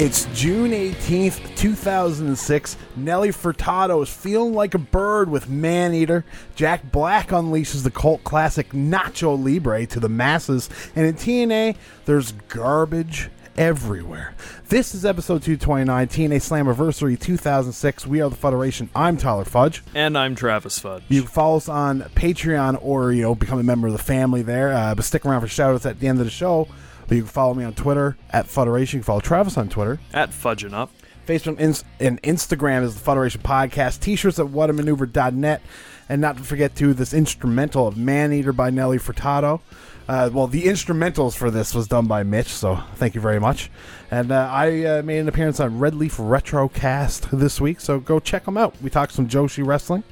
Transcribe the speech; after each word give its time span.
It's 0.00 0.26
June 0.26 0.70
18th, 0.70 1.56
2006. 1.56 2.76
Nelly 2.94 3.30
Furtado 3.30 4.00
is 4.00 4.08
feeling 4.08 4.54
like 4.54 4.74
a 4.74 4.78
bird 4.78 5.28
with 5.28 5.48
Maneater. 5.48 6.24
Jack 6.54 6.92
Black 6.92 7.30
unleashes 7.30 7.82
the 7.82 7.90
cult 7.90 8.22
classic 8.22 8.70
Nacho 8.70 9.36
Libre 9.36 9.86
to 9.86 9.98
the 9.98 10.08
masses. 10.08 10.70
And 10.94 11.04
in 11.04 11.16
TNA, 11.16 11.74
there's 12.04 12.30
garbage 12.46 13.28
everywhere. 13.56 14.36
This 14.68 14.94
is 14.94 15.04
episode 15.04 15.42
229, 15.42 16.06
TNA 16.06 16.36
Slammiversary 16.36 17.18
2006. 17.18 18.06
We 18.06 18.20
are 18.20 18.30
the 18.30 18.36
Fuderation. 18.36 18.90
I'm 18.94 19.16
Tyler 19.16 19.44
Fudge. 19.44 19.82
And 19.96 20.16
I'm 20.16 20.36
Travis 20.36 20.78
Fudge. 20.78 21.02
You 21.08 21.22
can 21.22 21.30
follow 21.30 21.56
us 21.56 21.68
on 21.68 22.02
Patreon 22.14 22.78
or, 22.82 23.10
you 23.10 23.22
know, 23.22 23.34
become 23.34 23.58
a 23.58 23.64
member 23.64 23.88
of 23.88 23.94
the 23.94 23.98
family 23.98 24.42
there. 24.42 24.72
Uh, 24.72 24.94
but 24.94 25.04
stick 25.04 25.26
around 25.26 25.40
for 25.40 25.48
shout 25.48 25.74
outs 25.74 25.86
at 25.86 25.98
the 25.98 26.06
end 26.06 26.20
of 26.20 26.24
the 26.24 26.30
show. 26.30 26.68
But 27.08 27.16
you 27.16 27.22
can 27.22 27.30
follow 27.30 27.54
me 27.54 27.64
on 27.64 27.74
Twitter 27.74 28.16
at 28.30 28.46
Fuderation. 28.46 28.98
You 28.98 29.00
can 29.02 29.06
follow 29.06 29.20
Travis 29.20 29.56
on 29.56 29.68
Twitter. 29.68 29.98
At 30.12 30.30
Fudging 30.30 30.74
Up. 30.74 30.90
Facebook 31.26 31.58
and 32.00 32.22
Instagram 32.22 32.82
is 32.84 32.94
the 32.94 33.00
Fuderation 33.00 33.40
Podcast. 33.42 34.00
T-shirts 34.00 34.38
at 34.38 34.46
whatamaneuver.net. 34.46 35.62
And 36.08 36.20
not 36.20 36.38
to 36.38 36.42
forget, 36.42 36.74
too, 36.74 36.94
this 36.94 37.12
instrumental 37.12 37.86
of 37.86 37.96
Man-Eater 37.98 38.52
by 38.52 38.70
Nelly 38.70 38.98
Furtado. 38.98 39.60
Uh, 40.08 40.30
well, 40.32 40.46
the 40.46 40.64
instrumentals 40.64 41.36
for 41.36 41.50
this 41.50 41.74
was 41.74 41.86
done 41.86 42.06
by 42.06 42.22
Mitch, 42.22 42.48
so 42.48 42.76
thank 42.94 43.14
you 43.14 43.20
very 43.20 43.38
much. 43.38 43.70
And 44.10 44.32
uh, 44.32 44.48
I 44.50 44.84
uh, 44.84 45.02
made 45.02 45.18
an 45.18 45.28
appearance 45.28 45.60
on 45.60 45.78
Red 45.78 45.94
Leaf 45.94 46.16
Retrocast 46.16 47.28
this 47.38 47.60
week, 47.60 47.78
so 47.78 48.00
go 48.00 48.18
check 48.18 48.46
them 48.46 48.56
out. 48.56 48.74
We 48.80 48.88
talked 48.88 49.12
some 49.12 49.28
Joshi 49.28 49.66
wrestling 49.66 50.04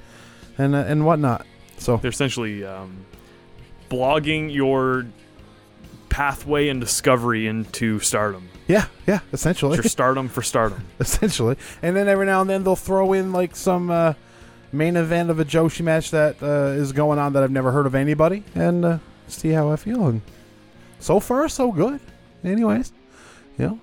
and 0.59 0.75
uh, 0.75 0.85
and 0.87 1.07
whatnot. 1.07 1.47
So 1.79 1.97
They're 1.97 2.11
essentially 2.11 2.63
um, 2.63 3.07
blogging 3.89 4.53
your 4.53 5.07
pathway 6.17 6.69
and 6.69 6.81
discovery 6.81 7.47
into 7.47 8.00
stardom. 8.00 8.48
yeah, 8.67 8.86
yeah, 9.06 9.19
essentially. 9.34 9.77
It's 9.77 9.84
your 9.84 9.91
stardom 9.91 10.31
for 10.31 10.41
stardom. 10.41 10.83
essentially. 10.98 11.58
And 11.83 11.95
then 11.95 12.08
every 12.08 12.25
now 12.25 12.41
and 12.41 12.48
then 12.48 12.64
they'll 12.64 12.75
throw 12.75 13.12
in 13.12 13.34
like 13.34 13.55
some 13.55 13.91
uh, 13.91 14.14
main 14.73 14.97
event 14.97 15.28
of 15.28 15.39
a 15.41 15.45
Joshi 15.45 15.83
match 15.83 16.12
that 16.12 16.42
uh, 16.42 16.73
is 16.81 16.92
going 16.92 17.19
on 17.19 17.34
that 17.34 17.42
I've 17.42 17.50
never 17.50 17.70
heard 17.70 17.84
of 17.84 17.95
anybody, 17.95 18.45
and 18.55 18.83
uh, 18.83 18.98
see 19.28 19.50
how 19.50 19.70
I 19.70 19.77
feel. 19.77 20.06
And 20.06 20.23
so 21.00 21.20
far, 21.20 21.50
so 21.50 21.70
good. 21.70 22.00
Anyways, 22.42 22.95
you 23.58 23.67
know, 23.67 23.80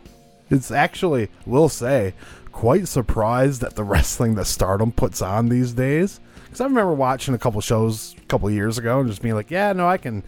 it's 0.50 0.72
actually 0.72 1.30
we'll 1.46 1.70
say 1.70 2.16
quite 2.52 2.88
surprised 2.88 3.64
at 3.64 3.76
the 3.76 3.84
wrestling 3.84 4.34
that 4.36 4.46
Stardom 4.46 4.92
puts 4.92 5.22
on 5.22 5.50
these 5.50 5.72
days. 5.74 6.20
Because 6.46 6.62
I 6.62 6.66
remember 6.66 6.94
watching 6.94 7.36
a 7.36 7.38
couple 7.38 7.62
shows 7.62 8.16
a 8.18 8.26
couple 8.26 8.50
years 8.50 8.80
ago 8.80 9.02
and 9.02 9.08
just 9.08 9.22
being 9.22 9.36
like, 9.36 9.52
yeah, 9.52 9.72
no, 9.74 9.88
I 9.88 9.98
can 9.98 10.24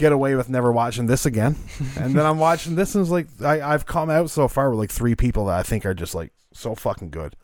get 0.00 0.12
away 0.12 0.34
with 0.34 0.48
never 0.48 0.72
watching 0.72 1.06
this 1.06 1.26
again. 1.26 1.54
and 1.96 2.14
then 2.16 2.26
I'm 2.26 2.38
watching 2.48 2.74
this 2.74 2.94
and 2.94 3.02
it's 3.02 3.10
like 3.10 3.28
I, 3.42 3.60
I've 3.74 3.86
come 3.86 4.10
out 4.10 4.30
so 4.30 4.48
far 4.48 4.70
with 4.70 4.78
like 4.78 4.90
three 4.90 5.14
people 5.14 5.46
that 5.46 5.58
I 5.58 5.62
think 5.62 5.86
are 5.86 5.94
just 5.94 6.14
like 6.14 6.32
so 6.52 6.74
fucking 6.74 7.10
good. 7.10 7.36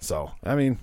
So 0.00 0.32
I 0.42 0.54
mean, 0.56 0.78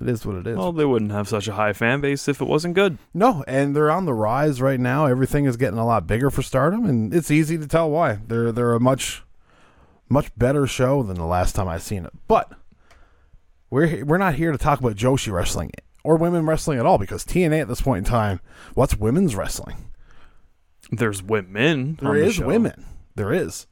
it 0.00 0.08
is 0.08 0.26
what 0.26 0.36
it 0.36 0.46
is. 0.46 0.56
Well, 0.56 0.72
they 0.72 0.84
wouldn't 0.84 1.12
have 1.12 1.28
such 1.28 1.48
a 1.48 1.54
high 1.54 1.72
fan 1.72 2.00
base 2.00 2.28
if 2.28 2.40
it 2.40 2.46
wasn't 2.46 2.74
good. 2.74 2.98
no, 3.14 3.42
and 3.48 3.74
they're 3.74 3.90
on 3.90 4.04
the 4.04 4.14
rise 4.14 4.60
right 4.60 4.78
now. 4.78 5.06
Everything 5.06 5.46
is 5.46 5.56
getting 5.56 5.78
a 5.78 5.86
lot 5.86 6.06
bigger 6.06 6.30
for 6.30 6.42
Stardom, 6.42 6.84
and 6.84 7.14
it's 7.14 7.30
easy 7.30 7.56
to 7.58 7.66
tell 7.66 7.90
why. 7.90 8.18
They're 8.26 8.52
they're 8.52 8.74
a 8.74 8.80
much 8.80 9.22
much 10.08 10.30
better 10.36 10.66
show 10.66 11.02
than 11.02 11.16
the 11.16 11.24
last 11.24 11.54
time 11.54 11.68
I've 11.68 11.82
seen 11.82 12.04
it. 12.04 12.12
But 12.28 12.52
we're 13.70 14.04
we're 14.04 14.18
not 14.18 14.34
here 14.34 14.52
to 14.52 14.58
talk 14.58 14.78
about 14.80 14.96
Joshi 14.96 15.32
wrestling 15.32 15.70
or 16.02 16.16
women 16.16 16.44
wrestling 16.44 16.78
at 16.78 16.86
all 16.86 16.98
because 16.98 17.24
TNA 17.24 17.62
at 17.62 17.68
this 17.68 17.80
point 17.80 18.06
in 18.06 18.10
time, 18.10 18.40
what's 18.74 18.96
women's 18.96 19.34
wrestling? 19.34 19.76
There's 20.96 21.22
women. 21.22 21.98
There 22.00 22.10
on 22.10 22.32
the 22.32 22.46
women. 22.46 22.84
There 23.14 23.32
is. 23.32 23.66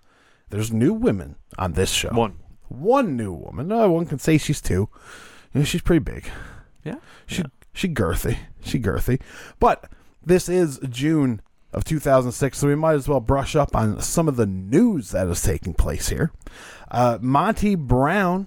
There's 0.51 0.73
new 0.73 0.93
women 0.93 1.37
on 1.59 1.73
this 1.73 1.91
show. 1.91 2.11
One. 2.11 2.39
One 2.69 3.17
new 3.17 3.33
woman. 3.33 3.69
No, 3.69 3.91
one 3.91 4.07
can 4.07 4.19
say 4.19 4.39
she's 4.39 4.61
two. 4.61 4.89
You 5.53 5.61
know, 5.61 5.65
she's 5.65 5.83
pretty 5.83 6.05
big. 6.05 6.29
Yeah. 6.85 6.97
She 7.27 7.43
she 7.73 7.89
girthy. 7.89 8.39
She 8.63 8.79
girthy. 8.79 9.21
But 9.59 9.91
this 10.25 10.49
is 10.49 10.79
June 10.89 11.43
of 11.73 11.85
2006, 11.85 12.59
so 12.59 12.69
we 12.69 12.75
might 12.75 12.95
as 12.95 13.09
well 13.09 13.21
brush 13.21 13.57
up 13.57 13.75
on 13.75 14.01
some 14.01 14.29
of 14.29 14.37
the 14.37 14.47
news 14.47 15.11
that 15.11 15.27
is 15.27 15.43
taking 15.43 15.75
place 15.75 16.09
here. 16.09 16.31
Uh, 16.91 17.19
Monty 17.21 17.75
Brown 17.75 18.47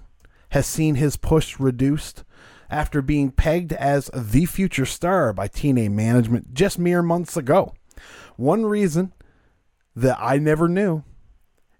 has 0.50 0.66
seen 0.66 0.94
his 0.94 1.16
push 1.16 1.58
reduced 1.58 2.24
after 2.70 3.02
being 3.02 3.30
pegged 3.30 3.72
as 3.72 4.10
the 4.14 4.46
future 4.46 4.86
star 4.86 5.32
by 5.32 5.48
TNA 5.48 5.90
management 5.90 6.54
just 6.54 6.78
mere 6.78 7.02
months 7.02 7.36
ago. 7.36 7.74
One 8.36 8.66
reason 8.66 9.12
that 9.94 10.18
I 10.20 10.38
never 10.38 10.68
knew 10.68 11.04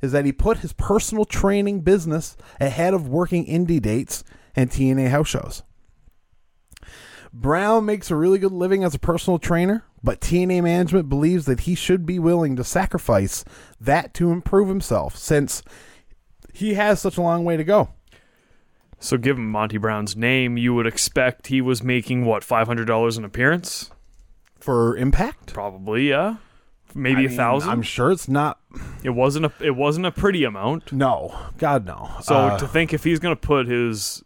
is 0.02 0.12
that 0.12 0.24
he 0.24 0.32
put 0.32 0.58
his 0.58 0.72
personal 0.72 1.24
training 1.24 1.80
business 1.80 2.36
ahead 2.60 2.94
of 2.94 3.08
working 3.08 3.46
indie 3.46 3.80
dates 3.80 4.24
and 4.54 4.70
TNA 4.70 5.10
house 5.10 5.28
shows. 5.28 5.62
Brown 7.32 7.84
makes 7.84 8.10
a 8.10 8.16
really 8.16 8.38
good 8.38 8.52
living 8.52 8.82
as 8.82 8.94
a 8.94 8.98
personal 8.98 9.38
trainer, 9.38 9.84
but 10.02 10.20
TNA 10.20 10.62
management 10.62 11.08
believes 11.08 11.44
that 11.46 11.60
he 11.60 11.74
should 11.74 12.06
be 12.06 12.18
willing 12.18 12.56
to 12.56 12.64
sacrifice 12.64 13.44
that 13.80 14.14
to 14.14 14.30
improve 14.30 14.68
himself 14.68 15.16
since 15.16 15.62
he 16.54 16.74
has 16.74 17.00
such 17.00 17.18
a 17.18 17.22
long 17.22 17.44
way 17.44 17.56
to 17.56 17.64
go. 17.64 17.90
So, 18.98 19.18
given 19.18 19.46
Monty 19.46 19.76
Brown's 19.76 20.16
name, 20.16 20.56
you 20.56 20.74
would 20.74 20.86
expect 20.86 21.48
he 21.48 21.60
was 21.60 21.82
making 21.82 22.24
what 22.24 22.42
five 22.42 22.66
hundred 22.66 22.86
dollars 22.86 23.18
an 23.18 23.24
appearance? 23.26 23.90
For 24.58 24.96
impact? 24.96 25.52
Probably, 25.52 26.08
yeah. 26.08 26.36
Maybe 26.96 27.22
I 27.22 27.24
a 27.24 27.28
mean, 27.28 27.36
thousand. 27.36 27.70
I'm 27.70 27.82
sure 27.82 28.10
it's 28.10 28.28
not. 28.28 28.58
It 29.02 29.10
wasn't 29.10 29.46
a. 29.46 29.52
It 29.60 29.76
wasn't 29.76 30.06
a 30.06 30.10
pretty 30.10 30.44
amount. 30.44 30.92
No. 30.92 31.34
God, 31.58 31.86
no. 31.86 32.10
So 32.22 32.34
Uh, 32.34 32.58
to 32.58 32.66
think 32.66 32.92
if 32.94 33.04
he's 33.04 33.18
going 33.18 33.34
to 33.34 33.40
put 33.40 33.66
his 33.68 34.22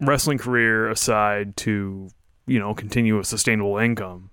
wrestling 0.00 0.38
career 0.38 0.88
aside 0.88 1.56
to, 1.58 2.08
you 2.46 2.58
know, 2.58 2.74
continue 2.74 3.18
a 3.18 3.24
sustainable 3.24 3.78
income, 3.78 4.30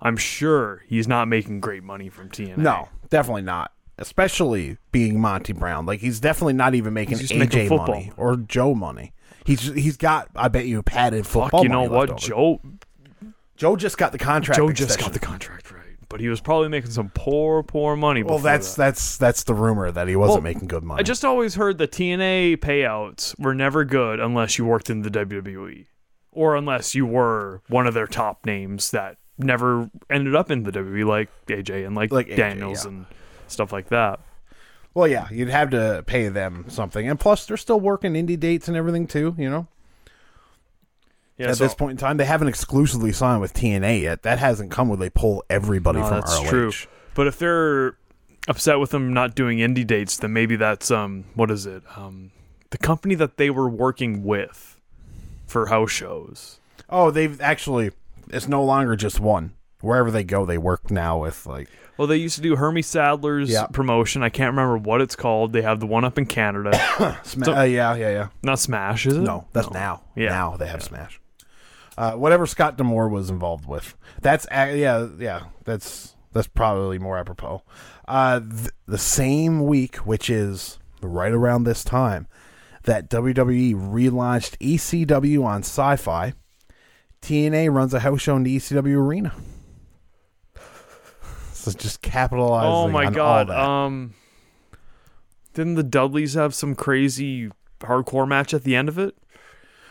I'm 0.00 0.16
sure 0.16 0.82
he's 0.86 1.06
not 1.08 1.28
making 1.28 1.60
great 1.60 1.82
money 1.82 2.08
from 2.08 2.28
TNA. 2.30 2.56
no, 2.58 2.88
definitely 3.10 3.42
not. 3.42 3.72
Especially 4.00 4.78
being 4.92 5.20
Monty 5.20 5.52
Brown. 5.52 5.84
Like, 5.84 5.98
he's 6.00 6.20
definitely 6.20 6.52
not 6.52 6.74
even 6.76 6.94
making 6.94 7.18
just 7.18 7.34
making 7.34 7.68
AJ 7.68 7.76
money 7.76 8.12
or 8.16 8.36
Joe 8.36 8.74
money. 8.74 9.12
He's 9.44 9.62
he's 9.74 9.96
got, 9.96 10.28
I 10.36 10.48
bet 10.48 10.66
you, 10.66 10.78
a 10.78 10.82
padded 10.82 11.26
Fuck, 11.26 11.52
you 11.62 11.68
know 11.68 11.82
what? 11.82 12.10
over. 12.10 12.18
Joe 12.18 12.60
Joe 13.56 13.74
just 13.76 13.98
got 13.98 14.12
the 14.12 14.18
contract. 14.18 14.56
Joe 14.58 14.68
just 14.70 14.90
extension. 14.94 15.06
got 15.06 15.12
the 15.20 15.26
contract 15.26 15.66
but 16.08 16.20
he 16.20 16.28
was 16.28 16.40
probably 16.40 16.68
making 16.68 16.90
some 16.90 17.10
poor, 17.14 17.62
poor 17.62 17.96
money. 17.96 18.22
Well, 18.22 18.38
that's 18.38 18.74
that. 18.74 18.84
that's 18.86 19.16
that's 19.18 19.42
the 19.44 19.54
rumor 19.54 19.90
that 19.90 20.08
he 20.08 20.16
wasn't 20.16 20.42
Well, 20.42 20.52
making 20.54 20.68
good 20.68 20.82
money. 20.84 21.00
I 21.00 21.02
just 21.02 21.24
always 21.24 21.54
heard 21.56 21.78
the 21.78 21.88
TNA 21.88 22.58
payouts 22.58 23.38
were 23.38 23.54
never 23.54 23.84
good 23.84 24.20
unless 24.20 24.58
you 24.58 24.64
worked 24.64 24.90
in 24.90 25.02
the 25.02 25.10
WWE, 25.10 25.86
or 26.32 26.56
unless 26.56 26.94
you 26.94 27.06
were 27.06 27.62
one 27.68 27.86
of 27.86 27.94
their 27.94 28.06
top 28.06 28.46
names 28.46 28.90
that 28.92 29.18
never 29.38 29.90
ended 30.10 30.34
up 30.34 30.50
in 30.50 30.62
the 30.64 30.72
WWE, 30.72 31.06
like 31.06 31.28
AJ 31.46 31.86
and 31.86 31.94
like, 31.94 32.10
Like 32.10 32.28
AJ, 32.28 32.36
Daniels 32.36 32.84
yeah. 32.84 32.90
and 32.90 33.06
stuff 33.46 33.72
like 33.72 33.88
that. 33.88 34.20
well, 34.94 35.06
yeah, 35.06 35.28
you'd 35.30 35.48
have 35.48 35.70
to 35.70 36.02
pay 36.06 36.28
them 36.28 36.64
something, 36.68 37.08
and 37.08 37.20
plus 37.20 37.46
they're 37.46 37.56
still 37.56 37.78
working 37.80 38.14
indie 38.14 38.38
dates 38.40 38.66
and 38.66 38.76
everything 38.76 39.06
too. 39.06 39.34
You 39.38 39.48
know, 39.50 39.68
Yeah, 41.38 41.48
at 41.50 41.56
so- 41.56 41.64
this 41.64 41.74
point 41.74 41.92
in 41.92 41.96
time, 41.96 42.16
they 42.16 42.24
haven't 42.24 42.48
exclusively 42.48 43.12
signed 43.12 43.40
with 43.40 43.54
TNA 43.54 44.02
yet. 44.02 44.22
That 44.22 44.38
hasn't 44.38 44.70
come 44.70 44.88
where 44.88 44.96
they 44.98 45.10
pull 45.10 45.44
everybody 45.48 46.00
No, 46.00 46.06
from 46.06 46.14
that's 46.20 46.38
ROH. 46.42 46.48
true. 46.50 46.72
But 47.14 47.26
if 47.28 47.38
they're 47.38 47.96
upset 48.48 48.78
with 48.80 48.90
them 48.90 49.12
not 49.12 49.34
doing 49.34 49.58
indie 49.58 49.86
dates, 49.86 50.16
then 50.16 50.32
maybe 50.32 50.56
that's 50.56 50.90
um 50.90 51.24
what 51.34 51.50
is 51.50 51.66
it? 51.66 51.82
Um 51.96 52.32
the 52.70 52.78
company 52.78 53.14
that 53.14 53.36
they 53.38 53.50
were 53.50 53.68
working 53.68 54.24
with 54.24 54.76
for 55.46 55.66
house 55.66 55.90
shows. 55.90 56.60
Oh, 56.90 57.10
they've 57.10 57.40
actually. 57.40 57.92
It's 58.30 58.46
no 58.48 58.62
longer 58.62 58.94
just 58.96 59.20
one. 59.20 59.52
Wherever 59.80 60.10
they 60.10 60.24
go, 60.24 60.44
they 60.44 60.58
work 60.58 60.90
now 60.90 61.18
with 61.18 61.46
like. 61.46 61.68
Well, 61.96 62.06
they 62.08 62.16
used 62.16 62.36
to 62.36 62.42
do 62.42 62.56
Hermie 62.56 62.82
Sadler's 62.82 63.50
Yeah. 63.50 63.66
promotion. 63.66 64.22
I 64.22 64.28
can't 64.28 64.50
remember 64.52 64.76
what 64.78 65.00
it's 65.00 65.16
called. 65.16 65.52
They 65.52 65.62
have 65.62 65.80
the 65.80 65.86
one 65.86 66.04
up 66.04 66.16
in 66.18 66.26
Canada. 66.26 66.78
Sma- 67.24 67.44
So- 67.44 67.56
uh, 67.56 67.62
yeah, 67.62 67.94
yeah, 67.94 68.10
yeah. 68.10 68.28
not 68.42 68.58
Smash, 68.58 69.06
is 69.06 69.16
it? 69.16 69.20
No, 69.20 69.46
that's 69.52 69.68
No. 69.68 69.72
now. 69.78 70.02
Yeah. 70.14 70.28
now 70.30 70.56
they 70.56 70.66
have 70.66 70.82
Smash. 70.82 71.20
Uh, 71.98 72.12
whatever 72.12 72.46
Scott 72.46 72.76
D'Amore 72.76 73.08
was 73.08 73.28
involved 73.28 73.66
with. 73.66 73.96
That's 74.22 74.46
yeah, 74.52 75.08
yeah. 75.18 75.46
That's 75.64 76.14
that's 76.32 76.46
probably 76.46 77.00
more 77.00 77.18
apropos. 77.18 77.64
Uh, 78.06 78.38
th- 78.38 78.70
the 78.86 78.98
same 78.98 79.66
week, 79.66 79.96
which 79.96 80.30
is 80.30 80.78
right 81.02 81.32
around 81.32 81.64
this 81.64 81.82
time, 81.82 82.28
that 82.84 83.10
WWE 83.10 83.74
relaunched 83.74 84.56
ECW 84.58 85.44
on 85.44 85.62
Sci-Fi. 85.62 86.34
TNA 87.20 87.74
runs 87.74 87.92
a 87.92 87.98
house 87.98 88.20
show 88.20 88.36
in 88.36 88.44
the 88.44 88.56
ECW 88.56 88.96
arena. 88.96 89.34
So 91.52 91.72
just 91.72 92.00
capitalizing. 92.00 92.72
Oh 92.72 92.86
my 92.86 93.10
god. 93.10 93.50
Um 93.50 94.14
didn't 95.52 95.74
the 95.74 95.82
Dudleys 95.82 96.34
have 96.34 96.54
some 96.54 96.76
crazy 96.76 97.50
hardcore 97.80 98.28
match 98.28 98.54
at 98.54 98.62
the 98.62 98.76
end 98.76 98.88
of 98.88 98.98
it? 98.98 99.16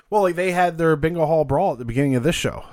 Well, 0.09 0.21
like 0.23 0.35
they 0.35 0.51
had 0.51 0.77
their 0.77 0.95
bingo 0.95 1.25
hall 1.25 1.43
brawl 1.45 1.73
at 1.73 1.79
the 1.79 1.85
beginning 1.85 2.15
of 2.15 2.23
this 2.23 2.35
show. 2.35 2.65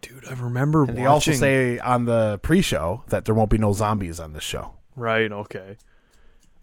Dude, 0.00 0.24
I 0.28 0.32
remember 0.34 0.84
And 0.84 0.90
watching 0.90 1.02
they 1.02 1.06
also 1.06 1.32
say 1.32 1.78
on 1.78 2.06
the 2.06 2.38
pre-show 2.42 3.02
that 3.08 3.24
there 3.26 3.34
won't 3.34 3.50
be 3.50 3.58
no 3.58 3.72
zombies 3.72 4.18
on 4.18 4.32
this 4.32 4.42
show. 4.44 4.72
Right, 4.96 5.30
okay. 5.30 5.76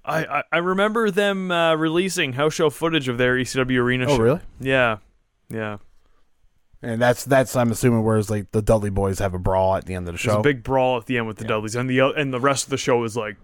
I, 0.03 0.25
I, 0.25 0.43
I 0.53 0.57
remember 0.57 1.11
them 1.11 1.51
uh, 1.51 1.75
releasing 1.75 2.33
house 2.33 2.53
show 2.55 2.69
footage 2.69 3.07
of 3.09 3.17
their 3.17 3.35
ECW 3.35 3.77
arena 3.79 4.05
Oh, 4.07 4.15
show. 4.17 4.23
really? 4.23 4.39
Yeah, 4.59 4.97
yeah. 5.49 5.77
And 6.81 7.01
that's 7.01 7.25
that's 7.25 7.55
I'm 7.55 7.71
assuming 7.71 8.03
whereas 8.03 8.29
like 8.29 8.51
the 8.51 8.61
Dudley 8.61 8.91
Boys 8.91 9.19
have 9.19 9.33
a 9.33 9.39
brawl 9.39 9.75
at 9.75 9.85
the 9.85 9.95
end 9.95 10.03
of 10.03 10.05
the 10.05 10.11
There's 10.13 10.21
show. 10.21 10.39
a 10.39 10.43
big 10.43 10.63
brawl 10.63 10.97
at 10.97 11.07
the 11.07 11.17
end 11.17 11.27
with 11.27 11.37
the 11.37 11.43
Dudleys, 11.45 11.75
and 11.75 11.89
the 11.89 11.99
and 11.99 12.31
the 12.31 12.39
rest 12.39 12.65
of 12.65 12.69
the 12.69 12.77
show 12.77 13.03
is 13.03 13.17
like 13.17 13.35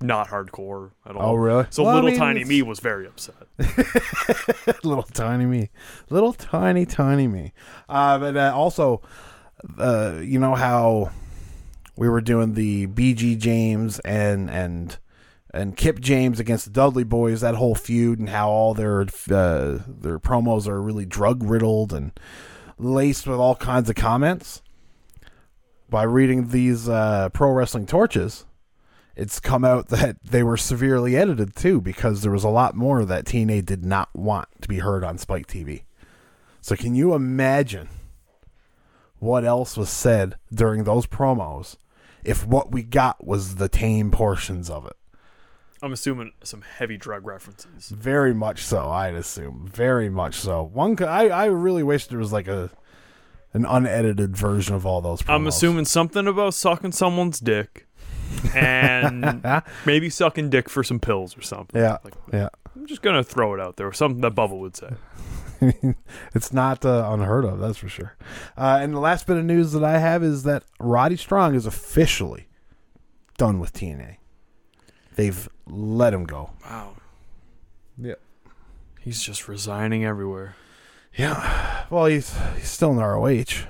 not 0.00 0.28
hardcore 0.28 0.90
at 1.06 1.16
all. 1.16 1.30
Oh, 1.30 1.34
really? 1.34 1.66
So 1.70 1.82
Well, 1.84 1.92
I 1.92 1.94
little 1.96 2.10
mean, 2.10 2.18
tiny 2.18 2.40
it's- 2.40 2.48
me 2.48 2.62
was 2.62 2.80
very 2.80 3.06
upset. 3.06 3.34
little 4.84 5.02
tiny 5.04 5.46
me, 5.46 5.70
little 6.10 6.32
tiny 6.32 6.84
tiny 6.86 7.26
me. 7.28 7.52
Uh, 7.88 8.18
but 8.18 8.36
uh, 8.36 8.52
also, 8.54 9.00
uh, 9.78 10.18
you 10.22 10.38
know 10.38 10.54
how 10.54 11.10
we 11.96 12.08
were 12.08 12.20
doing 12.20 12.54
the 12.54 12.86
BG 12.88 13.38
James 13.38 13.98
and 14.00 14.50
and 14.50 14.98
and 15.54 15.74
Kip 15.76 16.00
James 16.00 16.38
against 16.38 16.66
the 16.66 16.70
Dudley 16.70 17.04
Boys, 17.04 17.40
that 17.40 17.54
whole 17.54 17.74
feud, 17.74 18.18
and 18.18 18.28
how 18.28 18.50
all 18.50 18.74
their 18.74 19.00
uh, 19.02 19.78
their 19.88 20.18
promos 20.18 20.68
are 20.68 20.82
really 20.82 21.06
drug 21.06 21.42
riddled 21.42 21.94
and 21.94 22.12
laced 22.78 23.26
with 23.26 23.38
all 23.38 23.56
kinds 23.56 23.88
of 23.88 23.96
comments. 23.96 24.60
By 25.88 26.02
reading 26.02 26.48
these 26.48 26.88
uh, 26.88 27.28
pro 27.30 27.52
wrestling 27.52 27.86
torches, 27.86 28.44
it's 29.16 29.40
come 29.40 29.64
out 29.64 29.88
that 29.88 30.16
they 30.22 30.42
were 30.42 30.56
severely 30.56 31.16
edited 31.16 31.56
too 31.56 31.80
because 31.80 32.22
there 32.22 32.32
was 32.32 32.44
a 32.44 32.48
lot 32.48 32.74
more 32.74 33.04
that 33.04 33.24
TNA 33.24 33.64
did 33.64 33.84
not 33.84 34.14
want 34.14 34.48
to 34.60 34.68
be 34.68 34.78
heard 34.78 35.02
on 35.02 35.18
Spike 35.18 35.46
TV. 35.46 35.82
So 36.60 36.76
can 36.76 36.94
you 36.94 37.14
imagine 37.14 37.88
what 39.18 39.44
else 39.44 39.76
was 39.76 39.88
said 39.88 40.36
during 40.52 40.84
those 40.84 41.06
promos 41.06 41.76
if 42.24 42.46
what 42.46 42.72
we 42.72 42.82
got 42.82 43.26
was 43.26 43.54
the 43.54 43.68
tame 43.68 44.10
portions 44.10 44.68
of 44.68 44.86
it? 44.86 44.96
I'm 45.82 45.92
assuming 45.92 46.32
some 46.42 46.62
heavy 46.62 46.96
drug 46.96 47.26
references. 47.26 47.90
Very 47.90 48.34
much 48.34 48.64
so, 48.64 48.90
I'd 48.90 49.14
assume. 49.14 49.68
Very 49.72 50.08
much 50.08 50.34
so. 50.36 50.62
One, 50.62 50.96
I, 51.02 51.28
I 51.28 51.44
really 51.46 51.82
wish 51.82 52.06
there 52.06 52.18
was 52.18 52.32
like 52.32 52.48
a 52.48 52.70
an 53.52 53.64
unedited 53.64 54.36
version 54.36 54.74
of 54.74 54.84
all 54.84 55.00
those. 55.00 55.22
Promos. 55.22 55.34
I'm 55.34 55.46
assuming 55.46 55.84
something 55.84 56.26
about 56.26 56.54
sucking 56.54 56.92
someone's 56.92 57.40
dick, 57.40 57.85
and 58.54 59.42
maybe 59.86 60.08
sucking 60.10 60.50
dick 60.50 60.68
for 60.68 60.82
some 60.82 61.00
pills 61.00 61.36
or 61.36 61.42
something. 61.42 61.80
Yeah, 61.80 61.98
Like, 62.04 62.14
yeah. 62.32 62.48
I'm 62.74 62.86
just 62.86 63.02
gonna 63.02 63.24
throw 63.24 63.54
it 63.54 63.60
out 63.60 63.76
there. 63.76 63.86
or 63.88 63.92
Something 63.92 64.20
that 64.22 64.34
Bubba 64.34 64.58
would 64.58 64.76
say. 64.76 64.90
it's 66.34 66.52
not 66.52 66.84
uh, 66.84 67.08
unheard 67.10 67.44
of, 67.46 67.58
that's 67.58 67.78
for 67.78 67.88
sure. 67.88 68.16
Uh, 68.56 68.78
and 68.80 68.92
the 68.94 69.00
last 69.00 69.26
bit 69.26 69.36
of 69.38 69.44
news 69.44 69.72
that 69.72 69.82
I 69.82 69.98
have 69.98 70.22
is 70.22 70.42
that 70.42 70.64
Roddy 70.78 71.16
Strong 71.16 71.54
is 71.54 71.64
officially 71.66 72.46
done 73.38 73.58
with 73.58 73.72
TNA. 73.72 74.16
They've 75.14 75.48
let 75.66 76.12
him 76.12 76.24
go. 76.24 76.50
Wow. 76.64 76.96
Yeah. 77.96 78.14
He's 79.00 79.22
just 79.22 79.48
resigning 79.48 80.04
everywhere. 80.04 80.56
Yeah. 81.16 81.84
Well, 81.88 82.04
he's 82.06 82.36
he's 82.56 82.68
still 82.68 82.90
in 82.92 82.98
ROH. 82.98 83.66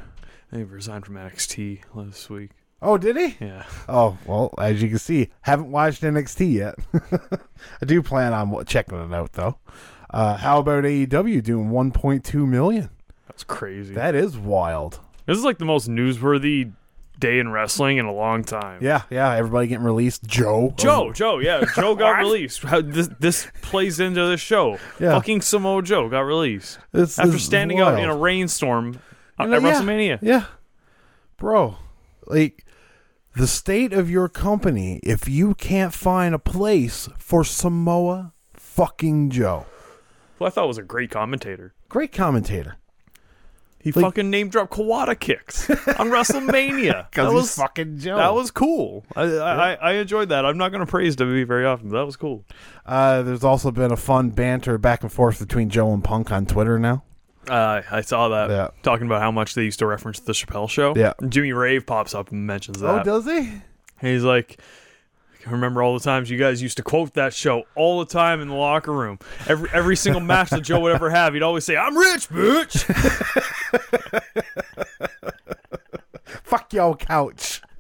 He 0.53 0.63
resigned 0.65 1.07
from 1.07 1.15
NXT 1.15 1.83
last 1.95 2.29
week. 2.31 2.51
Oh, 2.87 2.97
did 2.97 3.17
he? 3.17 3.37
Yeah. 3.45 3.65
Oh, 3.89 4.17
well, 4.27 4.55
as 4.59 4.81
you 4.81 4.89
can 4.89 5.01
see, 5.01 5.31
haven't 5.41 5.73
watched 5.73 6.03
NXT 6.03 6.53
yet. 6.53 6.77
I 7.83 7.85
do 7.85 8.01
plan 8.01 8.33
on 8.33 8.65
checking 8.65 8.97
it 8.97 9.13
out 9.13 9.33
though. 9.33 9.59
Uh, 10.09 10.37
how 10.37 10.61
about 10.61 10.85
AEW 10.85 11.43
doing 11.43 11.71
1.2 11.71 12.47
million? 12.47 12.91
That's 13.27 13.43
crazy. 13.43 13.93
That 13.93 14.15
is 14.15 14.39
wild. 14.39 15.01
this 15.27 15.37
is 15.37 15.43
like 15.43 15.59
the 15.59 15.65
most 15.65 15.89
newsworthy 15.89 16.75
day 17.19 17.41
in 17.41 17.51
wrestling 17.51 17.97
in 17.97 18.05
a 18.05 18.13
long 18.13 18.45
time. 18.45 18.79
Yeah, 18.81 19.03
yeah. 19.11 19.35
Everybody 19.35 19.67
getting 19.67 19.85
released. 19.85 20.23
Joe. 20.23 20.73
Joe, 20.77 21.13
Joe, 21.13 21.41
yeah, 21.41 21.65
Joe 21.75 21.97
got 21.97 22.19
released. 22.19 22.63
How, 22.63 22.83
this 22.83 23.09
this 23.19 23.49
plays 23.63 23.99
into 23.99 24.25
the 24.29 24.37
show. 24.37 24.79
Yeah. 25.01 25.11
Fucking 25.11 25.41
Samoa 25.41 25.83
Joe 25.83 26.09
got 26.09 26.21
released 26.21 26.79
This 26.93 27.19
after 27.19 27.35
is 27.35 27.45
standing 27.45 27.81
out 27.81 27.99
in 27.99 28.09
a 28.09 28.17
rainstorm 28.17 29.01
You 29.41 29.47
know, 29.49 29.57
at 29.57 29.63
yeah. 29.63 29.73
WrestleMania. 29.73 30.19
Yeah. 30.23 30.45
Bro, 31.37 31.79
like 32.27 32.65
the 33.37 33.47
state 33.47 33.93
of 33.93 34.11
your 34.11 34.29
company 34.29 34.99
if 35.03 35.29
you 35.29 35.55
can't 35.55 35.93
find 35.95 36.35
a 36.35 36.39
place 36.39 37.09
for 37.19 37.45
Samoa 37.45 38.33
fucking 38.55 39.31
Joe. 39.31 39.67
Who 40.39 40.45
I 40.47 40.51
thought 40.51 40.69
was 40.69 40.79
a 40.79 40.83
great 40.83 41.11
commentator. 41.11 41.75
Great 41.89 42.13
commentator. 42.13 42.77
He 43.79 43.93
Like- 43.93 44.05
fucking 44.05 44.31
name 44.31 44.49
dropped 44.49 44.73
Kawada 44.73 45.19
kicks 45.19 45.71
on 45.71 46.09
WrestleMania. 46.11 47.11
that 47.13 47.33
was 47.33 47.55
fucking 47.55 47.99
Joe. 47.99 48.17
that 48.17 48.35
was 48.35 48.51
cool. 48.51 49.05
I, 49.15 49.23
I 49.23 49.73
I 49.75 49.93
enjoyed 49.93 50.31
that. 50.31 50.45
I'm 50.45 50.59
not 50.59 50.71
going 50.73 50.85
to 50.85 50.91
praise 50.91 51.15
WWE 51.15 51.47
very 51.47 51.65
often, 51.65 51.91
but 51.91 51.99
that 51.99 52.05
was 52.07 52.17
cool. 52.17 52.45
uh, 52.85 53.23
there's 53.23 53.45
also 53.45 53.71
been 53.71 53.93
a 53.93 53.97
fun 53.97 54.31
banter 54.31 54.77
back 54.77 55.03
and 55.05 55.13
forth 55.13 55.39
between 55.39 55.69
Joe 55.71 55.93
and 55.95 56.03
Punk 56.03 56.33
on 56.33 56.47
Twitter 56.47 56.79
now. 56.81 57.05
Uh, 57.49 57.83
I 57.91 58.01
saw 58.01 58.29
that 58.31 58.51
Yeah. 58.51 58.69
talking 58.83 59.07
about 59.07 59.21
how 59.23 59.31
much 59.31 59.55
they 59.55 59.63
used 59.65 59.79
to 59.81 59.87
reference 59.87 60.21
the 60.21 60.33
Chappelle 60.33 60.69
show. 60.69 60.95
Yeah. 60.97 61.13
Jimmy 61.29 61.53
Rave 61.53 61.87
pops 61.87 62.15
up 62.15 62.31
and 62.33 62.47
mentions 62.47 62.81
that. 62.81 63.01
Oh, 63.01 63.05
does 63.05 63.25
he? 63.25 63.39
And 63.39 63.63
he's 64.13 64.25
like, 64.25 64.59
I 65.47 65.51
remember 65.51 65.81
all 65.83 65.95
the 65.95 66.03
times 66.05 66.29
you 66.29 66.39
guys 66.39 66.61
used 66.61 66.77
to 66.79 66.83
quote 66.83 67.15
that 67.15 67.33
show 67.33 67.63
all 67.77 68.01
the 68.01 68.07
time 68.13 68.41
in 68.41 68.49
the 68.49 68.55
locker 68.55 68.93
room. 68.93 69.19
Every 69.47 69.71
every 69.73 69.95
single 69.97 70.21
match 70.21 70.51
that 70.51 70.63
Joe 70.63 70.81
would 70.81 70.93
ever 70.93 71.09
have, 71.11 71.35
he'd 71.35 71.43
always 71.45 71.65
say, 71.65 71.77
"I'm 71.77 71.97
rich, 71.97 72.29
bitch." 72.29 72.83
Fuck 76.43 76.73
your 76.73 76.97
couch. 76.97 77.63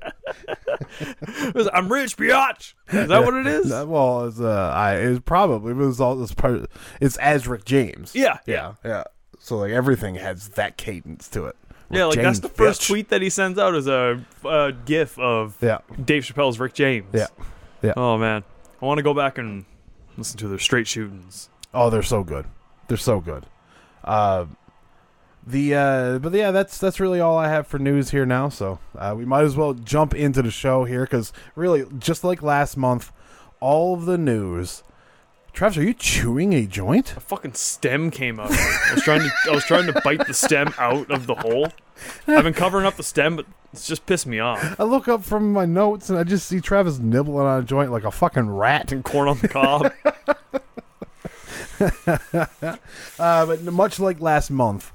It 0.98 1.54
was, 1.54 1.68
I'm 1.72 1.90
rich, 1.92 2.16
biatch. 2.16 2.74
Is 2.88 3.08
that 3.08 3.24
what 3.24 3.34
it 3.34 3.46
is? 3.46 3.70
Uh, 3.70 3.84
well, 3.86 4.26
it's, 4.26 4.40
uh, 4.40 4.72
I 4.74 4.94
it's 4.96 5.20
probably 5.20 5.72
it 5.72 5.76
was 5.76 6.00
all 6.00 6.16
this 6.16 6.32
part. 6.32 6.70
It's 7.00 7.16
as 7.18 7.46
Rick 7.46 7.64
James. 7.66 8.14
Yeah, 8.14 8.38
yeah, 8.46 8.74
yeah. 8.84 9.04
So 9.38 9.58
like 9.58 9.70
everything 9.72 10.16
has 10.16 10.48
that 10.50 10.76
cadence 10.76 11.28
to 11.28 11.46
it. 11.46 11.56
yeah. 11.90 12.06
Like 12.06 12.16
James, 12.16 12.40
that's 12.40 12.40
the 12.40 12.48
first 12.48 12.80
bitch. 12.82 12.86
tweet 12.88 13.08
that 13.10 13.22
he 13.22 13.30
sends 13.30 13.58
out 13.58 13.74
is 13.74 13.86
a, 13.86 14.24
a 14.44 14.72
gif 14.72 15.18
of 15.18 15.56
Yeah, 15.60 15.78
Dave 16.04 16.24
Chappelle's 16.24 16.58
Rick 16.58 16.74
James. 16.74 17.06
Yeah. 17.12 17.26
Yeah. 17.82 17.92
Oh 17.96 18.18
man, 18.18 18.42
I 18.80 18.84
want 18.84 18.98
to 18.98 19.02
go 19.02 19.14
back 19.14 19.38
and 19.38 19.64
listen 20.16 20.38
to 20.38 20.48
their 20.48 20.58
straight 20.58 20.86
shootings. 20.88 21.50
Oh, 21.72 21.90
they're 21.90 22.02
so 22.02 22.24
good. 22.24 22.46
They're 22.88 22.96
so 22.96 23.20
good. 23.20 23.46
Uh, 24.02 24.46
the 25.46 25.74
uh, 25.74 26.18
but 26.18 26.32
yeah, 26.32 26.50
that's 26.50 26.78
that's 26.78 26.98
really 26.98 27.20
all 27.20 27.36
I 27.38 27.48
have 27.48 27.66
for 27.66 27.78
news 27.78 28.10
here 28.10 28.26
now. 28.26 28.48
So 28.48 28.80
uh, 28.96 29.14
we 29.16 29.24
might 29.24 29.44
as 29.44 29.56
well 29.56 29.74
jump 29.74 30.14
into 30.14 30.42
the 30.42 30.50
show 30.50 30.84
here 30.84 31.02
because 31.02 31.32
really, 31.54 31.84
just 31.98 32.24
like 32.24 32.42
last 32.42 32.76
month, 32.76 33.12
all 33.60 33.94
of 33.94 34.06
the 34.06 34.18
news. 34.18 34.82
Travis, 35.56 35.78
are 35.78 35.82
you 35.84 35.94
chewing 35.94 36.52
a 36.52 36.66
joint? 36.66 37.16
A 37.16 37.20
fucking 37.20 37.54
stem 37.54 38.10
came 38.10 38.38
out. 38.38 38.50
I 38.50 38.90
was 38.92 39.02
trying 39.02 39.20
to 39.22 39.30
I 39.48 39.54
was 39.54 39.64
trying 39.64 39.86
to 39.86 39.98
bite 40.04 40.26
the 40.26 40.34
stem 40.34 40.74
out 40.76 41.10
of 41.10 41.26
the 41.26 41.34
hole. 41.34 41.68
I've 42.26 42.44
been 42.44 42.52
covering 42.52 42.84
up 42.84 42.96
the 42.96 43.02
stem, 43.02 43.36
but 43.36 43.46
it's 43.72 43.86
just 43.86 44.04
pissed 44.04 44.26
me 44.26 44.38
off. 44.38 44.78
I 44.78 44.84
look 44.84 45.08
up 45.08 45.24
from 45.24 45.54
my 45.54 45.64
notes 45.64 46.10
and 46.10 46.18
I 46.18 46.24
just 46.24 46.46
see 46.46 46.60
Travis 46.60 46.98
nibbling 46.98 47.46
on 47.46 47.62
a 47.62 47.64
joint 47.64 47.90
like 47.90 48.04
a 48.04 48.10
fucking 48.10 48.50
rat. 48.50 48.92
And 48.92 49.02
corn 49.02 49.28
on 49.28 49.38
the 49.38 49.48
cob. 49.48 49.92
Uh, 53.18 53.44
but 53.46 53.62
much 53.64 53.98
like 53.98 54.18
last 54.20 54.50
month, 54.50 54.92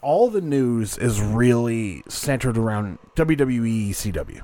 all 0.00 0.30
the 0.30 0.40
news 0.40 0.98
is 0.98 1.20
really 1.20 2.02
centered 2.08 2.58
around 2.58 2.98
WWE 3.16 3.90
CW 3.90 4.42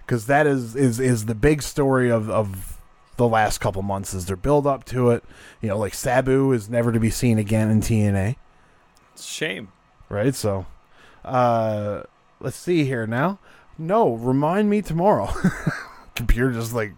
because 0.00 0.26
that 0.26 0.46
is, 0.46 0.76
is 0.76 1.00
is 1.00 1.26
the 1.26 1.34
big 1.34 1.62
story 1.62 2.08
of 2.08 2.30
of 2.30 2.77
the 3.18 3.28
last 3.28 3.58
couple 3.58 3.82
months 3.82 4.14
is 4.14 4.24
their 4.26 4.36
build 4.36 4.66
up 4.66 4.84
to 4.86 5.10
it. 5.10 5.22
You 5.60 5.68
know, 5.68 5.78
like 5.78 5.92
Sabu 5.92 6.52
is 6.52 6.70
never 6.70 6.90
to 6.92 6.98
be 6.98 7.10
seen 7.10 7.38
again 7.38 7.68
in 7.70 7.80
TNA, 7.80 8.36
Shame. 9.20 9.70
right? 10.08 10.34
So, 10.34 10.64
uh, 11.24 12.04
let's 12.40 12.56
see 12.56 12.84
here 12.84 13.06
now. 13.06 13.38
No, 13.76 14.14
remind 14.14 14.70
me 14.70 14.80
tomorrow. 14.82 15.28
Computer 16.14 16.52
just 16.52 16.72
like 16.72 16.92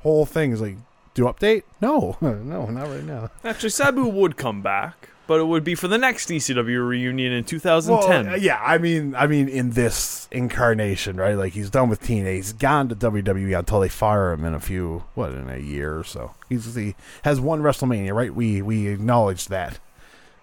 whole 0.00 0.24
thing 0.26 0.52
is 0.52 0.60
like 0.60 0.76
do 1.14 1.24
update. 1.24 1.64
No, 1.80 2.16
no, 2.22 2.66
not 2.66 2.88
right 2.88 3.04
now. 3.04 3.30
Actually, 3.44 3.70
Sabu 3.70 4.06
would 4.08 4.36
come 4.36 4.62
back, 4.62 5.10
but 5.28 5.38
it 5.38 5.44
would 5.46 5.62
be 5.62 5.76
for 5.76 5.86
the 5.86 5.98
next 5.98 6.28
ECW 6.30 6.88
reunion 6.88 7.30
in 7.32 7.44
2010. 7.44 8.26
Well, 8.26 8.38
yeah, 8.40 8.60
I 8.64 8.78
mean, 8.78 9.14
I 9.14 9.28
mean, 9.28 9.48
in 9.48 9.70
this 9.70 10.26
incarnation, 10.32 11.16
right? 11.16 11.34
Like 11.36 11.52
he's 11.52 11.70
done 11.70 11.88
with 11.88 12.02
TNA. 12.02 12.34
He's 12.34 12.52
gone 12.52 12.88
to 12.88 12.96
WWE 12.96 13.56
until 13.56 13.78
they 13.78 13.88
fire 13.88 14.32
him 14.32 14.44
in 14.44 14.54
a 14.54 14.60
few, 14.60 15.04
what, 15.14 15.30
in 15.30 15.48
a 15.48 15.58
year 15.58 15.96
or 15.96 16.02
so. 16.02 16.32
He's 16.48 16.74
he 16.74 16.96
has 17.22 17.40
one 17.40 17.62
WrestleMania, 17.62 18.12
right? 18.12 18.34
We 18.34 18.60
we 18.62 18.88
acknowledge 18.88 19.46
that. 19.46 19.78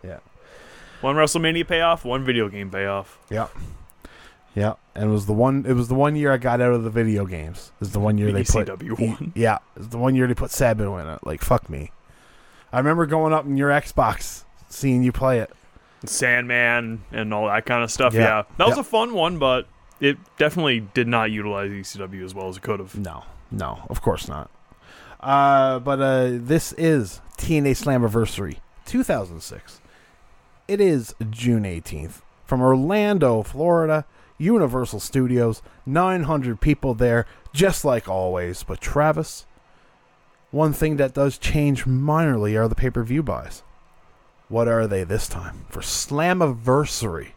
Yeah, 0.03 0.19
One 1.01 1.15
WrestleMania 1.17 1.67
payoff, 1.67 2.05
one 2.05 2.23
video 2.23 2.47
game 2.47 2.69
payoff. 2.69 3.17
yeah, 3.29 3.47
yeah. 4.55 4.75
And 4.93 5.09
it 5.09 5.11
was 5.13 5.25
the 5.25 5.33
one. 5.33 5.65
It 5.67 5.73
was 5.73 5.87
the 5.89 5.95
one 5.95 6.15
year 6.15 6.31
I 6.31 6.37
got 6.37 6.61
out 6.61 6.71
of 6.73 6.83
the 6.83 6.89
video 6.89 7.25
games. 7.25 7.71
It 7.75 7.79
was 7.81 7.91
the 7.91 7.99
one 7.99 8.17
year 8.17 8.31
they 8.31 8.43
put. 8.45 8.67
ECW 8.67 8.97
he- 8.97 9.07
one. 9.07 9.31
yeah, 9.35 9.55
it 9.75 9.79
was 9.79 9.89
the 9.89 9.97
one 9.97 10.15
year 10.15 10.27
they 10.27 10.33
put 10.35 10.51
Sabu 10.51 10.95
in 10.97 11.07
it. 11.07 11.19
Like 11.25 11.41
fuck 11.41 11.69
me. 11.69 11.91
I 12.71 12.77
remember 12.77 13.05
going 13.05 13.33
up 13.33 13.45
in 13.45 13.57
your 13.57 13.69
Xbox, 13.71 14.43
seeing 14.69 15.03
you 15.03 15.11
play 15.11 15.39
it. 15.39 15.51
Sandman 16.05 17.03
and 17.11 17.33
all 17.33 17.47
that 17.47 17.65
kind 17.65 17.83
of 17.83 17.91
stuff. 17.91 18.13
Yeah. 18.13 18.21
Yeah, 18.21 18.43
that 18.57 18.67
was 18.67 18.75
Yeah. 18.77 18.81
a 18.81 18.83
fun 18.83 19.13
one, 19.13 19.37
but 19.37 19.67
it 19.99 20.17
definitely 20.37 20.81
did 20.93 21.07
not 21.07 21.31
utilize 21.31 21.71
ECW 21.71 22.23
as 22.23 22.33
well 22.33 22.47
as 22.49 22.57
it 22.57 22.63
could 22.63 22.79
have. 22.79 22.97
No, 22.97 23.23
no, 23.51 23.79
of 23.89 24.01
course 24.01 24.27
not. 24.27 24.49
Uh, 25.19 25.79
but 25.79 25.99
uh, 26.01 26.27
this 26.33 26.73
is 26.73 27.21
TNA 27.37 27.71
Slammiversary 27.71 28.57
2006. 28.85 29.81
It 30.67 30.79
is 30.81 31.15
June 31.29 31.63
18th 31.63 32.21
from 32.45 32.61
Orlando, 32.61 33.41
Florida. 33.43 34.05
Universal 34.37 34.99
Studios, 34.99 35.61
900 35.85 36.59
people 36.59 36.93
there, 36.93 37.25
just 37.53 37.85
like 37.85 38.09
always. 38.09 38.63
But 38.63 38.81
Travis, 38.81 39.45
one 40.51 40.73
thing 40.73 40.97
that 40.97 41.13
does 41.13 41.37
change 41.37 41.85
minorly 41.85 42.59
are 42.59 42.67
the 42.67 42.75
pay 42.75 42.89
per 42.89 43.01
view 43.01 43.23
buys. 43.23 43.63
What 44.49 44.67
are 44.67 44.87
they 44.87 45.03
this 45.03 45.27
time? 45.27 45.65
For 45.69 45.81
Slammiversary. 45.81 47.29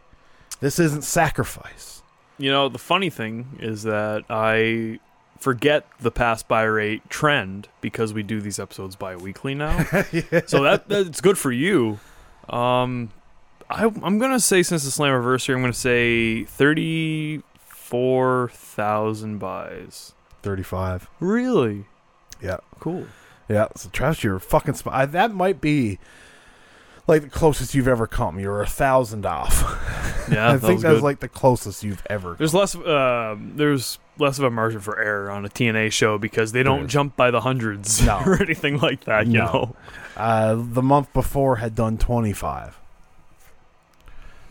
This 0.59 0.79
isn't 0.79 1.03
sacrifice. 1.03 2.01
You 2.37 2.51
know, 2.51 2.69
the 2.69 2.77
funny 2.79 3.09
thing 3.09 3.57
is 3.59 3.83
that 3.83 4.23
I 4.29 4.99
forget 5.37 5.85
the 5.99 6.11
pass 6.11 6.43
by 6.43 6.63
rate 6.63 7.09
trend 7.09 7.67
because 7.81 8.13
we 8.13 8.23
do 8.23 8.41
these 8.41 8.59
episodes 8.59 8.95
bi-weekly 8.95 9.55
now. 9.55 9.85
So 10.47 10.63
that 10.63 10.87
that's 10.87 11.21
good 11.21 11.37
for 11.37 11.51
you. 11.51 11.99
Um 12.49 13.11
I 13.69 13.85
I'm 13.85 14.17
going 14.19 14.31
to 14.31 14.39
say 14.39 14.63
since 14.63 14.83
the 14.83 14.89
Slammiversary, 14.89 15.53
I'm 15.53 15.61
going 15.61 15.71
to 15.71 15.77
say 15.77 16.45
34,000 16.45 19.37
buys. 19.37 20.13
35. 20.41 21.07
Really? 21.19 21.85
Yeah. 22.41 22.57
Cool. 22.79 23.05
Yeah. 23.47 23.67
So 23.75 23.89
Travis, 23.89 24.23
you're 24.23 24.39
fucking 24.39 24.73
spot. 24.75 25.11
That 25.11 25.31
might 25.33 25.61
be 25.61 25.99
like 27.09 27.23
the 27.23 27.29
closest 27.29 27.75
you've 27.75 27.87
ever 27.87 28.07
come. 28.07 28.39
You're 28.39 28.61
a 28.61 28.67
thousand 28.67 29.25
off. 29.25 29.63
Yeah, 30.29 30.49
I 30.49 30.53
that 30.53 30.59
think 30.59 30.73
was 30.75 30.83
that's 30.83 30.95
good. 30.97 31.03
like 31.03 31.19
the 31.21 31.27
closest 31.27 31.83
you've 31.83 32.03
ever. 32.07 32.35
There's 32.37 32.53
less 32.53 32.75
uh, 32.75 33.35
there's 33.39 33.97
less 34.19 34.37
of 34.37 34.43
a 34.43 34.51
margin 34.51 34.79
for 34.79 34.99
error 35.01 35.31
on 35.31 35.43
a 35.43 35.49
TNA 35.49 35.91
show 35.91 36.19
because 36.19 36.51
they 36.51 36.61
don't 36.61 36.87
jump 36.87 37.15
by 37.15 37.31
the 37.31 37.41
hundreds 37.41 38.05
No. 38.05 38.19
or 38.27 38.39
anything 38.39 38.77
like 38.77 39.05
that, 39.05 39.25
you 39.25 39.33
No. 39.39 39.45
know. 39.45 39.75
Uh, 40.15 40.53
the 40.55 40.83
month 40.83 41.11
before 41.13 41.55
had 41.55 41.73
done 41.73 41.97
25. 41.97 42.77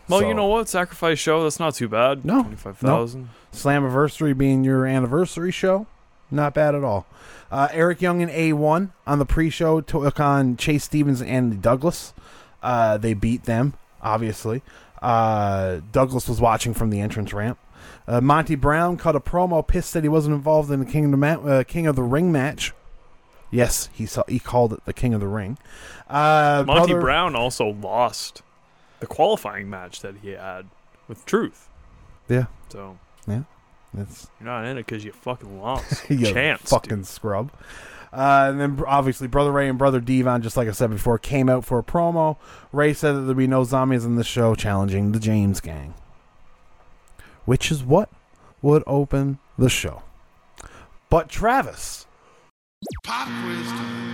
Well, 0.09 0.19
So, 0.19 0.27
you 0.27 0.33
know 0.33 0.47
what? 0.47 0.67
Sacrifice 0.67 1.17
show, 1.17 1.43
that's 1.43 1.59
not 1.61 1.75
too 1.75 1.87
bad. 1.87 2.25
No, 2.25 2.41
25,000. 2.43 3.29
Slammiversary 3.53 4.37
being 4.37 4.65
your 4.65 4.85
anniversary 4.85 5.51
show, 5.51 5.87
not 6.31 6.53
bad 6.53 6.75
at 6.75 6.83
all. 6.83 7.05
Uh, 7.51 7.67
Eric 7.71 8.01
Young 8.01 8.21
and 8.21 8.31
A1 8.31 8.89
on 9.07 9.19
the 9.19 9.25
pre-show 9.25 9.79
took 9.81 10.19
on 10.19 10.57
Chase 10.57 10.83
Stevens 10.83 11.21
and 11.21 11.29
Andy 11.29 11.55
Douglas. 11.57 12.13
Uh, 12.61 12.97
they 12.97 13.13
beat 13.13 13.43
them, 13.43 13.73
obviously. 14.01 14.61
Uh, 15.01 15.79
Douglas 15.91 16.27
was 16.27 16.41
watching 16.41 16.73
from 16.73 16.89
the 16.89 16.99
entrance 16.99 17.33
ramp. 17.33 17.57
Uh, 18.07 18.19
Monty 18.21 18.55
Brown 18.55 18.97
cut 18.97 19.15
a 19.15 19.19
promo, 19.19 19.65
pissed 19.65 19.93
that 19.93 20.03
he 20.03 20.09
wasn't 20.09 20.35
involved 20.35 20.69
in 20.71 20.79
the 20.79 20.85
King 20.85 21.05
of 21.05 21.11
the, 21.11 21.17
Ma- 21.17 21.27
uh, 21.35 21.63
King 21.63 21.87
of 21.87 21.95
the 21.95 22.03
Ring 22.03 22.31
match. 22.31 22.73
Yes, 23.51 23.89
he 23.93 24.05
saw, 24.05 24.23
he 24.27 24.39
called 24.39 24.73
it 24.73 24.83
the 24.85 24.93
King 24.93 25.13
of 25.13 25.21
the 25.21 25.27
Ring. 25.27 25.57
Uh, 26.09 26.63
Monty 26.67 26.87
brother- 26.93 27.01
Brown 27.01 27.35
also 27.35 27.67
lost 27.69 28.41
the 28.99 29.07
qualifying 29.07 29.69
match 29.69 30.01
that 30.01 30.15
he 30.21 30.29
had 30.31 30.67
with 31.07 31.25
Truth. 31.25 31.69
Yeah, 32.27 32.45
So 32.69 32.99
Yeah. 33.27 33.43
that's 33.93 34.27
you're 34.39 34.45
not 34.49 34.65
in 34.65 34.77
it 34.77 34.85
because 34.85 35.03
you 35.05 35.11
fucking 35.11 35.59
lost. 35.61 36.03
you 36.09 36.25
Chance. 36.31 36.69
fucking 36.69 36.97
dude. 36.97 37.07
scrub. 37.07 37.51
Uh, 38.11 38.47
and 38.49 38.59
then 38.59 38.83
obviously 38.87 39.27
Brother 39.27 39.51
Ray 39.51 39.69
and 39.69 39.77
Brother 39.77 39.99
Devon, 39.99 40.41
just 40.41 40.57
like 40.57 40.67
I 40.67 40.71
said 40.71 40.89
before, 40.89 41.19
came 41.19 41.49
out 41.49 41.65
for 41.65 41.77
a 41.79 41.83
promo. 41.83 42.37
Ray 42.71 42.93
said 42.93 43.13
that 43.13 43.21
there'd 43.21 43.37
be 43.37 43.47
no 43.47 43.63
zombies 43.63 44.05
in 44.05 44.15
the 44.15 44.23
show 44.23 44.55
challenging 44.55 45.11
the 45.11 45.19
James 45.19 45.61
Gang, 45.61 45.93
which 47.45 47.71
is 47.71 47.83
what 47.83 48.09
would 48.61 48.83
open 48.87 49.39
the 49.57 49.69
show. 49.69 50.03
But 51.09 51.29
Travis, 51.29 52.07
Pop 53.03 53.27
quiz 53.43 53.67
time. 53.67 54.09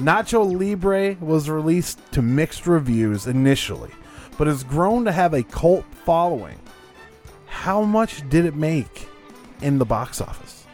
Nacho 0.00 0.58
Libre 0.58 1.14
was 1.20 1.50
released 1.50 2.00
to 2.12 2.22
mixed 2.22 2.66
reviews 2.66 3.26
initially, 3.26 3.90
but 4.38 4.46
has 4.46 4.64
grown 4.64 5.04
to 5.04 5.12
have 5.12 5.34
a 5.34 5.42
cult 5.42 5.84
following. 6.06 6.58
How 7.44 7.82
much 7.82 8.26
did 8.30 8.46
it 8.46 8.54
make 8.54 9.08
in 9.60 9.78
the 9.78 9.84
box 9.84 10.22
office? 10.22 10.64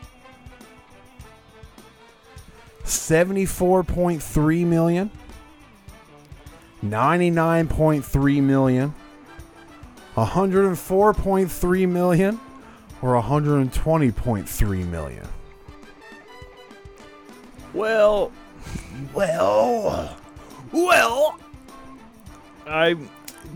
74.3 2.85 4.65
million, 4.65 5.11
99.3 6.85 8.43
million, 8.45 8.95
104.3 10.15 11.89
million, 11.89 12.41
or 13.03 13.21
120.3 13.21 14.89
million. 14.89 15.29
Well, 17.75 18.31
Well, 19.13 20.17
well, 20.73 21.39
I 22.67 22.97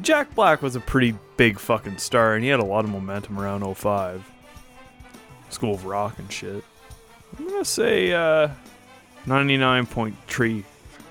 Jack 0.03 0.35
Black 0.35 0.63
was 0.63 0.77
a 0.77 0.81
pretty 0.81 1.15
big 1.37 1.59
fucking 1.59 1.99
star, 1.99 2.35
and 2.35 2.45
he 2.45 2.51
had 2.51 2.61
a 2.61 2.65
lot 2.65 2.85
of 2.85 2.91
momentum 2.91 3.39
around 3.39 3.65
05. 3.75 4.25
School 5.51 5.75
of 5.75 5.85
Rock 5.85 6.19
and 6.19 6.31
shit. 6.33 6.65
I'm 7.39 7.49
gonna 7.49 7.65
say 7.65 8.13
uh, 8.13 8.49
99.3 9.27 10.65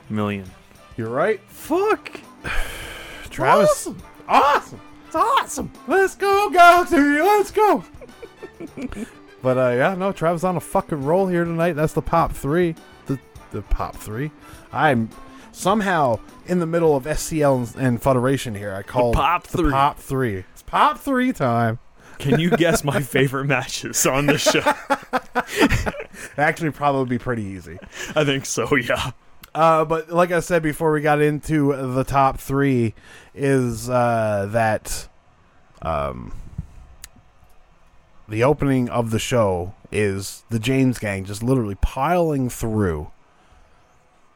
million. 0.10 0.50
you're 0.98 1.10
right. 1.10 1.40
Fuck. 1.48 2.20
Travis. 3.30 3.70
Awesome. 3.70 3.98
Awesome. 4.28 4.82
It's 5.08 5.16
awesome. 5.16 5.72
Let's 5.88 6.16
go, 6.16 6.50
Galaxy. 6.52 6.98
Let's 6.98 7.52
go. 7.52 7.84
but 9.42 9.58
uh, 9.58 9.74
yeah, 9.76 9.96
no, 9.96 10.12
Travis 10.12 10.44
on 10.44 10.56
a 10.56 10.60
fucking 10.60 11.04
roll 11.04 11.28
here 11.28 11.44
tonight. 11.44 11.74
That's 11.74 11.94
the 11.94 12.02
pop 12.02 12.32
three. 12.32 12.76
The 13.52 13.62
pop 13.64 13.96
three. 13.96 14.32
I'm 14.72 15.10
somehow 15.52 16.20
in 16.46 16.60
the 16.60 16.66
middle 16.66 16.96
of 16.96 17.04
SCL 17.06 17.76
and, 17.76 17.86
and 17.86 18.02
Fuderation 18.02 18.56
here. 18.56 18.74
I 18.74 18.84
call 18.84 19.14
pop 19.14 19.48
the 19.48 19.58
three. 19.58 19.72
pop 19.72 19.98
three. 20.00 20.46
It's 20.54 20.62
pop 20.64 21.00
three 21.00 21.34
time. 21.34 21.80
Can 22.20 22.40
you 22.40 22.50
guess 22.52 22.84
my 22.84 23.02
favorite 23.02 23.46
matches 23.46 24.06
on 24.06 24.26
the 24.26 24.38
show? 24.38 24.62
Actually, 26.38 26.72
probably 26.72 27.18
be 27.18 27.20
pretty 27.20 27.44
easy. 27.44 27.80
I 28.16 28.26
think 28.26 28.46
so. 28.46 28.76
Yeah. 28.76 29.12
Uh, 29.56 29.84
but 29.86 30.12
like 30.12 30.32
I 30.32 30.42
said 30.42 30.62
before 30.62 30.92
we 30.92 31.02
got 31.02 31.22
into 31.22 31.76
the 31.94 32.04
top 32.04 32.40
three, 32.40 32.94
is 33.34 33.90
uh, 33.90 34.48
that 34.52 35.08
um, 35.82 36.34
the 38.28 38.44
opening 38.44 38.90
of 38.90 39.12
the 39.12 39.20
show 39.20 39.74
is 39.92 40.44
the 40.50 40.60
James 40.60 41.00
Gang 41.00 41.26
just 41.26 41.42
literally 41.42 41.78
piling 41.82 42.50
through 42.50 43.10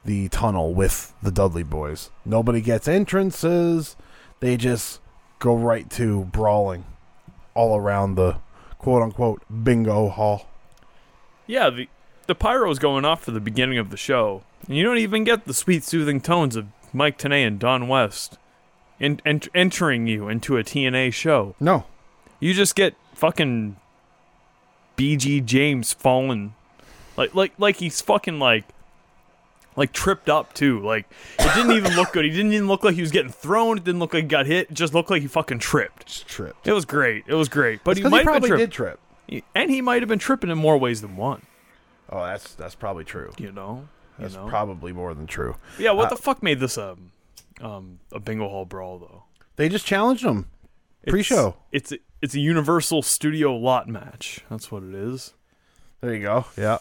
the 0.05 0.27
tunnel 0.29 0.73
with 0.73 1.13
the 1.21 1.31
Dudley 1.31 1.63
Boys. 1.63 2.09
Nobody 2.25 2.61
gets 2.61 2.87
entrances; 2.87 3.95
they 4.39 4.57
just 4.57 4.99
go 5.39 5.55
right 5.55 5.89
to 5.91 6.25
brawling 6.25 6.85
all 7.53 7.77
around 7.77 8.15
the 8.15 8.37
quote 8.77 9.01
unquote 9.03 9.41
bingo 9.63 10.09
hall. 10.09 10.47
Yeah, 11.47 11.69
the 11.69 11.87
the 12.27 12.35
pyro's 12.35 12.79
going 12.79 13.05
off 13.05 13.23
for 13.23 13.31
the 13.31 13.39
beginning 13.41 13.77
of 13.77 13.89
the 13.89 13.97
show, 13.97 14.43
and 14.67 14.77
you 14.77 14.83
don't 14.83 14.97
even 14.97 15.23
get 15.23 15.45
the 15.45 15.53
sweet, 15.53 15.83
soothing 15.83 16.21
tones 16.21 16.55
of 16.55 16.67
Mike 16.93 17.17
Tenay 17.17 17.45
and 17.45 17.59
Don 17.59 17.87
West 17.87 18.37
in, 18.99 19.19
ent- 19.25 19.49
entering 19.53 20.07
you 20.07 20.29
into 20.29 20.55
a 20.57 20.63
TNA 20.63 21.11
show. 21.13 21.55
No, 21.59 21.85
You 22.39 22.53
just 22.53 22.75
get 22.75 22.95
fucking 23.13 23.75
BG 24.97 25.43
James 25.43 25.91
falling, 25.93 26.53
like 27.17 27.33
like 27.35 27.53
like 27.57 27.77
he's 27.77 27.99
fucking 28.01 28.39
like 28.39 28.65
like 29.75 29.91
tripped 29.93 30.29
up 30.29 30.53
too. 30.53 30.79
Like 30.79 31.05
it 31.39 31.53
didn't 31.55 31.71
even 31.73 31.95
look 31.95 32.11
good. 32.13 32.25
He 32.25 32.31
didn't 32.31 32.53
even 32.53 32.67
look 32.67 32.83
like 32.83 32.95
he 32.95 33.01
was 33.01 33.11
getting 33.11 33.31
thrown. 33.31 33.77
It 33.77 33.83
didn't 33.83 33.99
look 33.99 34.13
like 34.13 34.23
he 34.23 34.27
got 34.29 34.45
hit. 34.45 34.69
It 34.71 34.73
just 34.75 34.93
looked 34.93 35.09
like 35.09 35.21
he 35.21 35.27
fucking 35.27 35.59
tripped. 35.59 36.07
just 36.07 36.27
tripped. 36.27 36.67
It 36.67 36.73
was 36.73 36.85
great. 36.85 37.23
It 37.27 37.33
was 37.35 37.49
great. 37.49 37.83
But 37.83 37.97
he 37.97 38.03
might 38.03 38.09
he 38.11 38.15
have 38.17 38.25
probably 38.25 38.49
been 38.49 38.59
did 38.59 38.71
trip. 38.71 38.99
and 39.55 39.69
he 39.71 39.81
might 39.81 40.01
have 40.01 40.09
been 40.09 40.19
tripping 40.19 40.49
in 40.49 40.57
more 40.57 40.77
ways 40.77 41.01
than 41.01 41.15
one. 41.15 41.41
Oh, 42.09 42.23
that's 42.23 42.53
that's 42.55 42.75
probably 42.75 43.03
true. 43.03 43.31
You 43.37 43.51
know. 43.51 43.87
You 44.19 44.23
That's 44.25 44.35
know? 44.35 44.45
probably 44.47 44.93
more 44.93 45.15
than 45.15 45.25
true. 45.25 45.55
Yeah, 45.79 45.91
what 45.91 46.05
Uh, 46.05 46.09
the 46.15 46.21
fuck 46.21 46.43
made 46.43 46.59
this 46.59 46.77
um 46.77 47.11
um 47.61 47.99
a 48.11 48.19
bingo 48.19 48.47
hall 48.47 48.65
brawl 48.65 48.99
though? 48.99 49.23
They 49.55 49.69
just 49.69 49.87
challenged 49.87 50.23
him 50.23 50.45
pre-show. 51.07 51.55
It's 51.71 51.91
it's 52.21 52.35
a 52.35 52.39
Universal 52.39 53.01
Studio 53.01 53.55
lot 53.55 53.87
match. 53.87 54.41
That's 54.51 54.71
what 54.71 54.83
it 54.83 54.93
is. 54.93 55.33
There 56.01 56.13
you 56.13 56.21
go. 56.21 56.45
Yeah, 56.55 56.77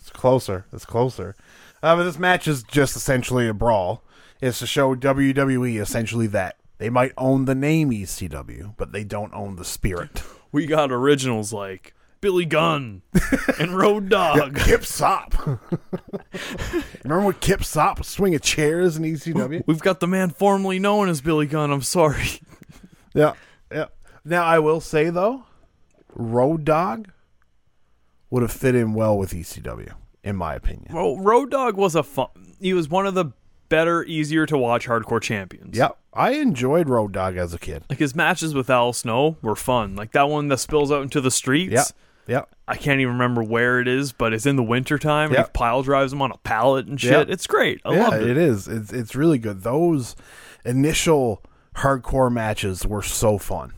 it's 0.00 0.10
closer. 0.10 0.66
It's 0.72 0.84
closer. 0.84 1.36
Uh, 1.82 1.96
but 1.96 2.04
this 2.04 2.18
match 2.18 2.48
is 2.48 2.62
just 2.62 2.96
essentially 2.96 3.48
a 3.48 3.54
brawl. 3.54 4.02
It's 4.40 4.58
to 4.58 4.66
show 4.66 4.94
WWE 4.94 5.80
essentially 5.80 6.26
that 6.28 6.56
they 6.78 6.90
might 6.90 7.12
own 7.16 7.44
the 7.46 7.54
name 7.54 7.90
ECW, 7.90 8.74
but 8.76 8.92
they 8.92 9.04
don't 9.04 9.32
own 9.34 9.56
the 9.56 9.64
spirit. 9.64 10.22
We 10.52 10.64
got 10.64 10.90
originals 10.90 11.52
like 11.52 11.92
Billy 12.22 12.46
Gunn 12.46 13.02
and 13.58 13.76
Road 13.76 14.08
Dog. 14.08 14.56
Kip 14.56 14.86
Sopp. 14.86 15.34
Remember 17.04 17.26
when 17.26 17.34
Kip 17.34 17.62
Sopp 17.62 17.98
was 17.98 18.06
swinging 18.06 18.38
chairs 18.38 18.96
in 18.96 19.02
ECW? 19.02 19.64
We've 19.66 19.80
got 19.80 20.00
the 20.00 20.06
man 20.06 20.30
formerly 20.30 20.78
known 20.78 21.10
as 21.10 21.20
Billy 21.20 21.46
Gunn. 21.46 21.70
I'm 21.70 21.82
sorry. 21.82 22.40
yeah, 23.14 23.34
yeah. 23.70 23.86
Now 24.24 24.44
I 24.44 24.60
will 24.60 24.80
say 24.80 25.10
though, 25.10 25.44
Road 26.14 26.64
Dog 26.64 27.10
would 28.30 28.42
have 28.42 28.52
fit 28.52 28.74
in 28.74 28.94
well 28.94 29.18
with 29.18 29.32
ECW, 29.32 29.92
in 30.26 30.36
my 30.36 30.54
opinion. 30.54 30.88
Well, 30.92 31.16
Road 31.18 31.50
Dog 31.50 31.76
was 31.76 31.94
a 31.94 32.02
fun. 32.02 32.28
He 32.60 32.74
was 32.74 32.88
one 32.88 33.06
of 33.06 33.14
the 33.14 33.26
better, 33.68 34.04
easier 34.04 34.44
to 34.46 34.58
watch 34.58 34.86
hardcore 34.86 35.22
champions. 35.22 35.76
Yep, 35.76 35.96
I 36.12 36.32
enjoyed 36.32 36.88
Road 36.88 37.12
Dog 37.12 37.36
as 37.36 37.54
a 37.54 37.58
kid. 37.58 37.84
Like 37.88 38.00
his 38.00 38.14
matches 38.14 38.52
with 38.52 38.68
Al 38.68 38.92
Snow 38.92 39.36
were 39.40 39.56
fun. 39.56 39.94
Like 39.94 40.12
that 40.12 40.28
one 40.28 40.48
that 40.48 40.58
spills 40.58 40.90
out 40.90 41.02
into 41.02 41.20
the 41.20 41.30
streets. 41.30 41.72
Yep, 41.72 41.86
yep. 42.26 42.48
I 42.66 42.76
can't 42.76 43.00
even 43.00 43.14
remember 43.14 43.42
where 43.44 43.80
it 43.80 43.86
is, 43.86 44.12
but 44.12 44.32
it's 44.32 44.46
in 44.46 44.56
the 44.56 44.64
wintertime. 44.64 45.30
Yep. 45.30 45.38
And 45.38 45.46
he 45.46 45.52
pile 45.52 45.82
drives 45.82 46.12
him 46.12 46.20
on 46.20 46.32
a 46.32 46.38
pallet 46.38 46.86
and 46.86 47.00
shit. 47.00 47.12
Yep. 47.12 47.30
It's 47.30 47.46
great. 47.46 47.80
I 47.84 47.94
yeah, 47.94 48.08
loved 48.08 48.22
it. 48.22 48.30
it 48.30 48.36
is. 48.36 48.66
It's 48.66 48.92
it's 48.92 49.14
really 49.14 49.38
good. 49.38 49.62
Those 49.62 50.16
initial 50.64 51.40
hardcore 51.76 52.32
matches 52.32 52.84
were 52.84 53.02
so 53.02 53.38
fun. 53.38 53.72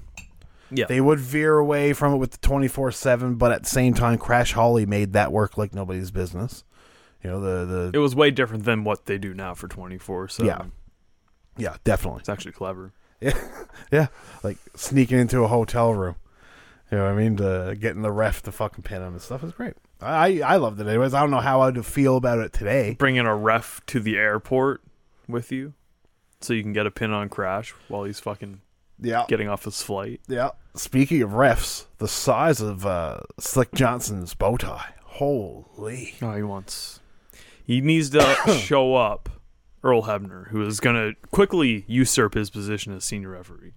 Yeah. 0.70 0.86
They 0.86 1.00
would 1.00 1.18
veer 1.18 1.56
away 1.58 1.92
from 1.92 2.12
it 2.14 2.16
with 2.18 2.32
the 2.32 2.38
twenty 2.38 2.68
four 2.68 2.92
seven, 2.92 3.36
but 3.36 3.52
at 3.52 3.62
the 3.62 3.68
same 3.68 3.94
time, 3.94 4.18
Crash 4.18 4.52
Holly 4.52 4.84
made 4.86 5.12
that 5.14 5.32
work 5.32 5.56
like 5.56 5.74
nobody's 5.74 6.10
business. 6.10 6.64
You 7.24 7.30
know 7.30 7.40
the 7.40 7.64
the 7.64 7.90
it 7.94 7.98
was 8.00 8.14
way 8.14 8.30
different 8.30 8.64
than 8.64 8.84
what 8.84 9.06
they 9.06 9.18
do 9.18 9.34
now 9.34 9.54
for 9.54 9.66
24. 9.66 10.28
So 10.28 10.44
Yeah. 10.44 10.62
yeah 11.56 11.76
definitely 11.84 12.20
it's 12.20 12.28
actually 12.28 12.52
clever. 12.52 12.92
yeah 13.90 14.06
like 14.44 14.58
sneaking 14.76 15.18
into 15.18 15.40
a 15.42 15.48
hotel 15.48 15.92
room. 15.94 16.16
You 16.92 16.98
know 16.98 17.04
what 17.04 17.12
I 17.12 17.16
mean? 17.16 17.36
To 17.38 17.76
getting 17.78 18.02
the 18.02 18.12
ref 18.12 18.42
to 18.42 18.52
fucking 18.52 18.82
pin 18.84 19.02
him 19.02 19.14
and 19.14 19.20
stuff 19.22 19.42
is 19.42 19.52
great. 19.52 19.74
I 20.00 20.40
I 20.42 20.56
loved 20.56 20.80
it 20.80 20.86
anyways. 20.86 21.12
I 21.14 21.20
don't 21.20 21.30
know 21.32 21.40
how 21.40 21.62
I'd 21.62 21.84
feel 21.84 22.16
about 22.16 22.38
it 22.38 22.52
today. 22.52 22.94
Bringing 22.98 23.26
a 23.26 23.34
ref 23.34 23.80
to 23.86 24.00
the 24.00 24.16
airport 24.16 24.82
with 25.26 25.50
you 25.50 25.74
so 26.40 26.52
you 26.52 26.62
can 26.62 26.72
get 26.72 26.86
a 26.86 26.90
pin 26.90 27.10
on 27.10 27.28
Crash 27.28 27.70
while 27.88 28.04
he's 28.04 28.20
fucking 28.20 28.60
Yeah, 29.00 29.24
getting 29.28 29.48
off 29.48 29.64
his 29.64 29.82
flight. 29.82 30.20
Yeah. 30.28 30.50
Speaking 30.74 31.22
of 31.22 31.30
refs, 31.30 31.86
the 31.98 32.08
size 32.08 32.60
of 32.60 32.86
uh, 32.86 33.20
Slick 33.38 33.72
Johnson's 33.72 34.34
bow 34.34 34.56
tie. 34.56 34.94
Holy. 35.04 36.14
Oh, 36.22 36.34
he 36.34 36.42
wants. 36.42 37.00
He 37.64 37.80
needs 37.80 38.10
to 38.10 38.20
show 38.60 38.94
up 38.94 39.28
Earl 39.82 40.04
Hebner, 40.04 40.48
who 40.48 40.64
is 40.64 40.80
going 40.80 40.96
to 40.96 41.28
quickly 41.30 41.84
usurp 41.86 42.34
his 42.34 42.50
position 42.50 42.94
as 42.94 43.04
senior 43.04 43.30
referee. 43.30 43.72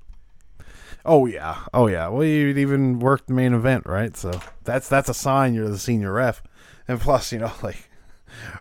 Oh 1.04 1.26
yeah. 1.26 1.64
Oh 1.74 1.88
yeah. 1.88 2.08
Well, 2.08 2.24
you'd 2.24 2.58
even 2.58 3.00
worked 3.00 3.28
the 3.28 3.34
main 3.34 3.54
event, 3.54 3.86
right? 3.86 4.16
So 4.16 4.40
that's 4.64 4.88
that's 4.88 5.10
a 5.10 5.14
sign 5.14 5.54
you're 5.54 5.70
the 5.70 5.80
senior 5.80 6.14
ref. 6.14 6.44
And 6.88 7.00
plus, 7.00 7.32
you 7.32 7.40
know, 7.40 7.52
like 7.64 7.90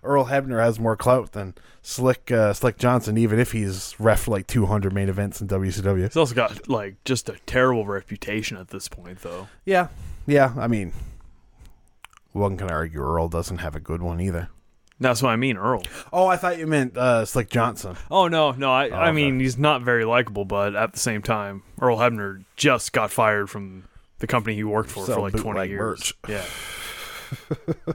Earl 0.02 0.26
Hebner 0.26 0.62
has 0.62 0.78
more 0.78 0.96
clout 0.96 1.32
than 1.32 1.54
Slick 1.82 2.30
uh, 2.30 2.52
Slick 2.52 2.78
Johnson, 2.78 3.16
even 3.18 3.38
if 3.38 3.52
he's 3.52 3.94
ref 3.98 4.28
like 4.28 4.46
200 4.46 4.92
main 4.92 5.08
events 5.08 5.40
in 5.40 5.48
WCW. 5.48 6.02
He's 6.02 6.16
also 6.16 6.34
got 6.34 6.68
like 6.68 7.02
just 7.04 7.28
a 7.28 7.36
terrible 7.46 7.86
reputation 7.86 8.56
at 8.56 8.68
this 8.68 8.88
point, 8.88 9.20
though. 9.20 9.48
Yeah. 9.64 9.88
Yeah. 10.26 10.52
I 10.58 10.66
mean, 10.66 10.92
one 12.32 12.56
can 12.56 12.70
argue 12.70 13.00
Earl 13.00 13.28
doesn't 13.28 13.58
have 13.58 13.74
a 13.74 13.80
good 13.80 14.02
one 14.02 14.20
either. 14.20 14.49
That's 15.00 15.23
what 15.23 15.30
I 15.30 15.36
mean, 15.36 15.56
Earl. 15.56 15.82
Oh, 16.12 16.26
I 16.26 16.36
thought 16.36 16.58
you 16.58 16.66
meant 16.66 16.95
uh, 16.97 17.25
Slick 17.25 17.49
Johnson. 17.49 17.97
Oh 18.10 18.28
no, 18.28 18.52
no. 18.52 18.71
I, 18.71 18.88
I 18.88 19.08
okay. 19.08 19.12
mean, 19.12 19.40
he's 19.40 19.56
not 19.56 19.80
very 19.80 20.04
likable, 20.04 20.45
but 20.45 20.76
at 20.76 20.92
the 20.92 20.99
same 20.99 21.23
time, 21.23 21.62
Earl 21.80 21.97
Hebner 21.97 22.45
just 22.56 22.92
got 22.92 23.10
fired 23.10 23.49
from 23.49 23.84
the 24.18 24.26
company 24.26 24.56
he 24.56 24.64
worked 24.64 24.90
for 24.90 25.06
Sell 25.06 25.16
for 25.16 25.21
like 25.23 25.36
twenty 25.36 25.71
years. 25.71 25.80
merch. 25.80 26.14
Yeah, 26.28 27.95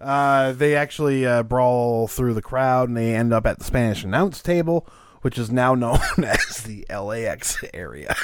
Uh, 0.00 0.52
they 0.52 0.76
actually 0.76 1.26
uh, 1.26 1.42
brawl 1.42 2.06
through 2.06 2.34
the 2.34 2.42
crowd 2.42 2.88
and 2.88 2.96
they 2.96 3.14
end 3.14 3.32
up 3.32 3.46
at 3.46 3.58
the 3.58 3.64
Spanish 3.64 4.04
announce 4.04 4.42
table, 4.42 4.86
which 5.22 5.38
is 5.38 5.50
now 5.50 5.74
known 5.74 6.00
as 6.24 6.62
the 6.64 6.84
LAX 6.90 7.62
area. 7.72 8.14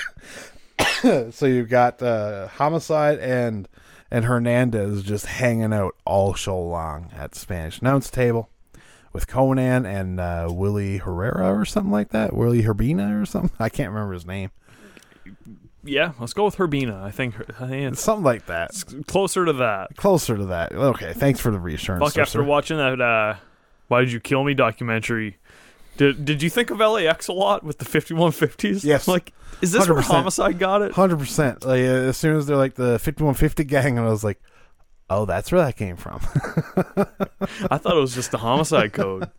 so 1.30 1.46
you've 1.46 1.70
got 1.70 2.02
uh, 2.02 2.48
Homicide 2.48 3.18
and 3.18 3.68
and 4.10 4.26
Hernandez 4.26 5.02
just 5.02 5.24
hanging 5.24 5.72
out 5.72 5.94
all 6.04 6.34
show 6.34 6.60
long 6.60 7.10
at 7.16 7.32
the 7.32 7.38
Spanish 7.38 7.80
announce 7.80 8.10
table 8.10 8.50
with 9.12 9.26
Konnan 9.26 9.86
and 9.86 10.20
uh, 10.20 10.48
Willie 10.50 10.98
Herrera 10.98 11.58
or 11.58 11.64
something 11.64 11.92
like 11.92 12.10
that. 12.10 12.34
Willie 12.34 12.62
Herbina 12.62 13.20
or 13.20 13.26
something. 13.26 13.52
I 13.58 13.68
can't 13.68 13.90
remember 13.90 14.14
his 14.14 14.26
name. 14.26 14.50
Yeah. 15.84 16.12
Let's 16.20 16.32
go 16.32 16.44
with 16.44 16.56
Herbina. 16.56 17.02
I 17.02 17.10
think, 17.10 17.34
I 17.60 17.66
think 17.68 17.92
it's 17.92 18.00
Something 18.02 18.24
like 18.24 18.46
that. 18.46 18.70
closer 19.06 19.44
to 19.44 19.52
that. 19.54 19.96
Closer 19.96 20.36
to 20.36 20.46
that. 20.46 20.72
Okay, 20.72 21.12
thanks 21.12 21.40
for 21.40 21.50
the 21.50 21.58
reassurance. 21.58 22.02
Fuck, 22.04 22.12
sir, 22.14 22.22
after 22.22 22.38
sir. 22.38 22.42
watching 22.44 22.76
that 22.78 23.00
uh, 23.00 23.36
"Why 23.88 24.00
Did 24.00 24.12
You 24.12 24.20
Kill 24.20 24.44
Me" 24.44 24.54
documentary, 24.54 25.36
did 25.96 26.24
did 26.24 26.42
you 26.42 26.50
think 26.50 26.70
of 26.70 26.78
LAX 26.78 27.28
a 27.28 27.32
lot 27.32 27.64
with 27.64 27.78
the 27.78 27.84
fifty 27.84 28.14
one 28.14 28.32
fifties? 28.32 28.84
Yes. 28.92 29.06
Like, 29.08 29.32
is 29.60 29.72
this 29.72 29.86
where 29.88 29.98
100%. 29.98 30.02
Homicide 30.04 30.58
got 30.58 30.82
it? 30.82 30.92
Hundred 30.92 31.18
percent. 31.18 31.64
Like 31.64 31.80
as 31.80 32.16
soon 32.16 32.36
as 32.36 32.46
they're 32.46 32.56
like 32.56 32.74
the 32.74 32.98
fifty 32.98 33.22
one 33.24 33.34
fifty 33.34 33.64
gang, 33.64 33.98
and 33.98 34.06
I 34.06 34.10
was 34.10 34.24
like, 34.24 34.40
oh, 35.16 35.24
that's 35.24 35.50
where 35.52 35.64
that 35.64 35.76
came 35.76 35.96
from. 35.96 36.20
I 37.70 37.78
thought 37.78 37.96
it 37.96 38.00
was 38.00 38.14
just 38.14 38.30
the 38.30 38.38
Homicide 38.38 38.92
code. 38.92 39.30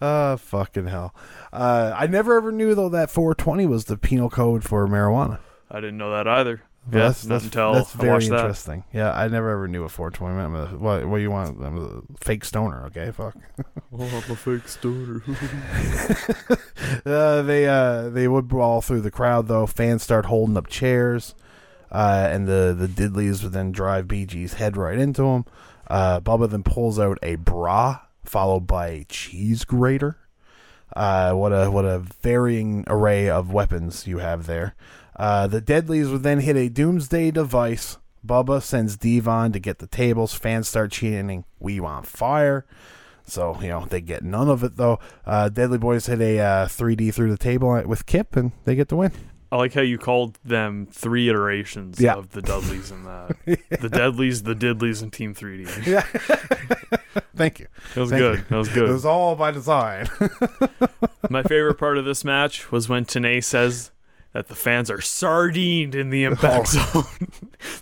uh 0.00 0.36
fucking 0.38 0.86
hell. 0.86 1.14
Uh, 1.52 1.92
I 1.96 2.06
never 2.06 2.36
ever 2.36 2.50
knew 2.52 2.74
though 2.74 2.88
that 2.90 3.10
four 3.10 3.34
twenty 3.34 3.66
was 3.66 3.84
the 3.86 3.96
penal 3.96 4.30
code 4.30 4.64
for 4.64 4.86
marijuana. 4.86 5.38
I 5.70 5.76
didn't 5.80 5.98
know 5.98 6.10
that 6.10 6.26
either. 6.28 6.62
But 6.86 6.98
yeah, 6.98 7.04
that's 7.06 7.22
that's, 7.22 7.48
that's 7.48 7.92
very 7.94 8.12
watched 8.12 8.28
that. 8.28 8.40
interesting. 8.40 8.84
Yeah, 8.92 9.10
I 9.12 9.28
never 9.28 9.48
ever 9.50 9.66
knew 9.68 9.84
a 9.84 9.88
four 9.88 10.10
twenty 10.10 10.36
meant. 10.36 10.48
I'm 10.48 10.74
a- 10.74 10.78
What 10.78 11.06
what 11.08 11.16
do 11.16 11.22
you 11.22 11.30
want? 11.30 11.58
I'm 11.64 11.78
a 11.78 12.02
fake 12.22 12.44
stoner. 12.44 12.84
Okay, 12.86 13.10
fuck. 13.10 13.34
Oh, 13.96 14.02
I'm 14.04 14.32
a 14.32 14.36
fake 14.36 14.68
stoner. 14.68 15.22
Uh, 17.06 17.42
they 17.42 17.66
uh 17.66 18.08
they 18.10 18.28
would 18.28 18.48
brawl 18.48 18.80
through 18.80 19.00
the 19.00 19.10
crowd 19.10 19.48
though. 19.48 19.66
Fans 19.66 20.02
start 20.02 20.26
holding 20.26 20.56
up 20.56 20.66
chairs, 20.66 21.34
uh, 21.94 22.28
and 22.30 22.48
the 22.48 22.74
the 22.76 22.88
Diddleys 22.88 23.44
would 23.44 23.52
then 23.52 23.70
drive 23.70 24.06
BG's 24.06 24.54
head 24.54 24.76
right 24.76 24.98
into 24.98 25.22
him. 25.22 25.44
Uh, 25.86 26.20
Bubba 26.20 26.50
then 26.50 26.64
pulls 26.64 26.98
out 26.98 27.18
a 27.22 27.36
bra, 27.36 28.00
followed 28.24 28.66
by 28.66 28.88
a 28.88 29.04
cheese 29.04 29.64
grater. 29.64 30.18
Uh, 30.96 31.32
what 31.34 31.52
a 31.52 31.70
what 31.70 31.84
a 31.84 32.00
varying 32.00 32.84
array 32.88 33.28
of 33.28 33.52
weapons 33.52 34.08
you 34.08 34.18
have 34.18 34.46
there. 34.46 34.74
Uh, 35.14 35.46
the 35.46 35.60
Deadlies 35.60 36.08
would 36.08 36.24
then 36.24 36.40
hit 36.40 36.56
a 36.56 36.68
doomsday 36.68 37.30
device. 37.30 37.98
Bubba 38.26 38.60
sends 38.60 38.96
Devon 38.96 39.52
to 39.52 39.60
get 39.60 39.78
the 39.78 39.86
tables. 39.86 40.34
Fans 40.34 40.66
start 40.66 40.90
chanting, 40.90 41.44
"We 41.60 41.78
want 41.78 42.06
fire." 42.06 42.66
So 43.24 43.56
you 43.62 43.68
know 43.68 43.86
they 43.88 44.00
get 44.00 44.24
none 44.24 44.48
of 44.48 44.64
it 44.64 44.76
though. 44.76 44.98
Uh, 45.24 45.48
Deadly 45.48 45.78
Boys 45.78 46.06
hit 46.06 46.20
a 46.20 46.40
uh, 46.40 46.66
3D 46.66 47.14
through 47.14 47.30
the 47.30 47.38
table 47.38 47.80
with 47.86 48.04
Kip, 48.06 48.34
and 48.34 48.50
they 48.64 48.74
get 48.74 48.88
the 48.88 48.96
win. 48.96 49.12
I 49.54 49.56
like 49.56 49.72
how 49.72 49.82
you 49.82 49.98
called 49.98 50.36
them 50.44 50.88
three 50.90 51.28
iterations 51.28 52.00
Yeah. 52.00 52.14
of 52.14 52.32
the 52.32 52.42
Dudleys 52.42 52.90
and 52.90 53.06
that. 53.06 53.36
The 53.80 53.88
Deadlies, 53.88 54.42
the 54.42 54.54
Diddleys, 54.56 55.00
and 55.00 55.12
Team 55.12 55.32
3D. 55.32 55.86
Yeah. 55.86 56.00
Thank 57.36 57.60
you. 57.60 57.68
That 57.94 58.00
was 58.00 58.10
Thank 58.10 58.20
good. 58.20 58.38
you. 58.38 58.44
That 58.48 58.56
was 58.56 58.68
good. 58.68 58.88
It 58.90 58.92
was 58.92 59.04
all 59.04 59.36
by 59.36 59.52
design. 59.52 60.08
My 61.30 61.44
favorite 61.44 61.76
part 61.76 61.98
of 61.98 62.04
this 62.04 62.24
match 62.24 62.72
was 62.72 62.88
when 62.88 63.04
Tenay 63.04 63.44
says 63.44 63.92
that 64.32 64.48
the 64.48 64.56
fans 64.56 64.90
are 64.90 65.00
sardined 65.00 65.94
in 65.94 66.10
the 66.10 66.24
impact 66.24 66.70
oh. 66.76 67.02
zone. 67.04 67.28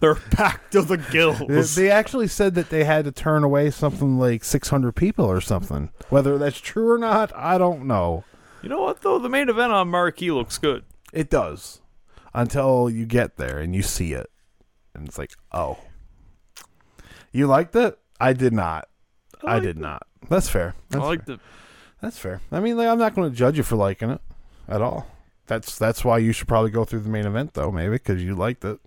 They're 0.01 0.17
packed 0.17 0.73
to 0.73 0.83
the 0.83 0.99
gills. 0.99 1.75
they 1.75 1.91
actually 1.91 2.29
said 2.29 2.55
that 2.57 2.69
they 2.69 2.85
had 2.85 3.07
to 3.07 3.13
turn 3.13 3.45
away 3.45 3.71
something 3.71 4.19
like 4.19 4.45
600 4.45 4.93
people 4.93 5.25
or 5.25 5.41
something. 5.41 5.89
Whether 6.11 6.37
that's 6.37 6.61
true 6.61 6.91
or 6.91 6.99
not, 6.99 7.35
I 7.35 7.57
don't 7.57 7.87
know. 7.87 8.25
You 8.61 8.69
know 8.69 8.83
what 8.83 9.01
though? 9.01 9.19
The 9.19 9.31
main 9.31 9.49
event 9.49 9.73
on 9.73 9.89
Marquee 9.89 10.31
looks 10.31 10.59
good. 10.59 10.85
It 11.13 11.31
does 11.31 11.81
until 12.35 12.89
you 12.89 13.05
get 13.07 13.37
there 13.37 13.59
and 13.59 13.75
you 13.75 13.83
see 13.83 14.13
it, 14.15 14.31
and 14.95 15.07
it's 15.07 15.19
like, 15.19 15.33
oh, 15.53 15.79
you 17.33 17.47
liked 17.47 17.77
it? 17.77 17.99
I 18.21 18.33
did 18.33 18.53
not. 18.53 18.89
I, 19.45 19.55
liked 19.55 19.65
did 19.65 19.77
it. 19.77 19.81
not. 19.81 20.07
That's 20.29 20.49
fair. 20.49 20.75
That's 20.91 21.05
I 21.05 21.07
like 21.07 21.27
fair. 21.27 21.37
the 21.37 21.43
That's 22.01 22.19
fair. 22.19 22.41
I 22.51 22.61
mean, 22.61 22.77
like, 22.77 22.89
I'm 22.89 22.99
not 22.99 23.15
going 23.15 23.31
to 23.31 23.37
judge 23.37 23.57
you 23.57 23.63
for 23.63 23.77
liking 23.77 24.11
it 24.11 24.21
at 24.69 24.81
all. 24.81 25.07
That's 25.47 25.77
that's 25.77 26.05
why 26.05 26.19
you 26.19 26.33
should 26.33 26.49
probably 26.49 26.71
go 26.71 26.85
through 26.85 27.01
the 27.01 27.09
main 27.11 27.27
event 27.27 27.55
though, 27.55 27.71
maybe 27.73 27.93
because 27.93 28.23
you 28.23 28.35
liked 28.35 28.65
it, 28.65 28.79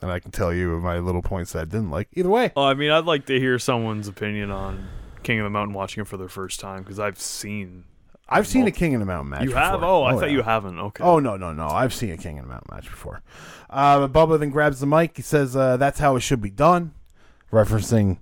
and 0.00 0.10
I 0.10 0.20
can 0.20 0.30
tell 0.30 0.54
you 0.54 0.78
my 0.80 0.98
little 0.98 1.22
points 1.22 1.52
that 1.52 1.62
I 1.62 1.64
didn't 1.64 1.90
like. 1.90 2.08
Either 2.12 2.28
way, 2.30 2.52
Well, 2.56 2.66
I 2.66 2.74
mean, 2.74 2.90
I'd 2.90 3.04
like 3.04 3.26
to 3.26 3.38
hear 3.38 3.58
someone's 3.58 4.08
opinion 4.08 4.50
on 4.50 4.88
King 5.24 5.40
of 5.40 5.44
the 5.44 5.50
Mountain 5.50 5.74
watching 5.74 6.02
it 6.02 6.06
for 6.06 6.16
the 6.16 6.28
first 6.28 6.60
time 6.60 6.82
because 6.82 6.98
I've 6.98 7.18
seen. 7.20 7.84
I've 8.28 8.46
seen 8.46 8.66
a 8.66 8.70
King 8.70 8.92
in 8.92 9.00
the 9.00 9.06
Mountain 9.06 9.30
match. 9.30 9.44
You 9.44 9.52
have? 9.52 9.80
before. 9.80 9.88
Oh, 9.88 10.02
I 10.04 10.12
thought 10.14 10.30
yeah. 10.30 10.36
you 10.36 10.42
haven't. 10.42 10.78
Okay. 10.78 11.04
Oh 11.04 11.18
no 11.18 11.36
no 11.36 11.52
no! 11.52 11.66
I've 11.66 11.92
seen 11.92 12.10
a 12.10 12.16
King 12.16 12.38
in 12.38 12.44
the 12.44 12.48
Mountain 12.48 12.68
match 12.74 12.84
before. 12.84 13.22
Uh, 13.68 14.08
Bubba 14.08 14.38
then 14.38 14.50
grabs 14.50 14.80
the 14.80 14.86
mic. 14.86 15.16
He 15.16 15.22
says, 15.22 15.54
uh, 15.54 15.76
"That's 15.76 15.98
how 15.98 16.16
it 16.16 16.20
should 16.20 16.40
be 16.40 16.50
done," 16.50 16.94
referencing 17.52 18.18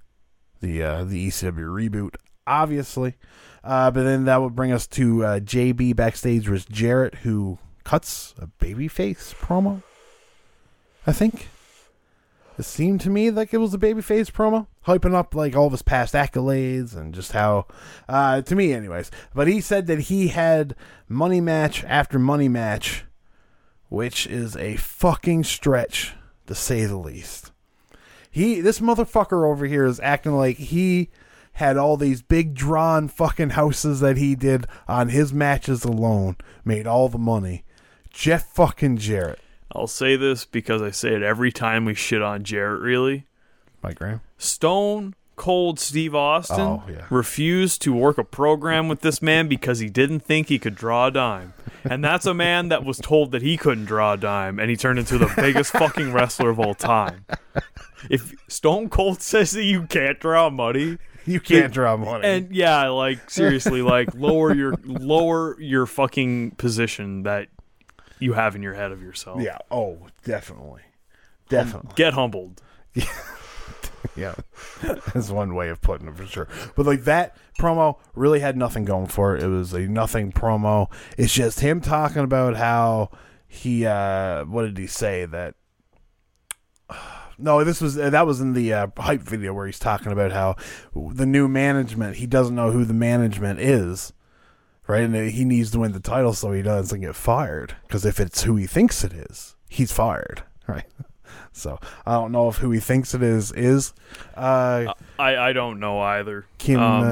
the 0.61 0.83
uh, 0.83 1.05
the 1.05 1.29
ECW 1.29 1.91
reboot, 1.91 2.17
obviously. 2.47 3.15
Uh, 3.63 3.91
but 3.93 4.03
then 4.03 4.25
that 4.25 4.41
would 4.41 4.57
bring 4.57 4.73
us 4.73 4.87
to 4.89 5.25
uh, 5.25 5.41
JB 5.41 5.95
backstage 5.95 6.49
with 6.49 6.69
Jarrett, 6.69 7.17
who 7.17 7.59
cuts 7.85 8.35
a 8.39 8.49
babyface 8.49 9.35
promo. 9.35 9.83
I 11.07 11.13
think. 11.13 11.49
It 12.59 12.65
seemed 12.65 13.01
to 13.03 13.11
me 13.11 13.31
like 13.31 13.55
it 13.55 13.59
was 13.59 13.75
a 13.75 13.79
babyface 13.79 14.31
promo, 14.31 14.67
hyping 14.87 15.15
up 15.15 15.35
like 15.35 15.57
all 15.57 15.67
of 15.67 15.73
his 15.73 15.83
past 15.83 16.15
accolades 16.15 16.95
and 16.95 17.15
just 17.15 17.33
how, 17.33 17.67
uh, 18.09 18.43
to 18.43 18.55
me, 18.55 18.73
anyways. 18.73 19.11
But 19.35 19.49
he 19.49 19.61
said 19.61 19.87
that 19.87 20.01
he 20.01 20.29
had 20.29 20.75
money 21.09 21.41
match 21.41 21.85
after 21.85 22.19
money 22.19 22.49
match, 22.49 23.05
which 23.89 24.27
is 24.27 24.57
a 24.57 24.77
fucking 24.77 25.45
stretch 25.45 26.15
to 26.47 26.55
say 26.55 26.85
the 26.85 26.97
least. 26.97 27.53
He, 28.31 28.61
this 28.61 28.81
motherfucker 28.81 29.47
over 29.51 29.67
here 29.67 29.85
is 29.85 30.01
acting 30.01 30.33
like 30.33 30.57
he 30.57 31.11
had 31.55 31.77
all 31.77 31.97
these 31.97 32.23
big 32.23 32.55
drawn 32.55 33.09
fucking 33.09 33.51
houses 33.51 34.01
that 34.01 34.17
he 34.17 34.35
did 34.35 34.67
on 34.89 35.11
his 35.11 35.33
matches 35.33 35.85
alone, 35.85 36.37
made 36.65 36.87
all 36.87 37.09
the 37.09 37.19
money. 37.19 37.65
Jeff 38.11 38.47
fucking 38.55 38.97
Jarrett. 38.97 39.39
I'll 39.75 39.87
say 39.87 40.17
this 40.17 40.45
because 40.45 40.83
I 40.83 40.91
say 40.91 41.15
it 41.15 41.23
every 41.23 41.51
time 41.53 41.85
we 41.85 41.95
shit 41.95 42.23
on 42.23 42.45
Jarrett, 42.45 42.81
really. 42.83 43.27
Mike 43.83 43.99
Graham. 43.99 44.21
Stone 44.39 45.15
Cold 45.35 45.81
Steve 45.81 46.15
Austin 46.15 46.61
Oh, 46.61 46.83
yeah. 46.89 47.07
refused 47.11 47.81
to 47.83 47.93
work 47.93 48.19
a 48.19 48.23
program 48.25 48.87
with 48.89 49.01
this 49.01 49.23
man 49.23 49.49
because 49.49 49.79
he 49.79 49.89
didn't 49.89 50.21
think 50.21 50.49
he 50.49 50.59
could 50.59 50.75
draw 50.75 51.07
a 51.07 51.11
dime. 51.11 51.55
And 51.85 52.05
that's 52.05 52.27
a 52.27 52.35
man 52.35 52.69
that 52.69 52.85
was 52.85 52.99
told 52.99 53.33
that 53.33 53.43
he 53.43 53.57
couldn't 53.57 53.87
draw 53.87 54.13
a 54.13 54.17
dime, 54.17 54.61
and 54.61 54.71
he 54.71 54.77
turned 54.77 54.99
into 55.01 55.19
the 55.19 55.33
biggest 55.35 55.73
fucking 55.79 56.13
wrestler 56.13 56.51
of 56.51 56.61
all 56.61 56.75
time. 56.75 57.25
If 58.11 58.35
Stone 58.49 58.91
Cold 58.91 59.21
says 59.23 59.53
that 59.53 59.65
you 59.65 59.87
can't 59.87 60.21
draw 60.21 60.49
money, 60.51 60.99
You 61.25 61.41
can't 61.41 61.73
draw 61.73 61.97
money. 61.97 62.25
and 62.29 62.55
yeah, 62.55 62.89
like 62.89 63.29
seriously, 63.31 63.81
like 63.83 64.15
lower 64.15 64.55
your 64.55 64.75
lower 64.85 65.61
your 65.61 65.87
fucking 65.87 66.53
position 66.53 67.23
that 67.25 67.49
you 68.23 68.33
have 68.35 68.55
in 68.57 68.63
your 68.63 68.75
head 68.75 68.93
of 68.93 69.03
yourself. 69.03 69.41
yeah. 69.43 69.59
Oh, 69.71 69.99
definitely. 70.25 70.83
Definitely. 71.49 71.93
Get 71.97 72.15
humbled. 72.15 72.63
Yeah. 74.17 74.35
That's 74.83 75.31
one 75.31 75.55
way 75.55 75.69
of 75.69 75.81
putting 75.81 76.09
it 76.09 76.17
for 76.17 76.27
sure. 76.27 76.49
But 76.77 76.87
like 76.87 77.05
that 77.05 77.37
promo 77.59 77.99
really 78.15 78.41
had 78.41 78.57
nothing 78.57 78.85
going 78.85 79.07
for 79.07 79.37
it. 79.37 79.43
It 79.43 79.49
was 79.49 79.73
a 79.73 79.81
nothing 79.81 80.33
promo. 80.33 80.93
It's 81.17 81.33
just 81.33 81.61
him 81.61 81.81
talking 81.81 82.23
about 82.23 82.57
how 82.57 83.11
he 83.47 83.87
uh 83.87 84.45
what 84.45 84.63
did 84.63 84.79
he 84.79 84.87
say 84.87 85.25
that 85.27 85.55
no, 87.39 87.65
this 87.65 87.81
was 87.81 87.95
that 87.95 88.27
was 88.27 88.41
in 88.41 88.53
the 88.53 88.73
uh, 88.73 88.87
hype 88.99 89.23
video 89.23 89.55
where 89.55 89.67
he's 89.67 89.79
talking 89.79 90.13
about 90.13 90.33
how 90.33 90.57
the 90.95 91.27
new 91.27 91.49
management. 91.49 92.17
He 92.17 92.27
doesn't 92.27 92.55
know 92.55 92.71
who 92.71 92.85
the 92.85 92.95
management 92.95 93.61
is, 93.61 94.13
right? 94.87 95.03
And 95.05 95.15
he 95.31 95.45
needs 95.45 95.71
to 95.73 95.79
win 95.81 95.93
the 95.93 96.01
title 96.01 96.33
so 96.33 96.53
he 96.53 96.63
doesn't 96.63 97.01
get 97.01 97.15
fired. 97.17 97.77
Because 97.87 98.05
if 98.05 98.19
it's 98.21 98.43
who 98.43 98.57
he 98.57 98.67
thinks 98.67 99.05
it 99.05 99.13
is, 99.13 99.55
he's 99.69 99.93
fired, 99.93 100.43
right? 100.67 100.85
So 101.53 101.79
I 102.07 102.13
don't 102.13 102.33
know 102.33 102.49
if 102.49 102.57
who 102.57 102.71
he 102.71 102.81
thinks 102.81 103.15
it 103.15 103.23
is 103.23 103.53
is 103.53 103.93
uh, 104.37 104.93
I 105.19 105.37
I 105.37 105.53
don't 105.53 105.81
know 105.81 106.01
either. 106.01 106.47
Kim 106.59 106.81
Um, 106.81 107.03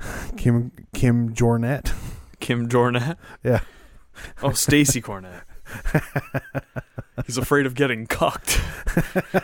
uh, 0.00 0.06
Kim 0.36 0.70
Kim 0.94 1.34
Jornet. 1.34 1.92
Kim 2.40 2.68
Jornet. 2.68 3.16
Yeah, 3.42 3.60
Oh, 4.42 4.52
Stacy 4.52 5.00
Cornett. 5.02 5.42
He's 7.26 7.38
afraid 7.38 7.66
of 7.66 7.74
getting 7.74 8.06
cucked. 8.06 8.60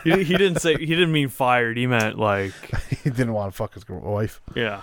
he, 0.03 0.23
he 0.23 0.37
didn't 0.37 0.59
say 0.59 0.75
he 0.77 0.85
didn't 0.85 1.11
mean 1.11 1.27
fired. 1.29 1.75
He 1.75 1.85
meant 1.87 2.17
like 2.17 2.53
he 3.03 3.09
didn't 3.09 3.33
want 3.33 3.51
to 3.51 3.57
fuck 3.57 3.73
his 3.73 3.87
wife. 3.89 4.41
yeah. 4.55 4.81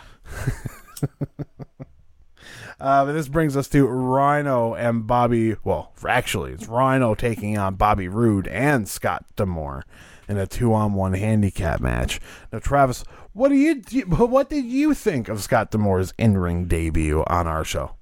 Uh, 2.81 3.05
but 3.05 3.13
this 3.13 3.29
brings 3.29 3.57
us 3.57 3.69
to 3.69 3.87
Rhino 3.87 4.75
and 4.75 5.07
Bobby. 5.07 5.57
Well, 5.65 5.93
actually, 6.09 6.53
it's 6.53 6.67
Rhino 6.67 7.15
taking 7.15 7.59
on 7.59 7.75
Bobby 7.75 8.09
Roode 8.09 8.49
and 8.49 8.89
Scott 8.89 9.27
D'Amore 9.37 9.85
in 10.29 10.39
a 10.39 10.47
two-on-one 10.47 11.13
handicap 11.13 11.81
match. 11.81 12.21
Now, 12.53 12.61
Travis, 12.61 13.05
what 13.33 13.51
do 13.51 13.55
you 13.57 13.75
what 14.07 14.49
did 14.49 14.65
you 14.65 14.95
think 14.95 15.29
of 15.29 15.43
Scott 15.43 15.71
D'Amore's 15.71 16.15
in-ring 16.19 16.67
debut 16.67 17.23
on 17.27 17.47
our 17.47 17.65
show? 17.65 17.97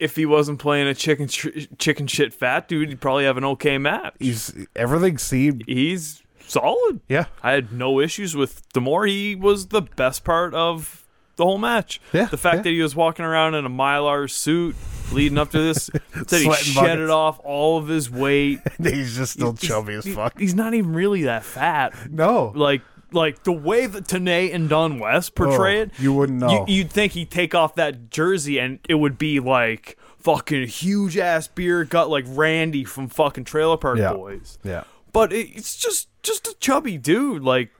If 0.00 0.16
he 0.16 0.24
wasn't 0.24 0.58
playing 0.58 0.88
a 0.88 0.94
chicken 0.94 1.28
sh- 1.28 1.68
chicken 1.78 2.06
shit 2.06 2.32
fat 2.32 2.66
dude, 2.68 2.88
he'd 2.88 3.00
probably 3.02 3.24
have 3.24 3.36
an 3.36 3.44
okay 3.44 3.76
match. 3.78 4.14
He's 4.18 4.66
everything 4.74 5.18
seemed 5.18 5.62
He's 5.66 6.22
solid. 6.48 7.00
yeah 7.08 7.26
I 7.42 7.52
had 7.52 7.72
no 7.72 8.00
issues 8.00 8.34
with 8.34 8.66
D'Amore. 8.72 9.06
He 9.06 9.36
was 9.36 9.68
the 9.68 9.82
best 9.82 10.24
part 10.24 10.54
of 10.54 10.99
the 11.40 11.46
whole 11.46 11.58
match. 11.58 12.00
Yeah, 12.12 12.26
The 12.26 12.36
fact 12.36 12.56
yeah. 12.58 12.62
that 12.62 12.70
he 12.70 12.80
was 12.82 12.94
walking 12.94 13.24
around 13.24 13.54
in 13.54 13.64
a 13.66 13.70
mylar 13.70 14.30
suit 14.30 14.76
leading 15.12 15.38
up 15.38 15.50
to 15.50 15.58
this, 15.58 15.86
that 16.14 16.30
he 16.30 16.52
shedded 16.52 17.08
buckets. 17.08 17.10
off 17.10 17.40
all 17.42 17.78
of 17.78 17.88
his 17.88 18.08
weight. 18.10 18.60
he's 18.82 19.16
just 19.16 19.32
still 19.32 19.52
He's- 19.52 19.62
chubby 19.62 19.94
as 19.94 20.06
fuck. 20.06 20.38
He's 20.38 20.54
not 20.54 20.74
even 20.74 20.92
really 20.92 21.22
that 21.24 21.44
fat. 21.44 21.94
No, 22.10 22.52
Like 22.54 22.82
like 23.12 23.42
the 23.42 23.50
way 23.52 23.86
that 23.86 24.04
Tenay 24.04 24.54
and 24.54 24.68
Don 24.68 25.00
West 25.00 25.34
portray 25.34 25.78
Oh, 25.80 25.82
it, 25.82 25.90
you 25.98 26.12
wouldn't 26.14 26.38
know. 26.38 26.64
You, 26.68 26.84
would 26.84 26.92
think 26.92 27.14
he'd 27.14 27.28
take 27.30 27.56
off 27.56 27.74
that 27.74 28.08
jersey 28.10 28.60
and 28.60 28.78
it 28.88 28.94
would 28.94 29.18
be 29.18 29.40
like 29.40 29.98
fucking 30.18 30.68
huge 30.68 31.18
ass 31.18 31.48
beard, 31.48 31.88
got 31.90 32.08
like 32.08 32.24
Randy 32.28 32.84
from 32.84 33.08
fucking 33.08 33.42
Trailer 33.44 33.76
Park 33.76 33.98
Yeah. 33.98 34.12
Boys. 34.12 34.58
yeah. 34.62 34.84
But 35.12 35.32
it, 35.32 35.48
it's 35.56 35.74
just 35.76 36.06
just 36.22 36.46
a 36.46 36.54
chubby 36.60 36.98
dude. 36.98 37.42
Like 37.42 37.70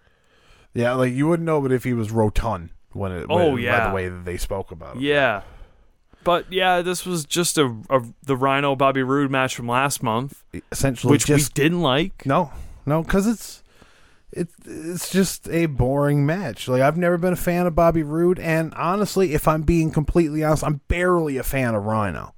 Yeah, 0.75 0.95
like 0.95 1.13
you 1.13 1.29
wouldn't 1.29 1.47
know, 1.47 1.61
but 1.61 1.71
if 1.71 1.85
he 1.85 1.93
was 1.93 2.11
rotund 2.11 2.71
when 2.93 3.13
it, 3.13 3.27
Oh, 3.31 3.37
when- 3.37 3.55
by 3.57 3.61
yeah. 3.61 3.89
the 3.89 3.95
way 3.95 4.09
that 4.09 4.25
they 4.25 4.37
spoke 4.37 4.71
about 4.71 4.97
it. 4.97 5.03
yeah. 5.03 5.43
But 6.23 6.53
yeah, 6.53 6.83
this 6.83 7.07
was 7.07 7.25
just 7.25 7.57
a, 7.57 7.75
a 7.89 8.03
the 8.23 8.37
Rhino 8.37 8.77
Bobby 8.77 9.03
Roode 9.03 9.31
match 9.31 9.55
from 9.57 9.67
last 9.67 10.03
month, 10.03 10.45
essentially 10.71 11.11
which 11.11 11.25
just 11.25 11.57
we 11.57 11.63
didn't 11.63 11.81
like. 11.81 12.27
no, 12.27 12.53
no, 12.85 13.03
because 13.03 13.27
it's 13.27 13.63
it's 14.31 14.55
it's 14.67 15.11
just 15.11 15.49
a 15.49 15.65
boring 15.65 16.27
match. 16.27 16.69
Like 16.69 16.83
I've 16.83 16.99
never 16.99 17.17
been 17.17 17.33
a 17.33 17.37
fan 17.37 17.67
of 17.67 17.75
Bobby 17.75 18.03
Roode, 18.03 18.39
and 18.39 18.75
honestly, 18.75 19.33
if 19.33 19.49
I'm 19.49 19.63
being 19.63 19.91
completely 19.93 20.45
honest, 20.45 20.63
I'm 20.63 20.83
barely 20.89 21.39
a 21.39 21.43
fan 21.43 21.75
of 21.75 21.85
Rhino. 21.87 22.35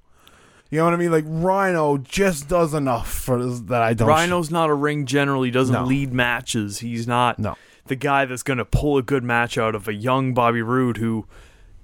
You 0.71 0.79
know 0.79 0.85
what 0.85 0.95
I 0.95 0.97
mean? 0.97 1.11
Like 1.11 1.25
Rhino 1.27 1.99
just 1.99 2.49
does 2.49 2.75
enough 2.75 3.13
for 3.13 3.45
this, 3.45 3.61
that 3.63 3.83
I 3.83 3.95
don't. 3.95 4.07
Rhino's 4.09 4.51
not 4.53 4.71
a 4.71 4.75
ring 4.75 5.07
general. 5.07 5.43
He 5.43 5.51
doesn't 5.51 5.75
No. 5.75 5.85
lead 5.85 6.13
matches. 6.13 6.79
He's 6.79 7.09
not 7.09 7.41
No. 7.41 7.57
The 7.87 7.97
guy 7.97 8.25
that's 8.25 8.43
going 8.43 8.59
to 8.59 8.65
pull 8.65 8.97
a 8.99 9.03
good 9.03 9.25
match 9.25 9.59
out 9.59 9.75
of 9.75 9.89
a 9.89 9.95
young 9.95 10.35
Bobby 10.35 10.63
Roode 10.63 10.99
who 10.99 11.27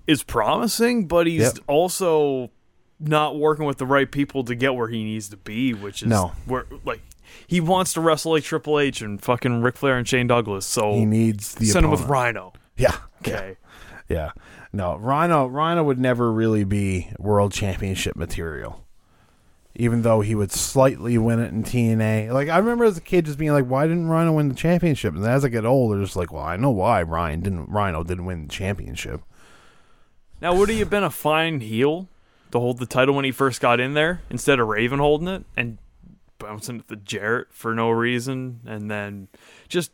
is 0.06 0.22
promising, 0.22 1.06
but 1.06 1.26
he's 1.26 1.42
Yep. 1.42 1.58
also 1.66 2.50
not 3.00 3.38
working 3.38 3.64
with 3.64 3.78
the 3.78 3.86
right 3.86 4.10
people 4.10 4.42
to 4.44 4.54
get 4.54 4.74
where 4.74 4.88
he 4.88 5.04
needs 5.04 5.28
to 5.28 5.36
be, 5.36 5.74
which 5.74 6.02
is 6.02 6.08
No. 6.08 6.32
where 6.46 6.66
like 6.84 7.00
he 7.46 7.60
wants 7.60 7.92
to 7.92 8.00
wrestle 8.00 8.32
like 8.32 8.42
Triple 8.44 8.78
H 8.80 9.02
and 9.02 9.20
fucking 9.22 9.60
Ric 9.62 9.76
Flair 9.76 9.96
and 9.98 10.08
Shane 10.08 10.26
Douglas. 10.26 10.64
So 10.66 10.94
He 10.94 11.04
needs 11.04 11.54
the 11.54 11.66
send 11.66 11.84
him 11.84 11.90
with. 11.90 12.02
Rhino. 12.02 12.52
Yeah. 12.76 12.96
Okay. 13.20 13.56
Yeah. 14.08 14.30
No, 14.72 14.96
Rhino 14.96 15.46
Rhino 15.46 15.82
would 15.84 15.98
never 15.98 16.32
really 16.32 16.64
be 16.64 17.10
world 17.18 17.52
championship 17.52 18.16
material. 18.16 18.84
Even 19.80 20.02
though 20.02 20.20
he 20.20 20.34
would 20.34 20.50
slightly 20.50 21.16
win 21.16 21.38
it 21.38 21.52
in 21.52 21.62
TNA. 21.62 22.32
Like 22.32 22.48
I 22.48 22.58
remember 22.58 22.84
as 22.84 22.98
a 22.98 23.00
kid 23.00 23.26
just 23.26 23.38
being 23.38 23.52
like, 23.52 23.66
Why 23.66 23.86
didn't 23.86 24.08
Rhino 24.08 24.32
win 24.32 24.48
the 24.48 24.54
championship? 24.54 25.14
And 25.14 25.24
as 25.24 25.44
I 25.44 25.48
get 25.48 25.64
older, 25.64 26.02
it's 26.02 26.16
like, 26.16 26.32
Well, 26.32 26.42
I 26.42 26.56
know 26.56 26.70
why 26.70 27.02
Ryan 27.02 27.40
didn't 27.40 27.70
Rhino 27.70 28.02
didn't 28.02 28.26
win 28.26 28.42
the 28.42 28.52
championship. 28.52 29.22
Now, 30.40 30.54
would 30.54 30.68
he 30.68 30.78
have 30.78 30.90
been 30.90 31.04
a 31.04 31.10
fine 31.10 31.60
heel 31.60 32.08
to 32.52 32.60
hold 32.60 32.78
the 32.78 32.86
title 32.86 33.14
when 33.14 33.24
he 33.24 33.32
first 33.32 33.60
got 33.60 33.80
in 33.80 33.94
there 33.94 34.22
instead 34.30 34.60
of 34.60 34.68
Raven 34.68 34.98
holding 34.98 35.28
it 35.28 35.44
and 35.56 35.78
bouncing 36.38 36.76
it 36.76 36.88
to 36.88 36.96
Jarrett 36.96 37.48
for 37.50 37.74
no 37.74 37.90
reason 37.90 38.60
and 38.64 38.90
then 38.90 39.28
just 39.68 39.90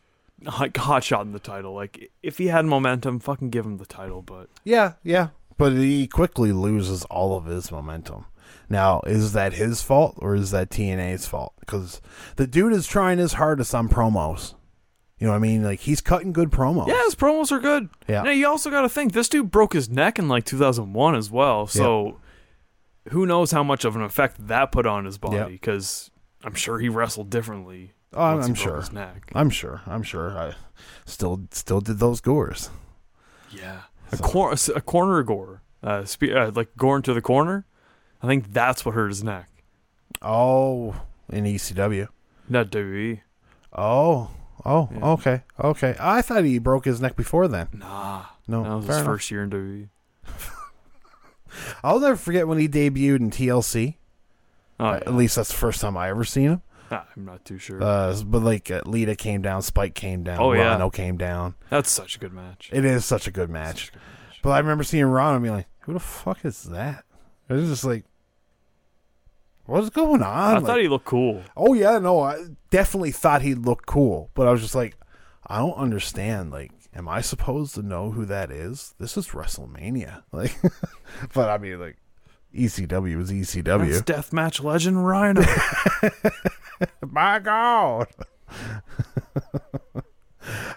hot 0.46 1.04
shot 1.04 1.22
in 1.22 1.32
the 1.32 1.38
title? 1.38 1.74
Like, 1.74 2.10
if 2.22 2.38
he 2.38 2.48
had 2.48 2.66
momentum, 2.66 3.20
fucking 3.20 3.50
give 3.50 3.64
him 3.64 3.78
the 3.78 3.86
title. 3.86 4.22
But 4.22 4.48
Yeah, 4.64 4.94
yeah. 5.02 5.28
But 5.56 5.72
he 5.72 6.06
quickly 6.06 6.52
loses 6.52 7.04
all 7.04 7.36
of 7.36 7.46
his 7.46 7.70
momentum. 7.70 8.26
Now, 8.68 9.00
is 9.06 9.32
that 9.32 9.52
his 9.54 9.82
fault 9.82 10.14
or 10.18 10.34
is 10.34 10.50
that 10.52 10.70
TNA's 10.70 11.26
fault? 11.26 11.52
Because 11.60 12.00
the 12.36 12.46
dude 12.46 12.72
is 12.72 12.86
trying 12.86 13.18
his 13.18 13.34
hardest 13.34 13.74
on 13.74 13.88
promos. 13.88 14.54
You 15.18 15.26
know 15.26 15.32
what 15.32 15.36
I 15.36 15.40
mean? 15.40 15.62
Like 15.62 15.80
he's 15.80 16.00
cutting 16.00 16.32
good 16.32 16.50
promos. 16.50 16.88
yeah, 16.88 17.02
his 17.04 17.14
promos 17.14 17.52
are 17.52 17.60
good. 17.60 17.88
Yeah. 18.08 18.22
Now, 18.22 18.30
you 18.30 18.46
also 18.48 18.70
got 18.70 18.82
to 18.82 18.88
think 18.88 19.12
this 19.12 19.28
dude 19.28 19.50
broke 19.50 19.72
his 19.72 19.88
neck 19.88 20.18
in 20.18 20.28
like 20.28 20.44
2001 20.44 21.14
as 21.14 21.30
well. 21.30 21.66
So, 21.66 22.18
who 23.10 23.26
knows 23.26 23.50
how 23.52 23.62
much 23.62 23.84
of 23.84 23.96
an 23.96 24.02
effect 24.02 24.46
that 24.48 24.72
put 24.72 24.86
on 24.86 25.04
his 25.04 25.18
body? 25.18 25.52
Because 25.52 26.10
I'm 26.42 26.54
sure 26.54 26.78
he 26.78 26.88
wrestled 26.88 27.30
differently. 27.30 27.92
Oh, 28.12 28.22
I'm, 28.22 28.38
he 28.38 28.44
I'm 28.44 28.52
broke 28.52 28.56
sure. 28.56 28.76
His 28.76 28.92
neck. 28.92 29.30
I'm 29.34 29.50
sure. 29.50 29.82
I'm 29.86 30.02
sure. 30.02 30.36
I 30.36 30.54
still 31.04 31.46
still 31.50 31.80
did 31.80 31.98
those 31.98 32.20
gores. 32.20 32.70
Yeah, 33.50 33.82
a, 34.10 34.16
cor- 34.16 34.52
a 34.74 34.80
corner 34.80 35.22
gore, 35.22 35.62
uh, 35.82 36.04
spe- 36.04 36.32
uh, 36.34 36.50
like 36.54 36.76
gore 36.76 36.96
into 36.96 37.14
the 37.14 37.22
corner. 37.22 37.66
I 38.24 38.26
think 38.26 38.52
that's 38.52 38.84
what 38.86 38.94
hurt 38.94 39.08
his 39.08 39.22
neck. 39.22 39.48
Oh, 40.22 41.02
in 41.28 41.44
ECW. 41.44 42.08
Not 42.48 42.70
WWE. 42.70 43.20
Oh, 43.72 44.30
oh, 44.64 44.88
Yeah. 44.92 45.04
okay, 45.12 45.42
okay. 45.62 45.94
I 46.00 46.22
thought 46.22 46.44
he 46.44 46.58
broke 46.58 46.84
his 46.86 47.00
neck 47.00 47.16
before 47.16 47.48
then. 47.48 47.68
Nah, 47.74 48.24
No, 48.48 48.62
that 48.62 48.74
was 48.76 48.86
his 48.86 48.96
enough. 48.96 49.06
first 49.06 49.30
year 49.30 49.42
in 49.42 49.50
WWE. 49.50 49.88
I'll 51.84 52.00
never 52.00 52.16
forget 52.16 52.48
when 52.48 52.58
he 52.58 52.68
debuted 52.68 53.20
in 53.20 53.30
TLC. 53.30 53.96
Oh, 54.80 54.86
At 54.86 55.14
least 55.14 55.36
that's 55.36 55.50
the 55.50 55.56
first 55.56 55.80
time 55.80 55.96
I 55.96 56.08
ever 56.08 56.24
seen 56.24 56.50
him. 56.50 56.62
I'm 56.90 57.24
not 57.24 57.44
too 57.44 57.58
sure. 57.58 57.82
Uh, 57.82 58.14
but 58.24 58.42
like 58.42 58.70
uh, 58.70 58.82
Lita 58.86 59.16
came 59.16 59.42
down, 59.42 59.62
Spike 59.62 59.94
came 59.94 60.22
down, 60.22 60.38
Oh, 60.40 60.52
yeah. 60.52 60.72
Rhino 60.72 60.90
came 60.90 61.16
down. 61.16 61.56
That's 61.70 61.90
such 61.90 62.16
a 62.16 62.18
good 62.18 62.32
match. 62.32 62.70
It 62.72 62.84
is 62.84 63.04
such 63.04 63.26
a 63.26 63.32
good 63.32 63.50
match. 63.50 63.90
But 64.42 64.50
I 64.50 64.58
remember 64.58 64.84
seeing 64.84 65.06
Ron 65.06 65.34
and 65.34 65.42
being 65.42 65.54
like, 65.54 65.66
"Who 65.80 65.92
the 65.94 65.98
fuck 66.00 66.44
is 66.44 66.64
that?" 66.64 67.04
It 67.48 67.54
was 67.54 67.68
just 67.68 67.82
like, 67.84 68.04
"What's 69.66 69.90
going 69.90 70.22
on?" 70.22 70.54
I 70.54 70.54
Like, 70.58 70.64
thought 70.66 70.80
he 70.80 70.88
looked 70.88 71.06
cool. 71.06 71.42
oh 71.56 71.74
yeah, 71.74 71.98
no, 71.98 72.20
I 72.20 72.44
definitely 72.70 73.12
thought 73.12 73.42
he 73.42 73.54
looked 73.54 73.86
cool, 73.86 74.30
but 74.34 74.46
I 74.46 74.52
was 74.52 74.60
just 74.60 74.74
like, 74.74 74.96
I 75.46 75.58
don't 75.58 75.74
understand. 75.76 76.50
Like, 76.50 76.72
am 76.94 77.08
I 77.08 77.20
supposed 77.20 77.74
to 77.76 77.82
know 77.82 78.10
who 78.12 78.24
that 78.26 78.50
is? 78.50 78.94
This 78.98 79.16
is 79.16 79.28
WrestleMania. 79.28 80.22
Like, 80.32 80.54
but 81.32 81.48
I 81.48 81.58
mean, 81.58 81.78
like, 81.80 81.96
ECW 82.54 83.20
is 83.20 83.28
That's 83.28 83.54
ECW. 83.56 84.02
deathmatch 84.02 84.62
legend 84.62 85.06
Rhino. 85.06 85.42
My 87.10 87.38
God. 87.38 88.06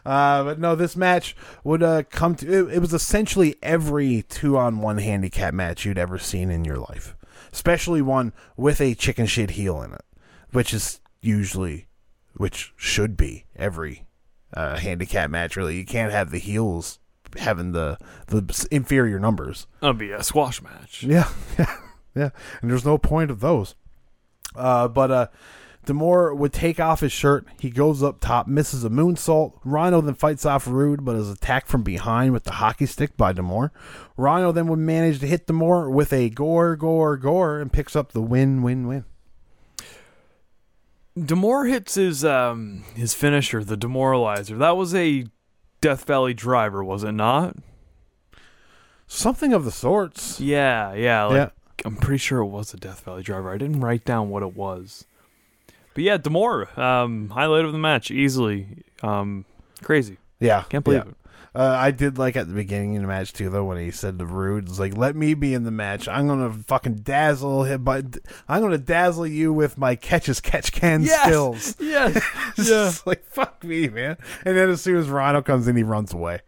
uh, 0.06 0.44
but 0.44 0.60
no, 0.60 0.76
this 0.76 0.96
match 0.96 1.36
would 1.64 1.84
uh, 1.84 2.04
come 2.10 2.36
to. 2.36 2.48
It, 2.70 2.76
it 2.76 2.80
was 2.80 2.94
essentially 2.94 3.56
every 3.62 4.24
two-on-one 4.24 5.00
handicap 5.00 5.54
match 5.54 5.86
you'd 5.86 5.98
ever 5.98 6.18
seen 6.18 6.50
in 6.50 6.64
your 6.64 6.78
life, 6.78 7.16
especially 7.58 8.04
one 8.04 8.32
with 8.56 8.80
a 8.80 8.94
chicken 8.94 9.26
shit 9.26 9.50
heel 9.52 9.82
in 9.82 9.92
it, 9.92 10.06
which 10.52 10.76
is 10.76 11.02
usually, 11.22 11.88
which 12.36 12.72
should 12.78 13.18
be 13.18 13.46
every 13.56 14.06
uh, 14.54 14.78
handicap 14.78 15.32
match. 15.32 15.56
Really, 15.56 15.76
you 15.76 15.84
can't 15.84 16.12
have 16.12 16.30
the 16.30 16.38
heels 16.38 17.00
having 17.36 17.72
the 17.72 17.98
the 18.28 18.68
inferior 18.70 19.18
numbers. 19.18 19.66
That'll 19.82 19.96
be 19.96 20.12
a 20.12 20.22
squash 20.24 20.62
match. 20.62 21.02
Yeah, 21.02 21.30
yeah, 21.60 21.76
yeah. 22.16 22.30
And 22.62 22.70
there's 22.70 22.86
no 22.86 23.00
point 23.00 23.32
of 23.32 23.40
those. 23.40 23.74
Uh, 24.56 24.88
but 24.88 25.10
uh, 25.10 25.28
D'Amore 25.88 26.36
would 26.36 26.54
take 26.54 26.80
off 26.80 27.00
his 27.00 27.12
shirt. 27.12 27.48
He 27.60 27.70
goes 27.72 28.04
up 28.04 28.20
top, 28.20 28.46
misses 28.48 28.84
a 28.84 28.90
moonsault. 28.90 29.54
Rhino 29.66 30.00
then 30.02 30.14
fights 30.14 30.46
off 30.46 30.68
Roode, 30.68 31.04
but 31.04 31.16
is 31.16 31.30
attacked 31.30 31.68
from 31.68 31.82
behind 31.82 32.34
with 32.34 32.44
the 32.44 32.52
hockey 32.52 32.86
stick 32.86 33.18
by 33.18 33.34
D'Amore. 33.34 33.72
Rhino 34.16 34.52
then 34.52 34.68
would 34.68 34.80
manage 34.80 35.20
to 35.22 35.28
hit 35.28 35.48
D'Amore 35.48 35.90
with 35.90 36.14
a 36.14 36.30
gore, 36.30 36.76
gore, 36.76 37.18
gore, 37.18 37.60
and 37.60 37.74
picks 37.74 37.96
up 37.96 38.12
the 38.12 38.22
win, 38.22 38.62
win, 38.62 38.88
win. 38.88 39.06
D'Amore 41.20 41.66
hits 41.66 41.96
his 41.96 42.24
um 42.24 42.84
his 42.96 43.16
finisher, 43.16 43.64
the 43.64 43.76
demoralizer. 43.78 44.58
That 44.60 44.78
was 44.78 44.94
a 44.94 45.26
Death 45.82 46.06
Valley 46.06 46.36
driver, 46.36 46.84
was 46.84 47.04
it 47.04 47.14
not? 47.14 47.56
Something 49.08 49.54
of 49.54 49.66
the 49.66 49.72
sorts. 49.72 50.40
Yeah, 50.40 50.94
yeah. 50.94 51.24
Like, 51.24 51.36
Yeah. 51.36 51.50
I'm 51.86 51.96
pretty 51.96 52.18
sure 52.20 52.40
it 52.42 52.48
was 52.48 52.74
a 52.74 52.78
Death 52.78 53.02
Valley 53.06 53.24
driver. 53.24 53.52
I 53.52 53.58
didn't 53.58 53.80
write 53.80 54.04
down 54.04 54.30
what 54.30 54.44
it 54.44 54.56
was. 54.56 55.06
But 55.98 56.04
yeah, 56.04 56.18
D'Amore, 56.18 56.80
um, 56.80 57.30
highlight 57.30 57.66
of 57.66 57.72
the 57.72 57.80
match, 57.80 58.12
easily. 58.12 58.84
Um, 59.02 59.46
crazy. 59.82 60.20
Yeah, 60.40 60.62
Can't 60.70 60.84
believe 60.84 61.06
yeah. 61.06 61.10
it. 61.10 61.16
Uh, 61.56 61.76
I 61.76 61.90
did 61.90 62.20
like 62.20 62.36
at 62.36 62.48
the 62.48 62.54
beginning 62.54 62.98
of 62.98 63.02
the 63.02 63.08
match 63.08 63.34
too, 63.34 63.50
though, 63.50 63.64
when 63.64 63.80
he 63.80 63.90
said 63.90 64.20
to 64.20 64.26
Roode, 64.28 64.70
"It's 64.70 64.78
like 64.78 64.96
let 64.96 65.16
me 65.16 65.34
be 65.34 65.56
in 65.56 65.64
the 65.64 65.72
match. 65.72 66.08
I'm 66.08 66.28
gonna 66.28 66.54
fucking 66.68 66.98
dazzle 66.98 67.64
him, 67.64 67.84
but 67.84 68.20
I'm 68.48 68.62
gonna 68.62 68.78
dazzle 68.78 69.26
you 69.26 69.52
with 69.52 69.76
my 69.80 69.96
catch 69.96 70.30
as 70.30 70.40
catch 70.40 70.72
can 70.72 71.04
skills." 71.04 71.76
Yes. 71.80 72.24
Yeah. 72.58 72.64
just 72.64 73.08
like 73.08 73.26
fuck 73.26 73.64
me, 73.64 73.88
man. 73.88 74.18
And 74.46 74.56
then 74.56 74.70
as 74.70 74.84
soon 74.84 74.98
as 74.98 75.10
Rhino 75.10 75.42
comes 75.42 75.68
in, 75.68 75.76
he 75.76 75.82
runs 75.82 76.14
away. 76.14 76.42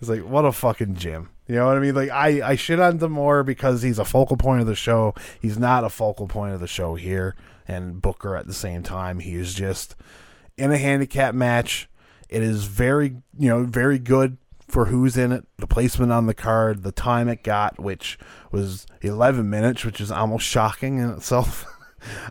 It's 0.00 0.08
like 0.08 0.20
what 0.22 0.44
a 0.44 0.52
fucking 0.52 0.94
gym. 0.94 1.30
You 1.48 1.56
know 1.56 1.66
what 1.66 1.76
I 1.76 1.80
mean? 1.80 1.96
Like 1.96 2.10
I 2.10 2.50
I 2.50 2.54
shit 2.54 2.78
on 2.78 2.98
D'Amore 2.98 3.42
because 3.42 3.82
he's 3.82 3.98
a 3.98 4.04
focal 4.04 4.36
point 4.36 4.60
of 4.60 4.68
the 4.68 4.76
show. 4.76 5.16
He's 5.42 5.58
not 5.58 5.82
a 5.82 5.90
focal 5.90 6.28
point 6.28 6.54
of 6.54 6.60
the 6.60 6.68
show 6.68 6.94
here, 6.94 7.34
and 7.66 8.00
Booker 8.02 8.36
at 8.36 8.46
the 8.46 8.54
same 8.54 8.82
time. 8.82 9.20
He 9.20 9.34
is 9.34 9.54
just 9.54 9.96
in 10.56 10.70
a 10.72 10.78
handicap 10.78 11.34
match. 11.34 11.88
It 12.28 12.42
is 12.42 12.64
very 12.64 13.16
you 13.38 13.48
know 13.48 13.64
very 13.64 13.98
good 13.98 14.38
for 14.66 14.86
who's 14.86 15.16
in 15.16 15.30
it, 15.30 15.46
the 15.58 15.66
placement 15.66 16.10
on 16.10 16.26
the 16.26 16.34
card, 16.34 16.82
the 16.82 16.90
time 16.92 17.28
it 17.28 17.44
got, 17.44 17.78
which 17.78 18.18
was 18.50 18.86
11 19.02 19.48
minutes, 19.48 19.84
which 19.84 20.00
is 20.00 20.10
almost 20.10 20.46
shocking 20.46 20.98
in 20.98 21.10
itself. 21.10 21.66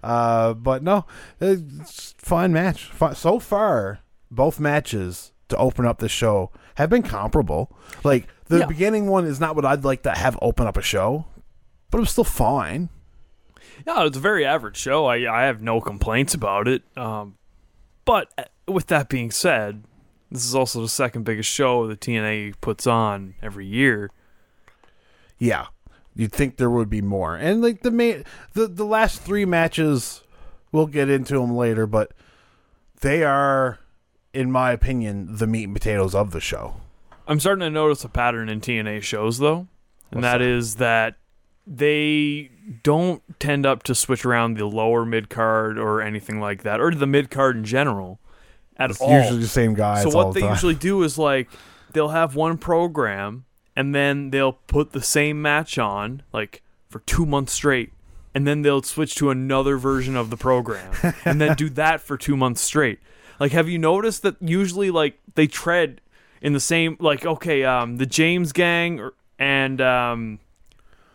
Uh, 0.04 0.54
but 0.54 0.84
no, 0.84 1.04
it's 1.42 2.14
a 2.22 2.22
fine 2.24 2.54
match. 2.54 2.92
So 3.16 3.40
far, 3.40 4.02
both 4.30 4.60
matches 4.60 5.32
to 5.50 5.58
open 5.58 5.84
up 5.84 5.98
the 5.98 6.08
show 6.08 6.52
have 6.76 6.92
been 6.92 7.02
comparable. 7.02 7.76
Like 8.04 8.28
the 8.50 8.60
Yeah. 8.60 8.66
beginning 8.68 9.08
one 9.08 9.26
is 9.26 9.40
not 9.40 9.56
what 9.56 9.66
I'd 9.66 9.84
like 9.84 10.04
to 10.04 10.12
have 10.12 10.38
open 10.44 10.68
up 10.68 10.78
a 10.78 10.84
show, 10.84 11.26
but 11.90 11.98
it 11.98 12.02
was 12.02 12.12
still 12.12 12.24
fine. 12.24 12.90
Yeah, 13.86 14.06
it's 14.06 14.18
a 14.18 14.22
very 14.22 14.46
average 14.46 14.78
show. 14.78 15.06
I 15.06 15.32
I 15.32 15.44
have 15.44 15.62
no 15.62 15.82
complaints 15.82 16.34
about 16.34 16.68
it. 16.68 16.84
Um, 16.98 17.38
but 18.06 18.32
uh, 18.38 18.44
with 18.68 18.88
that 18.88 19.10
being 19.10 19.32
said, 19.32 19.84
this 20.32 20.46
is 20.46 20.56
also 20.56 20.82
the 20.82 20.90
second 20.90 21.24
biggest 21.24 21.50
show 21.50 21.88
that 21.88 22.00
TNA 22.00 22.56
puts 22.62 22.88
on 22.88 23.36
every 23.42 23.66
year. 23.66 24.10
Yeah, 25.38 25.68
you'd 26.16 26.32
think 26.32 26.58
there 26.58 26.70
would 26.70 26.90
be 26.90 27.02
more, 27.02 27.36
and 27.36 27.62
like 27.62 27.82
the 27.82 27.92
main, 27.92 28.24
the 28.54 28.68
the 28.68 28.86
last 28.86 29.22
three 29.22 29.46
matches, 29.46 30.24
we'll 30.72 30.88
get 30.88 31.10
into 31.10 31.40
them 31.40 31.56
later, 31.56 31.86
but 31.86 32.12
they 33.02 33.24
are, 33.24 33.80
in 34.34 34.52
my 34.52 34.72
opinion, 34.72 35.36
the 35.38 35.48
meat 35.48 35.66
and 35.66 35.74
potatoes 35.74 36.16
of 36.16 36.32
the 36.32 36.40
show. 36.40 36.76
I'm 37.28 37.40
starting 37.40 37.62
to 37.62 37.70
notice 37.70 38.04
a 38.04 38.10
pattern 38.10 38.50
in 38.50 38.62
TNA 38.62 39.02
shows 39.04 39.38
though, 39.38 39.68
and 40.12 40.24
that 40.24 40.40
that? 40.40 40.42
is 40.42 40.76
that 40.76 41.16
they 41.66 42.50
don't 42.84 43.22
tend 43.40 43.66
up 43.66 43.84
to 43.84 43.96
switch 43.96 44.26
around 44.26 44.58
the 44.58 44.66
lower 44.66 45.06
mid 45.06 45.30
card 45.30 45.78
or 45.78 46.02
anything 46.02 46.40
like 46.40 46.64
that, 46.64 46.80
or 46.80 46.94
the 46.94 47.08
mid 47.08 47.30
card 47.30 47.58
in 47.58 47.64
general 47.64 48.20
at 48.78 48.90
It's 48.90 49.02
all. 49.02 49.12
usually 49.12 49.40
the 49.40 49.48
same 49.48 49.74
guys. 49.74 50.04
so 50.04 50.10
what 50.10 50.28
the 50.34 50.40
they 50.40 50.42
time. 50.42 50.52
usually 50.52 50.76
do 50.76 51.04
is 51.04 51.18
like 51.18 51.50
they'll 51.94 52.10
have 52.10 52.36
one 52.36 52.58
program 52.58 53.46
and 53.76 53.94
then 53.94 54.30
they'll 54.32 54.54
put 54.54 54.92
the 54.94 55.02
same 55.02 55.42
match 55.42 55.78
on 55.78 56.24
like 56.34 56.62
for 56.90 57.00
two 57.02 57.26
months 57.26 57.54
straight 57.54 57.92
and 58.34 58.48
then 58.48 58.62
they'll 58.64 58.82
switch 58.82 59.14
to 59.16 59.30
another 59.30 59.78
version 59.78 60.16
of 60.16 60.30
the 60.32 60.38
program 60.38 60.92
and 61.26 61.40
then 61.40 61.56
do 61.56 61.70
that 61.70 62.02
for 62.02 62.18
two 62.18 62.36
months 62.36 62.62
straight 62.62 63.00
like 63.40 63.52
have 63.52 63.70
you 63.70 63.78
noticed 63.78 64.24
that 64.24 64.36
usually 64.42 64.90
like 64.90 65.20
they 65.36 65.46
tread 65.48 66.02
in 66.42 66.54
the 66.54 66.60
same 66.60 66.98
like 67.00 67.26
okay 67.26 67.64
um 67.64 67.98
the 67.98 68.06
james 68.08 68.52
gang 68.52 69.00
or, 69.00 69.14
and 69.38 69.80
um 69.82 70.40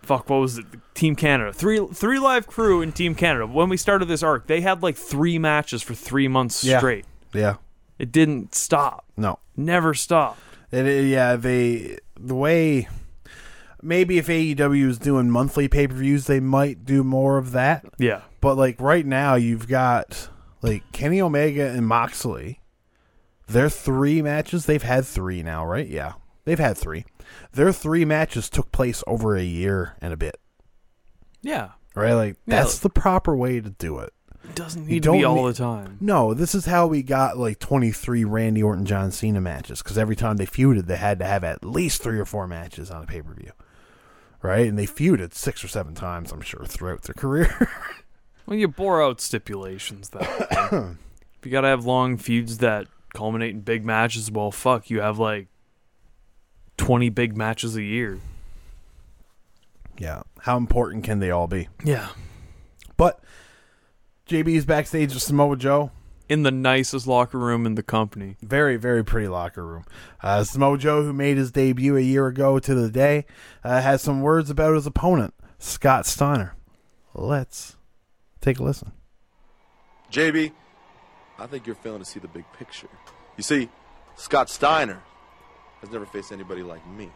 fuck 0.08 0.28
what 0.28 0.38
was 0.40 0.58
it? 0.58 0.66
Team 0.94 1.14
canada. 1.14 1.52
Three 1.52 1.86
three 1.92 2.18
live 2.18 2.46
crew 2.46 2.82
in 2.82 2.90
team 2.92 3.14
canada. 3.14 3.46
When 3.46 3.68
we 3.68 3.76
started 3.76 4.06
this 4.06 4.22
arc 4.22 4.46
they 4.48 4.60
had 4.62 4.82
like 4.82 4.96
three 4.96 5.38
matches 5.38 5.82
for 5.82 5.94
three 5.94 6.26
months 6.28 6.64
Yeah. 6.64 6.78
straight. 6.78 7.04
Yeah, 7.32 7.56
it 7.98 8.10
didn't 8.10 8.54
stop. 8.54 9.04
No, 9.16 9.38
never 9.56 9.94
stopped. 9.94 10.40
It, 10.72 10.86
it- 10.86 10.98
uh, 11.00 11.02
yeah, 11.06 11.36
they 11.36 11.98
the 12.18 12.34
way 12.34 12.88
maybe 13.82 14.18
if 14.18 14.26
AEW 14.26 14.88
is 14.88 14.98
doing 14.98 15.30
monthly 15.30 15.68
pay 15.68 15.86
per 15.86 15.94
views, 15.94 16.26
they 16.26 16.40
might 16.40 16.84
do 16.84 17.04
more 17.04 17.38
of 17.38 17.52
that. 17.52 17.84
yeah. 17.98 18.22
But 18.40 18.56
like 18.56 18.80
right 18.80 19.04
now, 19.06 19.34
you've 19.34 19.68
got 19.68 20.28
like 20.62 20.82
Kenny 20.92 21.20
Omega 21.20 21.68
and 21.68 21.86
Moxley. 21.86 22.60
They're 23.46 23.70
three 23.70 24.20
matches, 24.20 24.66
they've 24.66 24.82
had 24.82 25.06
three 25.06 25.42
now, 25.42 25.64
right? 25.64 25.86
Yeah, 25.88 26.12
they've 26.44 26.58
had 26.58 26.76
three. 26.76 27.04
Their 27.52 27.72
three 27.72 28.04
matches 28.04 28.48
took 28.50 28.70
place 28.72 29.02
over 29.06 29.36
a 29.36 29.42
year 29.42 29.96
and 30.00 30.12
a 30.12 30.16
bit, 30.16 30.40
yeah 31.42 31.70
right? 31.94 32.12
Like 32.14 32.36
Yeah. 32.46 32.56
that's 32.62 32.78
the 32.78 32.90
proper 32.90 33.36
way 33.36 33.60
to 33.60 33.70
do 33.70 33.98
it. 33.98 34.12
it 34.44 34.54
doesn't 34.54 34.84
You 34.84 34.88
need 34.94 35.02
to 35.04 35.12
be 35.12 35.24
all 35.24 35.44
need- 35.46 35.54
the 35.54 35.58
time 35.58 35.96
No, 36.00 36.32
this 36.34 36.54
is 36.54 36.66
how 36.66 36.86
we 36.86 37.02
got 37.02 37.36
like 37.38 37.58
23 37.58 38.24
Randy 38.24 38.62
Orton 38.62 38.84
John 38.86 39.10
Cena 39.10 39.40
matches 39.40 39.82
because 39.82 39.98
every 39.98 40.14
time 40.16 40.36
they 40.36 40.46
feuded, 40.46 40.86
they 40.86 40.96
had 40.96 41.18
to 41.18 41.24
have 41.24 41.42
at 41.44 41.64
least 41.64 42.02
three 42.02 42.18
or 42.20 42.24
four 42.24 42.46
matches 42.46 42.90
on 42.90 43.02
a 43.02 43.06
pay 43.06 43.20
per 43.22 43.34
view. 43.34 43.50
Right? 44.40 44.68
And 44.68 44.78
they 44.78 44.86
feuded 44.86 45.34
six 45.34 45.64
or 45.64 45.68
seven 45.68 45.94
times, 45.94 46.30
I'm 46.30 46.40
sure, 46.40 46.64
throughout 46.64 47.02
their 47.02 47.14
career. 47.14 47.68
well 48.46 48.56
you 48.56 48.68
bore 48.68 49.02
out 49.02 49.20
stipulations 49.20 50.10
though 50.10 50.20
if 50.20 51.44
you 51.44 51.50
gotta 51.50 51.68
have 51.68 51.84
long 51.84 52.16
feuds 52.16 52.58
that 52.58 52.86
culminate 53.14 53.50
in 53.54 53.60
big 53.60 53.84
matches 53.84 54.30
well 54.30 54.50
fuck 54.50 54.88
you 54.88 55.00
have 55.00 55.18
like 55.18 55.48
20 56.78 57.10
big 57.10 57.36
matches 57.36 57.76
a 57.76 57.82
year 57.82 58.18
yeah. 60.00 60.22
How 60.42 60.56
important 60.56 61.02
can 61.02 61.18
they 61.18 61.30
all 61.32 61.48
be? 61.48 61.68
yeah 61.84 62.08
But 62.96 63.20
JB 64.28 64.48
is 64.54 64.64
backstage 64.64 65.12
with 65.12 65.22
Samoa 65.22 65.56
Joe. 65.56 65.90
in 66.28 66.44
the 66.44 66.50
nicest 66.52 67.06
locker 67.08 67.36
room 67.38 67.66
in 67.66 67.74
the 67.74 67.82
company 67.82 68.36
Very, 68.40 68.76
very 68.76 69.04
pretty 69.04 69.26
locker 69.28 69.66
room. 69.66 69.84
Uh, 70.22 70.44
Samoa 70.44 70.78
Joe, 70.78 71.02
who 71.02 71.12
made 71.12 71.36
his 71.36 71.50
debut 71.50 71.96
a 71.96 72.00
year 72.00 72.26
ago 72.28 72.58
to 72.60 72.74
the 72.76 72.90
day, 72.90 73.24
uh, 73.64 73.80
has 73.80 74.00
some 74.02 74.20
words 74.22 74.50
about 74.50 74.74
his 74.74 74.86
opponent, 74.86 75.34
Scott 75.58 76.06
Steiner. 76.06 76.54
Let's 77.14 77.76
take 78.40 78.60
a 78.60 78.62
listen. 78.62 78.92
JB, 80.12 80.52
I 81.40 81.46
think 81.48 81.66
you're 81.66 81.74
failing 81.74 81.98
to 81.98 82.04
see 82.04 82.20
the 82.20 82.28
big 82.28 82.44
picture. 82.56 82.88
You 83.36 83.42
see, 83.42 83.68
Scott 84.16 84.48
Steiner 84.48 85.00
has 85.80 85.90
never 85.90 86.06
faced 86.06 86.32
anybody 86.32 86.62
like 86.62 86.86
me. 86.86 87.10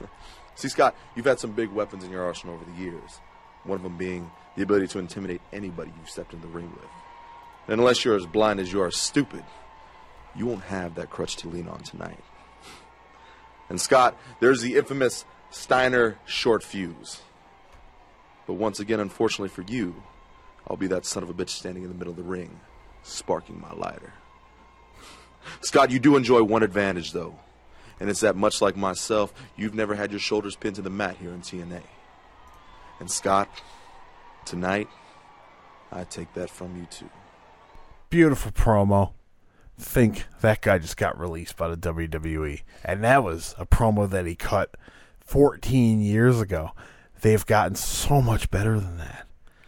see, 0.54 0.68
Scott, 0.68 0.96
you've 1.14 1.26
had 1.26 1.40
some 1.40 1.52
big 1.52 1.70
weapons 1.70 2.04
in 2.04 2.10
your 2.10 2.24
arsenal 2.24 2.56
over 2.56 2.64
the 2.64 2.82
years. 2.82 3.20
One 3.64 3.76
of 3.76 3.82
them 3.82 3.96
being 3.96 4.30
the 4.56 4.62
ability 4.62 4.88
to 4.88 4.98
intimidate 4.98 5.40
anybody 5.52 5.92
you've 5.98 6.10
stepped 6.10 6.32
in 6.32 6.40
the 6.40 6.48
ring 6.48 6.70
with. 6.70 6.90
And 7.68 7.80
unless 7.80 8.04
you're 8.04 8.16
as 8.16 8.26
blind 8.26 8.60
as 8.60 8.72
you 8.72 8.80
are 8.80 8.90
stupid, 8.90 9.44
you 10.34 10.46
won't 10.46 10.64
have 10.64 10.94
that 10.94 11.10
crutch 11.10 11.36
to 11.36 11.48
lean 11.48 11.68
on 11.68 11.80
tonight. 11.80 12.22
And 13.68 13.80
Scott, 13.80 14.16
there's 14.40 14.62
the 14.62 14.76
infamous 14.76 15.24
Steiner 15.50 16.18
short 16.26 16.62
fuse. 16.62 17.22
But 18.46 18.54
once 18.54 18.78
again, 18.78 19.00
unfortunately 19.00 19.48
for 19.48 19.62
you, 19.62 20.02
I'll 20.68 20.76
be 20.76 20.86
that 20.88 21.04
son 21.06 21.22
of 21.22 21.30
a 21.30 21.34
bitch 21.34 21.50
standing 21.50 21.82
in 21.82 21.88
the 21.88 21.94
middle 21.94 22.12
of 22.12 22.16
the 22.16 22.22
ring, 22.22 22.60
sparking 23.02 23.60
my 23.60 23.72
lighter. 23.72 24.12
Scott, 25.60 25.90
you 25.90 25.98
do 25.98 26.16
enjoy 26.16 26.42
one 26.42 26.62
advantage, 26.62 27.12
though. 27.12 27.38
And 27.98 28.10
it's 28.10 28.20
that, 28.20 28.36
much 28.36 28.60
like 28.60 28.76
myself, 28.76 29.32
you've 29.56 29.74
never 29.74 29.94
had 29.94 30.10
your 30.10 30.20
shoulders 30.20 30.54
pinned 30.56 30.76
to 30.76 30.82
the 30.82 30.90
mat 30.90 31.16
here 31.18 31.30
in 31.30 31.40
TNA. 31.40 31.82
And 33.00 33.10
Scott, 33.10 33.48
tonight, 34.44 34.88
I 35.90 36.04
take 36.04 36.32
that 36.34 36.50
from 36.50 36.76
you 36.76 36.86
too. 36.90 37.08
Beautiful 38.10 38.52
promo. 38.52 39.12
Think 39.78 40.24
that 40.40 40.62
guy 40.62 40.78
just 40.78 40.96
got 40.96 41.18
released 41.18 41.56
by 41.56 41.68
the 41.68 41.76
WWE. 41.76 42.62
And 42.84 43.04
that 43.04 43.22
was 43.22 43.54
a 43.58 43.66
promo 43.66 44.08
that 44.08 44.24
he 44.26 44.34
cut 44.34 44.74
14 45.20 46.00
years 46.00 46.40
ago. 46.40 46.70
They've 47.20 47.44
gotten 47.44 47.74
so 47.74 48.22
much 48.22 48.50
better 48.50 48.78
than 48.78 48.98
that. 48.98 49.26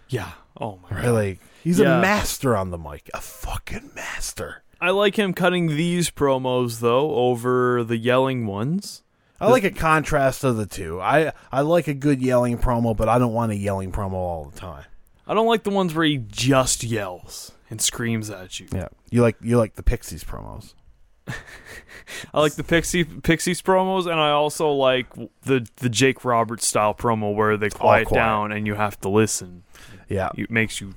Yeah. 0.08 0.32
Oh 0.58 0.78
my. 0.90 0.96
Right? 0.96 1.08
Like, 1.08 1.40
he's 1.62 1.78
Yeah. 1.78 1.98
a 1.98 2.00
master 2.00 2.56
on 2.56 2.70
the 2.70 2.78
mic. 2.78 3.10
A 3.12 3.20
fucking 3.20 3.90
master. 3.94 4.62
I 4.80 4.90
like 4.90 5.16
him 5.16 5.32
cutting 5.34 5.68
these 5.68 6.10
promos 6.10 6.80
though 6.80 7.14
over 7.14 7.82
the 7.84 7.96
yelling 7.96 8.46
ones. 8.46 9.02
I 9.40 9.50
like 9.50 9.64
a 9.64 9.70
contrast 9.70 10.42
of 10.42 10.56
the 10.56 10.66
two. 10.66 11.00
I, 11.00 11.32
I 11.52 11.60
like 11.60 11.86
a 11.86 11.94
good 11.94 12.20
yelling 12.20 12.58
promo, 12.58 12.96
but 12.96 13.08
I 13.08 13.18
don't 13.18 13.32
want 13.32 13.52
a 13.52 13.56
yelling 13.56 13.92
promo 13.92 14.14
all 14.14 14.46
the 14.46 14.58
time. 14.58 14.84
I 15.28 15.34
don't 15.34 15.46
like 15.46 15.62
the 15.62 15.70
ones 15.70 15.94
where 15.94 16.04
he 16.04 16.16
just 16.16 16.82
yells 16.82 17.52
and 17.70 17.80
screams 17.80 18.30
at 18.30 18.58
you. 18.58 18.66
Yeah. 18.72 18.88
You 19.10 19.22
like 19.22 19.36
you 19.40 19.58
like 19.58 19.74
the 19.76 19.82
Pixies 19.82 20.24
promos. 20.24 20.74
I 22.32 22.40
like 22.40 22.54
the 22.54 22.64
Pixie 22.64 23.04
Pixies 23.04 23.60
promos, 23.60 24.10
and 24.10 24.18
I 24.18 24.30
also 24.30 24.70
like 24.70 25.06
the 25.42 25.68
the 25.76 25.88
Jake 25.88 26.24
Roberts 26.24 26.66
style 26.66 26.94
promo 26.94 27.34
where 27.34 27.56
they 27.56 27.68
quiet, 27.68 28.08
quiet. 28.08 28.20
down 28.20 28.52
and 28.52 28.66
you 28.66 28.74
have 28.74 28.98
to 29.02 29.08
listen. 29.08 29.62
Yeah. 30.08 30.30
It 30.36 30.50
makes 30.50 30.80
you 30.80 30.94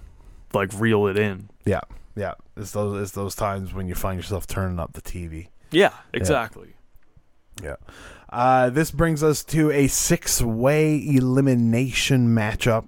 like 0.54 0.72
reel 0.80 1.08
it 1.08 1.18
in. 1.18 1.50
Yeah. 1.66 1.82
Yeah. 2.16 2.34
It's 2.58 2.72
those 2.72 3.02
it's 3.02 3.12
those 3.12 3.36
times 3.36 3.74
when 3.74 3.88
you 3.88 3.96
find 3.96 4.18
yourself 4.18 4.48
turning 4.48 4.80
up 4.80 4.94
the 4.94 5.02
TV. 5.02 5.48
Yeah, 5.72 5.94
exactly. 6.14 6.76
Yeah. 7.64 7.76
Uh, 8.30 8.70
this 8.70 8.92
brings 8.92 9.24
us 9.24 9.44
to 9.46 9.72
a 9.72 9.88
six 9.88 10.42
way 10.42 10.96
elimination 10.96 12.28
matchup 12.30 12.88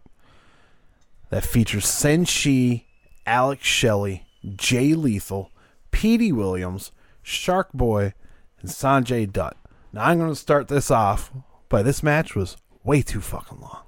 that 1.29 1.45
features 1.45 1.85
Senshi, 1.85 2.83
Alex 3.25 3.65
Shelley, 3.65 4.25
Jay 4.55 4.93
Lethal, 4.93 5.51
Petey 5.91 6.31
Williams, 6.31 6.91
Shark 7.21 7.71
Boy, 7.73 8.13
and 8.61 8.69
Sanjay 8.69 9.31
Dutt. 9.31 9.57
Now 9.91 10.05
I'm 10.05 10.17
going 10.17 10.29
to 10.29 10.35
start 10.35 10.67
this 10.67 10.91
off, 10.91 11.31
but 11.69 11.83
this 11.83 12.03
match 12.03 12.35
was 12.35 12.57
way 12.83 13.01
too 13.01 13.21
fucking 13.21 13.59
long. 13.59 13.82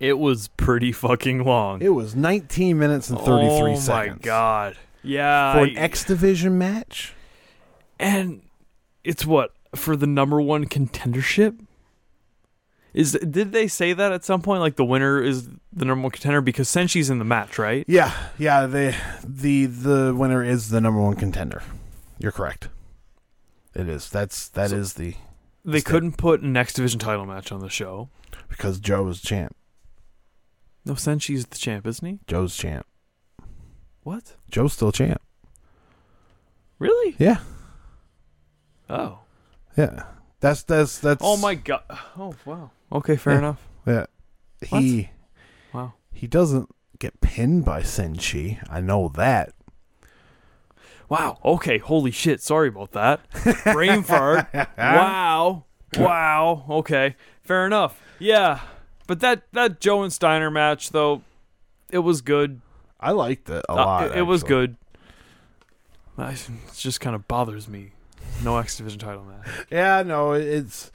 It 0.00 0.18
was 0.18 0.48
pretty 0.56 0.92
fucking 0.92 1.44
long. 1.44 1.82
It 1.82 1.88
was 1.90 2.14
19 2.14 2.78
minutes 2.78 3.10
and 3.10 3.18
33 3.18 3.72
oh 3.72 3.74
seconds. 3.76 3.88
Oh 3.88 3.92
my 3.92 4.18
god. 4.20 4.76
Yeah. 5.02 5.52
For 5.54 5.64
an 5.64 5.76
I- 5.76 5.80
X 5.80 6.04
Division 6.04 6.56
match? 6.58 7.14
and 8.00 8.42
it's 9.02 9.26
what 9.26 9.52
for 9.74 9.96
the 9.96 10.06
number 10.06 10.40
one 10.40 10.66
contendership. 10.66 11.58
Is 12.94 13.12
did 13.12 13.52
they 13.52 13.66
say 13.68 13.92
that 13.92 14.12
at 14.12 14.24
some 14.24 14.40
point? 14.40 14.60
Like 14.60 14.76
the 14.76 14.84
winner 14.84 15.20
is 15.22 15.48
the 15.72 15.84
number 15.84 16.02
one 16.02 16.10
contender 16.10 16.40
because 16.40 16.68
Senshi's 16.68 17.10
in 17.10 17.18
the 17.18 17.24
match, 17.24 17.58
right? 17.58 17.84
Yeah, 17.86 18.12
yeah. 18.38 18.66
The 18.66 18.96
the 19.24 19.66
the 19.66 20.14
winner 20.16 20.42
is 20.42 20.70
the 20.70 20.80
number 20.80 21.00
one 21.00 21.14
contender. 21.16 21.62
You're 22.18 22.32
correct. 22.32 22.68
It 23.74 23.88
is. 23.88 24.08
That's 24.08 24.48
that 24.48 24.72
is 24.72 24.94
the 24.94 25.14
They 25.64 25.80
State. 25.80 25.84
couldn't 25.90 26.16
put 26.16 26.40
an 26.40 26.56
X 26.56 26.72
Division 26.72 26.98
title 26.98 27.26
match 27.26 27.52
on 27.52 27.60
the 27.60 27.68
show. 27.68 28.08
because 28.48 28.80
Joe 28.80 29.02
was 29.04 29.20
champ. 29.20 29.54
No, 30.84 30.94
Senshi's 30.94 31.46
the 31.46 31.58
champ, 31.58 31.86
isn't 31.86 32.06
he? 32.06 32.18
Joe's 32.26 32.56
champ. 32.56 32.86
What? 34.02 34.36
Joe's 34.50 34.72
still 34.72 34.92
champ. 34.92 35.20
Really? 36.78 37.14
Yeah, 37.18 37.38
Oh. 38.88 39.18
yeah. 39.76 40.04
That's 40.40 40.62
that's 40.62 40.98
that's. 41.00 41.20
Oh 41.24 41.36
my 41.36 41.56
god. 41.56 41.82
Oh 42.16 42.34
wow. 42.44 42.70
Okay, 42.92 43.16
fair 43.16 43.32
Yeah. 43.34 43.38
enough. 43.40 43.68
Yeah. 43.86 44.06
He 44.64 45.10
Wow. 45.74 45.94
he 46.12 46.26
doesn't 46.28 46.68
get 47.00 47.20
pinned 47.20 47.64
by 47.64 47.82
Senshi. 47.82 48.58
I 48.70 48.80
know 48.80 49.08
that. 49.16 49.52
Wow. 51.08 51.38
Okay. 51.44 51.78
Holy 51.78 52.12
shit. 52.12 52.40
Sorry 52.40 52.68
about 52.68 52.92
that. 52.92 53.20
Brain 53.72 54.02
fart. 54.04 54.46
wow. 54.78 55.64
Wow. 55.96 56.64
Okay. 56.70 57.16
Fair 57.42 57.66
enough. 57.66 58.00
Yeah. 58.20 58.60
But 59.08 59.18
that 59.20 59.42
that 59.52 59.80
Joe 59.80 60.04
and 60.04 60.12
Steiner 60.12 60.50
match 60.52 60.90
though, 60.90 61.22
it 61.90 61.98
was 61.98 62.20
good. 62.20 62.60
I 63.00 63.10
liked 63.10 63.50
it 63.50 63.64
a 63.68 63.72
Uh, 63.72 63.74
lot. 63.74 64.06
it, 64.12 64.18
it 64.18 64.22
was 64.22 64.44
good. 64.44 64.76
It 66.18 66.50
just 66.76 67.00
kind 67.00 67.14
of 67.16 67.26
bothers 67.28 67.68
me. 67.68 67.92
No 68.42 68.56
X 68.58 68.76
Division 68.76 68.98
title 68.98 69.24
match. 69.24 69.66
Yeah, 69.70 70.02
no, 70.02 70.32
it's 70.32 70.90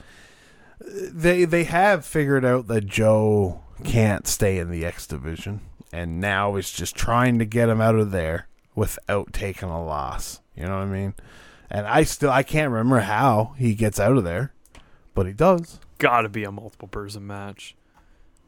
they 0.85 1.45
they 1.45 1.63
have 1.63 2.05
figured 2.05 2.45
out 2.45 2.67
that 2.67 2.85
Joe 2.85 3.61
can't 3.83 4.27
stay 4.27 4.59
in 4.59 4.69
the 4.69 4.85
X 4.85 5.07
division, 5.07 5.61
and 5.91 6.19
now 6.21 6.55
it's 6.55 6.71
just 6.71 6.95
trying 6.95 7.39
to 7.39 7.45
get 7.45 7.69
him 7.69 7.81
out 7.81 7.95
of 7.95 8.11
there 8.11 8.47
without 8.75 9.33
taking 9.33 9.69
a 9.69 9.83
loss. 9.83 10.39
You 10.55 10.63
know 10.63 10.75
what 10.77 10.83
I 10.83 10.85
mean? 10.85 11.13
And 11.71 11.87
I 11.87 12.03
still 12.03 12.29
I 12.29 12.43
can't 12.43 12.69
remember 12.71 12.99
how 12.99 13.55
he 13.57 13.73
gets 13.75 13.99
out 13.99 14.17
of 14.17 14.23
there, 14.23 14.53
but 15.15 15.25
he 15.25 15.33
does. 15.33 15.79
Got 15.97 16.21
to 16.21 16.29
be 16.29 16.43
a 16.43 16.51
multiple 16.51 16.87
person 16.89 17.25
match. 17.25 17.75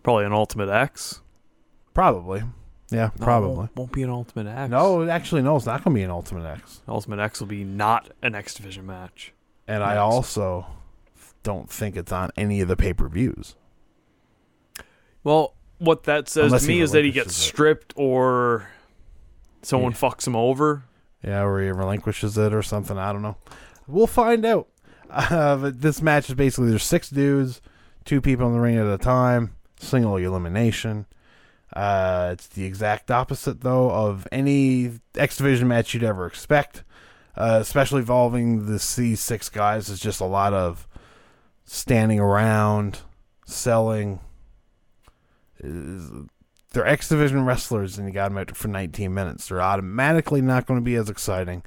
Probably 0.06 0.26
an 0.26 0.34
Ultimate 0.34 0.70
X. 0.70 1.22
Probably. 1.96 2.44
Yeah, 2.92 3.10
No, 3.20 3.26
probably. 3.26 3.56
won't, 3.58 3.76
won't 3.76 3.92
be 3.92 4.04
an 4.04 4.12
Ultimate 4.12 4.46
X. 4.46 4.70
No, 4.70 5.10
actually, 5.10 5.42
no. 5.42 5.56
It's 5.56 5.66
not 5.66 5.84
going 5.84 5.96
to 5.96 6.00
be 6.00 6.04
an 6.04 6.12
Ultimate 6.12 6.46
X. 6.46 6.82
Ultimate 6.88 7.18
X 7.20 7.40
will 7.40 7.48
be 7.48 7.64
not 7.64 8.12
an 8.22 8.36
X 8.36 8.54
Division 8.54 8.86
match. 8.86 9.34
And 9.68 9.82
I 9.84 9.98
also 9.98 10.68
don't 11.42 11.72
think 11.72 11.96
it's 11.96 12.12
on 12.12 12.30
any 12.38 12.62
of 12.62 12.68
the 12.68 12.76
pay 12.76 12.94
per 12.94 13.08
views. 13.10 13.56
Well, 15.24 15.56
what 15.80 16.04
that 16.04 16.30
says 16.30 16.46
Unless 16.46 16.62
to 16.64 16.68
me 16.68 16.82
is 16.82 16.92
that 16.92 17.04
he 17.04 17.10
gets 17.10 17.30
it. 17.36 17.42
stripped 17.42 17.92
or 17.98 18.70
someone 19.64 19.94
Yeah. 19.94 19.98
fucks 19.98 20.28
him 20.28 20.36
over. 20.36 20.84
Yeah, 21.24 21.44
or 21.44 21.60
he 21.64 21.72
relinquishes 21.72 22.38
it 22.38 22.54
or 22.54 22.62
something. 22.62 23.00
I 23.00 23.12
don't 23.12 23.24
know. 23.24 23.38
We'll 23.88 24.06
find 24.08 24.46
out. 24.46 24.68
Uh, 25.10 25.56
but 25.56 25.82
this 25.82 26.02
match 26.02 26.30
is 26.30 26.36
basically 26.36 26.70
there's 26.70 26.84
six 26.84 27.10
dudes, 27.10 27.62
two 28.06 28.20
people 28.22 28.48
in 28.48 28.54
the 28.54 28.60
ring 28.60 28.76
at 28.78 28.86
a 28.88 28.98
time, 28.98 29.55
single 29.80 30.18
elimination. 30.18 31.06
Uh, 31.74 32.30
it's 32.34 32.48
the 32.48 32.64
exact 32.64 33.12
opposite 33.12 33.62
though 33.62 33.92
of 33.92 34.28
any 34.32 34.92
X 35.16 35.38
Division 35.38 35.68
match 35.68 35.94
you'd 35.94 36.04
ever 36.04 36.26
expect. 36.26 36.84
Uh, 37.38 37.58
especially 37.62 38.00
involving 38.00 38.66
the 38.66 38.80
C 38.80 39.14
six 39.14 39.50
guys 39.50 39.90
It's 39.90 40.00
just 40.00 40.22
a 40.22 40.26
lot 40.26 40.54
of 40.54 40.88
standing 41.66 42.20
around, 42.20 43.00
selling. 43.46 44.22
They're 45.60 46.88
X 46.88 47.10
Division 47.10 47.44
wrestlers, 47.44 47.98
and 47.98 48.08
you 48.08 48.14
got 48.14 48.30
them 48.30 48.38
out 48.38 48.56
for 48.56 48.70
19 48.70 49.14
minutes. 49.14 49.50
They're 49.50 49.62
automatically 49.62 50.42
not 50.42 50.66
going 50.66 50.80
to 50.80 50.84
be 50.84 50.96
as 50.96 51.10
exciting, 51.10 51.64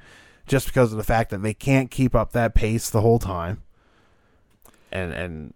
just 0.46 0.66
because 0.66 0.92
of 0.92 0.96
the 0.96 1.04
fact 1.04 1.30
that 1.30 1.42
they 1.42 1.54
can't 1.54 1.90
keep 1.90 2.14
up 2.14 2.32
that 2.32 2.54
pace 2.54 2.88
the 2.88 3.02
whole 3.02 3.18
time. 3.18 3.62
And 4.90 5.12
and 5.12 5.54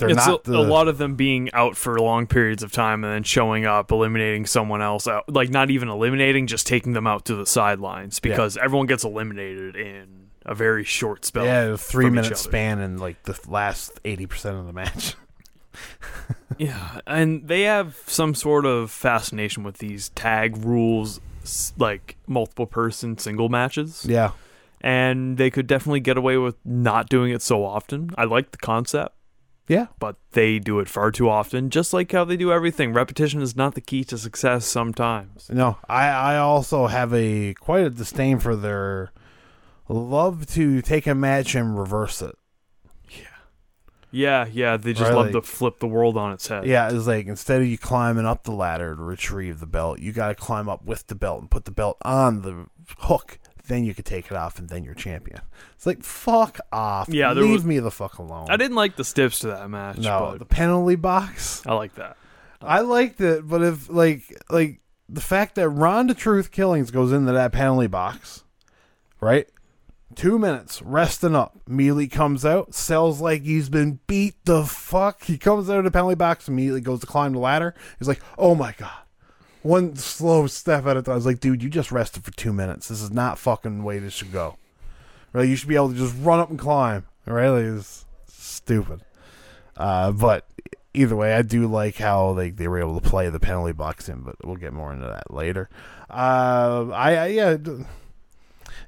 they're 0.00 0.10
it's 0.10 0.26
not 0.26 0.46
a, 0.46 0.50
the, 0.50 0.58
a 0.58 0.60
lot 0.60 0.88
of 0.88 0.98
them 0.98 1.14
being 1.14 1.50
out 1.52 1.76
for 1.76 1.98
long 2.00 2.26
periods 2.26 2.62
of 2.62 2.72
time 2.72 3.04
and 3.04 3.12
then 3.12 3.22
showing 3.22 3.64
up, 3.66 3.92
eliminating 3.92 4.46
someone 4.46 4.82
else 4.82 5.06
out. 5.06 5.28
Like 5.32 5.50
not 5.50 5.70
even 5.70 5.88
eliminating, 5.88 6.46
just 6.48 6.66
taking 6.66 6.92
them 6.92 7.06
out 7.06 7.26
to 7.26 7.34
the 7.36 7.46
sidelines 7.46 8.18
because 8.18 8.56
everyone 8.56 8.86
gets 8.86 9.04
eliminated 9.04 9.76
in 9.76 10.30
a 10.44 10.54
very 10.54 10.84
short 10.84 11.24
spell. 11.24 11.44
yeah 11.44 11.76
three 11.76 12.10
minute 12.10 12.36
span 12.36 12.80
in 12.80 12.96
like 12.98 13.22
the 13.24 13.38
last 13.46 14.00
80 14.04 14.26
percent 14.26 14.56
of 14.56 14.66
the 14.66 14.72
match. 14.72 15.14
Yeah, 16.58 17.00
and 17.06 17.46
they 17.46 17.62
have 17.62 17.96
some 18.06 18.34
sort 18.34 18.66
of 18.66 18.90
fascination 18.90 19.62
with 19.62 19.78
these 19.78 20.10
tag 20.10 20.58
rules, 20.58 21.20
like 21.78 22.16
multiple 22.26 22.66
person 22.66 23.16
single 23.16 23.48
matches. 23.48 24.04
yeah, 24.06 24.32
and 24.82 25.38
they 25.38 25.48
could 25.50 25.66
definitely 25.66 26.00
get 26.00 26.18
away 26.18 26.36
with 26.36 26.56
not 26.64 27.08
doing 27.08 27.32
it 27.32 27.40
so 27.40 27.64
often. 27.64 28.10
I 28.18 28.24
like 28.24 28.50
the 28.50 28.58
concept, 28.58 29.14
yeah, 29.70 29.86
but 30.00 30.16
they 30.32 30.58
do 30.58 30.80
it 30.80 30.88
far 30.88 31.12
too 31.12 31.28
often, 31.28 31.70
just 31.70 31.92
like 31.92 32.10
how 32.10 32.24
they 32.24 32.36
do 32.36 32.50
everything. 32.52 32.92
Repetition 32.92 33.40
is 33.40 33.54
not 33.54 33.76
the 33.76 33.80
key 33.80 34.02
to 34.04 34.18
success 34.18 34.66
sometimes. 34.66 35.48
No, 35.48 35.78
I 35.88 36.08
I 36.08 36.36
also 36.38 36.88
have 36.88 37.14
a 37.14 37.54
quite 37.54 37.84
a 37.86 37.90
disdain 37.90 38.40
for 38.40 38.56
their 38.56 39.12
love 39.88 40.46
to 40.54 40.82
take 40.82 41.06
a 41.06 41.14
match 41.14 41.54
and 41.54 41.78
reverse 41.78 42.20
it. 42.20 42.36
Yeah. 43.10 43.26
Yeah, 44.10 44.46
yeah. 44.52 44.76
They 44.76 44.92
just 44.92 45.04
Right, 45.10 45.14
love 45.16 45.26
like- 45.26 45.34
to 45.34 45.42
flip 45.42 45.78
the 45.78 45.86
world 45.86 46.16
on 46.16 46.32
its 46.32 46.48
head. 46.48 46.66
Yeah, 46.66 46.90
it's 46.90 47.06
like 47.06 47.26
instead 47.26 47.60
of 47.60 47.68
you 47.68 47.78
climbing 47.78 48.26
up 48.26 48.42
the 48.44 48.52
ladder 48.52 48.96
to 48.96 49.02
retrieve 49.02 49.60
the 49.60 49.66
belt, 49.66 50.00
you 50.00 50.12
got 50.12 50.28
to 50.28 50.34
climb 50.34 50.68
up 50.68 50.84
with 50.84 51.06
the 51.06 51.14
belt 51.14 51.40
and 51.42 51.50
put 51.50 51.64
the 51.64 51.70
belt 51.70 51.96
on 52.02 52.42
the 52.42 52.66
hook. 52.98 53.38
Then 53.70 53.84
you 53.84 53.94
could 53.94 54.04
take 54.04 54.26
it 54.26 54.32
off, 54.32 54.58
and 54.58 54.68
then 54.68 54.82
you're 54.82 54.94
champion. 54.94 55.40
It's 55.76 55.86
like 55.86 56.02
fuck 56.02 56.58
off. 56.72 57.08
Yeah, 57.08 57.32
leave 57.32 57.52
was- 57.52 57.64
me 57.64 57.78
the 57.78 57.92
fuck 57.92 58.18
alone. 58.18 58.48
I 58.50 58.56
didn't 58.56 58.74
like 58.76 58.96
the 58.96 59.04
stiffs 59.04 59.38
to 59.38 59.46
that 59.46 59.70
match. 59.70 59.98
No, 59.98 60.30
but 60.32 60.40
the 60.40 60.44
penalty 60.44 60.96
box. 60.96 61.64
I 61.64 61.74
like 61.74 61.94
that. 61.94 62.16
I 62.60 62.80
liked 62.80 63.20
it, 63.20 63.46
but 63.48 63.62
if 63.62 63.88
like 63.88 64.22
like 64.50 64.80
the 65.08 65.20
fact 65.20 65.54
that 65.54 65.68
Ron 65.68 66.08
The 66.08 66.14
Truth 66.14 66.50
Killings 66.50 66.90
goes 66.90 67.12
into 67.12 67.30
that 67.30 67.52
penalty 67.52 67.86
box, 67.86 68.42
right? 69.20 69.48
Two 70.16 70.36
minutes, 70.40 70.82
resting 70.82 71.36
up. 71.36 71.56
Mealy 71.68 72.08
comes 72.08 72.44
out, 72.44 72.74
sells 72.74 73.20
like 73.20 73.42
he's 73.42 73.68
been 73.68 74.00
beat 74.08 74.34
the 74.46 74.64
fuck. 74.64 75.22
He 75.22 75.38
comes 75.38 75.70
out 75.70 75.78
of 75.78 75.84
the 75.84 75.92
penalty 75.92 76.16
box, 76.16 76.48
immediately 76.48 76.80
goes 76.80 76.98
to 77.00 77.06
climb 77.06 77.34
the 77.34 77.38
ladder. 77.38 77.76
He's 78.00 78.08
like, 78.08 78.20
oh 78.36 78.56
my 78.56 78.74
god. 78.76 78.90
One 79.62 79.96
slow 79.96 80.46
step 80.46 80.86
at 80.86 80.96
a 80.96 81.02
time. 81.02 81.12
I 81.12 81.16
was 81.16 81.26
like, 81.26 81.40
dude, 81.40 81.62
you 81.62 81.68
just 81.68 81.92
rested 81.92 82.24
for 82.24 82.30
two 82.32 82.52
minutes. 82.52 82.88
This 82.88 83.02
is 83.02 83.10
not 83.10 83.38
fucking 83.38 83.78
the 83.78 83.84
way 83.84 83.98
this 83.98 84.14
should 84.14 84.32
go. 84.32 84.56
Right? 85.32 85.48
You 85.48 85.56
should 85.56 85.68
be 85.68 85.76
able 85.76 85.90
to 85.90 85.96
just 85.96 86.14
run 86.20 86.40
up 86.40 86.50
and 86.50 86.58
climb. 86.58 87.06
Right? 87.26 87.48
Like, 87.48 87.64
it's 87.64 88.06
stupid. 88.26 89.02
Uh, 89.76 90.12
but 90.12 90.46
either 90.94 91.16
way, 91.16 91.34
I 91.34 91.42
do 91.42 91.66
like 91.66 91.96
how 91.96 92.34
they, 92.34 92.50
they 92.50 92.68
were 92.68 92.80
able 92.80 92.98
to 93.00 93.08
play 93.08 93.28
the 93.28 93.40
penalty 93.40 93.72
box 93.72 94.08
in, 94.08 94.20
but 94.20 94.36
we'll 94.44 94.56
get 94.56 94.72
more 94.72 94.92
into 94.92 95.06
that 95.06 95.32
later. 95.32 95.68
Uh, 96.08 96.88
I, 96.92 97.16
I 97.16 97.26
yeah, 97.28 97.50
you 97.50 97.86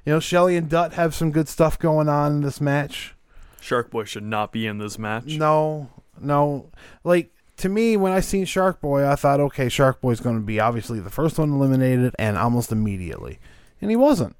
know, 0.05 0.19
Shelley 0.19 0.57
and 0.57 0.69
Dutt 0.69 0.93
have 0.93 1.15
some 1.15 1.31
good 1.31 1.47
stuff 1.47 1.79
going 1.79 2.09
on 2.09 2.33
in 2.33 2.41
this 2.41 2.59
match. 2.59 3.15
Shark 3.61 3.89
Boy 3.89 4.03
should 4.03 4.23
not 4.23 4.51
be 4.51 4.67
in 4.67 4.77
this 4.77 4.99
match. 4.99 5.37
No, 5.37 5.89
no, 6.19 6.69
like 7.03 7.32
to 7.57 7.69
me, 7.69 7.97
when 7.97 8.11
I 8.11 8.19
seen 8.19 8.45
Shark 8.45 8.81
Boy, 8.81 9.07
I 9.07 9.15
thought, 9.15 9.39
okay, 9.39 9.69
Shark 9.69 10.01
Boy's 10.01 10.19
going 10.19 10.35
to 10.35 10.45
be 10.45 10.59
obviously 10.59 10.99
the 10.99 11.09
first 11.09 11.37
one 11.37 11.51
eliminated 11.51 12.15
and 12.17 12.37
almost 12.37 12.71
immediately, 12.71 13.39
and 13.81 13.89
he 13.89 13.95
wasn't. 13.95 14.35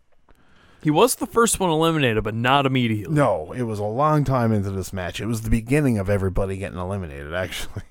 He 0.81 0.91
was 0.91 1.15
the 1.15 1.27
first 1.27 1.61
one 1.61 1.69
eliminated, 1.69 2.25
but 2.25 2.35
not 2.35 2.65
immediately. 2.65 3.15
No, 3.15 3.53
it 3.53 3.61
was 3.61 3.79
a 3.79 3.85
long 3.85 4.25
time 4.25 4.51
into 4.51 4.69
this 4.69 4.91
match. 4.91 5.21
It 5.21 5.27
was 5.27 5.41
the 5.41 5.49
beginning 5.49 5.97
of 5.97 6.09
everybody 6.09 6.57
getting 6.57 6.77
eliminated, 6.77 7.33
actually. 7.33 7.83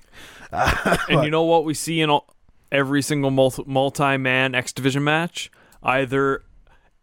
And 1.09 1.23
you 1.23 1.31
know 1.31 1.41
what 1.41 1.65
we 1.65 1.73
see 1.73 1.99
in 1.99 2.11
all, 2.11 2.31
every 2.71 3.01
single 3.01 3.31
multi-man 3.31 4.53
X 4.53 4.71
Division 4.71 5.03
match? 5.03 5.49
Either 5.81 6.43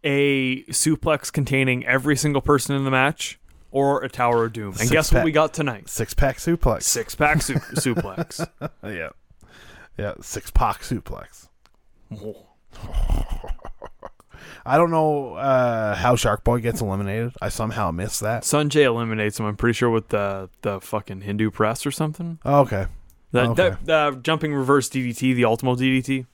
a 0.04 0.62
suplex 0.66 1.32
containing 1.32 1.84
every 1.84 2.14
single 2.14 2.42
person 2.42 2.76
in 2.76 2.84
the 2.84 2.92
match, 2.92 3.39
or 3.70 4.02
a 4.02 4.08
Tower 4.08 4.44
of 4.44 4.52
Doom. 4.52 4.68
And 4.68 4.78
Six 4.78 4.90
guess 4.90 5.12
what 5.12 5.24
we 5.24 5.32
got 5.32 5.52
tonight? 5.54 5.88
Six 5.88 6.14
pack 6.14 6.38
suplex. 6.38 6.82
Six 6.82 7.14
pack 7.14 7.42
su- 7.42 7.54
suplex. 7.74 8.46
Yeah. 8.82 9.10
Yeah, 9.98 10.14
six 10.20 10.50
pack 10.50 10.80
suplex. 10.82 11.48
I 14.64 14.76
don't 14.76 14.90
know 14.90 15.34
uh, 15.34 15.94
how 15.94 16.16
Shark 16.16 16.44
Boy 16.44 16.60
gets 16.60 16.80
eliminated. 16.80 17.32
I 17.40 17.48
somehow 17.48 17.90
missed 17.90 18.20
that. 18.20 18.42
Sanjay 18.42 18.84
eliminates 18.84 19.38
him. 19.38 19.46
I'm 19.46 19.56
pretty 19.56 19.74
sure 19.74 19.90
with 19.90 20.08
the 20.08 20.48
the 20.62 20.80
fucking 20.80 21.22
Hindu 21.22 21.50
press 21.50 21.86
or 21.86 21.90
something. 21.90 22.38
Oh, 22.44 22.60
okay. 22.60 22.86
That, 23.32 23.48
Okay. 23.50 23.76
that 23.84 23.90
uh, 23.94 24.12
jumping 24.16 24.54
reverse 24.54 24.88
DDT, 24.88 25.34
the 25.34 25.44
Ultimo 25.44 25.76
DDT. 25.76 26.26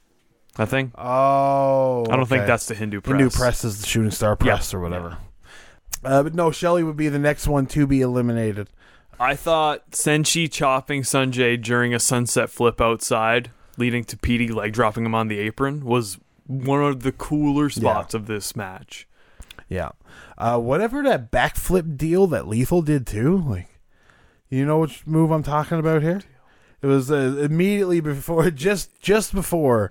I 0.57 0.65
think. 0.65 0.93
Oh, 0.97 2.07
I 2.11 2.17
don't 2.17 2.27
think 2.27 2.47
that's 2.47 2.67
the 2.67 2.75
Hindu 2.75 3.01
press. 3.03 3.19
Hindu 3.19 3.31
press 3.31 3.65
is 3.65 3.81
the 3.81 3.87
shooting 3.87 4.11
star 4.11 4.37
press 4.37 4.73
or 4.73 4.81
whatever. 4.81 5.19
Uh, 6.07 6.23
but 6.23 6.35
no, 6.35 6.51
Shelley 6.51 6.83
would 6.83 6.97
be 6.97 7.09
the 7.09 7.19
next 7.19 7.49
one 7.49 7.67
to 7.67 7.87
be 7.87 8.01
eliminated. 8.01 8.69
I 9.19 9.35
thought 9.35 9.91
Senshi 9.91 10.51
chopping 10.51 11.03
Sanjay 11.03 11.61
during 11.61 11.95
a 11.95 11.99
sunset 11.99 12.51
flip 12.51 12.81
outside, 12.81 13.51
leading 13.77 14.05
to 14.05 14.17
Petey 14.17 14.49
leg 14.49 14.73
dropping 14.73 15.05
him 15.05 15.15
on 15.15 15.29
the 15.29 15.39
apron, 15.39 15.85
was 15.85 16.19
one 16.47 16.83
of 16.83 17.03
the 17.03 17.13
cooler 17.13 17.69
spots 17.71 18.15
of 18.15 18.27
this 18.27 18.55
match. 18.55 19.09
Yeah. 19.69 19.91
Uh, 20.39 20.59
whatever 20.59 21.03
that 21.03 21.33
backflip 21.33 21.97
deal 21.97 22.27
that 22.29 22.47
Lethal 22.47 22.83
did 22.83 23.07
too, 23.07 23.39
like, 23.39 23.69
you 24.49 24.65
know 24.65 24.79
which 24.79 25.07
move 25.07 25.31
I'm 25.33 25.43
talking 25.43 25.79
about 25.79 26.03
here? 26.03 26.23
It 26.83 26.87
was 26.87 27.11
uh, 27.11 27.37
immediately 27.41 28.01
before, 28.01 28.51
just 28.53 29.01
just 29.01 29.35
before. 29.35 29.91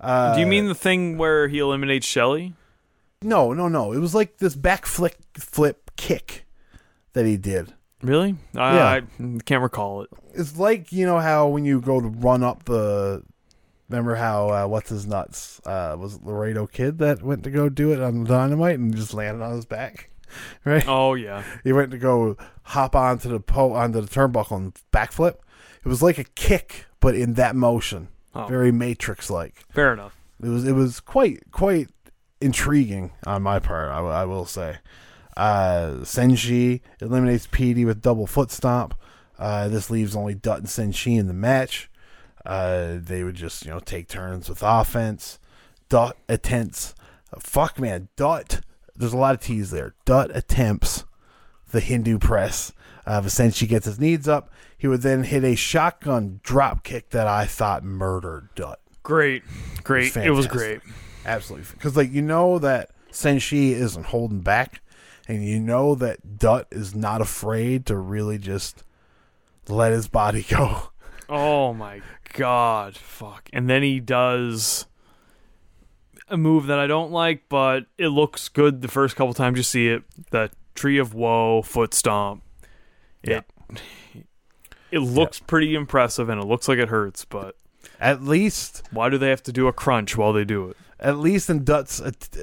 Uh, 0.00 0.34
Do 0.34 0.40
you 0.40 0.46
mean 0.46 0.66
the 0.66 0.74
thing 0.74 1.16
where 1.16 1.48
he 1.48 1.60
eliminates 1.60 2.06
Shelley? 2.06 2.54
No, 3.22 3.52
no, 3.52 3.68
no. 3.68 3.92
It 3.92 3.98
was 3.98 4.14
like 4.14 4.38
this 4.38 4.54
back 4.54 4.86
flick 4.86 5.16
flip 5.34 5.90
kick 5.96 6.46
that 7.14 7.24
he 7.26 7.36
did. 7.36 7.72
Really? 8.02 8.36
I, 8.54 8.96
I 8.98 9.02
can't 9.46 9.62
recall 9.62 10.02
it. 10.02 10.10
It's 10.34 10.58
like 10.58 10.92
you 10.92 11.06
know 11.06 11.18
how 11.18 11.48
when 11.48 11.64
you 11.64 11.80
go 11.80 12.00
to 12.00 12.08
run 12.08 12.42
up 12.42 12.64
the. 12.64 13.22
Remember 13.88 14.16
how 14.16 14.48
uh, 14.50 14.66
what's 14.66 14.90
his 14.90 15.06
nuts 15.06 15.60
uh, 15.64 15.96
was 15.96 16.16
it 16.16 16.24
Laredo 16.24 16.66
Kid 16.66 16.98
that 16.98 17.22
went 17.22 17.44
to 17.44 17.50
go 17.50 17.68
do 17.68 17.92
it 17.92 18.00
on 18.02 18.24
dynamite 18.24 18.80
and 18.80 18.94
just 18.94 19.14
landed 19.14 19.44
on 19.44 19.52
his 19.54 19.64
back, 19.64 20.10
right? 20.64 20.84
Oh 20.88 21.14
yeah. 21.14 21.44
He 21.62 21.72
went 21.72 21.92
to 21.92 21.98
go 21.98 22.36
hop 22.64 22.96
onto 22.96 23.28
the 23.28 23.38
po- 23.38 23.74
onto 23.74 24.00
the 24.00 24.08
turnbuckle 24.08 24.56
and 24.56 24.74
backflip. 24.92 25.36
It 25.84 25.88
was 25.88 26.02
like 26.02 26.18
a 26.18 26.24
kick, 26.24 26.86
but 27.00 27.14
in 27.14 27.34
that 27.34 27.54
motion, 27.54 28.08
Oh. 28.34 28.46
very 28.46 28.72
Matrix 28.72 29.30
like. 29.30 29.64
Fair 29.70 29.92
enough. 29.92 30.16
It 30.42 30.48
was 30.48 30.66
it 30.66 30.72
was 30.72 30.98
quite 31.00 31.50
quite 31.52 31.88
intriguing 32.40 33.12
on 33.26 33.42
my 33.42 33.58
part. 33.58 33.90
I, 33.90 33.96
w- 33.96 34.14
I 34.14 34.24
will 34.24 34.44
say. 34.46 34.78
Uh, 35.36 35.98
Senshi 36.00 36.80
eliminates 37.00 37.46
Petey 37.50 37.84
with 37.84 38.00
double 38.02 38.26
foot 38.26 38.50
stomp. 38.50 38.94
Uh, 39.38 39.68
this 39.68 39.90
leaves 39.90 40.16
only 40.16 40.34
Dutt 40.34 40.58
and 40.60 40.66
Senshi 40.66 41.18
in 41.18 41.26
the 41.26 41.34
match. 41.34 41.90
Uh, 42.44 42.96
they 42.98 43.22
would 43.24 43.34
just 43.34 43.64
you 43.64 43.70
know 43.70 43.80
take 43.80 44.08
turns 44.08 44.48
with 44.48 44.62
offense. 44.62 45.38
Dutt 45.88 46.16
attempts. 46.28 46.94
fuck 47.38 47.78
man, 47.78 48.08
Dutt. 48.16 48.60
There's 48.94 49.12
a 49.12 49.16
lot 49.18 49.34
of 49.34 49.40
T's 49.40 49.70
there. 49.70 49.94
Dutt 50.06 50.34
attempts 50.34 51.04
the 51.70 51.80
Hindu 51.80 52.18
press. 52.18 52.72
Uh, 53.06 53.20
if 53.24 53.30
Senshi 53.30 53.68
gets 53.68 53.84
his 53.86 54.00
knees 54.00 54.26
up, 54.26 54.50
he 54.78 54.88
would 54.88 55.02
then 55.02 55.24
hit 55.24 55.44
a 55.44 55.54
shotgun 55.54 56.40
drop 56.42 56.82
kick 56.82 57.10
that 57.10 57.26
I 57.26 57.44
thought 57.44 57.84
murdered 57.84 58.48
Dutt. 58.54 58.80
Great. 59.02 59.42
Great. 59.84 60.16
It 60.16 60.30
was 60.30 60.46
fantastic. 60.46 60.50
great. 60.50 60.80
Absolutely. 61.26 61.66
Because, 61.74 61.96
like, 61.96 62.12
you 62.12 62.22
know 62.22 62.58
that 62.60 62.90
Senshi 63.10 63.72
isn't 63.72 64.06
holding 64.06 64.40
back, 64.40 64.80
and 65.28 65.44
you 65.44 65.58
know 65.60 65.94
that 65.96 66.38
Dutt 66.38 66.68
is 66.70 66.94
not 66.94 67.20
afraid 67.20 67.84
to 67.86 67.96
really 67.96 68.38
just 68.38 68.84
let 69.68 69.92
his 69.92 70.08
body 70.08 70.44
go. 70.48 70.90
Oh 71.28 71.74
my 71.74 72.02
god, 72.34 72.96
fuck. 72.96 73.50
And 73.52 73.68
then 73.68 73.82
he 73.82 73.98
does 73.98 74.86
a 76.28 76.36
move 76.36 76.66
that 76.68 76.78
I 76.78 76.86
don't 76.86 77.10
like, 77.10 77.48
but 77.48 77.86
it 77.98 78.10
looks 78.10 78.48
good 78.48 78.80
the 78.80 78.86
first 78.86 79.16
couple 79.16 79.34
times 79.34 79.56
you 79.56 79.64
see 79.64 79.88
it. 79.88 80.04
The 80.30 80.50
Tree 80.76 80.98
of 80.98 81.14
Woe 81.14 81.62
foot 81.62 81.94
stomp. 81.94 82.44
It 83.24 83.44
it 84.92 85.00
looks 85.00 85.40
pretty 85.40 85.74
impressive 85.74 86.28
and 86.28 86.40
it 86.40 86.46
looks 86.46 86.68
like 86.68 86.78
it 86.78 86.90
hurts, 86.90 87.24
but 87.24 87.56
At 87.98 88.22
least, 88.22 88.84
why 88.92 89.08
do 89.08 89.18
they 89.18 89.30
have 89.30 89.42
to 89.42 89.52
do 89.52 89.66
a 89.66 89.72
crunch 89.72 90.16
while 90.16 90.32
they 90.32 90.44
do 90.44 90.68
it? 90.68 90.76
At 91.00 91.18
least 91.18 91.48
in 91.50 91.64
Dutt's 91.64 92.00
att- 92.00 92.36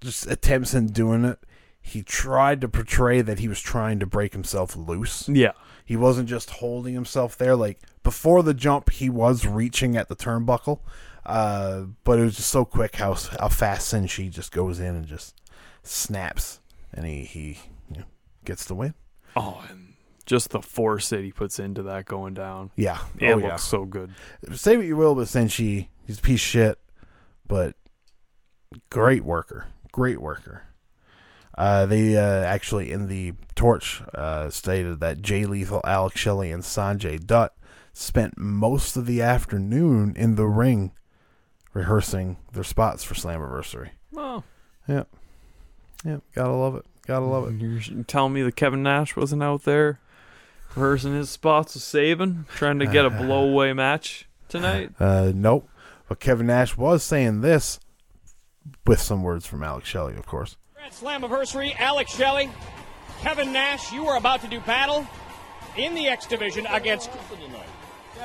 just 0.00 0.26
attempts 0.26 0.74
in 0.74 0.86
doing 0.88 1.24
it, 1.24 1.38
he 1.80 2.02
tried 2.02 2.60
to 2.60 2.68
portray 2.68 3.20
that 3.22 3.38
he 3.38 3.48
was 3.48 3.60
trying 3.60 3.98
to 4.00 4.06
break 4.06 4.32
himself 4.32 4.76
loose. 4.76 5.28
Yeah. 5.28 5.52
He 5.84 5.96
wasn't 5.96 6.28
just 6.28 6.50
holding 6.50 6.94
himself 6.94 7.36
there. 7.36 7.56
Like 7.56 7.80
before 8.02 8.42
the 8.42 8.54
jump, 8.54 8.90
he 8.90 9.10
was 9.10 9.46
reaching 9.46 9.96
at 9.96 10.08
the 10.08 10.14
turnbuckle, 10.16 10.80
uh, 11.26 11.82
but 12.04 12.18
it 12.18 12.22
was 12.22 12.36
just 12.36 12.50
so 12.50 12.64
quick 12.64 12.96
how 12.96 13.14
how 13.40 13.48
fast 13.48 13.92
Senshi 13.92 14.30
just 14.30 14.52
goes 14.52 14.78
in 14.78 14.94
and 14.94 15.06
just 15.06 15.40
snaps, 15.82 16.60
and 16.92 17.04
he 17.06 17.24
he 17.24 17.58
you 17.90 17.98
know, 17.98 18.04
gets 18.44 18.64
the 18.66 18.74
win. 18.74 18.94
Oh, 19.36 19.64
and 19.68 19.94
just 20.26 20.50
the 20.50 20.62
force 20.62 21.08
that 21.08 21.24
he 21.24 21.32
puts 21.32 21.58
into 21.58 21.82
that 21.82 22.04
going 22.04 22.34
down. 22.34 22.70
Yeah, 22.76 22.98
It 23.18 23.32
oh 23.32 23.36
looks 23.36 23.44
yeah. 23.46 23.56
so 23.56 23.84
good. 23.84 24.14
Say 24.54 24.76
what 24.76 24.86
you 24.86 24.96
will, 24.96 25.14
but 25.16 25.26
Senshi, 25.26 25.88
he's 26.06 26.18
a 26.20 26.22
piece 26.22 26.36
of 26.40 26.46
shit, 26.46 26.78
but 27.48 27.74
great 28.90 29.24
worker, 29.24 29.66
great 29.92 30.20
worker. 30.20 30.64
Uh, 31.56 31.84
they 31.86 32.16
uh, 32.16 32.20
actually 32.44 32.90
in 32.90 33.08
the 33.08 33.34
torch 33.54 34.02
uh, 34.14 34.48
stated 34.50 35.00
that 35.00 35.20
Jay 35.20 35.44
Lethal, 35.44 35.80
Alex 35.84 36.18
Shelley, 36.18 36.50
and 36.52 36.62
Sanjay 36.62 37.24
Dutt 37.24 37.54
spent 37.92 38.38
most 38.38 38.96
of 38.96 39.04
the 39.06 39.20
afternoon 39.20 40.14
in 40.16 40.36
the 40.36 40.46
ring 40.46 40.92
rehearsing 41.74 42.36
their 42.52 42.64
spots 42.64 43.04
for 43.04 43.14
Slammiversary. 43.14 43.90
Oh, 44.16 44.42
Yeah, 44.88 45.04
yeah, 46.04 46.18
gotta 46.34 46.52
love 46.54 46.76
it, 46.76 46.86
gotta 47.06 47.26
love 47.26 47.48
it. 47.48 47.60
you're 47.60 48.04
telling 48.04 48.32
me 48.32 48.42
that 48.42 48.56
Kevin 48.56 48.82
Nash 48.82 49.14
wasn't 49.16 49.42
out 49.42 49.64
there 49.64 49.98
rehearsing 50.74 51.14
his 51.14 51.28
spots 51.30 51.74
of 51.76 51.82
saving, 51.82 52.46
trying 52.54 52.78
to 52.78 52.86
get 52.86 53.04
a 53.04 53.10
blowaway 53.10 53.74
match 53.74 54.28
tonight? 54.48 54.92
Uh, 54.98 55.32
nope, 55.34 55.68
but 56.08 56.20
Kevin 56.20 56.46
Nash 56.46 56.76
was 56.76 57.02
saying 57.02 57.40
this 57.42 57.78
with 58.86 59.00
some 59.00 59.22
words 59.22 59.46
from 59.46 59.62
Alex 59.62 59.88
Shelley, 59.88 60.16
of 60.16 60.26
course. 60.26 60.56
Grand 60.74 60.92
Slam 60.92 61.24
anniversary, 61.24 61.74
Alex 61.78 62.14
Shelley, 62.14 62.50
Kevin 63.20 63.52
Nash, 63.52 63.92
you 63.92 64.06
are 64.08 64.16
about 64.16 64.40
to 64.42 64.48
do 64.48 64.60
battle 64.60 65.06
in 65.76 65.94
the 65.94 66.08
X 66.08 66.26
division 66.26 66.66
against. 66.66 67.10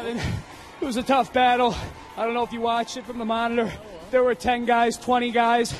It 0.01 0.85
was 0.85 0.97
a 0.97 1.03
tough 1.03 1.31
battle. 1.33 1.75
I 2.17 2.25
don't 2.25 2.33
know 2.33 2.43
if 2.43 2.51
you 2.53 2.61
watched 2.61 2.97
it 2.97 3.05
from 3.05 3.17
the 3.17 3.25
monitor. 3.25 3.71
There 4.11 4.23
were 4.23 4.35
10 4.35 4.65
guys, 4.65 4.97
20 4.97 5.31
guys. 5.31 5.73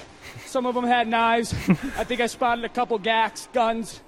Some 0.45 0.65
of 0.65 0.75
them 0.75 0.85
had 0.85 1.07
knives. 1.07 1.53
I 1.97 2.03
think 2.03 2.21
I 2.21 2.27
spotted 2.27 2.63
a 2.65 2.69
couple 2.69 2.97
gacks, 2.97 3.47
guns. 3.53 4.01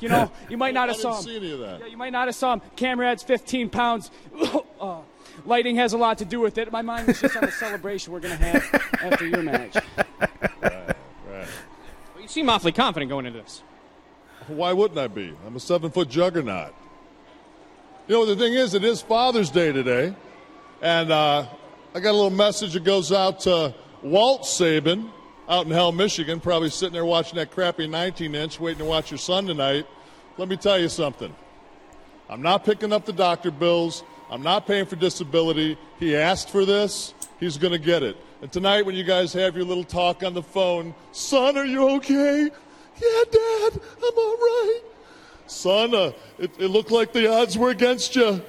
You 0.00 0.08
know, 0.08 0.30
you 0.48 0.56
might 0.56 0.72
not 0.74 0.88
have 0.88 0.96
saw 0.96 1.20
didn't 1.20 1.24
them. 1.26 1.42
see 1.42 1.46
any 1.46 1.52
of 1.52 1.58
that. 1.60 1.80
Yeah, 1.80 1.86
you 1.86 1.96
might 1.96 2.12
not 2.12 2.28
have 2.28 2.34
saw 2.34 2.54
him. 2.54 2.62
Camera 2.76 3.10
adds 3.10 3.22
15 3.22 3.70
pounds. 3.70 4.10
uh, 4.80 4.98
lighting 5.46 5.76
has 5.76 5.92
a 5.92 5.98
lot 5.98 6.18
to 6.18 6.24
do 6.24 6.40
with 6.40 6.58
it. 6.58 6.70
My 6.72 6.82
mind 6.82 7.06
was 7.06 7.20
just 7.20 7.36
on 7.36 7.44
the 7.44 7.52
celebration 7.52 8.12
we're 8.12 8.20
going 8.20 8.36
to 8.36 8.44
have 8.44 8.74
after 9.02 9.26
your 9.26 9.42
match. 9.42 9.76
Right. 11.28 11.48
Well, 12.14 12.22
you 12.22 12.28
seem 12.28 12.48
awfully 12.48 12.72
confident 12.72 13.10
going 13.10 13.26
into 13.26 13.40
this. 13.40 13.62
Why 14.46 14.72
wouldn't 14.72 14.98
I 14.98 15.08
be? 15.08 15.34
I'm 15.44 15.56
a 15.56 15.60
seven 15.60 15.90
foot 15.90 16.08
juggernaut. 16.08 16.72
You 18.06 18.14
know, 18.14 18.26
the 18.26 18.36
thing 18.36 18.54
is, 18.54 18.74
it 18.74 18.84
is 18.84 19.02
Father's 19.02 19.50
Day 19.50 19.72
today. 19.72 20.14
And 20.80 21.10
uh, 21.10 21.46
I 21.94 22.00
got 22.00 22.10
a 22.10 22.12
little 22.12 22.30
message 22.30 22.74
that 22.74 22.84
goes 22.84 23.12
out 23.12 23.40
to 23.40 23.74
Walt 24.02 24.46
Sabin 24.46 25.10
out 25.48 25.66
in 25.66 25.72
Hell, 25.72 25.92
Michigan, 25.92 26.40
probably 26.40 26.70
sitting 26.70 26.92
there 26.92 27.04
watching 27.04 27.36
that 27.36 27.50
crappy 27.50 27.86
19 27.86 28.34
inch, 28.34 28.60
waiting 28.60 28.78
to 28.78 28.84
watch 28.84 29.10
your 29.10 29.18
son 29.18 29.46
tonight. 29.46 29.86
Let 30.38 30.48
me 30.48 30.56
tell 30.56 30.78
you 30.78 30.88
something. 30.88 31.34
I'm 32.28 32.42
not 32.42 32.64
picking 32.64 32.92
up 32.92 33.04
the 33.04 33.12
doctor 33.12 33.50
bills. 33.50 34.02
I'm 34.30 34.42
not 34.42 34.66
paying 34.66 34.86
for 34.86 34.96
disability. 34.96 35.78
He 35.98 36.16
asked 36.16 36.50
for 36.50 36.64
this. 36.64 37.14
He's 37.38 37.58
going 37.58 37.72
to 37.72 37.78
get 37.78 38.02
it. 38.02 38.16
And 38.42 38.50
tonight, 38.50 38.84
when 38.84 38.94
you 38.94 39.04
guys 39.04 39.32
have 39.32 39.56
your 39.56 39.64
little 39.64 39.84
talk 39.84 40.22
on 40.22 40.34
the 40.34 40.42
phone, 40.42 40.94
son, 41.12 41.56
are 41.56 41.64
you 41.64 41.88
okay? 41.96 42.44
Yeah, 42.44 43.22
Dad, 43.30 43.80
I'm 43.98 44.18
all 44.18 44.36
right. 44.36 44.80
Son, 45.46 45.94
uh, 45.94 46.12
it, 46.38 46.50
it 46.58 46.68
looked 46.68 46.90
like 46.90 47.12
the 47.12 47.32
odds 47.32 47.56
were 47.56 47.70
against 47.70 48.16
you. 48.16 48.42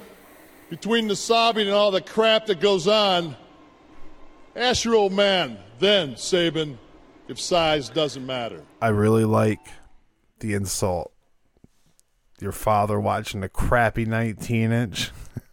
Between 0.70 1.08
the 1.08 1.16
sobbing 1.16 1.68
and 1.68 1.76
all 1.76 1.92
the 1.92 2.02
crap 2.02 2.48
that 2.48 2.60
goes 2.60 2.88
on, 2.88 3.36
ask 4.56 4.84
your 4.84 4.96
old 4.96 5.14
man 5.14 5.58
then, 5.80 6.18
Sabin, 6.18 6.80
if 7.28 7.40
size 7.40 7.90
doesn't 7.90 8.26
matter. 8.26 8.64
I 8.82 8.88
really 8.90 9.26
like 9.26 9.60
the 10.40 10.54
insult. 10.54 11.12
Your 12.40 12.52
father 12.52 13.00
watching 13.00 13.44
a 13.44 13.50
crappy 13.50 14.06
19 14.06 14.72
inch. 14.72 15.12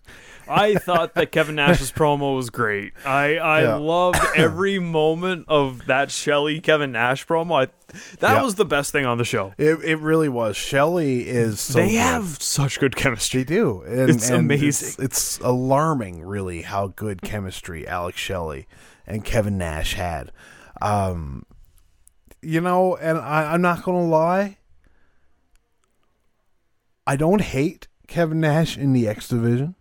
I 0.49 0.74
thought 0.76 1.14
that 1.14 1.32
Kevin 1.32 1.55
Nash's 1.57 1.90
promo 1.92 2.36
was 2.36 2.51
great. 2.51 2.92
I 3.05 3.36
I 3.38 3.62
Yeah. 3.62 3.74
loved 3.76 4.18
every 4.36 4.78
moment 4.78 5.47
of 5.49 5.86
that 5.86 6.11
Shelley 6.11 6.61
Kevin 6.61 6.92
Nash 6.92 7.26
promo. 7.26 7.66
I, 7.66 7.72
that 8.20 8.34
Yeah. 8.36 8.42
was 8.42 8.57
the 8.57 8.64
best 8.64 8.92
thing 8.92 9.07
on 9.07 9.18
the 9.18 9.24
show. 9.24 9.55
It, 9.59 9.78
it 9.84 9.97
really 9.99 10.28
was. 10.28 10.57
Shelley 10.57 11.28
is 11.28 11.61
so 11.61 11.78
they 11.78 11.90
good. 11.92 11.99
have 12.01 12.42
such 12.42 12.78
good 12.80 12.97
chemistry. 12.97 13.42
They 13.45 13.55
do. 13.55 13.82
And, 13.82 14.11
It's 14.11 14.28
and 14.30 14.40
amazing. 14.40 14.88
It's, 14.88 14.99
it's 14.99 15.38
alarming, 15.40 16.22
really, 16.22 16.62
how 16.62 16.88
good 16.88 17.22
chemistry 17.22 17.86
Alex 17.86 18.18
Shelley 18.18 18.66
and 19.07 19.24
Kevin 19.24 19.57
Nash 19.59 19.95
had. 19.95 20.32
Um, 20.82 21.47
you 22.42 22.61
know, 22.61 22.97
and 22.97 23.16
I, 23.18 23.53
I'm 23.55 23.62
not 23.62 23.82
going 23.84 23.99
to 23.99 24.11
lie. 24.11 24.59
I 27.07 27.16
don't 27.16 27.40
hate 27.42 27.86
Kevin 28.07 28.40
Nash 28.40 28.76
in 28.76 28.92
the 28.92 29.07
X 29.09 29.28
division. 29.28 29.74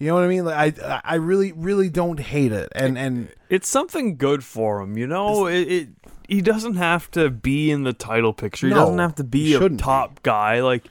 You 0.00 0.06
know 0.08 0.14
what 0.14 0.24
I 0.24 0.28
mean? 0.28 0.44
Like 0.46 0.80
I, 0.80 1.00
I 1.04 1.14
really, 1.16 1.52
really 1.52 1.90
don't 1.90 2.18
hate 2.18 2.52
it. 2.52 2.72
And 2.74 2.96
and 2.98 3.28
It's 3.50 3.68
something 3.68 4.16
good 4.16 4.42
for 4.42 4.80
him, 4.80 4.96
you 4.96 5.06
know. 5.06 5.46
It, 5.46 5.60
it 5.70 5.88
he 6.26 6.40
doesn't 6.40 6.76
have 6.76 7.10
to 7.12 7.28
be 7.28 7.70
in 7.70 7.82
the 7.84 7.92
title 7.92 8.32
picture. 8.32 8.68
He 8.68 8.72
No, 8.72 8.80
doesn't 8.80 8.98
have 8.98 9.14
to 9.16 9.24
be 9.24 9.54
a 9.54 9.68
top 9.68 10.22
guy. 10.22 10.60
Like 10.62 10.86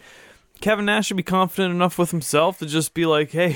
Kevin 0.62 0.86
Nash 0.86 1.08
should 1.08 1.18
be 1.18 1.24
confident 1.24 1.74
enough 1.74 1.98
with 1.98 2.12
himself 2.12 2.60
to 2.60 2.68
just 2.68 2.94
be 2.94 3.06
like, 3.08 3.32
"Hey, 3.32 3.56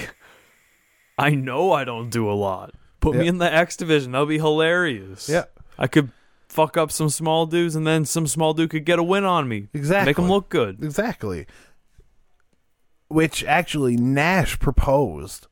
I 1.17 1.31
know 1.31 1.71
I 1.71 1.83
don't 1.83 2.09
do 2.09 2.29
a 2.29 2.33
lot. 2.33 2.73
Put 2.99 3.15
me 3.15 3.27
in 3.27 3.37
the 3.37 3.53
X 3.53 3.75
division. 3.77 4.13
That'll 4.13 4.25
be 4.25 4.39
hilarious. 4.39 5.29
Yeah. 5.29 5.43
I 5.77 5.87
could 5.87 6.11
fuck 6.47 6.77
up 6.77 6.91
some 6.91 7.09
small 7.09 7.45
dudes, 7.45 7.75
and 7.75 7.85
then 7.85 8.05
some 8.05 8.25
small 8.27 8.53
dude 8.53 8.69
could 8.69 8.85
get 8.85 8.97
a 8.97 9.03
win 9.03 9.23
on 9.25 9.47
me. 9.47 9.67
Exactly. 9.73 10.09
make 10.09 10.17
him 10.17 10.29
look 10.29 10.49
good. 10.49 10.81
Exactly. 10.83 11.45
Which 13.13 13.43
actually 13.43 13.95
Nash 13.95 14.57
proposed 14.57 15.47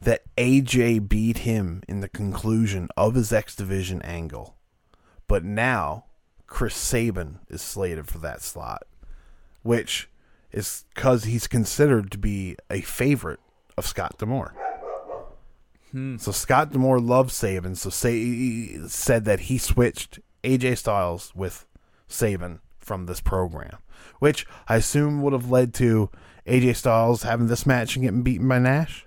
that 0.00 0.22
AJ 0.36 1.08
beat 1.08 1.38
him 1.38 1.82
in 1.86 2.00
the 2.00 2.08
conclusion 2.08 2.88
of 2.96 3.14
his 3.14 3.32
X 3.32 3.54
Division 3.54 4.00
angle. 4.02 4.56
But 5.28 5.44
now 5.44 6.06
Chris 6.46 6.74
Sabin 6.74 7.40
is 7.48 7.60
slated 7.60 8.06
for 8.06 8.18
that 8.18 8.40
slot, 8.42 8.84
which 9.62 10.08
is 10.52 10.84
because 10.94 11.24
he's 11.24 11.46
considered 11.46 12.10
to 12.12 12.18
be 12.18 12.56
a 12.70 12.80
favorite 12.80 13.40
of 13.76 13.86
Scott 13.86 14.16
D'Amore. 14.18 14.54
Hmm. 15.90 16.16
So 16.16 16.32
Scott 16.32 16.72
D'Amore 16.72 17.00
loves 17.00 17.34
Sabin, 17.34 17.74
so 17.74 17.90
say 17.90 18.78
said 18.88 19.24
that 19.24 19.40
he 19.40 19.58
switched 19.58 20.20
AJ 20.44 20.78
Styles 20.78 21.32
with 21.34 21.66
Sabin 22.08 22.60
from 22.78 23.06
this 23.06 23.20
program, 23.20 23.78
which 24.18 24.46
I 24.68 24.76
assume 24.76 25.20
would 25.22 25.32
have 25.32 25.50
led 25.50 25.74
to 25.74 26.10
AJ 26.46 26.76
Styles 26.76 27.22
having 27.22 27.48
this 27.48 27.66
match 27.66 27.96
and 27.96 28.04
getting 28.04 28.22
beaten 28.22 28.48
by 28.48 28.58
Nash. 28.58 29.04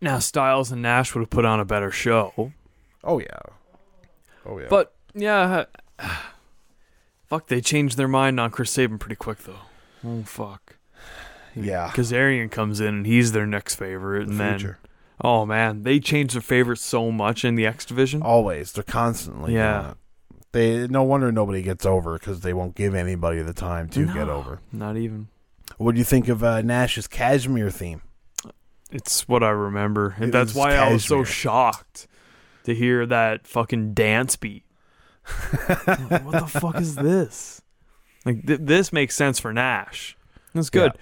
Now 0.00 0.18
Styles 0.18 0.72
and 0.72 0.82
Nash 0.82 1.14
would 1.14 1.20
have 1.20 1.30
put 1.30 1.44
on 1.44 1.60
a 1.60 1.64
better 1.64 1.90
show. 1.90 2.52
Oh 3.04 3.18
yeah, 3.18 3.40
oh 4.46 4.58
yeah. 4.58 4.66
But 4.70 4.94
yeah, 5.14 5.64
fuck, 7.28 7.46
they 7.48 7.60
changed 7.60 7.96
their 7.96 8.08
mind 8.08 8.40
on 8.40 8.50
Chris 8.50 8.70
Sabin 8.70 8.98
pretty 8.98 9.16
quick 9.16 9.38
though. 9.44 9.60
Oh 10.04 10.22
fuck, 10.22 10.76
yeah, 11.54 11.90
Kazarian 11.94 12.50
comes 12.50 12.80
in 12.80 12.88
and 12.88 13.06
he's 13.06 13.32
their 13.32 13.46
next 13.46 13.74
favorite, 13.74 14.28
and 14.28 14.40
then 14.40 14.76
oh 15.20 15.44
man, 15.44 15.82
they 15.82 16.00
changed 16.00 16.34
their 16.34 16.42
favorite 16.42 16.78
so 16.78 17.10
much 17.10 17.44
in 17.44 17.54
the 17.54 17.66
X 17.66 17.84
division. 17.84 18.22
always 18.22 18.72
they're 18.72 18.82
constantly 18.84 19.54
Yeah. 19.54 19.94
They 20.52 20.88
no 20.88 21.04
wonder 21.04 21.30
nobody 21.30 21.62
gets 21.62 21.86
over 21.86 22.18
because 22.18 22.40
they 22.40 22.52
won't 22.52 22.74
give 22.74 22.92
anybody 22.94 23.40
the 23.42 23.52
time 23.52 23.88
to 23.90 24.06
get 24.12 24.28
over. 24.28 24.58
Not 24.72 24.96
even. 24.96 25.28
What 25.80 25.94
do 25.94 25.98
you 25.98 26.04
think 26.04 26.28
of 26.28 26.44
uh, 26.44 26.60
Nash's 26.60 27.08
Cashmere 27.08 27.70
theme? 27.70 28.02
It's 28.92 29.26
what 29.26 29.42
I 29.42 29.48
remember, 29.48 30.14
and 30.16 30.26
It 30.26 30.32
that's 30.32 30.54
why 30.54 30.74
I 30.76 30.92
was 30.92 31.06
so 31.06 31.24
shocked 31.24 32.06
to 32.64 32.74
hear 32.74 33.06
that 33.06 33.46
fucking 33.46 33.94
dance 33.94 34.36
beat. 34.36 34.64
Like, 35.26 35.86
what 36.24 36.32
the 36.32 36.46
fuck 36.60 36.78
is 36.78 36.96
this? 36.96 37.62
Like 38.26 38.46
th- 38.46 38.60
this 38.62 38.92
makes 38.92 39.16
sense 39.16 39.38
for 39.38 39.54
Nash. 39.54 40.18
That's 40.52 40.68
good. 40.68 40.92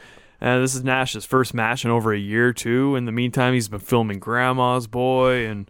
And 0.40 0.62
this 0.62 0.76
is 0.76 0.84
Nash's 0.84 1.24
first 1.24 1.54
match 1.54 1.84
in 1.84 1.90
over 1.90 2.12
a 2.12 2.18
year 2.18 2.52
too. 2.52 2.94
In 2.94 3.04
the 3.04 3.10
meantime, 3.10 3.54
he's 3.54 3.66
been 3.66 3.80
filming 3.80 4.20
Grandma's 4.20 4.86
Boy 4.86 5.44
and 5.48 5.68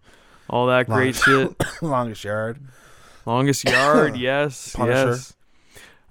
all 0.50 0.66
that 0.66 0.84
great 0.86 1.14
shit. 1.16 1.54
Longest 1.82 2.24
yard. 2.24 2.58
Longest 3.24 3.64
yard, 3.64 4.16
yes, 4.18 4.76
Punisher. 4.76 5.10
yes. 5.12 5.34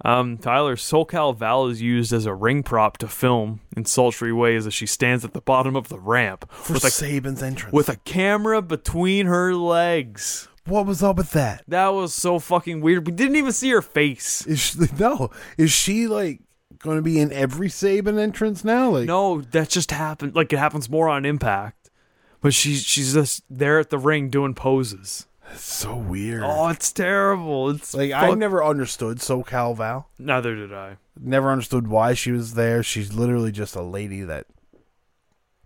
Um, 0.04 0.38
Tyler, 0.38 0.76
SoCal 0.76 1.36
Val 1.36 1.66
is 1.66 1.82
used 1.82 2.12
as 2.12 2.24
a 2.24 2.34
ring 2.34 2.62
prop 2.62 2.98
to 2.98 3.08
film 3.08 3.60
in 3.76 3.84
sultry 3.84 4.32
ways 4.32 4.66
as 4.66 4.72
she 4.74 4.86
stands 4.86 5.24
at 5.24 5.32
the 5.32 5.40
bottom 5.40 5.74
of 5.74 5.88
the 5.88 5.98
ramp 5.98 6.50
For 6.52 6.74
with 6.74 6.84
a 6.84 6.90
Sabin's 6.90 7.42
entrance. 7.42 7.72
with 7.72 7.88
a 7.88 7.96
camera 7.96 8.62
between 8.62 9.26
her 9.26 9.54
legs. 9.54 10.48
what 10.66 10.86
was 10.86 11.02
up 11.02 11.16
with 11.16 11.32
that? 11.32 11.64
That 11.66 11.88
was 11.88 12.14
so 12.14 12.38
fucking 12.38 12.80
weird. 12.80 13.06
We 13.06 13.12
didn't 13.12 13.36
even 13.36 13.52
see 13.52 13.70
her 13.70 13.82
face. 13.82 14.46
Is 14.46 14.60
she, 14.60 14.78
no? 14.98 15.30
Is 15.56 15.72
she 15.72 16.06
like 16.06 16.40
going 16.78 16.96
to 16.96 17.02
be 17.02 17.18
in 17.18 17.32
every 17.32 17.68
Sabin 17.68 18.18
entrance 18.20 18.62
now? 18.62 18.90
Like 18.90 19.06
No, 19.06 19.40
that 19.40 19.68
just 19.68 19.90
happened. 19.90 20.36
Like 20.36 20.52
it 20.52 20.58
happens 20.60 20.88
more 20.88 21.08
on 21.08 21.24
Impact, 21.24 21.90
but 22.40 22.54
she's 22.54 22.82
she's 22.84 23.14
just 23.14 23.42
there 23.50 23.80
at 23.80 23.90
the 23.90 23.98
ring 23.98 24.30
doing 24.30 24.54
poses. 24.54 25.26
It's 25.52 25.62
so 25.62 25.96
weird. 25.96 26.42
Oh, 26.44 26.68
it's 26.68 26.92
terrible. 26.92 27.70
It's 27.70 27.94
like 27.94 28.12
I 28.12 28.32
never 28.34 28.64
understood 28.64 29.18
SoCal 29.18 29.76
Val. 29.76 30.08
Neither 30.18 30.54
did 30.54 30.72
I. 30.72 30.96
Never 31.20 31.50
understood 31.50 31.88
why 31.88 32.14
she 32.14 32.30
was 32.32 32.54
there. 32.54 32.82
She's 32.82 33.12
literally 33.12 33.52
just 33.52 33.74
a 33.76 33.82
lady 33.82 34.22
that 34.22 34.46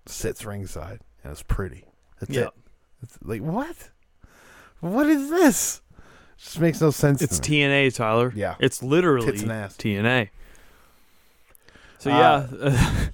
sits 0.06 0.44
ringside 0.44 1.00
and 1.22 1.32
is 1.32 1.42
pretty. 1.42 1.86
That's 2.20 2.30
Yeah. 2.32 2.42
it. 2.46 2.50
It's 3.02 3.18
like 3.22 3.40
what? 3.42 3.90
What 4.80 5.06
is 5.08 5.30
this? 5.30 5.80
Just 6.38 6.58
makes 6.58 6.80
no 6.80 6.90
sense. 6.90 7.22
It's 7.22 7.38
to 7.38 7.50
me. 7.50 7.60
TNA, 7.60 7.94
Tyler. 7.94 8.32
Yeah. 8.34 8.56
It's 8.58 8.82
literally 8.82 9.26
Tits 9.26 9.42
and 9.42 9.52
ass. 9.52 9.76
TNA. 9.76 10.30
So 11.98 12.10
Uh, 12.10 12.46
yeah, 12.50 13.08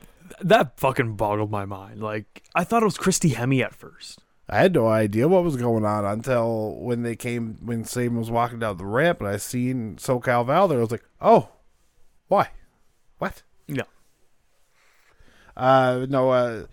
that 0.40 0.78
fucking 0.80 1.16
boggled 1.16 1.50
my 1.50 1.64
mind. 1.66 2.00
Like 2.02 2.42
I 2.54 2.64
thought 2.64 2.82
it 2.82 2.86
was 2.86 2.96
Christy 2.96 3.30
Hemme 3.32 3.62
at 3.62 3.74
first. 3.74 4.22
I 4.52 4.62
had 4.62 4.74
no 4.74 4.88
idea 4.88 5.28
what 5.28 5.44
was 5.44 5.56
going 5.56 5.84
on 5.84 6.04
until 6.04 6.74
when 6.74 7.04
they 7.04 7.14
came 7.14 7.58
when 7.64 7.84
Sabin 7.84 8.18
was 8.18 8.32
walking 8.32 8.58
down 8.58 8.78
the 8.78 8.84
ramp 8.84 9.20
and 9.20 9.28
I 9.28 9.36
seen 9.36 9.94
SoCal 9.94 10.44
Val 10.44 10.66
there. 10.66 10.78
I 10.78 10.80
was 10.80 10.90
like, 10.90 11.04
oh, 11.20 11.50
why? 12.26 12.50
What? 13.18 13.44
Yeah. 13.68 13.84
Uh, 15.56 16.04
no, 16.08 16.30
uh, 16.30 16.66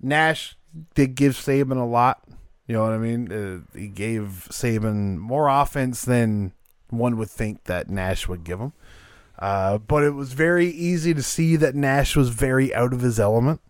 Nash 0.00 0.56
did 0.94 1.14
give 1.14 1.36
Sabin 1.36 1.78
a 1.78 1.86
lot. 1.86 2.24
You 2.66 2.74
know 2.74 2.82
what 2.82 2.92
I 2.92 2.98
mean? 2.98 3.32
Uh, 3.32 3.78
he 3.78 3.86
gave 3.86 4.48
Sabin 4.50 5.20
more 5.20 5.48
offense 5.48 6.02
than 6.02 6.52
one 6.88 7.16
would 7.16 7.30
think 7.30 7.64
that 7.64 7.88
Nash 7.88 8.26
would 8.26 8.42
give 8.42 8.58
him. 8.58 8.72
Uh, 9.38 9.78
but 9.78 10.02
it 10.02 10.14
was 10.14 10.32
very 10.32 10.66
easy 10.66 11.14
to 11.14 11.22
see 11.22 11.54
that 11.56 11.76
Nash 11.76 12.16
was 12.16 12.30
very 12.30 12.74
out 12.74 12.92
of 12.92 13.02
his 13.02 13.20
element 13.20 13.60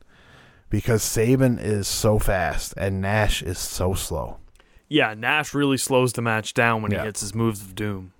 because 0.70 1.02
Sabin 1.02 1.58
is 1.58 1.86
so 1.86 2.18
fast 2.18 2.72
and 2.76 3.00
Nash 3.00 3.42
is 3.42 3.58
so 3.58 3.92
slow. 3.94 4.38
Yeah, 4.88 5.14
Nash 5.14 5.52
really 5.54 5.76
slows 5.76 6.12
the 6.14 6.22
match 6.22 6.54
down 6.54 6.82
when 6.82 6.90
Yeah. 6.92 7.00
he 7.00 7.04
hits 7.06 7.20
his 7.20 7.34
moves 7.34 7.60
of 7.60 7.74
doom. 7.74 8.12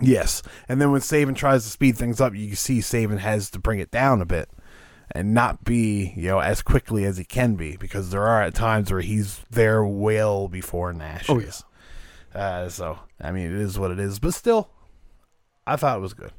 Yes, 0.00 0.42
and 0.68 0.80
then 0.80 0.90
when 0.90 1.00
Sabin 1.00 1.34
tries 1.34 1.64
to 1.64 1.70
speed 1.70 1.96
things 1.96 2.20
up, 2.20 2.34
you 2.34 2.54
see 2.54 2.80
Sabin 2.80 3.18
has 3.18 3.50
to 3.50 3.58
bring 3.58 3.78
it 3.78 3.90
down 3.90 4.20
a 4.22 4.24
bit 4.26 4.48
and 5.14 5.34
not 5.34 5.64
be 5.64 6.12
you 6.16 6.28
know 6.28 6.38
as 6.38 6.62
quickly 6.62 7.04
as 7.04 7.18
he 7.18 7.24
can 7.24 7.54
be 7.56 7.76
because 7.76 8.10
there 8.10 8.22
are 8.26 8.42
at 8.42 8.54
times 8.54 8.90
where 8.90 9.02
he's 9.02 9.40
there 9.50 9.84
well 9.84 10.48
before 10.48 10.92
Nash. 10.92 11.28
Oh, 11.28 11.38
is. 11.38 11.62
Uh, 12.34 12.68
so 12.70 12.98
I 13.20 13.30
mean, 13.32 13.46
it 13.46 13.52
is 13.60 13.78
what 13.78 13.90
it 13.90 13.98
is, 13.98 14.18
but 14.18 14.32
still, 14.34 14.70
I 15.66 15.76
thought 15.76 15.98
it 15.98 16.02
was 16.02 16.14
good. 16.14 16.32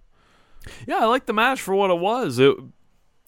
Yeah, 0.88 0.98
I 1.02 1.06
like 1.06 1.26
the 1.28 1.34
match 1.34 1.62
for 1.62 1.76
what 1.76 1.92
it 1.92 2.00
was. 2.00 2.40
It 2.40 2.56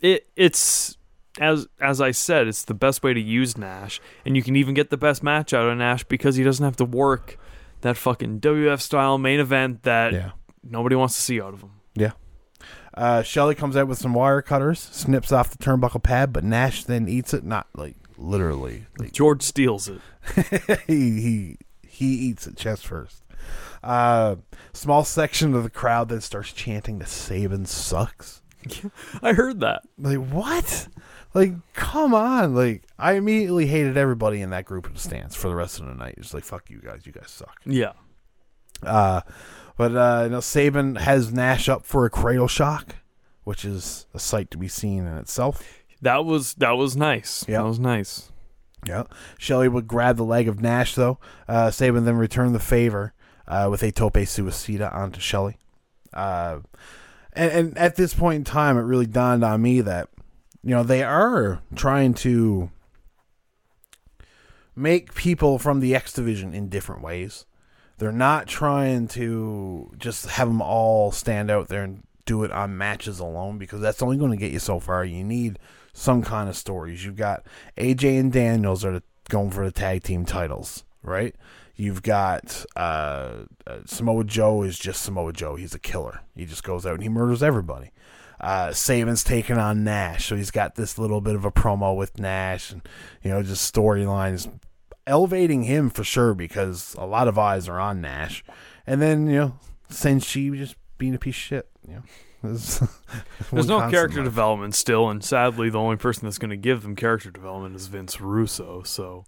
it 0.01 0.27
it's 0.35 0.97
as 1.39 1.67
as 1.79 1.99
I 2.01 2.11
said, 2.11 2.47
it's 2.47 2.63
the 2.63 2.73
best 2.73 3.03
way 3.03 3.13
to 3.13 3.19
use 3.21 3.57
Nash, 3.57 3.99
and 4.25 4.35
you 4.35 4.43
can 4.43 4.55
even 4.55 4.73
get 4.73 4.89
the 4.89 4.97
best 4.97 5.21
match 5.23 5.53
out 5.53 5.67
of 5.69 5.77
Nash 5.77 6.03
because 6.05 6.35
he 6.35 6.43
doesn't 6.43 6.63
have 6.63 6.77
to 6.77 6.85
work 6.85 7.37
that 7.81 7.97
fucking 7.97 8.39
WF 8.39 8.79
style 8.81 9.17
main 9.17 9.39
event 9.39 9.83
that 9.83 10.13
Yeah. 10.13 10.31
nobody 10.63 10.95
wants 10.95 11.15
to 11.15 11.21
see 11.21 11.41
out 11.41 11.53
of 11.53 11.61
him. 11.61 11.71
Yeah. 11.93 12.11
Uh, 12.93 13.21
Shelley 13.21 13.55
comes 13.55 13.75
out 13.75 13.87
with 13.87 13.97
some 13.99 14.13
wire 14.13 14.41
cutters, 14.41 14.79
snips 14.79 15.31
off 15.31 15.49
the 15.49 15.57
turnbuckle 15.57 16.01
pad, 16.01 16.31
but 16.31 16.43
Nash 16.45 16.85
then 16.85 17.07
eats 17.09 17.33
it. 17.33 17.43
Not 17.43 17.67
like 17.75 17.95
literally. 18.17 18.85
Like, 18.97 19.11
George 19.11 19.43
steals 19.43 19.89
it. 19.89 20.01
he 20.87 21.19
he 21.21 21.57
he 21.85 22.05
eats 22.05 22.47
it 22.47 22.55
chest 22.55 22.87
first. 22.87 23.21
Uh, 23.83 24.37
small 24.73 25.03
section 25.03 25.53
of 25.53 25.63
the 25.63 25.69
crowd 25.69 26.09
then 26.09 26.21
starts 26.21 26.51
chanting 26.53 26.97
that 26.99 27.07
Sabin 27.09 27.65
sucks. 27.65 28.41
I 29.21 29.33
heard 29.33 29.59
that. 29.59 29.83
Like 29.99 30.17
what? 30.17 30.87
Like 31.35 31.53
come 31.73 32.13
on! 32.13 32.55
Like 32.55 32.83
I 32.97 33.13
immediately 33.13 33.67
hated 33.67 33.97
everybody 33.97 34.41
in 34.41 34.49
that 34.49 34.65
group 34.65 34.89
of 34.89 34.97
stands 34.97 35.35
for 35.35 35.49
the 35.49 35.55
rest 35.55 35.79
of 35.79 35.85
the 35.85 35.93
night. 35.93 36.15
It's 36.17 36.33
like 36.33 36.43
fuck 36.43 36.69
you 36.69 36.79
guys, 36.79 37.05
you 37.05 37.11
guys 37.11 37.29
suck. 37.29 37.59
Yeah. 37.65 37.93
Uh, 38.81 39.21
but 39.77 39.95
uh, 39.95 40.21
you 40.23 40.29
know, 40.29 40.39
Sabin 40.39 40.95
has 40.95 41.31
Nash 41.33 41.69
up 41.69 41.85
for 41.85 42.05
a 42.05 42.09
cradle 42.09 42.47
shock, 42.47 42.95
which 43.43 43.65
is 43.65 44.07
a 44.13 44.19
sight 44.19 44.49
to 44.51 44.57
be 44.57 44.67
seen 44.67 45.05
in 45.05 45.17
itself. 45.17 45.61
That 46.01 46.25
was 46.25 46.53
that 46.55 46.71
was 46.71 46.95
nice. 46.95 47.45
Yeah. 47.47 47.57
That 47.57 47.67
was 47.67 47.79
nice. 47.79 48.31
Yeah. 48.87 49.03
Shelley 49.37 49.67
would 49.67 49.87
grab 49.87 50.17
the 50.17 50.23
leg 50.23 50.47
of 50.47 50.61
Nash, 50.61 50.95
though. 50.95 51.19
Uh, 51.47 51.71
Sabin 51.71 52.05
then 52.05 52.17
returned 52.17 52.55
the 52.55 52.59
favor 52.59 53.13
uh, 53.47 53.67
with 53.69 53.83
a 53.83 53.91
tope 53.91 54.13
suicida 54.13 54.93
onto 54.93 55.19
Shelley. 55.19 55.57
Uh, 56.13 56.59
and, 57.33 57.51
and 57.51 57.77
at 57.77 57.95
this 57.95 58.13
point 58.13 58.35
in 58.37 58.43
time, 58.43 58.77
it 58.77 58.81
really 58.81 59.07
dawned 59.07 59.43
on 59.43 59.61
me 59.61 59.81
that, 59.81 60.09
you 60.65 60.71
know, 60.71 60.81
they 60.81 61.03
are 61.03 61.61
trying 61.75 62.15
to 62.15 62.71
make 64.75 65.13
people 65.13 65.59
from 65.59 65.79
the 65.79 65.93
X 65.93 66.11
Division 66.11 66.55
in 66.55 66.69
different 66.69 67.03
ways. 67.03 67.45
They're 67.99 68.11
not 68.11 68.47
trying 68.47 69.07
to 69.09 69.91
just 69.99 70.25
have 70.25 70.47
them 70.47 70.63
all 70.63 71.11
stand 71.11 71.51
out 71.51 71.67
there 71.67 71.83
and 71.83 72.03
do 72.25 72.43
it 72.43 72.51
on 72.51 72.77
matches 72.77 73.19
alone 73.19 73.59
because 73.59 73.79
that's 73.79 74.01
only 74.01 74.17
going 74.17 74.31
to 74.31 74.37
get 74.37 74.51
you 74.51 74.57
so 74.57 74.79
far. 74.79 75.05
You 75.05 75.23
need 75.23 75.59
some 75.93 76.23
kind 76.23 76.49
of 76.49 76.57
stories. 76.57 77.05
You've 77.05 77.15
got 77.15 77.45
AJ 77.77 78.19
and 78.19 78.33
Daniels 78.33 78.83
are 78.83 79.03
going 79.29 79.51
for 79.51 79.65
the 79.65 79.71
tag 79.71 80.01
team 80.01 80.25
titles, 80.25 80.83
right? 81.03 81.35
You've 81.75 82.01
got 82.01 82.65
uh, 82.75 83.43
uh, 83.67 83.79
Samoa 83.85 84.23
Joe 84.23 84.63
is 84.63 84.79
just 84.79 85.03
Samoa 85.03 85.31
Joe. 85.31 85.57
He's 85.57 85.75
a 85.75 85.79
killer. 85.79 86.21
He 86.35 86.45
just 86.45 86.63
goes 86.63 86.87
out 86.87 86.95
and 86.95 87.03
he 87.03 87.09
murders 87.09 87.43
everybody. 87.43 87.91
Uh, 88.39 88.73
Sabin's 88.73 89.23
taking 89.23 89.57
on 89.57 89.83
Nash, 89.83 90.27
so 90.27 90.35
he's 90.35 90.51
got 90.51 90.75
this 90.75 90.97
little 90.97 91.21
bit 91.21 91.35
of 91.35 91.45
a 91.45 91.51
promo 91.51 91.95
with 91.95 92.19
Nash, 92.19 92.71
and 92.71 92.81
you 93.23 93.31
know, 93.31 93.41
just 93.41 93.73
storylines 93.73 94.51
elevating 95.07 95.63
him 95.63 95.89
for 95.89 96.03
sure 96.03 96.33
because 96.33 96.95
a 96.97 97.05
lot 97.05 97.27
of 97.27 97.37
eyes 97.37 97.69
are 97.69 97.79
on 97.79 98.01
Nash. 98.01 98.43
And 98.85 99.01
then 99.01 99.27
you 99.27 99.35
know, 99.35 99.59
Senshi 99.89 100.55
just 100.57 100.75
being 100.97 101.15
a 101.15 101.19
piece 101.19 101.35
of 101.35 101.41
shit. 101.41 101.69
You 101.87 101.95
know, 101.95 102.03
There's, 102.43 102.81
There's 103.51 103.67
no 103.67 103.89
character 103.89 104.23
development 104.23 104.75
still, 104.75 105.09
and 105.09 105.23
sadly, 105.23 105.69
the 105.69 105.79
only 105.79 105.97
person 105.97 106.25
that's 106.25 106.37
going 106.37 106.51
to 106.51 106.57
give 106.57 106.83
them 106.83 106.95
character 106.95 107.31
development 107.31 107.75
is 107.75 107.87
Vince 107.87 108.21
Russo. 108.21 108.83
So 108.83 109.25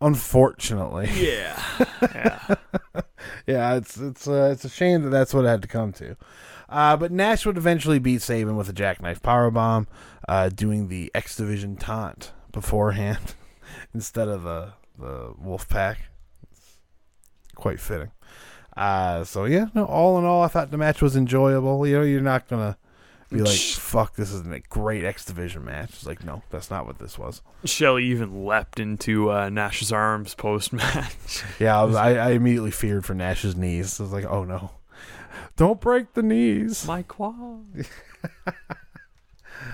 Unfortunately, 0.00 1.10
yeah, 1.16 1.60
yeah. 2.02 2.54
yeah, 3.48 3.74
it's 3.74 3.96
it's 3.96 4.28
uh, 4.28 4.50
it's 4.52 4.64
a 4.64 4.68
shame 4.68 5.02
that 5.02 5.10
that's 5.10 5.34
what 5.34 5.44
it 5.44 5.48
had 5.48 5.62
to 5.62 5.68
come 5.68 5.92
to. 5.94 6.16
Uh, 6.68 6.96
but 6.96 7.10
Nash 7.10 7.46
would 7.46 7.56
eventually 7.56 7.98
beat 7.98 8.20
Sabin 8.22 8.56
with 8.56 8.68
a 8.68 8.72
jackknife 8.74 9.22
powerbomb, 9.22 9.86
uh, 10.28 10.50
doing 10.50 10.88
the 10.88 11.10
X 11.14 11.36
Division 11.36 11.76
taunt 11.76 12.32
beforehand 12.52 13.34
instead 13.94 14.28
of 14.28 14.42
the 14.42 14.72
the 14.98 15.32
Wolf 15.38 15.68
Pack. 15.68 15.98
It's 16.50 16.76
quite 17.54 17.80
fitting. 17.80 18.10
Uh, 18.76 19.24
so 19.24 19.44
yeah, 19.44 19.66
no. 19.74 19.84
All 19.86 20.18
in 20.18 20.24
all, 20.24 20.42
I 20.42 20.48
thought 20.48 20.70
the 20.70 20.78
match 20.78 21.00
was 21.00 21.16
enjoyable. 21.16 21.86
You 21.86 21.98
know, 21.98 22.04
you're 22.04 22.20
not 22.20 22.48
gonna 22.48 22.76
be 23.30 23.40
like, 23.40 23.58
"Fuck, 23.58 24.14
this 24.14 24.32
isn't 24.32 24.52
a 24.52 24.60
great 24.60 25.04
X 25.04 25.24
Division 25.24 25.64
match." 25.64 25.90
It's 25.90 26.06
like, 26.06 26.24
no, 26.24 26.42
that's 26.50 26.70
not 26.70 26.86
what 26.86 26.98
this 26.98 27.18
was. 27.18 27.42
Shelley 27.64 28.04
even 28.04 28.44
leapt 28.46 28.78
into 28.78 29.32
uh, 29.32 29.48
Nash's 29.48 29.90
arms 29.90 30.34
post 30.34 30.72
match. 30.72 31.42
Yeah, 31.58 31.80
I, 31.80 31.84
was, 31.84 31.96
I, 31.96 32.16
I 32.16 32.30
immediately 32.30 32.70
feared 32.70 33.04
for 33.04 33.14
Nash's 33.14 33.56
knees. 33.56 33.98
I 33.98 34.04
was 34.04 34.12
like, 34.12 34.26
"Oh 34.26 34.44
no, 34.44 34.70
don't 35.58 35.82
break 35.82 36.14
the 36.14 36.22
knees." 36.22 36.86
My 36.86 37.02
quad 37.02 37.66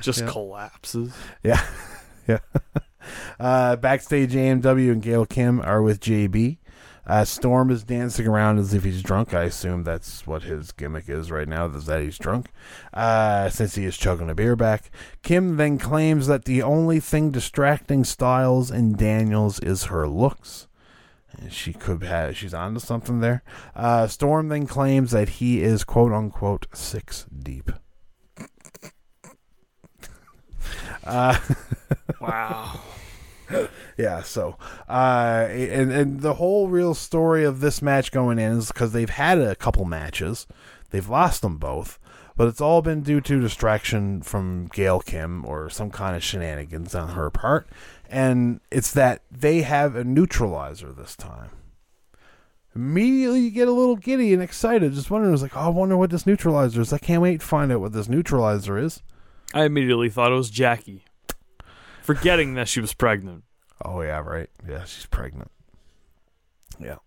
just 0.00 0.22
Yeah. 0.22 0.26
collapses. 0.28 1.12
Yeah. 1.44 1.64
yeah. 2.28 2.38
Uh, 3.38 3.76
backstage, 3.76 4.32
AMW 4.32 4.90
and 4.90 5.02
Gail 5.02 5.26
Kim 5.26 5.60
are 5.60 5.82
with 5.82 6.00
JB. 6.00 6.56
Uh, 7.06 7.22
Storm 7.22 7.70
is 7.70 7.84
dancing 7.84 8.26
around 8.26 8.58
as 8.58 8.72
if 8.72 8.82
he's 8.82 9.02
drunk. 9.02 9.34
I 9.34 9.42
assume 9.42 9.84
that's 9.84 10.26
what 10.26 10.44
his 10.44 10.72
gimmick 10.72 11.10
is 11.10 11.30
right 11.30 11.46
now, 11.46 11.66
is 11.66 11.84
that 11.84 12.00
he's 12.00 12.16
drunk, 12.16 12.46
uh, 12.94 13.50
since 13.50 13.74
he 13.74 13.84
is 13.84 13.98
chugging 13.98 14.30
a 14.30 14.34
beer 14.34 14.56
back. 14.56 14.90
Kim 15.22 15.58
then 15.58 15.76
claims 15.76 16.28
that 16.28 16.46
the 16.46 16.62
only 16.62 16.98
thing 16.98 17.30
distracting 17.30 18.04
Styles 18.04 18.70
and 18.70 18.96
Daniels 18.96 19.58
is 19.60 19.84
her 19.84 20.08
looks. 20.08 20.66
And 21.38 21.52
She 21.52 21.72
could 21.72 22.02
have, 22.02 22.36
she's 22.36 22.54
onto 22.54 22.80
something 22.80 23.20
there. 23.20 23.42
Uh, 23.74 24.06
Storm 24.06 24.48
then 24.48 24.66
claims 24.66 25.10
that 25.12 25.28
he 25.28 25.62
is 25.62 25.84
quote 25.84 26.12
unquote 26.12 26.66
six 26.72 27.26
deep. 27.32 27.70
Uh, 31.04 31.38
Wow. 32.20 32.80
Yeah, 33.98 34.22
so 34.22 34.56
uh, 34.88 35.46
and 35.50 35.92
and 35.92 36.20
the 36.22 36.34
whole 36.34 36.68
real 36.68 36.94
story 36.94 37.44
of 37.44 37.60
this 37.60 37.82
match 37.82 38.10
going 38.10 38.38
in 38.38 38.52
is 38.58 38.68
because 38.68 38.92
they've 38.92 39.08
had 39.10 39.38
a 39.38 39.54
couple 39.54 39.84
matches, 39.84 40.46
they've 40.90 41.08
lost 41.08 41.42
them 41.42 41.58
both, 41.58 42.00
but 42.36 42.48
it's 42.48 42.60
all 42.60 42.80
been 42.82 43.02
due 43.02 43.20
to 43.20 43.40
distraction 43.40 44.22
from 44.22 44.66
Gail 44.72 44.98
Kim 45.00 45.44
or 45.44 45.68
some 45.70 45.90
kind 45.90 46.16
of 46.16 46.24
shenanigans 46.24 46.94
on 46.94 47.10
her 47.10 47.30
part, 47.30 47.68
and 48.14 48.60
it's 48.70 48.92
that 48.92 49.22
they 49.28 49.62
have 49.62 49.96
a 49.96 50.04
neutralizer 50.04 50.92
this 50.92 51.16
time. 51.16 51.50
Immediately, 52.72 53.40
you 53.40 53.50
get 53.50 53.66
a 53.66 53.72
little 53.72 53.96
giddy 53.96 54.32
and 54.32 54.40
excited, 54.40 54.92
just 54.92 55.10
wondering, 55.10 55.34
it's 55.34 55.42
like, 55.42 55.56
oh, 55.56 55.62
I 55.62 55.68
wonder 55.68 55.96
what 55.96 56.10
this 56.10 56.24
neutralizer 56.24 56.80
is. 56.80 56.92
I 56.92 56.98
can't 56.98 57.22
wait 57.22 57.40
to 57.40 57.46
find 57.46 57.72
out 57.72 57.80
what 57.80 57.92
this 57.92 58.08
neutralizer 58.08 58.78
is. 58.78 59.02
I 59.52 59.64
immediately 59.64 60.10
thought 60.10 60.30
it 60.30 60.36
was 60.36 60.48
Jackie, 60.48 61.02
forgetting 62.02 62.54
that 62.54 62.68
she 62.68 62.80
was 62.80 62.94
pregnant. 62.94 63.42
Oh 63.84 64.00
yeah, 64.00 64.20
right. 64.20 64.48
Yeah, 64.68 64.84
she's 64.84 65.06
pregnant. 65.06 65.50
Yeah. 66.78 66.98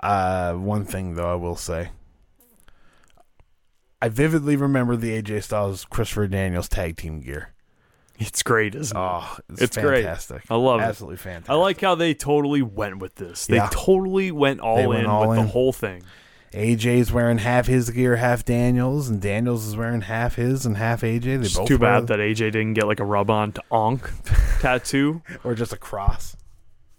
Uh, 0.00 0.54
one 0.54 0.84
thing 0.84 1.14
though, 1.14 1.32
I 1.32 1.34
will 1.34 1.56
say, 1.56 1.90
I 4.00 4.08
vividly 4.08 4.54
remember 4.54 4.94
the 4.94 5.20
AJ 5.20 5.42
Styles 5.42 5.84
Christopher 5.84 6.28
Daniels 6.28 6.68
tag 6.68 6.96
team 6.96 7.20
gear. 7.20 7.54
It's 8.18 8.42
great, 8.42 8.74
isn't 8.74 8.96
it? 8.96 9.00
Oh, 9.00 9.36
it's, 9.48 9.62
It's 9.62 9.76
great. 9.76 10.02
fantastic. 10.04 10.42
I 10.50 10.56
love 10.56 10.80
it. 10.80 10.84
Absolutely 10.84 11.18
fantastic. 11.18 11.50
I 11.50 11.54
like 11.54 11.80
how 11.80 11.94
they 11.94 12.14
totally 12.14 12.62
went 12.62 12.98
with 12.98 13.14
this. 13.14 13.46
They 13.46 13.56
Yeah. 13.56 13.68
totally 13.70 14.32
went 14.32 14.60
all 14.60 14.88
went 14.88 15.00
in 15.04 15.06
all 15.06 15.28
with 15.28 15.38
in. 15.38 15.44
the 15.46 15.50
whole 15.52 15.72
thing. 15.72 16.02
AJ's 16.52 17.12
wearing 17.12 17.38
half 17.38 17.66
his 17.66 17.90
gear, 17.90 18.16
half 18.16 18.44
Daniels, 18.44 19.08
and 19.08 19.20
Daniels 19.20 19.66
is 19.66 19.76
wearing 19.76 20.00
half 20.00 20.36
his 20.36 20.64
and 20.66 20.76
half 20.78 21.02
AJ. 21.02 21.36
They 21.36 21.44
It's 21.46 21.56
both 21.56 21.68
too 21.68 21.78
bad 21.78 22.06
that 22.08 22.18
AJ 22.20 22.50
didn't 22.52 22.72
get 22.74 22.86
like 22.86 23.00
a 23.00 23.04
rub 23.04 23.30
on 23.30 23.52
to 23.52 23.62
Onk 23.70 24.10
tattoo. 24.60 25.22
or 25.44 25.54
just 25.54 25.72
a 25.72 25.76
cross. 25.76 26.36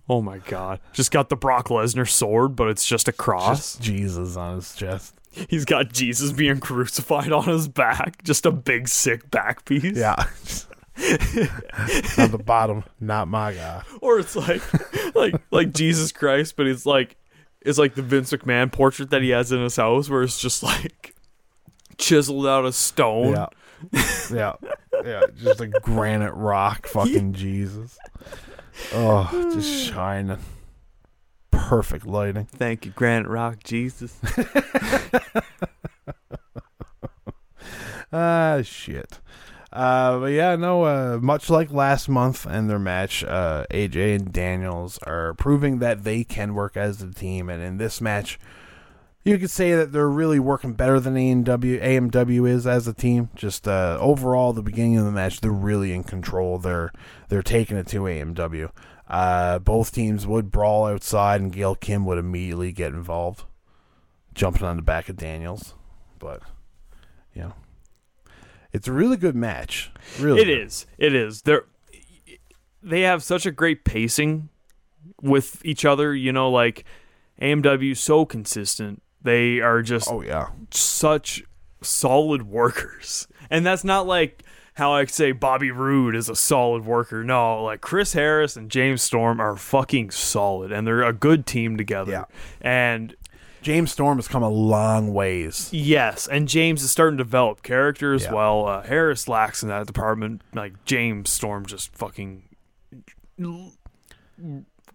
Oh 0.07 0.21
my 0.21 0.37
god. 0.37 0.79
Just 0.93 1.11
got 1.11 1.29
the 1.29 1.35
Brock 1.35 1.67
Lesnar 1.67 2.07
sword, 2.07 2.55
but 2.55 2.69
it's 2.69 2.85
just 2.85 3.07
a 3.07 3.11
cross. 3.11 3.73
Just 3.73 3.81
Jesus 3.81 4.37
on 4.37 4.55
his 4.55 4.73
chest. 4.75 5.15
He's 5.31 5.65
got 5.65 5.91
Jesus 5.93 6.31
being 6.31 6.59
crucified 6.59 7.31
on 7.31 7.43
his 7.43 7.67
back. 7.67 8.23
Just 8.23 8.45
a 8.45 8.51
big 8.51 8.87
sick 8.87 9.29
back 9.31 9.65
piece. 9.65 9.97
Yeah. 9.97 10.15
on 12.17 12.31
the 12.31 12.41
bottom, 12.43 12.83
not 12.99 13.27
my 13.27 13.53
God. 13.53 13.85
Or 14.01 14.19
it's 14.19 14.35
like 14.35 14.61
like 15.15 15.35
like 15.51 15.73
Jesus 15.73 16.11
Christ, 16.11 16.55
but 16.55 16.67
it's 16.67 16.85
like 16.85 17.15
it's 17.61 17.77
like 17.77 17.95
the 17.95 18.01
Vince 18.01 18.31
McMahon 18.31 18.71
portrait 18.71 19.09
that 19.11 19.21
he 19.21 19.29
has 19.29 19.51
in 19.51 19.61
his 19.61 19.75
house 19.75 20.09
where 20.09 20.23
it's 20.23 20.39
just 20.39 20.61
like 20.63 21.15
chiseled 21.97 22.47
out 22.47 22.65
of 22.65 22.75
stone. 22.75 23.33
Yeah. 23.33 23.47
yeah. 24.31 24.53
Yeah. 25.05 25.21
Just 25.37 25.61
a 25.61 25.67
granite 25.67 26.33
rock. 26.33 26.87
Fucking 26.91 27.33
Jesus. 27.33 27.97
Oh, 28.93 29.29
just 29.53 29.85
shining. 29.91 30.39
Perfect 31.51 32.05
lighting. 32.05 32.45
Thank 32.45 32.85
you, 32.85 32.91
Granite 32.91 33.27
Rock 33.27 33.63
Jesus. 33.63 34.17
Ah, 38.11 38.61
shit. 38.63 39.19
Uh, 39.71 40.19
but 40.19 40.31
yeah, 40.31 40.55
no. 40.55 40.83
Uh, 40.83 41.19
much 41.21 41.49
like 41.49 41.71
last 41.71 42.09
month 42.09 42.45
and 42.45 42.69
their 42.69 42.79
match, 42.79 43.23
uh, 43.23 43.65
AJ 43.69 44.15
and 44.15 44.33
Daniels 44.33 44.97
are 45.03 45.33
proving 45.35 45.79
that 45.79 46.03
they 46.03 46.23
can 46.23 46.55
work 46.55 46.75
as 46.75 47.01
a 47.01 47.11
team, 47.11 47.49
and 47.49 47.61
in 47.61 47.77
this 47.77 48.01
match, 48.01 48.39
you 49.23 49.37
could 49.37 49.51
say 49.51 49.73
that 49.73 49.91
they're 49.91 50.09
really 50.09 50.39
working 50.39 50.73
better 50.73 50.99
than 50.99 51.15
AMW, 51.15 51.83
AMW 51.83 52.49
is 52.49 52.65
as 52.65 52.87
a 52.87 52.93
team. 52.93 53.29
Just 53.35 53.67
uh, 53.67 53.97
overall, 54.01 54.53
the 54.53 54.63
beginning 54.63 54.97
of 54.97 55.05
the 55.05 55.11
match, 55.11 55.41
they're 55.41 55.51
really 55.51 55.93
in 55.93 56.03
control. 56.03 56.57
They're 56.57 56.91
they're 57.27 57.43
taking 57.43 57.77
it 57.77 57.87
to 57.87 58.01
AMW. 58.01 58.71
Uh, 59.07 59.59
both 59.59 59.91
teams 59.91 60.25
would 60.25 60.51
brawl 60.51 60.85
outside, 60.85 61.41
and 61.41 61.51
Gail 61.51 61.75
Kim 61.75 62.05
would 62.05 62.17
immediately 62.17 62.71
get 62.71 62.93
involved, 62.93 63.43
jumping 64.33 64.65
on 64.65 64.77
the 64.77 64.81
back 64.81 65.09
of 65.09 65.17
Daniels. 65.17 65.75
But 66.17 66.41
it's 68.73 68.87
a 68.87 68.93
really 68.93 69.17
good 69.17 69.35
match. 69.35 69.91
Really, 70.19 70.41
It 70.41 70.49
is. 70.49 70.85
It 70.97 71.13
is. 71.15 71.41
They're 71.43 71.65
they 72.81 73.01
have 73.01 73.23
such 73.23 73.45
a 73.45 73.51
great 73.51 73.83
pacing 73.83 74.49
with 75.21 75.63
each 75.65 75.85
other. 75.85 76.13
You 76.13 76.31
know, 76.31 76.49
like 76.49 76.85
AMW 77.41 77.95
so 77.97 78.25
consistent. 78.25 79.01
They 79.21 79.59
are 79.59 79.81
just 79.81 80.09
Oh 80.09 80.21
yeah, 80.21 80.49
such 80.71 81.43
solid 81.81 82.43
workers, 82.43 83.27
and 83.49 83.65
that's 83.65 83.83
not 83.83 84.07
like 84.07 84.43
how 84.75 84.93
I 84.93 85.05
say 85.05 85.33
Bobby 85.33 85.71
Roode 85.71 86.15
is 86.15 86.29
a 86.29 86.35
solid 86.35 86.85
worker. 86.85 87.21
No, 87.23 87.63
like 87.63 87.81
Chris 87.81 88.13
Harris 88.13 88.55
and 88.55 88.71
James 88.71 89.01
Storm 89.01 89.41
are 89.41 89.57
fucking 89.57 90.11
solid, 90.11 90.71
and 90.71 90.87
they're 90.87 91.03
a 91.03 91.11
good 91.11 91.45
team 91.45 91.75
together. 91.75 92.11
Yeah. 92.11 92.25
And 92.61 93.13
James 93.61 93.91
Storm 93.91 94.17
has 94.17 94.27
come 94.27 94.43
a 94.43 94.49
long 94.49 95.13
ways. 95.13 95.69
Yes, 95.73 96.27
and 96.27 96.47
James 96.47 96.81
is 96.83 96.91
starting 96.91 97.17
to 97.17 97.23
develop 97.23 97.61
character 97.63 98.13
as 98.13 98.23
Yeah. 98.23 98.33
well. 98.33 98.65
Uh, 98.67 98.81
Harris 98.83 99.27
lacks 99.27 99.61
in 99.63 99.69
that 99.69 99.85
department. 99.87 100.41
Like 100.53 100.85
James 100.85 101.29
Storm 101.29 101.65
just 101.65 101.95
fucking 101.95 102.43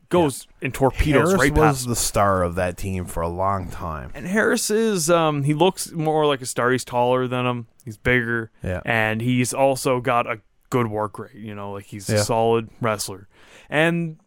goes 0.08 0.46
and 0.62 0.72
torpedoes 0.72 1.30
Harris 1.30 1.34
right 1.40 1.52
was 1.52 1.76
past. 1.78 1.88
the 1.88 1.96
star 1.96 2.42
of 2.42 2.54
that 2.54 2.76
team 2.76 3.04
for 3.06 3.22
a 3.22 3.28
long 3.28 3.68
time. 3.68 4.10
and 4.14 4.26
Harris 4.26 4.70
is 4.70 5.10
um 5.10 5.42
he 5.42 5.54
looks 5.54 5.90
more 5.92 6.26
like 6.26 6.40
a 6.42 6.46
star. 6.46 6.70
He's 6.70 6.84
taller 6.84 7.26
than 7.26 7.46
him. 7.46 7.66
He's 7.84 7.96
bigger. 7.96 8.50
Yeah. 8.62 8.80
and 8.84 9.20
he's 9.20 9.52
also 9.52 10.00
got 10.00 10.26
a 10.30 10.40
good 10.70 10.86
work 10.88 11.18
rate. 11.18 11.34
You 11.34 11.54
know, 11.54 11.72
like 11.72 11.86
he's 11.86 12.08
Yeah. 12.08 12.16
a 12.16 12.22
solid 12.22 12.68
wrestler, 12.80 13.28
and 13.68 14.18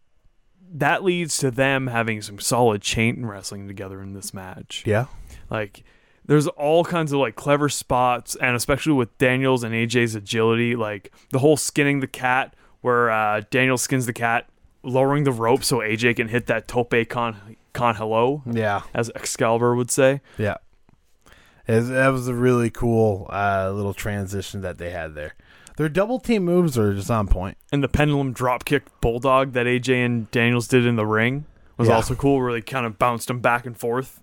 that 0.74 1.04
leads 1.04 1.38
to 1.38 1.52
them 1.52 1.88
having 1.88 2.22
some 2.22 2.40
solid 2.40 2.82
chain 2.82 3.26
wrestling 3.26 3.68
together 3.68 4.02
in 4.02 4.14
this 4.14 4.34
match. 4.34 4.84
Yeah, 4.86 5.06
Like 5.50 5.84
there's 6.26 6.48
all 6.48 6.84
kinds 6.84 7.12
of 7.14 7.20
like 7.20 7.36
clever 7.36 7.70
spots 7.70 8.36
and 8.36 8.56
especially 8.56 8.94
with 8.94 9.18
Daniels 9.18 9.64
and 9.64 9.74
AJ's 9.74 10.14
agility, 10.16 10.76
like 10.76 11.12
the 11.32 11.40
whole 11.40 11.56
skinning 11.58 12.00
the 12.02 12.08
cat 12.08 12.54
where 12.82 13.10
uh 13.10 13.42
Daniel 13.50 13.78
skins 13.78 14.06
the 14.06 14.14
cat, 14.14 14.48
lowering 14.84 15.24
the 15.24 15.32
rope 15.32 15.64
so 15.64 15.78
AJ 15.78 16.18
can 16.18 16.28
hit 16.28 16.48
that 16.48 16.68
tope 16.68 16.94
con 17.10 17.56
con 17.74 17.96
hilo, 17.96 18.44
yeah, 18.46 18.82
as 18.94 19.10
Excalibur 19.16 19.76
would 19.76 19.90
say. 19.92 20.22
yeah. 20.38 20.58
It- 21.68 21.82
that 21.82 22.10
was 22.10 22.28
a 22.28 22.34
really 22.34 22.70
cool 22.70 23.28
uh, 23.30 23.72
little 23.74 23.94
transition 23.94 24.62
that 24.62 24.78
they 24.78 24.90
had 24.92 25.16
there. 25.16 25.34
Their 25.78 25.90
double 25.90 26.20
team 26.20 26.44
moves 26.44 26.78
are 26.78 26.94
just 26.94 27.10
on 27.10 27.28
point. 27.28 27.58
And 27.72 27.84
the 27.84 27.88
pendulum 27.88 28.34
dropkick 28.34 28.82
bulldog 29.02 29.54
that 29.54 29.66
AJ 29.66 30.06
and 30.06 30.30
Daniels 30.32 30.68
did 30.68 30.86
in 30.86 30.96
the 30.96 31.06
ring 31.06 31.46
was 31.78 31.88
Yeah. 31.88 31.96
also 31.96 32.16
cool 32.16 32.40
where 32.40 32.52
they 32.52 32.62
kind 32.62 32.86
of 32.86 32.98
bounced 33.00 33.28
them 33.28 33.40
back 33.40 33.66
and 33.66 33.78
forth. 33.78 34.22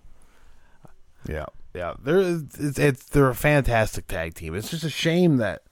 Yeah, 1.27 1.45
yeah. 1.73 1.93
They're 2.01 2.19
it's, 2.21 2.77
it's 2.77 3.05
they're 3.05 3.29
a 3.29 3.35
fantastic 3.35 4.07
tag 4.07 4.35
team. 4.35 4.53
It's 4.53 4.69
just 4.69 4.83
a 4.83 4.89
shame 4.89 5.37
that 5.37 5.63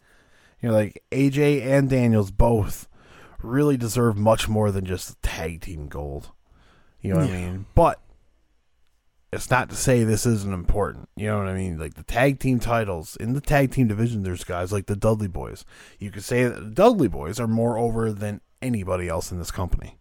you 0.62 0.70
know, 0.70 0.76
like 0.76 1.04
AJ 1.12 1.64
and 1.66 1.90
Daniels 1.90 2.32
both 2.32 2.88
really 3.42 3.76
deserve 3.78 4.18
much 4.18 4.48
more 4.48 4.72
than 4.72 4.86
just 4.86 5.22
tag 5.22 5.62
team 5.62 5.88
gold. 5.90 6.32
You 7.02 7.14
know 7.14 7.20
what 7.20 7.30
I 7.30 7.34
mean? 7.34 7.66
But 7.76 8.00
it's 9.34 9.50
not 9.50 9.70
to 9.70 9.76
say 9.76 10.04
this 10.04 10.26
isn't 10.26 10.54
important. 10.54 11.10
You 11.16 11.28
know 11.28 11.40
what 11.40 11.48
I 11.48 11.54
mean? 11.54 11.78
Like 11.80 11.94
the 11.96 12.04
tag 12.04 12.40
team 12.40 12.60
titles 12.60 13.16
in 13.18 13.34
the 13.34 13.42
tag 13.42 13.72
team 13.72 13.88
division, 13.88 14.24
there's 14.24 14.44
guys 14.44 14.72
like 14.72 14.86
the 14.86 14.96
Dudley 14.96 15.28
Boys. 15.28 15.66
You 16.00 16.12
could 16.12 16.24
say 16.24 16.44
that 16.44 16.60
the 16.64 16.70
Dudley 16.72 17.08
Boys 17.08 17.40
are 17.40 17.48
more 17.48 17.78
over 17.78 18.12
than 18.12 18.42
anybody 18.62 19.08
else 19.08 19.32
in 19.32 19.40
this 19.40 19.52
company. 19.52 19.98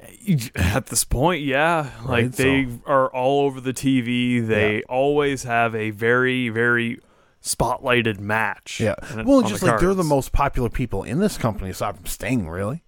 Eh, 0.00 0.48
at 0.56 0.86
this 0.86 1.04
point, 1.04 1.42
yeah, 1.42 1.90
like 2.04 2.08
Right, 2.24 2.32
they 2.32 2.64
so- 2.66 2.80
are 2.86 3.08
all 3.10 3.40
over 3.46 3.60
the 3.60 3.72
TV. 3.72 4.40
They 4.40 4.76
Yeah. 4.76 4.82
always 4.88 5.44
have 5.44 5.74
a 5.74 5.90
very, 5.90 6.48
very 6.48 6.98
spotlighted 7.42 8.18
match. 8.18 8.80
Yeah. 8.80 8.94
Well, 9.24 9.42
just 9.42 9.60
the 9.60 9.66
like 9.66 9.80
they're 9.80 9.94
the 9.94 10.02
most 10.04 10.32
popular 10.32 10.68
people 10.68 11.02
in 11.02 11.18
this 11.18 11.36
company 11.38 11.70
aside 11.70 11.96
from 11.96 12.06
Sting, 12.06 12.48
really. 12.48 12.82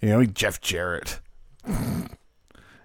You 0.00 0.08
know, 0.10 0.24
Jeff 0.24 0.60
Jarrett. 0.60 1.20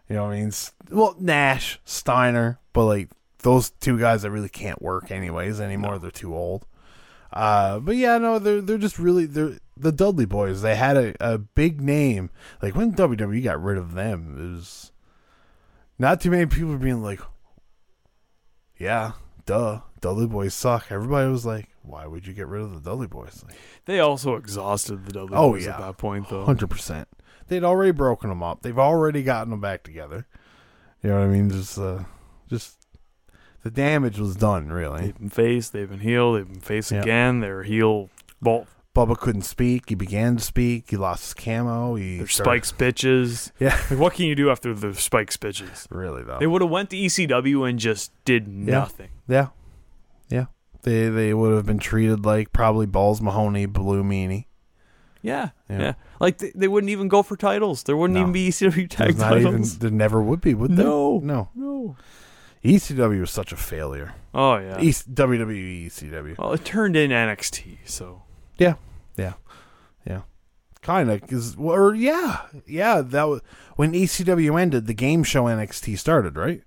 you 0.09 0.15
know 0.15 0.25
what 0.25 0.33
I 0.33 0.39
mean? 0.39 0.51
Well, 0.91 1.15
Nash, 1.19 1.79
Steiner, 1.85 2.59
but 2.73 2.85
like 2.85 3.09
those 3.39 3.69
two 3.69 3.99
guys 3.99 4.21
that 4.23 4.31
really 4.31 4.49
can't 4.49 4.81
work 4.81 5.11
anyways 5.11 5.59
anymore. 5.61 5.99
They're 5.99 6.11
too 6.11 6.35
old. 6.35 6.65
Uh, 7.33 7.79
but 7.79 7.95
yeah, 7.95 8.17
no, 8.17 8.39
they're 8.39 8.61
they're 8.61 8.77
just 8.77 8.97
really 8.99 9.25
they're 9.25 9.57
the 9.75 9.91
Dudley 9.91 10.25
Boys. 10.25 10.61
They 10.61 10.75
had 10.75 10.95
a, 10.95 11.13
a 11.19 11.37
big 11.37 11.81
name. 11.81 12.29
Like 12.61 12.75
when 12.75 12.93
WWE 12.93 13.43
got 13.43 13.61
rid 13.61 13.77
of 13.77 13.93
them, 13.93 14.37
it 14.39 14.55
was 14.55 14.91
not 15.99 16.21
too 16.21 16.31
many 16.31 16.45
people 16.45 16.77
being 16.77 17.01
like, 17.03 17.19
"Yeah, 18.77 19.13
duh, 19.45 19.81
Dudley 20.01 20.27
Boys 20.27 20.53
suck." 20.53 20.85
Everybody 20.91 21.29
was 21.29 21.45
like, 21.45 21.69
"Why 21.81 22.05
would 22.07 22.25
you 22.27 22.33
get 22.33 22.47
rid 22.47 22.61
of 22.61 22.73
the 22.73 22.89
Dudley 22.89 23.07
Boys?" 23.07 23.43
Like, 23.45 23.57
They 23.85 23.99
also 23.99 24.35
exhausted 24.35 25.05
the 25.05 25.11
Dudley 25.13 25.35
Oh, 25.35 25.51
Boys 25.51 25.65
yeah. 25.65 25.73
at 25.73 25.79
that 25.79 25.97
point, 25.97 26.29
though. 26.29 26.45
Hundred 26.45 26.69
percent. 26.69 27.07
They'd 27.47 27.63
already 27.63 27.91
broken 27.91 28.29
them 28.29 28.41
up. 28.43 28.61
They've 28.61 28.77
already 28.79 29.21
gotten 29.23 29.51
them 29.51 29.61
back 29.61 29.83
together. 29.83 30.25
You 31.03 31.09
know 31.11 31.19
what 31.19 31.25
I 31.25 31.27
mean? 31.27 31.49
Just, 31.51 31.77
uh, 31.77 31.99
just 32.49 32.77
the 33.63 33.69
damage 33.71 34.17
was 34.19 34.35
done. 34.35 34.69
Really. 34.71 35.01
They've 35.01 35.17
been 35.19 35.29
face, 35.29 35.69
they've 35.69 35.89
been 35.89 35.99
healed. 35.99 36.37
they've 36.37 36.47
been 36.47 36.59
face 36.61 36.91
Yeah. 36.91 37.01
again. 37.01 37.39
They're 37.41 37.63
healed. 37.63 38.09
Well, 38.41 38.65
Bubba 38.95 39.17
couldn't 39.17 39.41
speak. 39.41 39.89
He 39.89 39.95
began 39.95 40.37
to 40.37 40.43
speak. 40.43 40.89
He 40.89 40.95
lost 40.97 41.23
his 41.25 41.33
camo. 41.33 41.95
He 41.95 42.17
they're 42.19 42.27
started- 42.27 42.65
spikes 42.65 42.71
bitches. 42.71 43.51
Yeah, 43.59 43.77
Like, 43.91 43.99
what 43.99 44.13
can 44.13 44.25
you 44.25 44.35
do 44.35 44.49
after 44.49 44.73
the 44.73 44.93
spikes 44.95 45.37
bitches? 45.37 45.85
really 45.91 46.23
though. 46.23 46.39
They 46.39 46.47
would 46.47 46.61
have 46.61 46.71
went 46.71 46.89
to 46.91 46.95
ECW 46.97 47.69
and 47.69 47.77
just 47.77 48.11
did 48.23 48.47
nothing. 48.47 49.09
yeah, 49.27 49.47
yeah. 50.29 50.45
They 50.83 51.09
they 51.09 51.33
would 51.33 51.53
have 51.55 51.65
been 51.65 51.79
treated 51.79 52.25
like 52.25 52.53
probably 52.53 52.85
Balls 52.85 53.21
Mahoney, 53.21 53.65
Blue 53.65 54.01
Meanie. 54.03 54.45
Yeah, 55.25 55.49
Yeah. 55.69 55.79
yeah. 55.79 55.93
Like 56.19 56.37
they, 56.37 56.51
they 56.55 56.67
wouldn't 56.67 56.89
even 56.91 57.07
go 57.07 57.23
for 57.23 57.35
titles. 57.35 57.83
There 57.83 57.97
wouldn't 57.97 58.15
No. 58.15 58.21
even 58.21 58.31
be 58.33 58.49
ECW 58.49 58.89
tag 58.89 59.17
not 59.17 59.33
even. 59.37 59.51
titles. 59.51 59.79
There 59.79 59.89
never 59.91 60.21
would 60.21 60.41
be, 60.41 60.53
would 60.53 60.75
there? 60.75 60.85
No. 60.85 61.19
no. 61.19 61.49
no. 61.55 61.95
ECW 62.63 63.19
was 63.19 63.31
such 63.31 63.51
a 63.51 63.55
failure. 63.57 64.13
Oh 64.33 64.57
yeah. 64.57 64.79
E- 64.79 64.89
WWE, 64.91 65.85
ECW. 65.87 66.37
well, 66.37 66.53
it 66.53 66.65
turned 66.65 66.95
in 66.95 67.11
NXT, 67.11 67.77
so 67.85 68.23
Yeah, 68.57 68.75
yeah, 69.17 69.33
yeah. 70.05 70.21
Kind 70.81 71.09
of, 71.11 71.25
cause 71.27 71.55
or 71.57 71.95
yeah, 71.95 72.41
yeah. 72.67 73.01
That 73.01 73.23
was 73.27 73.41
when 73.75 73.93
ECW 73.93 74.59
ended. 74.59 74.85
The 74.87 74.93
game 74.93 75.23
show 75.23 75.45
NXT 75.45 75.97
started, 75.97 76.35
right? 76.37 76.61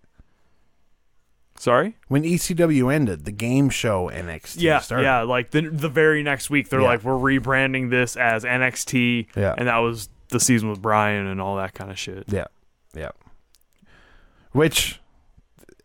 Sorry. 1.59 1.96
When 2.06 2.22
ECW 2.22 2.92
ended, 2.94 3.24
the 3.24 3.32
game 3.32 3.68
show 3.68 4.09
NXT 4.11 4.56
Yeah, 4.62 4.78
started. 4.78 5.04
yeah. 5.04 5.22
Like 5.22 5.50
the 5.50 5.62
the 5.62 5.88
very 5.88 6.22
next 6.22 6.50
week, 6.50 6.68
they're 6.68 6.80
Yeah. 6.80 6.86
like, 6.86 7.02
we're 7.02 7.14
rebranding 7.14 7.90
this 7.90 8.16
as 8.16 8.44
NXT, 8.44 9.28
Yeah. 9.36 9.54
and 9.59 9.66
that 9.68 9.78
was 9.78 10.09
the 10.28 10.38
season 10.38 10.68
with 10.70 10.80
Bryan 10.80 11.26
and 11.26 11.40
all 11.40 11.56
that 11.56 11.74
kind 11.74 11.90
of 11.90 11.98
shit. 11.98 12.24
yeah, 12.28 12.44
yeah. 12.94 13.11
Which 14.52 15.00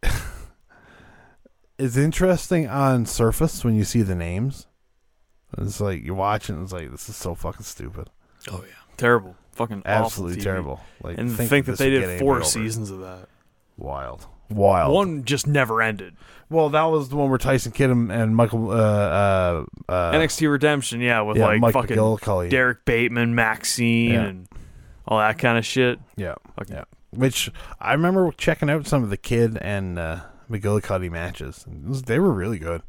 is 1.77 1.97
interesting 1.97 2.67
on 2.67 3.05
surface 3.05 3.63
when 3.63 3.75
you 3.75 3.83
see 3.83 4.01
the 4.01 4.15
names. 4.15 4.67
It's 5.57 5.79
like 5.79 6.03
you 6.03 6.13
watch 6.15 6.49
it, 6.49 6.53
and 6.53 6.63
it's 6.63 6.73
like 6.73 6.91
this 6.91 7.07
is 7.09 7.15
so 7.15 7.35
fucking 7.35 7.63
stupid, 7.63 8.09
Oh 8.51 8.63
yeah, 8.67 8.73
terrible, 8.97 9.35
fucking 9.51 9.83
absolutely 9.85 10.37
TV. 10.37 10.43
terrible. 10.43 10.81
Like 11.01 11.17
And 11.17 11.31
think, 11.31 11.49
that 11.65 11.71
this 11.73 11.79
they 11.79 11.89
did 11.91 12.19
four 12.19 12.43
seasons 12.43 12.89
of 12.89 12.99
that. 13.01 13.27
Wild, 13.77 14.27
wild. 14.49 14.93
One 14.93 15.23
just 15.23 15.47
never 15.47 15.81
ended. 15.81 16.15
Well, 16.49 16.69
that 16.69 16.83
was 16.83 17.09
the 17.09 17.15
one 17.15 17.29
where 17.29 17.39
Tyson 17.39 17.71
Kidd 17.71 17.89
and, 17.89 18.11
and 18.11 18.35
Michael 18.35 18.69
uh, 18.69 18.75
uh, 18.75 19.65
uh, 19.89 20.11
NXT 20.11 20.51
Redemption, 20.51 21.01
yeah, 21.01 21.21
with 21.21 21.37
yeah, 21.37 21.45
like 21.47 21.59
Mike 21.61 21.73
fucking 21.73 21.97
McGillicutty. 21.97 22.49
Derrick 22.49 22.85
Bateman, 22.85 23.33
Maxine, 23.33 24.11
Yeah. 24.11 24.23
and 24.25 24.47
all 25.07 25.17
that 25.19 25.39
kind 25.39 25.57
of 25.57 25.65
shit. 25.65 25.99
Yeah, 26.15 26.35
Fucking- 26.57 26.75
yeah. 26.75 26.83
Which 27.11 27.51
I 27.79 27.93
remember 27.93 28.31
checking 28.37 28.69
out 28.69 28.87
some 28.87 29.03
of 29.03 29.09
the 29.09 29.17
Kid 29.17 29.57
and 29.61 29.97
uh, 29.99 30.21
McGillicutty 30.49 31.09
matches. 31.11 31.65
Was- 31.85 32.03
they 32.03 32.19
were 32.19 32.31
really 32.31 32.59
good. 32.59 32.81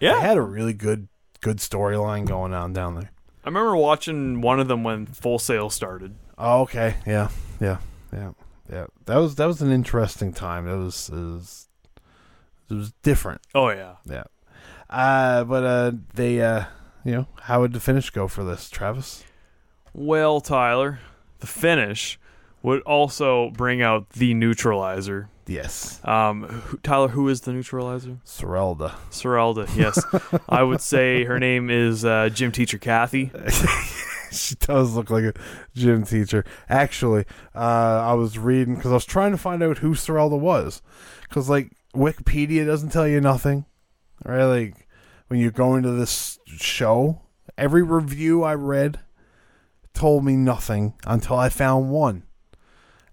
Yeah. 0.00 0.14
They 0.14 0.20
had 0.20 0.36
a 0.36 0.42
really 0.42 0.72
good 0.72 1.08
good 1.40 1.58
storyline 1.58 2.26
going 2.26 2.52
on 2.54 2.72
down 2.72 2.94
there. 2.94 3.10
I 3.44 3.48
remember 3.48 3.76
watching 3.76 4.40
one 4.40 4.60
of 4.60 4.68
them 4.68 4.84
when 4.84 5.06
Full 5.06 5.38
Sail 5.40 5.70
started. 5.70 6.14
Oh, 6.38 6.62
okay. 6.62 6.94
Yeah. 7.06 7.28
Yeah. 7.60 7.78
Yeah. 8.12 8.32
Yeah. 8.72 8.86
That 9.04 9.16
was 9.18 9.34
that 9.36 9.46
was 9.46 9.60
an 9.60 9.70
interesting 9.70 10.32
time. 10.32 10.66
It 10.66 10.76
was 10.76 11.10
it 11.10 11.14
was, 11.14 11.68
it 12.70 12.74
was 12.74 12.92
different. 13.02 13.42
Oh 13.54 13.68
yeah. 13.68 13.96
Yeah. 14.06 14.24
Uh 14.88 15.44
but 15.44 15.64
uh 15.64 15.92
they 16.14 16.40
uh 16.40 16.64
you 17.04 17.12
know, 17.12 17.26
how 17.42 17.60
would 17.60 17.72
the 17.72 17.80
finish 17.80 18.10
go 18.10 18.28
for 18.28 18.44
this, 18.44 18.70
Travis? 18.70 19.24
Well, 19.92 20.40
Tyler, 20.40 21.00
the 21.40 21.46
finish 21.46 22.18
would 22.62 22.80
also 22.82 23.50
bring 23.50 23.82
out 23.82 24.10
the 24.10 24.34
neutralizer. 24.34 25.28
Yes. 25.46 26.00
Um, 26.04 26.44
who, 26.44 26.78
Tyler, 26.78 27.08
who 27.08 27.28
is 27.28 27.40
the 27.40 27.52
neutralizer? 27.52 28.18
Sorelda. 28.24 28.94
Sorelda. 29.10 29.68
Yes, 29.76 30.00
I 30.48 30.62
would 30.62 30.80
say 30.80 31.24
her 31.24 31.40
name 31.40 31.68
is 31.68 32.04
uh, 32.04 32.28
Gym 32.28 32.52
Teacher 32.52 32.78
Kathy. 32.78 33.32
she 34.38 34.54
does 34.56 34.94
look 34.94 35.10
like 35.10 35.24
a 35.24 35.34
gym 35.74 36.04
teacher. 36.04 36.44
Actually, 36.68 37.24
uh, 37.54 37.58
I 38.04 38.14
was 38.14 38.38
reading 38.38 38.76
because 38.76 38.90
I 38.90 38.94
was 38.94 39.04
trying 39.04 39.32
to 39.32 39.38
find 39.38 39.62
out 39.62 39.78
who 39.78 39.92
Sorelda 39.94 40.38
was, 40.38 40.82
because 41.28 41.48
like 41.48 41.72
Wikipedia 41.94 42.66
doesn't 42.66 42.90
tell 42.90 43.06
you 43.06 43.20
nothing, 43.20 43.64
right? 44.24 44.44
Like 44.44 44.88
when 45.28 45.40
you 45.40 45.50
go 45.50 45.74
into 45.76 45.92
this 45.92 46.38
show, 46.46 47.22
every 47.56 47.82
review 47.82 48.42
I 48.42 48.54
read 48.54 49.00
told 49.94 50.24
me 50.24 50.36
nothing 50.36 50.94
until 51.06 51.36
I 51.36 51.48
found 51.48 51.90
one, 51.90 52.24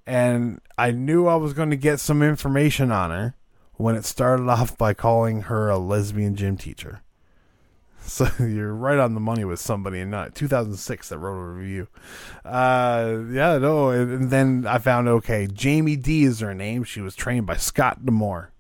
and 0.07 0.61
I 0.77 0.91
knew 0.91 1.27
I 1.27 1.35
was 1.35 1.53
going 1.53 1.71
to 1.71 1.75
get 1.75 1.99
some 1.99 2.23
information 2.23 2.91
on 2.91 3.11
her 3.11 3.35
when 3.73 3.95
it 3.95 4.05
started 4.05 4.47
off 4.49 4.77
by 4.77 4.93
calling 4.93 5.43
her 5.43 5.69
a 5.69 5.77
lesbian 5.77 6.35
gym 6.35 6.57
teacher. 6.57 7.01
So 8.19 8.27
you're 8.39 8.73
right 8.73 8.97
on 8.97 9.13
the 9.13 9.19
money 9.19 9.45
with 9.45 9.59
somebody 9.59 9.99
in 9.99 10.13
uh, 10.13 10.29
2006 10.33 11.09
that 11.09 11.17
wrote 11.19 11.39
a 11.39 11.43
review. 11.53 11.87
Uh, 12.43 13.19
yeah, 13.29 13.57
no, 13.59 13.89
and, 13.89 14.31
then 14.31 14.65
I 14.67 14.79
found 14.79 15.07
okay, 15.07 15.47
Jamie 15.47 15.95
D 15.95 16.23
is 16.23 16.39
her 16.39 16.53
name. 16.55 16.83
She 16.83 17.01
was 17.01 17.15
trained 17.15 17.45
by 17.45 17.57
Scott 17.57 18.03
D'Amore, 18.05 18.51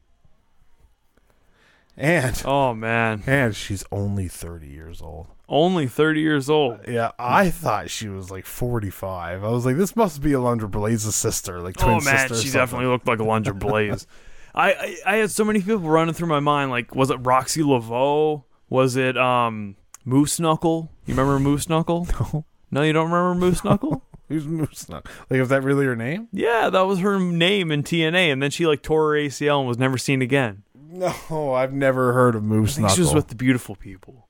and 1.97 2.41
Oh 2.45 2.73
man, 2.73 3.23
and 3.25 3.55
she's 3.55 3.83
only 3.91 4.27
30 4.27 4.67
years 4.67 5.01
old. 5.01 5.27
only 5.47 5.87
thirty 5.87 6.21
years 6.21 6.49
old. 6.49 6.79
Yeah, 6.87 7.11
I 7.17 7.49
thought 7.49 7.89
she 7.89 8.07
was 8.07 8.29
like 8.29 8.45
45. 8.45 9.43
I 9.43 9.47
was 9.49 9.65
like, 9.65 9.77
this 9.77 9.95
must 9.95 10.21
be 10.21 10.31
Alundra 10.31 10.69
Blayze's 10.69 11.15
sister, 11.15 11.59
like 11.59 11.75
twin 11.75 11.95
Oh 11.97 12.01
man, 12.01 12.29
sister. 12.29 12.33
or 12.33 12.37
she 12.37 12.49
something. 12.49 12.59
definitely 12.61 12.85
looked 12.87 13.07
like 13.07 13.19
Alundra 13.19 13.57
Blayze. 13.57 14.05
I, 14.55 14.71
I 14.73 14.97
I 15.05 15.15
had 15.17 15.31
so 15.31 15.43
many 15.43 15.59
people 15.59 15.79
running 15.79 16.13
through 16.13 16.27
my 16.27 16.39
mind. 16.39 16.71
Like, 16.71 16.93
was 16.95 17.09
it 17.09 17.21
Roxxi 17.23 17.63
Laveaux? 17.65 18.45
Was 18.69 18.95
it 18.95 19.17
um 19.17 19.75
Moose 20.05 20.39
Knuckle? 20.39 20.91
You 21.05 21.13
remember 21.15 21.39
Moose 21.39 21.67
Knuckle? 21.69 22.07
No. 22.19 22.45
No, 22.71 22.81
you 22.83 22.93
don't 22.93 23.09
remember 23.11 23.33
Moose 23.33 23.63
Knuckle? 23.63 24.03
Who's 24.29 24.45
Moose 24.45 24.87
Knuckle? 24.87 25.11
Like, 25.27 25.39
is 25.39 25.49
that 25.49 25.63
really 25.63 25.85
her 25.87 25.95
name? 25.95 26.27
yeah, 26.31 26.69
that 26.69 26.81
was 26.81 26.99
her 26.99 27.19
name 27.19 27.71
in 27.71 27.81
TNA, 27.81 28.31
and 28.31 28.43
then 28.43 28.51
she 28.51 28.67
like 28.67 28.83
tore 28.83 29.13
her 29.13 29.19
ACL 29.19 29.57
and 29.59 29.67
was 29.67 29.79
never 29.79 29.97
seen 29.97 30.21
again. 30.21 30.61
No, 30.91 31.53
I've 31.55 31.73
never 31.73 32.13
heard 32.13 32.35
of 32.35 32.43
Moose 32.43 32.73
I 32.73 32.75
think 32.75 32.81
Knuckle. 32.83 32.95
she 32.95 33.01
was 33.01 33.13
with 33.15 33.27
the 33.29 33.35
beautiful 33.35 33.75
people. 33.75 34.27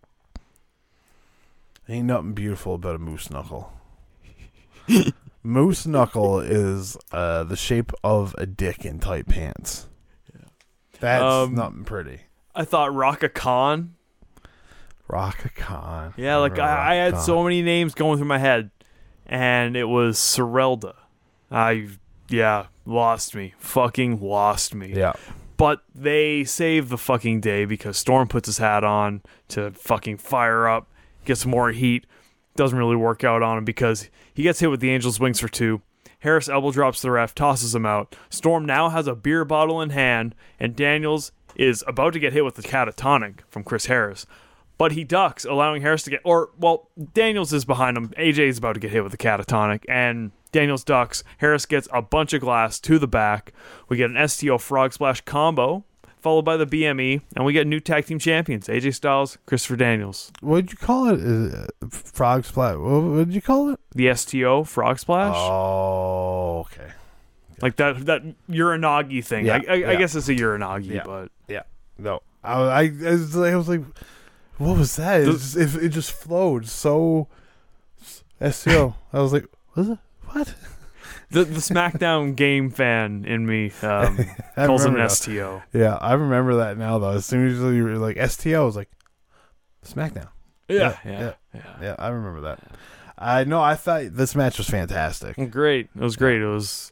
Ain't 1.89 2.05
nothing 2.05 2.33
beautiful 2.33 2.75
about 2.75 2.95
a 2.95 2.99
moose 2.99 3.29
knuckle. 3.29 3.73
moose 5.43 5.85
knuckle 5.85 6.39
is 6.39 6.95
uh, 7.11 7.43
the 7.43 7.55
shape 7.55 7.91
of 8.03 8.35
a 8.37 8.45
dick 8.45 8.85
in 8.85 8.99
tight 8.99 9.27
pants. 9.27 9.87
That's 10.99 11.23
Um, 11.23 11.55
nothing 11.55 11.83
pretty. 11.85 12.21
I 12.55 12.63
thought 12.65 12.91
Rhaka 12.91 13.33
Khan. 13.33 13.95
Rhaka 15.09 15.53
Khan. 15.55 16.13
Yeah, 16.17 16.37
like 16.37 16.59
I, 16.59 16.91
I 16.91 16.95
had 16.95 17.19
so 17.19 17.43
many 17.43 17.61
names 17.61 17.93
going 17.93 18.17
through 18.17 18.27
my 18.27 18.37
head, 18.37 18.69
and 19.25 19.75
it 19.75 19.85
was 19.85 20.17
Sorelda. 20.17 20.95
I 21.51 21.89
yeah, 22.29 22.67
lost 22.85 23.35
me, 23.35 23.53
fucking 23.57 24.21
lost 24.21 24.75
me. 24.75 24.93
Yeah. 24.95 25.13
But 25.57 25.83
they 25.93 26.45
save 26.45 26.89
the 26.89 26.97
fucking 26.97 27.41
day 27.41 27.65
because 27.65 27.97
Storm 27.97 28.27
puts 28.27 28.47
his 28.47 28.59
hat 28.59 28.83
on 28.83 29.21
to 29.49 29.71
fucking 29.71 30.17
fire 30.17 30.67
up, 30.67 30.87
get 31.25 31.37
some 31.37 31.51
more 31.51 31.71
heat. 31.71 32.05
Doesn't 32.55 32.77
really 32.77 32.95
work 32.95 33.23
out 33.23 33.41
on 33.41 33.57
him 33.57 33.65
because 33.65 34.09
he 34.33 34.43
gets 34.43 34.59
hit 34.59 34.69
with 34.69 34.79
the 34.79 34.91
Angel's 34.91 35.19
wings 35.19 35.39
for 35.39 35.49
two. 35.49 35.81
Harris 36.19 36.49
elbow 36.49 36.71
drops 36.71 37.01
the 37.01 37.11
ref, 37.11 37.33
tosses 37.33 37.73
him 37.73 37.85
out. 37.85 38.15
Storm 38.29 38.65
now 38.65 38.89
has 38.89 39.07
a 39.07 39.15
beer 39.15 39.45
bottle 39.45 39.81
in 39.81 39.89
hand, 39.89 40.35
and 40.59 40.75
Daniels 40.75 41.31
is 41.55 41.83
about 41.87 42.13
to 42.13 42.19
get 42.19 42.33
hit 42.33 42.45
with 42.45 42.55
the 42.55 42.61
catatonic 42.61 43.39
from 43.49 43.63
Chris 43.63 43.87
Harris. 43.87 44.25
But 44.79 44.93
he 44.93 45.03
ducks, 45.03 45.45
allowing 45.45 45.83
Harris 45.83 46.01
to 46.03 46.09
get, 46.09 46.21
or, 46.23 46.49
well, 46.57 46.89
Daniels 47.13 47.53
is 47.53 47.65
behind 47.65 47.95
him. 47.97 48.09
AJ 48.17 48.47
is 48.47 48.57
about 48.57 48.73
to 48.73 48.79
get 48.79 48.89
hit 48.91 49.03
with 49.03 49.11
the 49.11 49.17
catatonic, 49.17 49.83
and 49.87 50.31
Daniels 50.51 50.83
ducks. 50.83 51.23
Harris 51.37 51.67
gets 51.67 51.87
a 51.93 52.01
bunch 52.01 52.33
of 52.33 52.39
glass 52.41 52.79
to 52.79 52.97
the 52.97 53.07
back. 53.07 53.53
We 53.89 53.97
get 53.97 54.09
an 54.09 54.27
STO 54.27 54.57
frog 54.57 54.93
splash 54.93 55.19
combo, 55.21 55.83
followed 56.21 56.43
by 56.43 56.55
the 56.57 56.65
BME, 56.65 57.21
and 57.35 57.45
we 57.45 57.51
get 57.53 57.67
new 57.67 57.79
tag 57.81 58.05
team 58.05 58.19
champions 58.19 58.67
AJ 58.67 58.95
Styles, 58.95 59.37
Christopher 59.45 59.75
Daniels. 59.75 60.31
What 60.39 60.61
did 60.67 60.71
you 60.71 60.77
call 60.77 61.09
it? 61.09 61.19
Uh, 61.83 61.87
frog 61.89 62.45
splash. 62.45 62.77
What, 62.77 63.03
what 63.03 63.25
did 63.25 63.33
you 63.35 63.41
call 63.41 63.71
it? 63.71 63.79
The 63.93 64.15
STO 64.15 64.63
frog 64.63 64.97
splash? 64.97 65.35
Oh, 65.37 66.59
okay. 66.71 66.91
like 67.61 67.75
that 67.75 68.05
that 68.05 68.21
Uranage 68.49 69.25
thing. 69.25 69.45
Yeah, 69.45 69.59
I, 69.67 69.73
I, 69.83 69.89
I 69.91 69.95
guess 69.97 70.15
it's 70.15 70.29
a 70.29 70.35
Uranage, 70.35 70.85
Yeah. 70.85 71.03
but 71.05 71.31
Yeah. 71.49 71.63
No. 71.97 72.21
I, 72.45 72.53
I, 72.53 72.81
I, 72.83 72.89
was, 73.11 73.35
like- 73.35 73.53
I 73.53 73.55
was 73.57 73.67
like, 73.67 73.81
what 74.59 74.77
was 74.77 74.95
that? 74.97 75.21
It, 75.21 75.25
The- 75.25 75.31
just, 75.33 75.57
it, 75.57 75.75
it 75.85 75.89
just 75.89 76.11
flowed 76.11 76.67
so. 76.67 77.27
SEO. 78.39 78.93
I 79.11 79.19
was 79.19 79.33
like, 79.33 79.45
was 79.75 79.89
it? 79.89 79.97
What? 80.27 80.53
the 81.31 81.43
the 81.43 81.59
SmackDown 81.59 82.35
game 82.35 82.69
fan 82.69 83.25
in 83.25 83.45
me 83.45 83.71
um, 83.81 84.17
calls 84.55 84.85
him. 84.85 84.97
STO. 85.09 85.61
Yeah, 85.73 85.95
I 85.95 86.13
remember 86.13 86.55
that 86.57 86.77
now 86.77 86.99
though. 86.99 87.09
As 87.11 87.25
soon 87.25 87.47
as 87.47 87.57
you 87.59 87.83
were 87.83 87.97
like 87.97 88.17
STO, 88.29 88.61
I 88.61 88.65
was 88.65 88.75
like 88.75 88.89
SmackDown. 89.85 90.29
Yeah, 90.69 90.97
Yeah, 91.03 91.11
yeah, 91.11 91.33
yeah. 91.53 91.61
Yeah, 91.81 91.95
I 91.99 92.09
remember 92.09 92.41
that. 92.41 92.59
I 93.17 93.43
know. 93.43 93.59
I 93.61 93.75
thought 93.75 94.03
this 94.13 94.35
match 94.35 94.57
was 94.57 94.69
fantastic. 94.69 95.35
Great. 95.51 95.89
It 95.95 96.01
was 96.01 96.15
great. 96.15 96.41
It 96.41 96.47
was. 96.47 96.91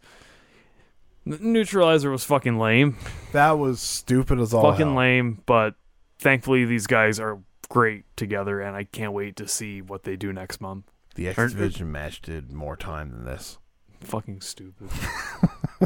Neutralizer 1.25 2.09
was 2.09 2.23
fucking 2.23 2.57
lame. 2.57 2.97
That 3.33 3.51
was 3.59 3.81
stupid 3.81 4.39
as 4.39 4.53
all. 4.53 4.63
fucking 4.71 4.87
hell. 4.87 4.95
lame, 4.95 5.41
but 5.45 5.75
thankfully 6.19 6.65
these 6.65 6.87
guys 6.87 7.19
are 7.19 7.39
great 7.69 8.05
together, 8.15 8.61
and 8.61 8.75
I 8.75 8.83
can't 8.83 9.13
wait 9.13 9.35
to 9.37 9.47
see 9.47 9.81
what 9.81 10.03
they 10.03 10.15
do 10.15 10.33
next 10.33 10.61
month. 10.61 10.85
The 11.15 11.29
X 11.29 11.37
Division 11.53 11.91
match 11.91 12.21
did 12.21 12.51
more 12.51 12.75
time 12.75 13.11
than 13.11 13.25
this. 13.25 13.57
Fucking 14.01 14.41
stupid. 14.41 14.89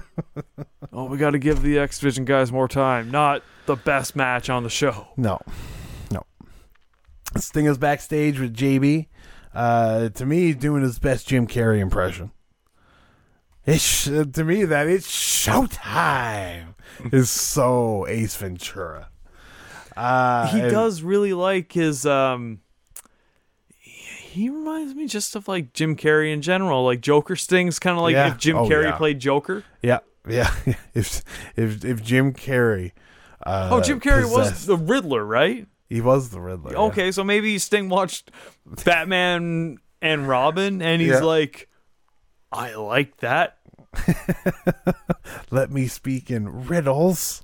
oh, 0.94 1.06
we 1.06 1.18
got 1.18 1.32
to 1.32 1.40
give 1.40 1.62
the 1.62 1.80
X 1.80 2.00
Division 2.00 2.26
guys 2.26 2.52
more 2.52 2.68
time. 2.68 3.10
Not 3.10 3.44
the 3.66 3.78
best 3.78 4.16
match 4.16 4.50
on 4.50 4.64
the 4.64 4.70
show. 4.70 5.08
No, 5.16 5.40
no. 6.12 6.24
Sting 7.38 7.66
is 7.66 7.78
backstage 7.78 8.40
with 8.40 8.56
JB. 8.56 9.08
Uh, 9.54 10.10
to 10.10 10.26
me, 10.26 10.48
he's 10.48 10.56
doing 10.58 10.82
his 10.82 11.00
best 11.00 11.28
Jim 11.28 11.48
Carrey 11.48 11.80
impression. 11.80 12.32
It's 13.66 14.06
to 14.06 14.44
me 14.44 14.66
that 14.66 14.88
it's 14.88 15.08
showtime 15.08 16.74
is 17.12 17.30
so 17.30 18.08
Ace 18.08 18.36
Ventura. 18.36 19.11
Uh, 19.98 20.48
he 20.48 20.60
does 20.62 21.02
really 21.02 21.34
like 21.34 21.72
his 21.74 22.06
um 22.06 22.60
he 23.78 24.50
reminds 24.50 24.96
me 24.96 25.08
just 25.08 25.36
of 25.36 25.48
like 25.48 25.74
Jim 25.74 25.96
Carrey 25.96 26.32
in 26.34 26.42
general. 26.42 26.86
Like 26.86 27.02
Joker 27.02 27.36
stings 27.36 27.80
kind 27.80 27.98
of 27.98 28.04
like 28.04 28.14
Yeah. 28.14 28.30
if 28.32 28.38
Jim 28.38 28.58
Oh, 28.58 28.68
Carrey 28.70 28.86
yeah. 28.86 28.98
played 28.98 29.20
Joker. 29.20 29.64
Yeah, 29.82 30.00
yeah. 30.28 30.54
if 30.94 31.22
if 31.58 31.84
if 31.84 32.02
Jim 32.04 32.34
Carrey, 32.34 32.92
uh, 33.46 33.70
oh, 33.72 33.82
Jim 33.82 34.00
Carrey 34.00 34.30
was 34.32 34.66
the 34.66 34.78
Riddler, 34.78 35.26
right? 35.26 35.68
he 35.89 36.00
was 36.00 36.30
the 36.30 36.39
Riddler. 36.39 36.72
yeah. 36.72 36.78
Okay, 36.84 37.12
so 37.12 37.22
maybe 37.22 37.58
Sting 37.60 37.89
watched 37.89 38.32
Batman 38.86 39.78
and 40.02 40.26
Robin 40.28 40.82
and 40.82 41.02
he's 41.02 41.12
Yeah. 41.12 41.20
like 41.20 41.68
I 42.54 42.76
like 42.76 43.18
that. 43.18 43.58
Let 45.52 45.70
me 45.72 45.88
speak 45.88 46.32
in 46.32 46.68
riddles. 46.68 47.44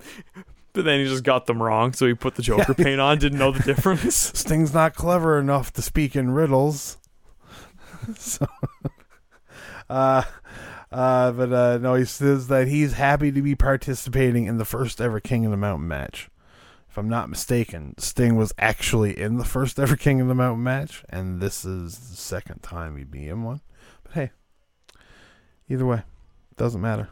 But 0.78 0.84
then 0.84 1.00
he 1.00 1.06
just 1.06 1.24
got 1.24 1.46
them 1.46 1.60
wrong, 1.60 1.92
so 1.92 2.06
he 2.06 2.14
put 2.14 2.36
the 2.36 2.42
Joker 2.42 2.72
paint 2.84 3.00
on, 3.00 3.18
didn't 3.18 3.40
know 3.40 3.50
the 3.50 3.64
difference. 3.64 4.14
Sting's 4.38 4.72
not 4.72 4.94
clever 4.94 5.36
enough 5.36 5.72
to 5.72 5.82
speak 5.82 6.14
in 6.14 6.30
riddles. 6.30 6.98
so, 8.14 8.46
uh, 9.90 10.22
uh, 10.92 11.32
but 11.32 11.52
uh, 11.52 11.78
no, 11.78 11.94
he 11.94 12.04
says 12.04 12.46
that 12.46 12.68
he's 12.68 12.92
happy 12.92 13.32
to 13.32 13.42
be 13.42 13.56
participating 13.56 14.46
in 14.46 14.58
the 14.58 14.64
first 14.64 15.00
ever 15.00 15.18
King 15.18 15.44
of 15.44 15.50
the 15.50 15.56
Mountain 15.56 15.88
match. 15.88 16.30
If 16.88 16.96
I'm 16.96 17.08
not 17.08 17.28
mistaken, 17.28 17.96
Sting 17.98 18.36
was 18.36 18.52
actually 18.56 19.18
in 19.18 19.36
the 19.36 19.44
first 19.44 19.80
ever 19.80 19.96
King 19.96 20.20
of 20.20 20.28
the 20.28 20.34
Mountain 20.36 20.62
match, 20.62 21.02
and 21.08 21.40
this 21.40 21.64
is 21.64 21.98
the 21.98 22.16
second 22.16 22.62
time 22.62 22.96
he'd 22.96 23.10
be 23.10 23.28
in 23.28 23.42
one. 23.42 23.62
But 24.04 24.12
hey, 24.12 24.30
either 25.68 25.84
way, 25.84 26.04
doesn't 26.56 26.80
matter. 26.80 27.08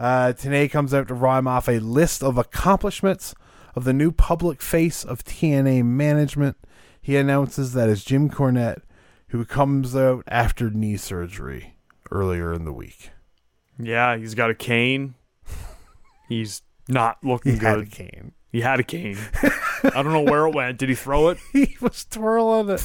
Uh, 0.00 0.32
Tenay 0.32 0.70
comes 0.70 0.94
out 0.94 1.08
to 1.08 1.14
rhyme 1.14 1.46
off 1.46 1.68
a 1.68 1.78
list 1.78 2.22
of 2.22 2.38
accomplishments 2.38 3.34
of 3.74 3.84
the 3.84 3.92
new 3.92 4.10
public 4.10 4.62
face 4.62 5.04
of 5.04 5.22
TNA 5.24 5.84
management. 5.84 6.56
He 7.02 7.16
announces 7.18 7.74
that 7.74 7.90
it's 7.90 8.02
Jim 8.02 8.30
Cornette, 8.30 8.80
who 9.28 9.44
comes 9.44 9.94
out 9.94 10.24
after 10.26 10.70
knee 10.70 10.96
surgery 10.96 11.76
earlier 12.10 12.54
in 12.54 12.64
the 12.64 12.72
week. 12.72 13.10
Yeah, 13.78 14.16
he's 14.16 14.34
got 14.34 14.48
a 14.48 14.54
cane. 14.54 15.16
He's 16.30 16.62
not 16.88 17.18
He 17.22 17.28
looking 17.28 17.56
had 17.58 17.78
a 17.80 17.82
good. 17.82 17.92
cane. 17.92 18.32
He 18.50 18.62
had 18.62 18.80
a 18.80 18.82
cane. 18.82 19.18
I 19.84 20.02
don't 20.02 20.12
know 20.12 20.22
where 20.22 20.46
it 20.46 20.54
went. 20.54 20.78
Did 20.78 20.88
he 20.88 20.94
throw 20.94 21.28
it? 21.28 21.38
He 21.52 21.76
was 21.80 22.04
twirling 22.06 22.70
it, 22.70 22.82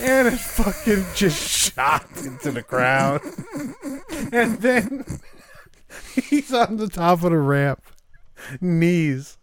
and 0.00 0.28
it 0.28 0.38
fucking 0.38 1.04
just 1.14 1.72
shot 1.72 2.06
into 2.24 2.50
the 2.50 2.62
ground. 2.62 3.20
and 4.32 4.58
then 4.58 5.04
he's 6.14 6.52
on 6.52 6.76
the 6.76 6.88
top 6.88 7.22
of 7.22 7.30
the 7.30 7.38
ramp, 7.38 7.82
knees, 8.60 9.38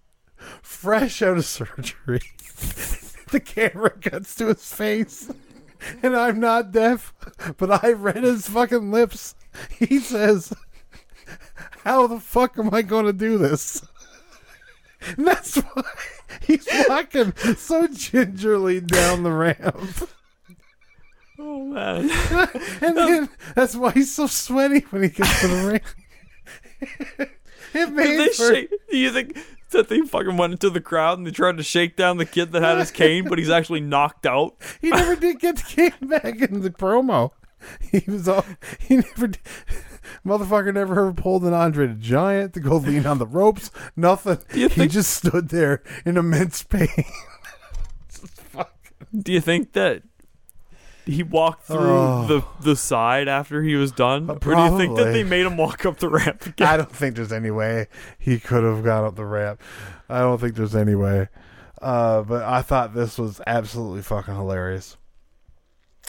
fresh 0.62 1.22
out 1.22 1.38
of 1.38 1.46
surgery. 1.46 2.22
the 3.32 3.40
camera 3.40 3.92
cuts 3.92 4.36
to 4.36 4.48
his 4.48 4.74
face, 4.74 5.32
and 6.04 6.16
I'm 6.16 6.40
not 6.40 6.72
deaf, 6.72 7.14
but 7.58 7.84
I 7.84 7.94
read 7.94 8.24
his 8.24 8.48
fucking 8.48 8.92
lips. 8.92 9.36
He 9.78 10.00
says, 10.00 10.54
"How 11.84 12.08
the 12.08 12.20
fuck 12.20 12.58
am 12.58 12.74
I 12.74 12.82
going 12.82 13.06
to 13.06 13.14
do 13.14 13.38
this?" 13.38 13.82
And 15.18 15.28
that's 15.28 15.56
why 15.56 15.84
he's 16.46 16.68
walking 16.88 17.34
so 17.58 17.88
gingerly 17.88 18.80
down 18.82 19.24
the 19.24 19.32
ramp. 19.32 20.10
Oh 21.40 21.66
man. 21.66 22.10
And 22.82 22.98
then 22.98 23.30
that's 23.56 23.76
why 23.76 23.92
he's 23.92 24.14
so 24.14 24.28
sweaty 24.28 24.82
when 24.92 25.04
he 25.04 25.10
gets 25.10 25.42
to 25.42 25.48
the 25.48 25.68
ring. 25.68 25.82
It 27.74 27.90
made 27.92 28.32
for, 28.32 28.54
shake? 28.54 28.70
Do 28.90 28.98
you 28.98 29.12
think 29.12 29.38
that 29.72 29.88
they 29.90 30.02
fucking 30.02 30.38
went 30.38 30.54
into 30.54 30.70
the 30.70 30.82
crowd 30.82 31.18
and 31.18 31.26
they 31.28 31.32
tried 31.32 31.58
to 31.58 31.64
shake 31.64 31.96
down 31.96 32.18
the 32.18 32.26
kid 32.26 32.52
that 32.52 32.62
had 32.62 32.78
his 32.78 32.92
cane, 32.92 33.28
but 33.30 33.38
he's 33.40 33.50
actually 33.50 33.82
knocked 33.82 34.26
out? 34.26 34.56
he 34.82 34.90
never 34.90 35.16
did 35.16 35.40
get 35.40 35.58
the 35.58 35.64
cane 35.64 35.94
back 36.10 36.42
in 36.42 36.62
the 36.62 36.70
promo. 36.70 37.32
He 37.92 38.04
was 38.08 38.28
all 38.28 38.44
he 38.80 38.98
never 38.98 39.28
did. 39.28 39.40
Motherfucker 40.26 40.74
never 40.74 40.94
ever 40.94 41.14
pulled 41.14 41.44
an 41.44 41.54
Andre 41.54 41.88
the 41.88 41.94
Giant 41.94 42.54
to 42.56 42.60
go 42.60 42.78
lean 42.78 43.06
on 43.06 43.20
the 43.20 43.28
ropes. 43.28 43.70
Nothing. 43.96 44.40
He 44.52 44.68
think- 44.68 44.92
just 44.92 45.14
stood 45.14 45.50
there 45.50 45.84
in 46.04 46.18
immense 46.18 46.64
pain. 46.64 46.88
Do 49.18 49.32
you 49.34 49.42
think 49.42 49.74
that 49.74 50.04
he 51.06 51.24
walked 51.24 51.66
through 51.66 51.78
Oh. 51.80 52.26
the 52.28 52.44
the 52.64 52.76
side 52.76 53.28
after 53.28 53.64
he 53.64 53.76
was 53.76 53.92
done, 53.92 54.30
or 54.30 54.38
do 54.40 54.50
you 54.50 54.78
think 54.78 54.98
that 54.98 55.12
they 55.14 55.24
made 55.24 55.46
him 55.46 55.58
walk 55.58 55.86
up 55.86 55.98
the 56.00 56.10
ramp 56.10 56.46
again? 56.46 56.68
I 56.68 56.78
don't 56.78 56.92
think 56.92 57.16
there's 57.16 57.32
any 57.34 57.52
way 57.52 57.88
he 58.20 58.40
could 58.40 58.64
have 58.64 58.84
gone 58.84 59.06
up 59.06 59.16
the 59.16 59.26
ramp. 59.26 59.62
I 60.10 60.20
don't 60.20 60.40
think 60.40 60.56
there's 60.56 60.76
any 60.76 60.96
way. 60.96 61.30
Uh, 61.82 62.22
but 62.22 62.44
I 62.44 62.62
thought 62.62 62.94
this 62.94 63.18
was 63.18 63.42
absolutely 63.48 64.04
fucking 64.04 64.36
hilarious. 64.36 64.98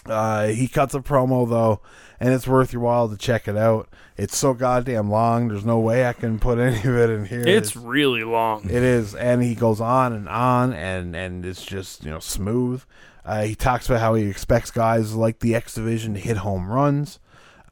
Uh, 0.05 0.49
he 0.49 0.67
cuts 0.67 0.95
a 0.95 1.01
promo 1.01 1.49
though, 1.49 1.81
and 2.19 2.35
it's 2.35 2.47
worth 2.49 2.73
your 2.73 2.83
while 2.83 3.09
to 3.09 3.17
check 3.17 3.47
it 3.47 3.57
out. 3.57 3.89
It's 4.17 4.37
so 4.37 4.53
goddamn 4.53 5.11
long. 5.11 5.49
There's 5.49 5.65
no 5.65 5.79
way 5.79 6.07
I 6.07 6.13
can 6.13 6.39
put 6.41 6.59
any 6.59 6.77
of 6.79 6.85
it 6.97 7.09
in 7.11 7.25
here. 7.25 7.45
It's 7.47 7.77
really 7.77 8.25
long. 8.25 8.65
It 8.65 8.83
is, 8.83 9.15
and 9.15 9.43
he 9.43 9.55
goes 9.55 9.81
on 9.81 10.13
and 10.13 10.29
on, 10.29 10.73
and 10.73 11.15
and 11.15 11.47
it's 11.47 11.65
just 11.65 12.05
you 12.05 12.11
know 12.11 12.19
smooth. 12.19 12.83
Uh, 13.25 13.43
he 13.45 13.55
talks 13.55 13.89
about 13.89 14.01
how 14.01 14.15
he 14.15 14.25
expects 14.27 14.71
guys 14.71 15.15
like 15.15 15.39
the 15.39 15.55
X 15.55 15.75
Division 15.75 16.15
to 16.15 16.21
hit 16.21 16.39
home 16.39 16.69
runs, 16.69 17.21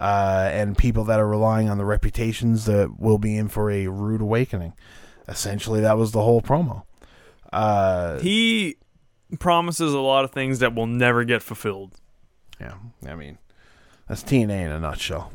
uh, 0.00 0.48
and 0.52 0.78
people 0.78 1.04
that 1.04 1.18
are 1.18 1.26
relying 1.26 1.68
on 1.68 1.76
the 1.78 1.84
reputations 1.84 2.66
that 2.66 3.00
will 3.00 3.18
be 3.18 3.36
in 3.36 3.48
for 3.48 3.70
a 3.70 3.86
rude 3.88 4.20
awakening. 4.20 4.72
Essentially, 5.28 5.80
that 5.80 5.96
was 5.98 6.12
the 6.12 6.22
whole 6.22 6.40
promo. 6.40 6.84
Uh, 7.52 8.18
He 8.20 8.76
promises 9.38 9.92
a 9.92 9.98
lot 9.98 10.24
of 10.24 10.30
things 10.30 10.60
that 10.60 10.74
will 10.74 10.86
never 10.86 11.24
get 11.24 11.42
fulfilled. 11.42 11.96
yeah, 12.60 12.74
I 13.06 13.14
mean, 13.16 13.38
that's 14.08 14.22
TNA 14.22 14.66
in 14.66 14.70
a 14.70 14.78
nutshell. 14.80 15.32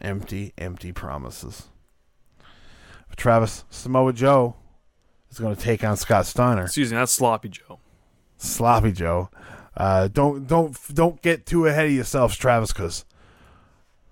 Empty, 0.00 0.52
empty 0.58 0.92
promises. 0.92 1.68
Travis 3.16 3.64
Samoa 3.70 4.12
Joe 4.12 4.56
is 5.30 5.38
going 5.38 5.54
to 5.54 5.60
take 5.62 5.84
on 5.84 5.96
Scott 5.96 6.26
Steiner. 6.26 6.64
Excuse 6.64 6.90
me, 6.90 6.96
that's 6.98 7.12
sloppy 7.12 7.48
Joe. 7.48 7.63
Sloppy 8.44 8.92
Joe. 8.92 9.30
Uh, 9.76 10.08
don't 10.08 10.46
don't 10.46 10.76
don't 10.92 11.20
get 11.22 11.46
too 11.46 11.66
ahead 11.66 11.86
of 11.86 11.92
yourselves, 11.92 12.36
Travis, 12.36 12.72
because 12.72 13.04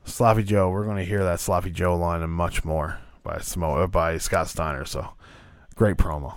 sloppy 0.04 0.42
Joe. 0.42 0.70
We're 0.70 0.84
going 0.84 0.96
to 0.96 1.04
hear 1.04 1.22
that 1.22 1.38
sloppy 1.38 1.70
Joe 1.70 1.96
line 1.96 2.22
and 2.22 2.32
much 2.32 2.64
more 2.64 2.98
by 3.22 3.36
Smo- 3.36 3.84
uh, 3.84 3.86
by 3.86 4.18
Scott 4.18 4.48
Steiner. 4.48 4.84
So 4.84 5.08
great 5.76 5.96
promo. 5.96 6.34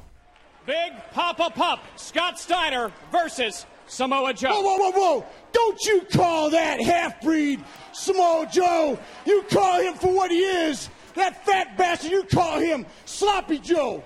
Big 0.65 0.93
Poppa 1.11 1.51
Pump, 1.51 1.81
Scott 1.95 2.39
Steiner 2.39 2.91
versus 3.11 3.65
Samoa 3.87 4.33
Joe. 4.33 4.49
Whoa, 4.49 4.61
whoa, 4.61 4.77
whoa, 4.77 4.91
whoa! 4.91 5.25
Don't 5.51 5.83
you 5.85 6.01
call 6.11 6.49
that 6.51 6.81
half 6.81 7.21
breed 7.21 7.63
Samoa 7.93 8.47
Joe! 8.51 8.99
You 9.25 9.43
call 9.49 9.79
him 9.79 9.93
for 9.93 10.13
what 10.13 10.31
he 10.31 10.39
is! 10.39 10.89
That 11.13 11.45
fat 11.45 11.77
bastard, 11.77 12.11
you 12.11 12.23
call 12.23 12.59
him 12.59 12.85
Sloppy 13.05 13.59
Joe! 13.59 14.03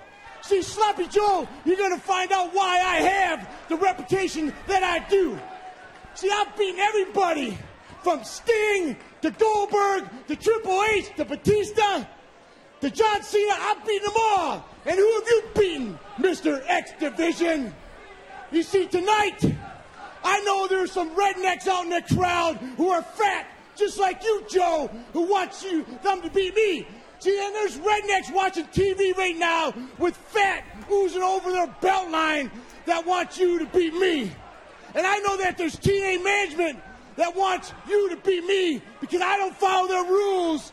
See, 0.49 0.63
Sloppy 0.63 1.05
Joe, 1.05 1.47
you're 1.63 1.77
gonna 1.77 1.99
find 1.99 2.31
out 2.31 2.55
why 2.55 2.81
I 2.83 3.01
have 3.01 3.47
the 3.69 3.75
reputation 3.75 4.51
that 4.65 4.81
I 4.81 5.07
do! 5.07 5.37
See, 6.15 6.27
I've 6.27 6.57
beaten 6.57 6.79
everybody 6.79 7.55
from 8.01 8.23
Sting 8.23 8.97
to 9.21 9.29
Goldberg 9.29 10.09
to 10.27 10.35
Triple 10.35 10.83
H 10.85 11.15
to 11.17 11.25
Batista 11.25 12.03
to 12.81 12.89
John 12.89 13.21
Cena. 13.21 13.53
I've 13.59 13.85
beaten 13.85 14.07
them 14.07 14.15
all! 14.17 14.65
And 14.87 14.95
who 14.95 15.13
have 15.19 15.27
you 15.27 15.43
beaten, 15.55 15.99
Mr. 16.17 16.63
X 16.67 16.93
Division? 16.99 17.71
You 18.51 18.63
see, 18.63 18.87
tonight, 18.87 19.45
I 20.23 20.39
know 20.45 20.67
there's 20.67 20.91
some 20.91 21.15
rednecks 21.15 21.67
out 21.67 21.83
in 21.83 21.91
the 21.91 22.15
crowd 22.15 22.57
who 22.75 22.89
are 22.89 23.03
fat, 23.03 23.45
just 23.75 23.99
like 23.99 24.23
you, 24.23 24.43
Joe, 24.49 24.89
who 25.13 25.29
wants 25.29 25.63
you 25.63 25.85
them 26.01 26.23
to 26.23 26.29
beat 26.31 26.55
me. 26.55 26.87
See, 27.19 27.37
and 27.43 27.53
there's 27.53 27.77
rednecks 27.77 28.33
watching 28.33 28.65
TV 28.65 29.15
right 29.17 29.35
now 29.37 29.73
with 29.97 30.15
fat 30.15 30.63
oozing 30.91 31.21
over 31.21 31.51
their 31.51 31.67
belt 31.81 32.09
line 32.09 32.49
that 32.85 33.05
wants 33.05 33.37
you 33.37 33.59
to 33.59 33.65
beat 33.65 33.93
me. 33.93 34.31
And 34.95 35.05
I 35.05 35.17
know 35.19 35.37
that 35.37 35.57
there's 35.57 35.75
TNA 35.75 36.23
management 36.23 36.79
that 37.17 37.35
wants 37.35 37.73
you 37.87 38.09
to 38.09 38.15
beat 38.17 38.45
me 38.45 38.81
because 39.01 39.21
I 39.21 39.37
don't 39.37 39.55
follow 39.55 39.87
their 39.87 40.05
rules. 40.05 40.71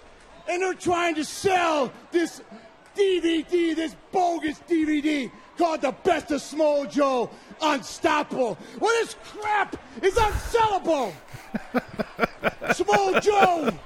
And 0.49 0.63
they're 0.63 0.75
trying 0.75 1.17
to 1.17 1.25
sell 1.25 1.93
this 2.13 2.41
DVD, 2.95 3.75
this 3.75 3.97
bogus 4.13 4.61
DVD 4.69 5.31
called 5.59 5.83
The 5.83 5.93
Best 6.05 6.31
of 6.31 6.41
Small 6.41 6.87
Joe 6.87 7.31
Unstoppable. 7.61 8.57
Well, 8.79 8.93
this 9.01 9.17
crap 9.25 9.77
is 10.01 10.15
unsellable. 10.15 11.13
Small 12.75 13.21
Joe, 13.21 13.77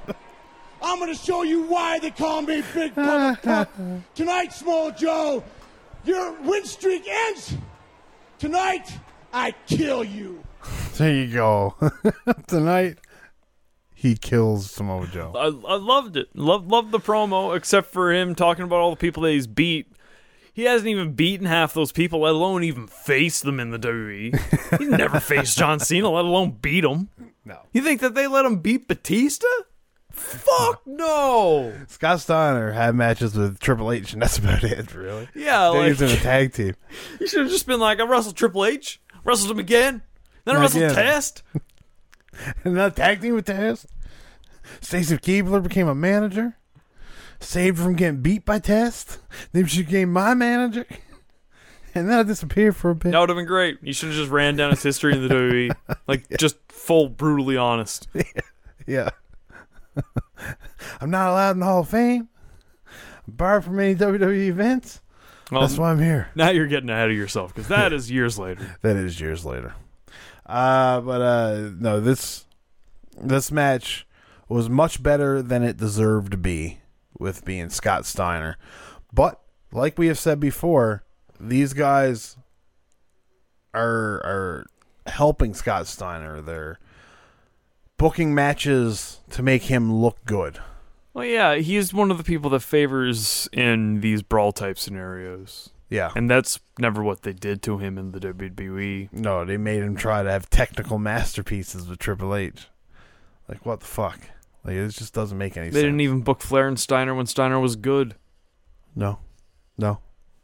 I'm 0.83 0.99
going 0.99 1.15
to 1.15 1.19
show 1.21 1.43
you 1.43 1.63
why 1.63 1.99
they 1.99 2.11
call 2.11 2.43
me 2.43 2.63
Big 2.75 2.95
Papa 2.95 3.39
Pup. 3.43 3.71
Tonight, 4.15 4.53
Small 4.53 4.91
Joe, 4.93 5.45
your 6.05 6.33
win 6.43 6.65
streak 6.65 7.07
ends. 7.09 7.55
Tonight, 8.39 8.99
I 9.33 9.53
kill 9.67 10.03
you. 10.05 10.43
There 10.97 11.13
you 11.15 11.33
go. 11.33 11.75
Tonight, 12.47 12.99
he 13.95 14.15
kills 14.17 14.71
Samoa 14.71 15.07
Joe. 15.09 15.33
I, 15.35 15.75
I 15.75 15.77
loved 15.77 16.17
it. 16.17 16.35
Loved 16.35 16.71
loved 16.71 16.91
the 16.91 17.01
promo, 17.01 17.57
except 17.57 17.89
for 17.93 18.13
him 18.13 18.35
talking 18.35 18.65
about 18.65 18.81
all 18.81 18.91
the 18.91 18.97
people 18.97 19.23
that 19.25 19.33
he's 19.33 19.47
beat. 19.47 19.93
He 20.53 20.65
hasn't 20.65 20.89
even 20.89 21.13
beaten 21.13 21.47
half 21.47 21.75
those 21.75 21.93
people, 21.93 22.21
let 22.21 22.33
alone 22.35 22.65
even 22.65 22.87
face 22.87 23.41
them 23.41 23.61
in 23.61 23.71
the 23.71 23.79
WWE. 23.79 24.79
He's 24.79 24.89
never 24.91 25.21
faced 25.21 25.57
John 25.57 25.81
Cena, 25.81 26.11
let 26.11 26.25
alone 26.25 26.59
beat 26.61 26.85
him. 26.85 27.09
No. 27.45 27.59
You 27.73 27.83
think 27.83 28.01
that 28.01 28.15
they 28.15 28.27
let 28.27 28.45
him 28.45 28.57
beat 28.57 28.89
Batista? 28.89 29.47
Fuck 30.21 30.83
no. 30.87 31.73
Scott 31.89 32.21
Steiner 32.21 32.73
had 32.73 32.95
matches 32.95 33.35
with 33.35 33.59
Triple 33.59 33.91
H, 33.91 34.13
and 34.13 34.23
that's 34.23 34.39
about 34.39 34.63
it, 34.63 34.95
really. 34.95 35.29
Yeah, 35.35 35.71
Then 35.73 35.89
he's 35.89 36.01
in 36.01 36.09
a 36.09 36.13
like 36.13 36.23
tag 36.23 36.53
team. 36.53 36.75
you 37.21 37.27
should 37.27 37.41
have 37.41 37.51
just 37.51 37.67
been 37.67 37.81
like, 37.81 37.99
I 37.99 38.05
wrestled 38.05 38.37
Triple 38.37 38.65
H, 38.65 39.01
wrestled 39.25 39.51
him 39.51 39.59
again, 39.59 40.03
then 40.45 40.57
I 40.57 40.61
wrestled 40.61 40.85
again. 40.85 40.95
Test. 40.95 41.43
And 42.65 42.75
that 42.79 42.97
tag 42.97 43.21
team 43.21 43.35
with 43.35 43.45
Test. 43.45 43.87
Stacy 44.81 45.19
Keibler 45.19 45.63
became 45.63 45.89
a 45.89 45.95
manager. 45.95 46.57
Saved 47.39 47.79
from 47.79 47.97
getting 47.97 48.23
beat 48.23 48.47
by 48.47 48.61
Test. 48.61 49.19
Then 49.53 49.67
she 49.67 49.83
became 49.83 50.13
my 50.13 50.33
manager. 50.35 50.87
And 51.93 52.09
then 52.09 52.21
I 52.21 52.23
disappeared 52.23 52.77
for 52.77 52.91
a 52.91 52.95
bit. 52.95 53.11
That 53.11 53.19
would 53.19 53.31
have 53.31 53.37
been 53.37 53.47
great. 53.47 53.79
You 53.83 53.93
should 53.93 54.11
have 54.11 54.17
just 54.17 54.31
ran 54.31 54.55
down 54.55 54.71
his 54.71 54.81
history 54.81 55.13
in 55.13 55.27
the 55.27 55.35
WWE, 55.35 55.73
like 56.07 56.25
just 56.39 56.57
full 56.69 57.09
brutally 57.09 57.57
honest. 57.57 58.07
Yeah. 58.87 59.11
I'm 61.01 61.11
not 61.11 61.31
allowed 61.31 61.51
in 61.53 61.61
the 61.61 61.67
Hall 61.67 61.81
of 61.81 61.89
Fame. 61.89 62.29
I'm 63.27 63.35
barred 63.35 63.65
from 63.65 63.79
any 63.81 63.95
WWE 63.95 64.49
events. 64.49 65.01
Well, 65.51 65.63
That's 65.63 65.77
why 65.79 65.91
I'm 65.91 65.99
here. 66.01 66.29
now 66.37 66.51
you're 66.51 66.69
getting 66.69 66.91
ahead 66.91 67.11
of 67.11 67.17
yourself 67.17 67.53
because 67.53 67.69
that 67.69 67.93
is 67.93 68.11
years 68.11 68.39
later. 68.39 68.77
That 68.83 68.97
is 68.97 69.21
years 69.21 69.45
later. 69.45 69.75
Uh, 70.47 71.01
but 71.01 71.21
uh, 71.21 71.71
no, 71.79 72.01
this 72.01 72.45
this 73.21 73.51
match 73.53 74.07
was 74.49 74.69
much 74.69 75.03
better 75.03 75.43
than 75.43 75.63
it 75.63 75.77
deserved 75.77 76.31
to 76.33 76.37
be 76.37 76.79
with 77.19 77.45
being 77.45 77.69
Scott 77.69 78.07
Steiner. 78.07 78.57
But 79.13 79.41
like 79.73 79.99
we 79.99 80.07
have 80.07 80.19
said 80.19 80.39
before, 80.41 81.05
these 81.39 81.73
guys 81.73 82.37
are 83.75 84.21
are 84.25 84.67
helping 85.07 85.55
Scott 85.55 85.87
Steiner. 85.87 86.41
They're 86.41 86.79
booking 88.01 88.35
matches 88.35 89.21
to 89.31 89.43
make 89.43 89.65
him 89.65 89.93
look 89.95 90.17
good. 90.25 90.59
Well, 91.13 91.25
yeah, 91.27 91.57
he's 91.57 91.93
one 91.93 92.11
of 92.11 92.17
the 92.17 92.25
people 92.25 92.49
that 92.51 92.61
favors 92.61 93.47
in 93.53 94.01
these 94.01 94.23
brawl 94.23 94.53
type 94.53 94.79
scenarios. 94.79 95.69
Yeah. 95.91 96.11
And 96.17 96.31
that's 96.31 96.61
never 96.79 97.03
what 97.03 97.23
they 97.23 97.35
did 97.35 97.63
to 97.65 97.77
him 97.77 97.99
in 97.99 98.13
the 98.13 98.21
WWE. 98.21 99.13
No, 99.13 99.45
they 99.45 99.59
made 99.59 99.83
him 99.83 99.97
try 99.97 100.23
to 100.23 100.31
have 100.31 100.49
technical 100.49 100.99
masterpieces 100.99 101.89
with 101.89 101.99
Triple 101.99 102.35
H. 102.35 102.69
Like 103.49 103.67
what 103.67 103.81
the 103.81 103.87
fuck? 103.87 104.19
Like 104.65 104.77
it 104.77 104.89
just 104.91 105.13
doesn't 105.13 105.37
make 105.37 105.57
any 105.59 105.67
They 105.67 105.73
sense. 105.73 105.75
They 105.75 105.83
didn't 105.83 106.01
even 106.01 106.21
book 106.23 106.41
Flair 106.41 106.69
and 106.69 106.79
Steiner 106.81 107.15
when 107.15 107.27
Steiner 107.27 107.61
was 107.61 107.77
good, 107.77 108.15
No. 108.97 109.19
No. 109.77 109.99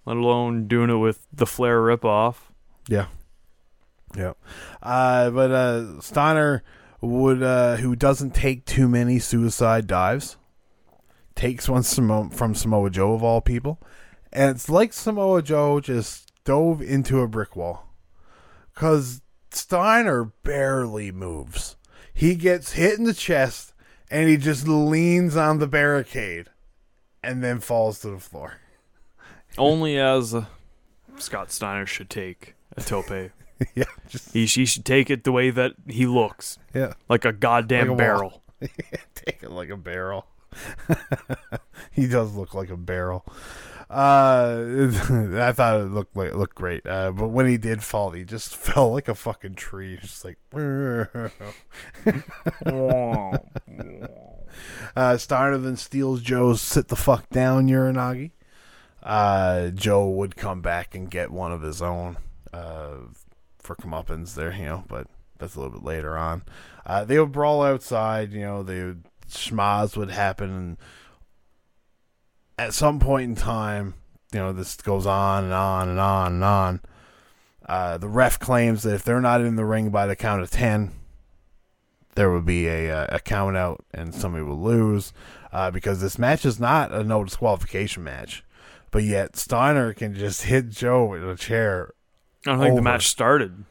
let 0.04 0.16
alone 0.18 0.66
doing 0.66 0.90
it 0.90 0.96
with 0.96 1.26
the 1.32 1.46
Flair 1.46 1.80
ripoff. 1.80 2.36
Yeah. 2.88 3.06
Yeah. 4.14 4.32
Uh, 4.82 5.30
but 5.30 5.50
uh, 5.50 6.00
Steiner 6.00 6.62
would, 7.00 7.42
uh, 7.42 7.76
who 7.76 7.94
doesn't 7.96 8.34
take 8.34 8.64
too 8.64 8.88
many 8.88 9.18
suicide 9.18 9.86
dives, 9.86 10.36
takes 11.34 11.68
one 11.68 11.82
Samo- 11.82 12.32
from 12.32 12.54
Samoa 12.54 12.90
Joe 12.90 13.12
of 13.12 13.22
all 13.22 13.40
people, 13.40 13.80
and 14.32 14.50
it's 14.50 14.68
like 14.68 14.92
Samoa 14.92 15.42
Joe 15.42 15.80
just 15.80 16.32
dove 16.44 16.80
into 16.80 17.20
a 17.20 17.28
brick 17.28 17.56
wall, 17.56 17.88
because 18.74 19.20
Steiner 19.50 20.32
barely 20.42 21.10
moves. 21.12 21.76
He 22.12 22.34
gets 22.34 22.72
hit 22.72 22.98
in 22.98 23.04
the 23.04 23.14
chest, 23.14 23.74
and 24.10 24.28
he 24.28 24.36
just 24.36 24.66
leans 24.66 25.36
on 25.36 25.58
the 25.58 25.66
barricade, 25.66 26.48
and 27.22 27.42
then 27.42 27.60
falls 27.60 28.00
to 28.00 28.10
the 28.10 28.18
floor. 28.18 28.60
Only 29.58 29.98
as 29.98 30.34
uh, 30.34 30.46
Scott 31.18 31.50
Steiner 31.50 31.86
should 31.86 32.10
take 32.10 32.54
a 32.76 32.82
tope. 32.82 33.10
yeah, 33.74 33.84
just 34.08 34.32
He, 34.32 34.46
he 34.46 34.64
should 34.64 34.84
take 34.84 35.10
it 35.10 35.24
the 35.24 35.32
way 35.32 35.50
that 35.50 35.72
he 35.86 36.06
looks, 36.06 36.58
yeah. 36.74 36.94
like 37.08 37.24
a 37.24 37.32
goddamn 37.32 37.88
Like 37.88 37.94
a 37.94 37.98
barrel. 37.98 38.42
Take 39.14 39.42
it 39.42 39.50
like 39.50 39.68
a 39.68 39.76
barrel. 39.76 40.26
he 41.92 42.06
does 42.06 42.34
look 42.34 42.54
like 42.54 42.70
a 42.70 42.76
barrel. 42.76 43.26
Uh, 43.88 44.88
I 45.34 45.52
thought 45.52 45.80
it 45.80 45.90
looked 45.92 46.16
like 46.16 46.34
looked 46.34 46.54
great. 46.56 46.86
Uh, 46.86 47.12
but 47.12 47.28
when 47.28 47.46
he 47.46 47.56
did 47.56 47.84
fall, 47.84 48.10
he 48.10 48.24
just 48.24 48.56
fell 48.56 48.92
like 48.92 49.08
a 49.08 49.14
fucking 49.14 49.54
tree. 49.54 49.98
Just 50.00 50.24
like. 50.24 50.38
uh, 54.96 55.18
then 55.18 55.76
steals 55.76 56.20
Joe's 56.22 56.60
"Sit 56.60 56.88
the 56.88 56.96
fuck 56.96 57.28
down, 57.30 57.68
Uranage." 57.68 58.32
Uh, 59.02 59.68
Joe 59.68 60.08
would 60.08 60.34
come 60.36 60.62
back 60.62 60.94
and 60.96 61.08
get 61.08 61.30
one 61.30 61.52
of 61.52 61.62
his 61.62 61.80
own 61.80 62.16
uh, 62.52 62.96
for 63.66 63.76
comeuppance 63.76 64.34
there, 64.34 64.52
you 64.52 64.64
know, 64.64 64.84
but 64.88 65.06
that's 65.38 65.54
a 65.54 65.60
little 65.60 65.78
bit 65.78 65.84
later 65.84 66.16
on. 66.16 66.42
Uh, 66.86 67.04
they 67.04 67.18
would 67.18 67.32
brawl 67.32 67.62
outside, 67.62 68.32
you 68.32 68.40
know, 68.40 68.62
they 68.62 68.82
would, 68.82 69.04
schmaz 69.28 69.96
would 69.96 70.10
happen, 70.10 70.50
and 70.50 70.76
at 72.58 72.72
some 72.72 72.98
point 73.00 73.30
in 73.30 73.36
time, 73.36 73.94
you 74.32 74.38
know, 74.38 74.52
this 74.52 74.76
goes 74.76 75.06
on 75.06 75.44
and 75.44 75.52
on 75.52 75.88
and 75.88 76.00
on 76.00 76.32
and 76.34 76.44
on. 76.44 76.80
Uh, 77.68 77.98
the 77.98 78.08
ref 78.08 78.38
claims 78.38 78.82
that 78.82 78.94
if 78.94 79.02
they're 79.02 79.20
not 79.20 79.40
in 79.40 79.56
the 79.56 79.64
ring 79.64 79.90
by 79.90 80.06
the 80.06 80.16
count 80.16 80.42
of 80.42 80.50
10, 80.50 80.92
there 82.14 82.30
would 82.30 82.46
be 82.46 82.66
a, 82.66 82.90
uh, 82.90 83.06
a 83.10 83.20
count 83.20 83.56
out 83.56 83.84
and 83.92 84.14
somebody 84.14 84.42
will 84.42 84.60
lose 84.60 85.12
uh, 85.52 85.70
because 85.70 86.00
this 86.00 86.18
match 86.18 86.44
is 86.44 86.58
not 86.58 86.92
a 86.92 87.02
no 87.04 87.24
disqualification 87.24 88.04
match. 88.04 88.44
But 88.90 89.04
yet 89.04 89.36
Steiner 89.36 89.92
can 89.92 90.14
just 90.14 90.42
hit 90.44 90.70
Joe 90.70 91.06
with 91.06 91.28
a 91.28 91.36
chair. 91.36 91.92
I 92.46 92.50
don't 92.52 92.58
think 92.60 92.72
Over. 92.72 92.76
the 92.76 92.82
match 92.82 93.06
started. 93.08 93.64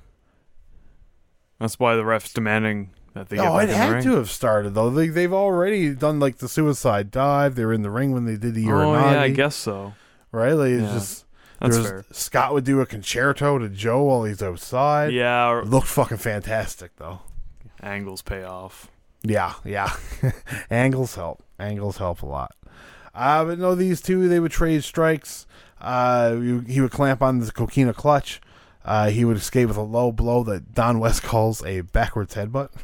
That's 1.60 1.80
why 1.80 1.96
the 1.96 2.06
ref's 2.06 2.34
demanding 2.34 2.92
that 3.14 3.30
they 3.30 3.38
get 3.38 3.46
Oh, 3.48 3.58
it 3.58 3.70
had 3.70 4.04
to 4.04 4.16
have 4.16 4.30
started 4.30 4.74
though. 4.74 4.90
They, 4.90 5.08
they've 5.08 5.32
already 5.34 5.94
done 5.96 6.20
like 6.20 6.38
the 6.38 6.50
suicide 6.50 7.12
dive. 7.12 7.56
They 7.56 7.66
were 7.66 7.74
in 7.74 7.82
the 7.82 7.90
ring 7.90 8.12
when 8.12 8.26
they 8.26 8.36
did 8.36 8.54
the 8.56 8.70
Oh 8.72 8.94
yeah, 8.94 9.22
I 9.22 9.30
guess 9.30 9.56
so. 9.56 9.94
right. 10.32 10.54
Like 10.54 10.72
it's 10.72 10.84
Yeah. 10.84 10.94
just 10.94 11.26
That's 11.62 11.78
was- 11.78 11.88
fair. 11.88 12.06
Scott 12.12 12.54
would 12.54 12.66
do 12.66 12.82
a 12.82 12.86
con 12.86 13.02
hilo 13.02 13.60
to 13.60 13.70
Joe 13.70 14.04
while 14.04 14.26
he's 14.26 14.44
outside. 14.44 15.14
Yeah, 15.14 15.50
or 15.50 15.64
looked 15.66 15.88
fucking 15.88 16.18
fantastic 16.18 16.96
though. 16.98 17.22
angles 17.82 18.22
pay 18.22 18.44
off. 18.44 18.92
Yeah, 19.24 19.54
yeah. 19.64 19.92
Angles 20.70 21.16
help. 21.16 21.42
Angles 21.58 21.98
help 21.98 22.22
a 22.22 22.26
lot. 22.28 22.54
Uh, 23.16 23.46
but 23.46 23.58
no, 23.58 23.74
these 23.74 24.02
two 24.02 24.28
they 24.28 24.40
would 24.40 24.52
trade 24.52 24.84
strikes. 24.84 25.48
Uh, 25.82 26.36
he 26.68 26.80
would 26.82 26.92
clamp 26.92 27.22
on 27.24 27.40
the 27.40 27.52
coquina 27.52 27.94
clutch. 27.94 28.40
Uh, 28.86 29.10
he 29.10 29.26
would 29.26 29.36
escape 29.38 29.68
with 29.68 29.78
a 29.78 29.82
low 29.82 30.12
blow 30.12 30.44
that 30.44 30.76
Don 30.76 31.00
West 31.00 31.24
calls 31.24 31.66
a 31.66 31.82
backwards 31.82 32.36
headbutt. 32.36 32.70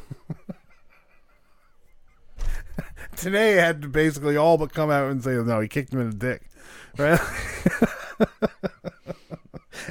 Today 3.16 3.52
had 3.52 3.82
to 3.82 3.88
basically 3.88 4.36
all 4.36 4.58
but 4.58 4.74
come 4.74 4.90
out 4.90 5.08
and 5.10 5.22
say 5.22 5.34
no. 5.34 5.60
He 5.60 5.68
kicked 5.68 5.92
him 5.92 6.00
in 6.00 6.10
the 6.10 6.16
dick, 6.16 6.42
right? 6.98 7.20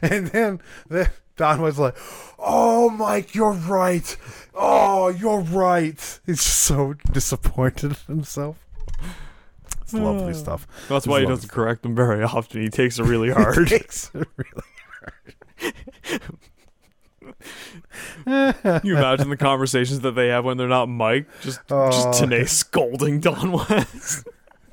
and 0.02 0.28
then, 0.28 0.60
then 0.90 1.10
Don 1.38 1.62
was 1.62 1.80
like, 1.80 1.96
"Oh, 2.38 2.90
Mike, 2.90 3.34
you're 3.34 3.54
right. 3.54 4.18
Oh, 4.54 5.08
you're 5.08 5.40
right." 5.40 6.20
He's 6.26 6.44
just 6.44 6.60
so 6.60 6.94
disappointed 7.14 7.96
in 8.10 8.16
himself. 8.16 8.58
It's 9.82 9.94
lovely 9.94 10.34
stuff. 10.34 10.68
That's 10.90 11.06
It's 11.06 11.08
why 11.08 11.22
he 11.22 11.26
doesn't 11.26 11.50
correct 11.50 11.84
them 11.84 11.96
very 11.96 12.24
often. 12.24 12.62
He 12.62 12.70
takes 12.70 13.00
it 13.00 13.04
really 13.04 13.30
hard. 13.34 13.68
Takes 13.68 14.12
it 14.14 14.28
really 14.36 14.64
Can 15.26 15.41
you 18.26 18.98
imagine 18.98 19.30
the 19.30 19.38
conversations 19.38 20.02
that 20.02 20.12
they 20.12 20.28
have 20.30 20.46
when 20.46 20.58
they're 20.58 20.68
not 20.68 20.88
Mike? 20.90 21.28
Just 21.42 21.60
Oh, 21.70 21.90
just 21.92 22.22
Tenay 22.22 22.48
scolding 22.48 23.20
Don 23.20 23.52
West. 23.70 24.28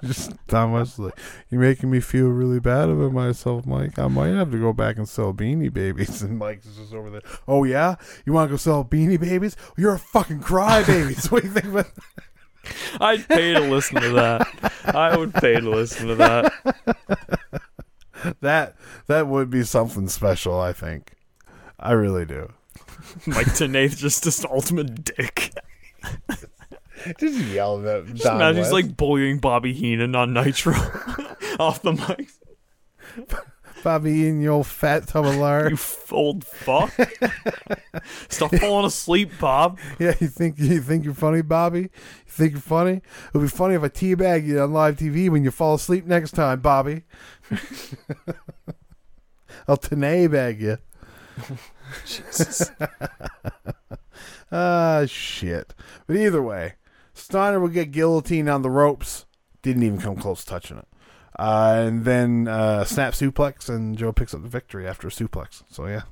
Just 0.04 0.32
Don 0.46 0.70
was 0.72 0.98
like, 0.98 1.18
"You're 1.50 1.60
making 1.60 1.90
me 1.90 1.98
feel 2.00 2.28
really 2.28 2.60
bad 2.60 2.88
about 2.88 3.12
myself, 3.12 3.66
Mike. 3.66 3.98
I 3.98 4.06
might 4.06 4.28
have 4.28 4.52
to 4.52 4.58
go 4.58 4.72
back 4.72 4.96
and 4.96 5.08
sell 5.08 5.34
Beanie 5.34 5.72
Babies." 5.72 6.22
And 6.28 6.38
Mike's 6.38 6.66
just 6.76 6.94
over 6.94 7.10
there. 7.10 7.22
Oh 7.48 7.64
yeah, 7.64 7.96
you 8.24 8.32
want 8.32 8.48
to 8.48 8.52
go 8.52 8.56
sell 8.56 8.84
Beanie 8.84 9.20
Babies? 9.20 9.56
You're 9.76 9.94
a 9.94 9.98
fucking 9.98 10.40
crybaby. 10.40 11.30
what 11.32 11.42
do 11.42 11.48
you 11.48 11.54
think 11.54 11.66
about? 11.66 11.86
I'd 13.00 13.26
pay 13.28 13.54
to 13.54 13.60
listen 13.60 14.00
to 14.00 14.10
that. 14.10 14.46
I 14.94 15.16
would 15.16 15.34
pay 15.34 15.54
to 15.58 15.68
listen 15.70 16.06
to 16.08 16.14
that. 16.16 16.52
That 18.40 18.76
that 19.06 19.28
would 19.28 19.50
be 19.50 19.62
something 19.62 20.08
special. 20.08 20.60
I 20.60 20.72
think. 20.72 21.12
I 21.78 21.92
really 21.92 22.24
do. 22.26 22.52
Mike 23.26 23.54
Tenay's 23.54 23.96
just 23.96 24.24
this 24.24 24.44
ultimate 24.44 25.04
dick. 25.04 25.52
Just 27.20 27.38
yell 27.38 27.88
at 27.88 28.06
Just 28.06 28.24
Don 28.24 28.36
imagine 28.36 28.64
he's 28.64 28.72
like 28.72 28.96
bullying 28.96 29.38
Bobby 29.38 29.72
Heenan 29.72 30.16
on 30.16 30.32
Nitro 30.32 30.74
off 31.60 31.80
the 31.80 31.92
mic. 31.92 32.28
Bobby 33.82 34.28
in 34.28 34.40
your 34.40 34.64
fat 34.64 35.06
tub 35.06 35.26
of 35.26 35.36
lard. 35.36 35.72
You 35.72 35.78
old 36.10 36.44
fuck. 36.44 36.92
Stop 38.28 38.54
falling 38.56 38.86
asleep, 38.86 39.30
Bob. 39.40 39.78
Yeah, 39.98 40.14
you 40.20 40.28
think 40.28 40.58
you 40.58 40.80
think 40.80 41.04
you're 41.04 41.14
funny, 41.14 41.42
Bobby? 41.42 41.80
You 41.80 41.90
think 42.26 42.52
you're 42.52 42.60
funny? 42.60 43.02
It'll 43.28 43.40
be 43.40 43.48
funny 43.48 43.74
if 43.74 43.82
I 43.82 43.88
teabag 43.88 44.46
you 44.46 44.60
on 44.60 44.72
live 44.72 44.96
TV 44.96 45.30
when 45.30 45.44
you 45.44 45.50
fall 45.50 45.74
asleep 45.74 46.06
next 46.06 46.32
time, 46.32 46.60
Bobby. 46.60 47.02
I'll 49.66 49.76
Tenay 49.76 50.30
bag 50.30 50.60
you. 50.60 50.78
Jesus. 52.06 52.70
Ah, 54.50 55.04
shit. 55.06 55.74
But 56.06 56.16
either 56.16 56.42
way, 56.42 56.74
Steiner 57.12 57.60
will 57.60 57.68
get 57.68 57.90
guillotined 57.90 58.48
on 58.48 58.62
the 58.62 58.70
ropes. 58.70 59.26
Didn't 59.62 59.82
even 59.82 60.00
come 60.00 60.16
close 60.16 60.44
to 60.44 60.50
touching 60.50 60.78
it. 60.78 60.88
Uh, 61.38 61.84
and 61.86 62.04
then 62.04 62.48
uh, 62.48 62.84
snap 62.84 63.12
suplex, 63.12 63.68
and 63.68 63.96
Joe 63.96 64.12
picks 64.12 64.34
up 64.34 64.42
the 64.42 64.48
victory 64.48 64.88
after 64.88 65.06
a 65.06 65.10
suplex. 65.10 65.62
So 65.70 65.86
yeah, 65.86 66.02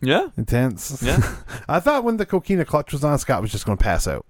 Yeah. 0.00 0.28
intense. 0.36 1.02
Yeah. 1.02 1.36
I 1.68 1.80
thought 1.80 2.04
when 2.04 2.16
the 2.16 2.26
coquina 2.26 2.64
clutch 2.64 2.92
was 2.92 3.04
on, 3.04 3.18
Scott 3.18 3.42
was 3.42 3.50
just 3.52 3.64
going 3.66 3.78
to 3.78 3.82
pass 3.84 4.06
out. 4.06 4.26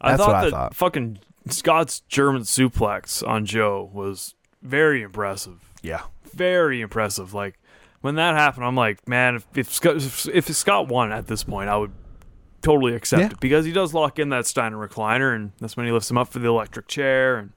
I 0.00 0.12
That's 0.12 0.22
thought 0.22 0.28
what 0.28 0.36
I 0.36 0.44
that 0.44 0.50
thought. 0.50 0.74
fucking 0.74 1.18
Scott's 1.48 2.00
German 2.08 2.42
suplex 2.42 3.26
on 3.26 3.46
Joe 3.46 3.90
was 3.92 4.34
very 4.62 5.02
impressive. 5.02 5.58
Yeah, 5.82 6.02
Very 6.34 6.80
impressive. 6.80 7.34
Like 7.34 7.58
when 8.00 8.14
that 8.16 8.34
happened, 8.34 8.64
I'm 8.64 8.74
like, 8.76 9.06
man, 9.08 9.36
if 9.36 9.46
if 9.54 9.72
Scott, 9.72 9.96
if, 9.96 10.26
if 10.28 10.46
Scott 10.56 10.88
won 10.88 11.12
at 11.12 11.26
this 11.26 11.44
point, 11.44 11.68
I 11.68 11.76
would 11.76 11.92
totally 12.62 12.94
accept 12.94 13.20
Yeah. 13.20 13.26
it 13.28 13.40
because 13.40 13.64
he 13.64 13.72
does 13.72 13.92
lock 13.94 14.18
in 14.18 14.28
that 14.30 14.46
Steiner 14.46 14.76
recliner, 14.76 15.34
and 15.34 15.52
that's 15.60 15.76
when 15.76 15.86
he 15.86 15.92
lifts 15.92 16.10
him 16.10 16.18
up 16.18 16.28
for 16.28 16.38
the 16.40 16.48
electric 16.48 16.88
chair 16.88 17.36
and 17.36 17.52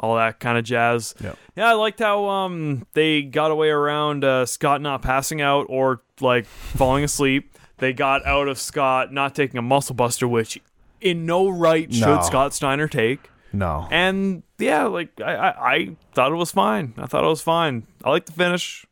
all 0.00 0.16
that 0.16 0.40
kind 0.40 0.58
of 0.58 0.64
jazz. 0.64 1.14
Yep. 1.22 1.38
Yeah, 1.56 1.68
I 1.68 1.72
liked 1.74 1.98
how 2.00 2.26
um 2.28 2.86
they 2.94 3.22
got 3.22 3.50
away 3.50 3.68
around 3.70 4.24
uh, 4.24 4.46
Scott 4.46 4.80
not 4.80 5.02
passing 5.02 5.40
out 5.40 5.66
or 5.68 6.02
like 6.20 6.46
falling 6.46 7.04
asleep. 7.04 7.56
They 7.78 7.92
got 7.92 8.26
out 8.26 8.48
of 8.48 8.58
Scott 8.58 9.12
not 9.12 9.34
taking 9.34 9.58
a 9.58 9.62
muscle 9.62 9.94
buster, 9.94 10.26
which 10.28 10.60
in 11.00 11.24
no 11.26 11.48
right 11.48 11.92
should 11.92 12.06
No. 12.06 12.22
Scott 12.22 12.52
Steiner 12.54 12.88
take. 12.88 13.30
No. 13.52 13.88
And 13.90 14.42
yeah, 14.58 14.84
like 14.84 15.20
I, 15.20 15.34
I, 15.34 15.72
I 15.74 15.96
thought 16.12 16.30
it 16.32 16.36
was 16.36 16.50
fine. 16.52 16.94
I 16.98 17.06
thought 17.06 17.24
it 17.24 17.28
was 17.28 17.42
fine. 17.42 17.86
I 18.04 18.10
like 18.10 18.26
the 18.26 18.32
finish. 18.32 18.84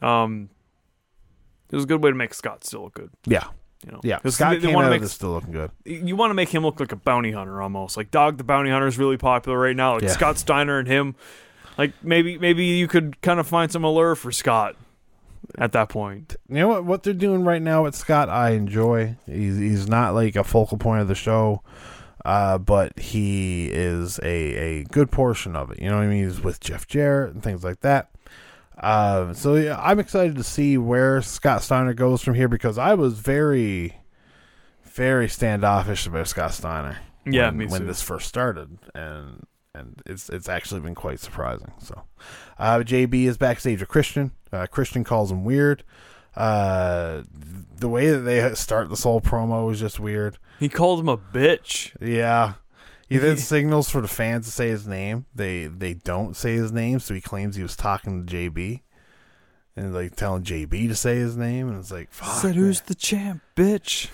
Um, 0.00 0.48
it 1.70 1.74
was 1.74 1.84
a 1.84 1.88
good 1.88 2.02
way 2.02 2.10
to 2.10 2.16
make 2.16 2.32
Scott 2.34 2.64
still 2.64 2.84
look 2.84 2.94
good. 2.94 3.10
yeah. 3.26 3.48
You 3.86 3.92
know, 3.92 4.00
Yeah. 4.02 4.18
Scott 4.26 4.50
they, 4.50 4.56
they 4.58 4.66
came 4.66 4.74
want 4.74 4.86
to 4.86 4.90
make 4.90 5.00
this 5.00 5.12
still 5.12 5.30
looking 5.30 5.52
good. 5.52 5.70
you 5.84 6.16
want 6.16 6.30
to 6.30 6.34
make 6.34 6.48
him 6.48 6.64
look 6.64 6.80
like 6.80 6.90
a 6.92 6.96
bounty 6.96 7.30
hunter 7.30 7.62
almost. 7.62 7.96
Like 7.96 8.10
Dog 8.10 8.36
the 8.36 8.44
Bounty 8.44 8.68
Hunter 8.70 8.88
is 8.88 8.98
really 8.98 9.16
popular 9.16 9.58
right 9.58 9.76
now. 9.76 9.94
Like 9.94 10.02
Yeah. 10.02 10.08
Scott 10.08 10.38
Steiner 10.38 10.78
and 10.80 10.88
him. 10.88 11.14
Like 11.78 11.92
maybe 12.02 12.36
maybe 12.36 12.64
you 12.64 12.88
could 12.88 13.20
kind 13.22 13.38
of 13.38 13.46
find 13.46 13.70
some 13.70 13.84
allure 13.84 14.14
for 14.16 14.32
Scott 14.32 14.74
at 15.56 15.70
that 15.72 15.88
point. 15.88 16.34
You 16.48 16.56
know 16.56 16.68
what? 16.68 16.84
What 16.84 17.02
they're 17.04 17.12
doing 17.14 17.44
right 17.44 17.62
now 17.62 17.84
with 17.84 17.94
Scott, 17.94 18.28
I 18.28 18.50
enjoy. 18.50 19.16
He's 19.26 19.56
he's 19.56 19.86
not 19.88 20.14
like 20.14 20.34
a 20.36 20.42
focal 20.42 20.78
point 20.78 21.02
of 21.02 21.08
the 21.08 21.14
show, 21.14 21.62
uh, 22.24 22.58
but 22.58 22.98
he 22.98 23.66
is 23.70 24.18
a 24.24 24.80
a 24.80 24.84
good 24.84 25.12
portion 25.12 25.54
of 25.54 25.70
it. 25.70 25.80
You 25.80 25.90
know 25.90 25.96
what 25.96 26.04
I 26.04 26.08
mean? 26.08 26.24
He's 26.24 26.40
with 26.40 26.58
Jeff 26.60 26.88
Jarrett 26.88 27.34
and 27.34 27.42
things 27.42 27.62
like 27.62 27.80
that. 27.82 28.10
Uh, 28.76 29.32
so 29.32 29.54
yeah, 29.54 29.80
I'm 29.80 29.98
excited 29.98 30.36
to 30.36 30.42
see 30.42 30.76
where 30.76 31.22
Scott 31.22 31.62
Steiner 31.62 31.94
goes 31.94 32.22
from 32.22 32.34
here 32.34 32.48
because 32.48 32.76
I 32.78 32.94
was 32.94 33.18
very, 33.18 33.96
very 34.84 35.28
standoffish 35.28 36.06
about 36.06 36.28
Scott 36.28 36.52
Steiner. 36.52 36.98
Yeah, 37.24 37.50
when, 37.50 37.68
when 37.68 37.86
this 37.86 38.02
first 38.02 38.28
started, 38.28 38.78
and 38.94 39.46
and 39.74 40.00
it's 40.06 40.28
it's 40.28 40.48
actually 40.48 40.80
been 40.80 40.94
quite 40.94 41.18
surprising. 41.20 41.72
So, 41.82 42.02
uh, 42.58 42.78
JB 42.78 43.24
is 43.24 43.36
backstage 43.36 43.80
with 43.80 43.88
Christian. 43.88 44.30
Uh, 44.52 44.66
Christian 44.66 45.02
calls 45.04 45.32
him 45.32 45.44
weird. 45.44 45.82
Uh, 46.36 47.22
the 47.78 47.88
way 47.88 48.10
that 48.10 48.18
they 48.18 48.54
start 48.54 48.90
this 48.90 49.02
whole 49.02 49.20
promo 49.20 49.72
is 49.72 49.80
just 49.80 49.98
weird. 49.98 50.38
He 50.60 50.68
called 50.68 51.00
him 51.00 51.08
a 51.08 51.16
bitch. 51.16 51.96
Yeah. 52.00 52.54
He 53.08 53.18
then 53.18 53.36
signals 53.38 53.88
for 53.90 54.00
the 54.00 54.08
fans 54.08 54.46
to 54.46 54.52
say 54.52 54.68
his 54.68 54.86
name. 54.86 55.26
They 55.34 55.66
they 55.66 55.94
don't 55.94 56.36
say 56.36 56.54
his 56.54 56.72
name, 56.72 56.98
so 57.00 57.14
he 57.14 57.20
claims 57.20 57.56
he 57.56 57.62
was 57.62 57.76
talking 57.76 58.26
to 58.26 58.34
JB. 58.36 58.80
And 59.78 59.92
like 59.94 60.16
telling 60.16 60.42
JB 60.42 60.88
to 60.88 60.94
say 60.94 61.16
his 61.16 61.36
name, 61.36 61.68
and 61.68 61.78
it's 61.78 61.90
like, 61.92 62.10
fuck. 62.10 62.40
Said 62.40 62.54
who's 62.54 62.80
the 62.80 62.94
champ, 62.94 63.42
bitch. 63.54 64.08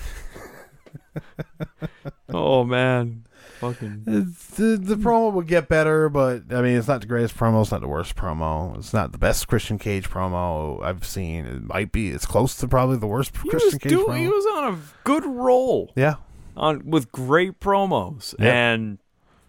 oh 2.30 2.64
man, 2.64 3.24
fucking. 3.60 4.02
The 4.04 4.76
the 4.80 4.96
promo 4.96 5.32
would 5.32 5.46
get 5.46 5.68
better, 5.68 6.08
but 6.08 6.42
I 6.50 6.62
mean, 6.62 6.76
it's 6.76 6.88
not 6.88 7.00
the 7.02 7.06
greatest 7.06 7.36
promo. 7.36 7.62
It's 7.62 7.70
not 7.70 7.80
the 7.80 7.88
worst 7.88 8.16
promo. 8.16 8.76
It's 8.76 8.92
not 8.92 9.12
the 9.12 9.18
best 9.18 9.46
Christian 9.48 9.78
Cage 9.78 10.08
promo 10.10 10.82
I've 10.82 11.06
seen. 11.06 11.46
It 11.46 11.62
might 11.62 11.92
be. 11.92 12.08
It's 12.08 12.26
close 12.26 12.56
to 12.56 12.66
probably 12.68 12.96
the 12.96 13.06
worst 13.06 13.36
He 13.36 13.48
Christian 13.48 13.70
was, 13.74 13.78
Cage 13.78 13.92
do- 13.92 14.06
promo. 14.06 14.18
he 14.18 14.26
was 14.28 14.46
on 14.56 14.74
a 14.74 14.78
good 15.04 15.24
roll 15.24 15.92
yeah, 15.96 16.16
on 16.56 16.88
with 16.90 17.10
great 17.12 17.60
promos, 17.60 18.34
Yeah. 18.38 18.72
and 18.72 18.98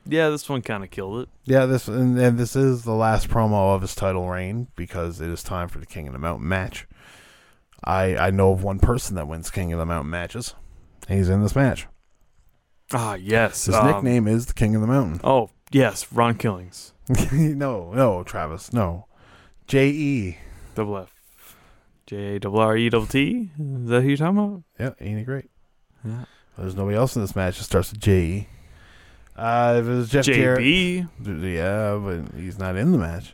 yeah, 0.06 0.30
this 0.30 0.50
one 0.50 0.62
kind 0.62 0.84
of 0.84 0.90
killed 0.92 1.22
it. 1.24 1.30
yeah. 1.46 1.66
This 1.66 1.88
and, 1.88 2.20
and 2.20 2.38
this 2.38 2.56
is 2.56 2.84
the 2.84 2.94
last 2.94 3.30
promo 3.30 3.74
of 3.76 3.82
his 3.82 3.96
title 3.96 4.28
reign 4.30 4.68
because 4.76 5.22
it 5.22 5.30
is 5.30 5.44
time 5.44 5.68
for 5.70 5.80
the 5.80 5.86
King 5.86 6.08
of 6.08 6.14
the 6.14 6.20
Mountain 6.20 6.48
match. 6.48 6.88
I 7.84 8.16
I 8.18 8.32
know 8.32 8.52
of 8.52 8.64
one 8.64 8.80
person 8.80 9.16
that 9.16 9.28
wins 9.28 9.50
King 9.50 9.72
of 9.74 9.80
the 9.80 9.86
Mountain 9.86 10.10
matches. 10.12 10.56
and 11.08 11.18
He's 11.18 11.30
in 11.30 11.42
this 11.42 11.56
match. 11.56 11.88
Ah, 12.94 13.16
yes. 13.16 13.66
His 13.66 13.76
um, 13.76 13.88
nickname 13.88 14.28
is 14.28 14.46
the 14.46 14.54
King 14.54 14.76
of 14.76 14.82
the 14.82 14.88
Mountain. 14.88 15.22
Oh, 15.24 15.50
yes, 15.72 16.12
Ron 16.12 16.36
Killings, 16.36 16.94
no, 17.32 17.92
no, 17.94 18.24
Travis, 18.24 18.72
no. 18.74 19.08
J 19.68 19.88
E. 19.90 20.38
double 20.76 20.98
F, 20.98 21.56
J 22.06 22.36
A 22.36 22.40
double 22.40 22.60
R 22.60 22.76
E 22.78 22.90
double 22.90 23.08
T. 23.08 23.50
Is 23.58 23.88
that 23.90 24.02
who 24.02 24.10
you're 24.10 24.18
talking 24.18 24.38
about? 24.38 24.64
Yeah, 24.80 25.06
ain't 25.06 25.18
he 25.20 25.24
great? 25.24 25.50
Yeah. 26.06 26.26
There's 26.58 26.76
nobody 26.76 26.96
else 26.98 27.16
in 27.16 27.22
this 27.22 27.36
match 27.36 27.58
that 27.58 27.64
starts 27.64 27.92
with 27.92 28.02
J. 28.02 28.48
Uh, 29.36 29.78
if 29.80 29.86
it 29.88 29.90
was 29.90 30.10
Jeff 30.10 30.26
Jarrett, 30.26 30.64
yeah, 30.64 31.08
but 31.98 32.40
he's 32.40 32.60
not 32.60 32.76
in 32.76 32.92
the 32.92 32.98
match. 33.00 33.34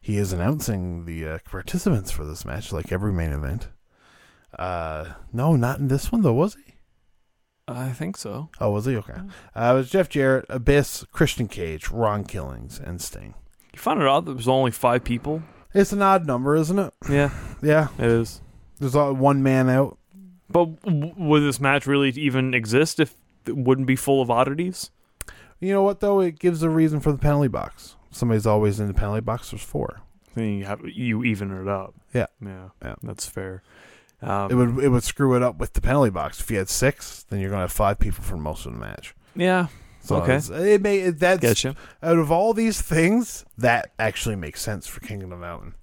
He 0.00 0.16
is 0.16 0.32
announcing 0.32 1.04
the 1.04 1.26
uh, 1.26 1.38
participants 1.44 2.10
for 2.12 2.24
this 2.24 2.44
match, 2.44 2.72
like 2.72 2.92
every 2.92 3.12
main 3.12 3.32
event. 3.32 3.68
Uh, 4.58 5.14
no, 5.32 5.56
not 5.56 5.78
in 5.78 5.88
this 5.88 6.10
one 6.12 6.22
though, 6.22 6.32
was 6.32 6.54
he? 6.54 6.74
I 7.68 7.90
think 7.90 8.16
so. 8.16 8.48
Oh, 8.60 8.70
was 8.70 8.86
he? 8.86 8.96
Okay. 8.96 9.14
Uh, 9.54 9.70
it 9.72 9.74
was 9.74 9.90
Jeff 9.90 10.08
Jarrett, 10.08 10.46
Abyss, 10.48 11.04
Christian 11.12 11.46
Cage, 11.48 11.90
Ron 11.90 12.24
Killings, 12.24 12.80
and 12.80 13.00
Sting. 13.00 13.34
You 13.72 13.78
found 13.78 14.02
it 14.02 14.08
out 14.08 14.24
there 14.24 14.34
was 14.34 14.48
only 14.48 14.72
five 14.72 15.04
people. 15.04 15.42
It's 15.72 15.92
an 15.92 16.02
odd 16.02 16.26
number, 16.26 16.56
isn't 16.56 16.78
it? 16.78 16.92
Yeah, 17.08 17.30
Yeah. 17.62 17.88
it 17.98 18.04
is. 18.06 18.40
There's 18.80 18.94
one 18.96 19.42
man 19.44 19.68
out. 19.68 19.98
But 20.50 20.80
w- 20.82 21.14
would 21.16 21.42
this 21.42 21.60
match 21.60 21.86
really 21.86 22.10
even 22.10 22.54
exist 22.54 22.98
if 23.00 23.14
it 23.46 23.56
wouldn't 23.56 23.86
be 23.86 23.96
full 23.96 24.20
of 24.20 24.30
oddities? 24.30 24.90
You 25.60 25.72
know 25.72 25.82
what 25.82 26.00
though? 26.00 26.20
It 26.20 26.38
gives 26.38 26.62
a 26.62 26.70
reason 26.70 27.00
for 27.00 27.12
the 27.12 27.18
penalty 27.18 27.48
box. 27.48 27.96
Somebody's 28.10 28.46
always 28.46 28.80
in 28.80 28.88
the 28.88 28.94
penalty 28.94 29.20
box. 29.20 29.50
There's 29.50 29.62
four. 29.62 30.00
Then 30.34 30.58
you 30.58 30.64
have 30.64 30.80
you 30.84 31.22
even 31.24 31.50
it 31.52 31.68
up. 31.68 31.94
Yeah. 32.14 32.26
Yeah, 32.44 32.68
Yeah. 32.82 32.94
that's 33.02 33.26
fair. 33.26 33.62
Um, 34.22 34.50
It 34.50 34.54
would 34.54 34.78
it 34.84 34.88
would 34.88 35.04
screw 35.04 35.34
it 35.36 35.42
up 35.42 35.58
with 35.58 35.72
the 35.74 35.80
penalty 35.80 36.10
box. 36.10 36.40
If 36.40 36.50
you 36.50 36.58
had 36.58 36.68
six, 36.68 37.24
then 37.30 37.40
you're 37.40 37.50
gonna 37.50 37.62
have 37.62 37.72
five 37.72 37.98
people 37.98 38.22
for 38.24 38.36
most 38.36 38.66
of 38.66 38.72
the 38.72 38.78
match. 38.78 39.14
yeah, 39.34 39.66
So 40.02 40.16
Okay. 40.16 40.36
it 40.74 40.80
may 40.82 40.98
it, 41.00 41.18
that's 41.18 41.42
Getcha. 41.44 41.76
out 42.02 42.18
of 42.18 42.30
all 42.32 42.52
these 42.54 42.80
things 42.80 43.44
that 43.58 43.90
actually 43.98 44.36
makes 44.36 44.60
sense 44.62 44.86
for 44.86 45.00
King 45.00 45.22
of 45.22 45.30
the 45.30 45.36
Mountain. 45.36 45.74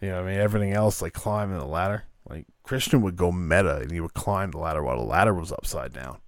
You 0.00 0.08
know, 0.10 0.16
what 0.16 0.28
I 0.28 0.32
mean, 0.32 0.40
everything 0.40 0.72
else 0.72 1.00
like 1.00 1.12
climbing 1.12 1.58
the 1.58 1.64
ladder. 1.64 2.02
Like 2.28 2.46
Christian 2.62 3.02
would 3.02 3.16
go 3.16 3.32
meta 3.32 3.76
and 3.78 3.90
he 3.90 4.00
would 4.00 4.14
climb 4.14 4.50
the 4.52 4.58
ladder 4.58 4.82
while 4.82 4.96
the 4.96 5.04
ladder 5.04 5.34
was 5.34 5.52
upside 5.52 5.92
down. 5.92 6.18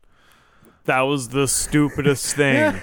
that 0.86 1.00
was 1.02 1.28
the 1.30 1.48
stupidest 1.48 2.34
thing. 2.36 2.74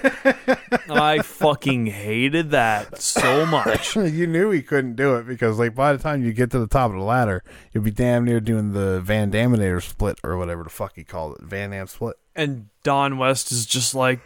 I 0.90 1.20
fucking 1.22 1.86
hated 1.86 2.50
that 2.50 3.00
so 3.00 3.46
much. 3.46 3.94
you 3.96 4.26
knew 4.26 4.50
he 4.50 4.62
couldn't 4.62 4.96
do 4.96 5.14
it 5.16 5.26
because 5.26 5.58
like 5.58 5.74
by 5.74 5.92
the 5.92 6.02
time 6.02 6.24
you 6.24 6.32
get 6.32 6.50
to 6.52 6.58
the 6.58 6.66
top 6.66 6.90
of 6.90 6.96
the 6.96 7.02
ladder, 7.04 7.44
you'll 7.72 7.84
be 7.84 7.90
damn 7.92 8.24
near 8.24 8.40
doing 8.40 8.72
the 8.72 9.00
Van 9.00 9.30
Daminator 9.30 9.82
split 9.82 10.18
or 10.24 10.36
whatever 10.36 10.64
the 10.64 10.70
fuck 10.70 10.94
he 10.96 11.04
called 11.04 11.36
it, 11.36 11.42
Van 11.44 11.70
Dam 11.70 11.86
split. 11.86 12.16
And 12.34 12.70
Don 12.82 13.18
West 13.18 13.52
is 13.52 13.66
just 13.66 13.94
like, 13.94 14.20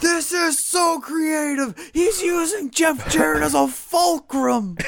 this 0.00 0.32
is 0.32 0.58
so 0.58 0.98
creative. 1.00 1.74
He's 1.94 2.20
using 2.20 2.70
Jeff 2.70 3.08
Jarrett 3.08 3.44
as 3.44 3.54
a 3.54 3.68
fulcrum. 3.68 4.76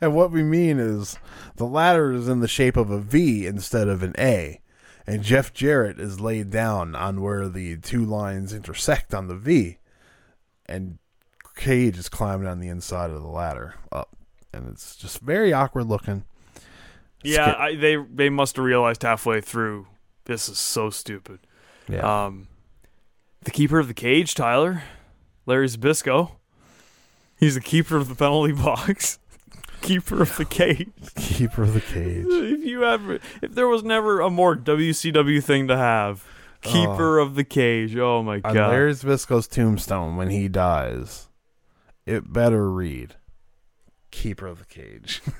And 0.00 0.14
what 0.14 0.30
we 0.30 0.42
mean 0.42 0.78
is 0.78 1.18
the 1.56 1.66
ladder 1.66 2.12
is 2.12 2.28
in 2.28 2.40
the 2.40 2.48
shape 2.48 2.76
of 2.76 2.90
a 2.90 2.98
V 2.98 3.46
instead 3.46 3.88
of 3.88 4.02
an 4.02 4.14
A. 4.18 4.60
And 5.06 5.22
Jeff 5.22 5.52
Jarrett 5.52 6.00
is 6.00 6.20
laid 6.20 6.50
down 6.50 6.94
on 6.94 7.20
where 7.20 7.48
the 7.48 7.76
two 7.76 8.04
lines 8.04 8.54
intersect 8.54 9.14
on 9.14 9.28
the 9.28 9.36
V. 9.36 9.78
And 10.66 10.98
Cage 11.56 11.98
is 11.98 12.08
climbing 12.08 12.48
on 12.48 12.58
the 12.58 12.68
inside 12.68 13.10
of 13.10 13.22
the 13.22 13.28
ladder 13.28 13.74
up. 13.92 14.16
And 14.52 14.68
it's 14.68 14.96
just 14.96 15.20
very 15.20 15.52
awkward 15.52 15.86
looking. 15.86 16.24
yeah, 17.22 17.54
I, 17.58 17.74
they 17.74 17.96
they 17.96 18.28
must 18.28 18.56
have 18.56 18.64
realized 18.64 19.02
halfway 19.02 19.40
through 19.40 19.86
this 20.26 20.48
is 20.48 20.58
so 20.58 20.90
stupid. 20.90 21.40
Yeah. 21.88 22.24
Um, 22.26 22.48
the 23.42 23.50
keeper 23.50 23.78
of 23.78 23.88
the 23.88 23.94
cage, 23.94 24.34
Tyler, 24.34 24.82
Larry 25.46 25.68
Zbysko. 25.68 26.32
He's 27.38 27.54
the 27.54 27.60
keeper 27.60 27.96
of 27.96 28.08
the 28.08 28.14
penalty 28.14 28.52
box. 28.62 29.18
Keeper 29.84 30.22
of 30.22 30.36
the 30.36 30.44
cage. 30.44 30.88
Keeper 31.16 31.62
of 31.62 31.74
the 31.74 31.80
cage. 31.80 32.26
If 32.30 32.64
you 32.64 32.84
ever, 32.84 33.18
if 33.42 33.54
there 33.54 33.68
was 33.68 33.82
never 33.84 34.20
a 34.20 34.30
more 34.30 34.56
WCW 34.56 35.42
thing 35.42 35.68
to 35.68 35.76
have, 35.76 36.24
keeper 36.62 37.18
of 37.18 37.34
the 37.34 37.44
cage. 37.44 37.96
Oh 37.96 38.22
my 38.22 38.40
On 38.44 38.54
god. 38.54 38.70
Larry 38.70 38.92
Zbysko's 38.92 39.46
tombstone 39.46 40.16
when 40.16 40.30
he 40.30 40.48
dies, 40.48 41.28
it 42.06 42.32
better 42.32 42.70
read 42.70 43.16
Keeper 44.10 44.46
of 44.46 44.58
the 44.58 44.64
Cage. 44.66 45.20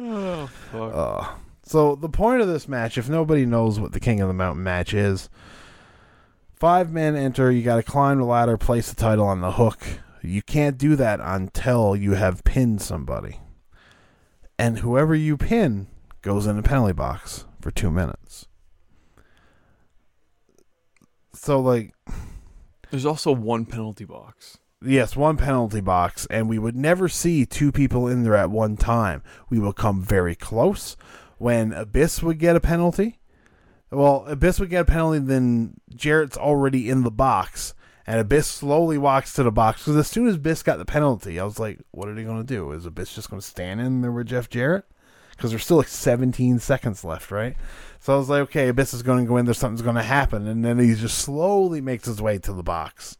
Oh 0.00 0.46
fuck. 0.46 0.94
Uh, 0.94 1.28
so 1.64 1.96
the 1.96 2.08
point 2.08 2.40
of 2.40 2.46
this 2.48 2.68
match, 2.68 2.96
if 2.96 3.08
nobody 3.08 3.44
knows 3.44 3.80
what 3.80 3.92
the 3.92 4.00
King 4.00 4.20
of 4.20 4.28
the 4.28 4.34
Mountain 4.34 4.62
match 4.62 4.94
is, 4.94 5.28
five 6.54 6.92
men 6.92 7.16
enter. 7.16 7.50
You 7.50 7.62
got 7.62 7.76
to 7.76 7.82
climb 7.82 8.18
the 8.18 8.24
ladder, 8.24 8.56
place 8.56 8.90
the 8.90 8.96
title 8.96 9.26
on 9.26 9.40
the 9.40 9.52
hook. 9.52 9.84
You 10.22 10.42
can't 10.42 10.78
do 10.78 10.96
that 10.96 11.20
until 11.22 11.94
you 11.94 12.14
have 12.14 12.44
pinned 12.44 12.82
somebody, 12.82 13.40
and 14.58 14.78
whoever 14.78 15.14
you 15.14 15.36
pin 15.36 15.86
goes 16.22 16.46
in 16.46 16.56
the 16.56 16.62
penalty 16.62 16.92
box 16.92 17.44
for 17.60 17.70
two 17.70 17.90
minutes. 17.90 18.46
So 21.34 21.60
like 21.60 21.94
There's 22.90 23.06
also 23.06 23.32
one 23.32 23.66
penalty 23.66 24.04
box. 24.04 24.58
Yes, 24.80 25.16
one 25.16 25.36
penalty 25.36 25.80
box, 25.80 26.26
and 26.30 26.48
we 26.48 26.58
would 26.58 26.76
never 26.76 27.08
see 27.08 27.44
two 27.44 27.72
people 27.72 28.06
in 28.06 28.22
there 28.22 28.36
at 28.36 28.50
one 28.50 28.76
time. 28.76 29.22
We 29.50 29.58
would 29.58 29.76
come 29.76 30.02
very 30.02 30.34
close. 30.36 30.96
When 31.38 31.72
Abyss 31.72 32.22
would 32.22 32.38
get 32.38 32.56
a 32.56 32.60
penalty, 32.60 33.18
well, 33.90 34.24
Abyss 34.26 34.60
would 34.60 34.70
get 34.70 34.82
a 34.82 34.84
penalty, 34.84 35.18
then 35.18 35.74
Jarrett's 35.94 36.36
already 36.36 36.88
in 36.88 37.02
the 37.02 37.10
box, 37.10 37.74
and 38.08 38.18
Abyss 38.18 38.46
slowly 38.48 38.98
walks 38.98 39.34
to 39.34 39.42
the 39.44 39.52
box. 39.52 39.82
Because 39.82 39.96
as 39.98 40.08
soon 40.08 40.26
as 40.26 40.34
Abyss 40.36 40.62
got 40.64 40.78
the 40.78 40.84
penalty, 40.84 41.38
I 41.38 41.44
was 41.44 41.58
like, 41.60 41.78
what 41.92 42.08
are 42.08 42.14
they 42.14 42.24
going 42.24 42.38
to 42.44 42.54
do? 42.54 42.72
Is 42.72 42.86
Abyss 42.86 43.14
just 43.14 43.30
going 43.30 43.40
to 43.40 43.46
stand 43.46 43.80
in 43.80 44.00
there 44.00 44.10
with 44.10 44.26
Jeff 44.28 44.48
Jarrett? 44.48 44.84
because 45.32 45.50
there's 45.50 45.62
still 45.64 45.76
like 45.76 45.86
17 45.86 46.58
seconds 46.58 47.04
left, 47.04 47.30
right? 47.30 47.54
So 48.00 48.12
I 48.12 48.16
was 48.16 48.28
like, 48.28 48.40
okay, 48.42 48.66
Abyss 48.66 48.92
is 48.92 49.04
going 49.04 49.24
to 49.24 49.28
go 49.28 49.36
in 49.36 49.44
there, 49.44 49.54
something's 49.54 49.82
going 49.82 49.94
to 49.94 50.02
happen, 50.02 50.48
and 50.48 50.64
then 50.64 50.80
he 50.80 50.96
just 50.96 51.16
slowly 51.18 51.80
makes 51.80 52.06
his 52.06 52.20
way 52.20 52.38
to 52.38 52.52
the 52.52 52.64
box. 52.64 53.16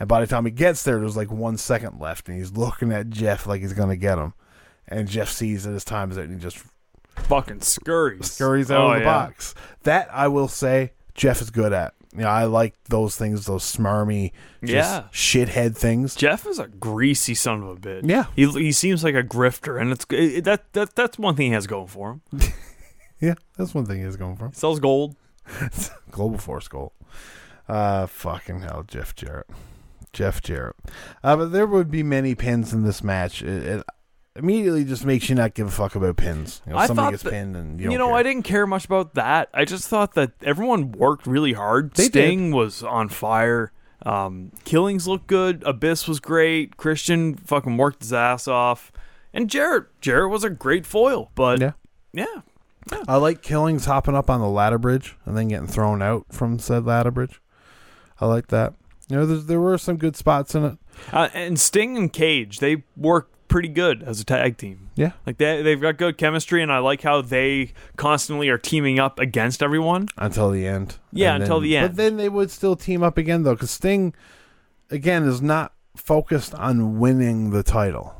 And 0.00 0.08
by 0.08 0.20
the 0.20 0.26
time 0.26 0.46
he 0.46 0.50
gets 0.50 0.82
there, 0.82 0.98
there's 0.98 1.16
like 1.16 1.30
one 1.30 1.56
second 1.56 2.00
left, 2.00 2.28
and 2.28 2.36
he's 2.36 2.50
looking 2.56 2.90
at 2.92 3.08
Jeff 3.10 3.46
like 3.46 3.60
he's 3.60 3.72
going 3.72 3.90
to 3.90 3.96
get 3.96 4.18
him. 4.18 4.34
And 4.88 5.06
Jeff 5.08 5.28
sees 5.28 5.62
that 5.62 5.70
his 5.70 5.84
time 5.84 6.10
is 6.10 6.18
out, 6.18 6.24
and 6.24 6.32
he 6.34 6.40
just 6.40 6.58
Fucking 7.14 7.60
scurries. 7.60 8.32
scurries 8.32 8.68
out 8.72 8.80
Oh, 8.80 8.88
of 8.88 8.94
the 8.94 9.04
yeah. 9.04 9.26
box. 9.26 9.54
That 9.84 10.08
I 10.12 10.26
will 10.26 10.48
say, 10.48 10.94
Jeff 11.14 11.40
is 11.40 11.50
good 11.50 11.72
at. 11.72 11.94
You 12.12 12.22
know, 12.22 12.28
I 12.28 12.44
like 12.44 12.74
those 12.88 13.16
things, 13.16 13.46
those 13.46 13.62
smarmy, 13.64 14.32
Yeah. 14.62 15.04
shithead 15.12 15.76
things. 15.76 16.16
Jeff 16.16 16.44
is 16.46 16.58
a 16.58 16.66
greasy 16.66 17.34
son 17.36 17.62
of 17.62 17.68
a 17.68 17.76
bitch. 17.76 18.08
Yeah. 18.08 18.24
he 18.34 18.46
he 18.50 18.72
seems 18.72 19.04
like 19.04 19.14
a 19.14 19.22
grifter, 19.22 19.80
and 19.80 19.92
it's 19.92 20.04
it, 20.10 20.42
that 20.44 20.72
that 20.72 20.96
that's 20.96 21.18
one 21.18 21.36
thing 21.36 21.46
he 21.48 21.52
has 21.52 21.66
going 21.66 21.86
for 21.88 22.12
him. 22.12 22.20
Yeah, 23.22 23.34
that's 23.58 23.74
one 23.74 23.84
thing 23.84 23.98
he 23.98 24.04
has 24.04 24.16
going 24.16 24.36
for. 24.36 24.48
He 24.48 24.54
sells 24.54 24.80
gold. 24.80 25.14
Global 26.10 26.38
Force 26.38 26.68
gold. 26.68 26.92
Uh, 27.68 28.06
fucking 28.06 28.60
hell, 28.62 28.82
Jeff 28.88 29.14
Jarrett. 29.14 29.46
Jeff 30.14 30.40
Jarrett. 30.40 30.74
Uh, 31.22 31.36
but 31.36 31.52
there 31.52 31.66
would 31.66 31.90
be 31.90 32.02
many 32.02 32.34
pins 32.34 32.72
in 32.72 32.82
this 32.82 33.04
match. 33.04 33.42
It, 33.42 33.62
it 33.62 33.86
immediately 34.36 34.84
just 34.84 35.04
makes 35.04 35.28
you 35.28 35.34
not 35.34 35.54
give 35.54 35.66
a 35.66 35.70
fuck 35.70 35.94
about 35.94 36.16
pins. 36.16 36.62
You 36.66 36.72
know, 36.72 36.78
I 36.78 36.86
somebody 36.86 37.12
gets 37.12 37.22
that- 37.24 37.30
pinned 37.32 37.56
and 37.56 37.80
you, 37.80 37.90
You, 37.92 37.98
know, 37.98 38.08
care. 38.08 38.16
I 38.16 38.22
didn't 38.22 38.42
care 38.44 38.66
much 38.66 38.84
about 38.84 39.14
that. 39.14 39.48
I 39.52 39.64
just 39.64 39.88
thought 39.88 40.14
that 40.14 40.32
everyone 40.42 40.92
worked 40.92 41.26
really 41.26 41.52
hard. 41.52 41.92
They 41.94 42.04
Sting 42.04 42.52
was 42.52 42.82
on 42.82 43.08
fire. 43.08 43.72
Um, 44.06 44.52
Killings 44.64 45.06
looked 45.06 45.26
good. 45.26 45.62
Abyss 45.66 46.08
was 46.08 46.20
great. 46.20 46.76
Christian 46.76 47.34
fucking 47.34 47.76
worked 47.76 48.02
his 48.02 48.12
ass 48.12 48.48
off. 48.48 48.90
And 49.34 49.50
Jarrett, 49.50 49.86
Jarrett 50.00 50.30
was 50.30 50.42
a 50.44 50.50
great 50.50 50.86
foil. 50.86 51.30
But 51.34 51.60
Yeah. 51.60 51.72
yeah, 52.12 52.40
I 53.06 53.16
like 53.16 53.42
Killings 53.42 53.84
hopping 53.84 54.16
up 54.16 54.30
on 54.30 54.40
the 54.40 54.48
ladder 54.48 54.78
bridge 54.78 55.16
and 55.26 55.36
then 55.36 55.48
getting 55.48 55.66
thrown 55.68 56.00
out 56.02 56.26
from 56.30 56.58
said 56.58 56.86
ladder 56.86 57.10
bridge. 57.10 57.40
I 58.20 58.26
like 58.26 58.48
that. 58.48 58.74
You 59.08 59.16
know, 59.16 59.26
there 59.26 59.60
were 59.60 59.76
some 59.76 59.96
good 59.96 60.16
spots 60.16 60.54
in 60.54 60.64
it. 60.64 60.78
Uh, 61.12 61.28
and 61.34 61.58
Sting 61.60 61.96
and 61.96 62.12
Cage, 62.12 62.58
they 62.60 62.84
work 62.96 63.28
pretty 63.50 63.68
good 63.68 64.02
as 64.02 64.20
a 64.20 64.24
tag 64.24 64.56
team. 64.56 64.88
Yeah. 64.94 65.12
Like 65.26 65.36
they 65.36 65.60
they've 65.60 65.80
got 65.80 65.98
good 65.98 66.16
chemistry, 66.16 66.62
and 66.62 66.72
I 66.72 66.78
like 66.78 67.02
how 67.02 67.20
they 67.20 67.72
constantly 67.96 68.48
are 68.48 68.56
teaming 68.58 68.98
up 68.98 69.18
against 69.18 69.62
everyone. 69.62 70.08
until 70.16 70.50
the 70.50 70.66
end. 70.66 70.96
Yeah, 71.12 71.34
And 71.34 71.42
until 71.42 71.60
then- 71.60 71.68
the 71.68 71.76
end. 71.76 71.88
But 71.90 71.96
then 71.96 72.16
they 72.16 72.28
would 72.30 72.50
still 72.50 72.76
team 72.76 73.02
up 73.02 73.18
again, 73.18 73.42
though, 73.42 73.54
because 73.54 73.70
Sting, 73.70 74.14
again, 74.90 75.24
is 75.24 75.42
not 75.42 75.74
focused 75.96 76.54
on 76.54 76.98
winning 76.98 77.50
the 77.50 77.62
title. 77.62 78.14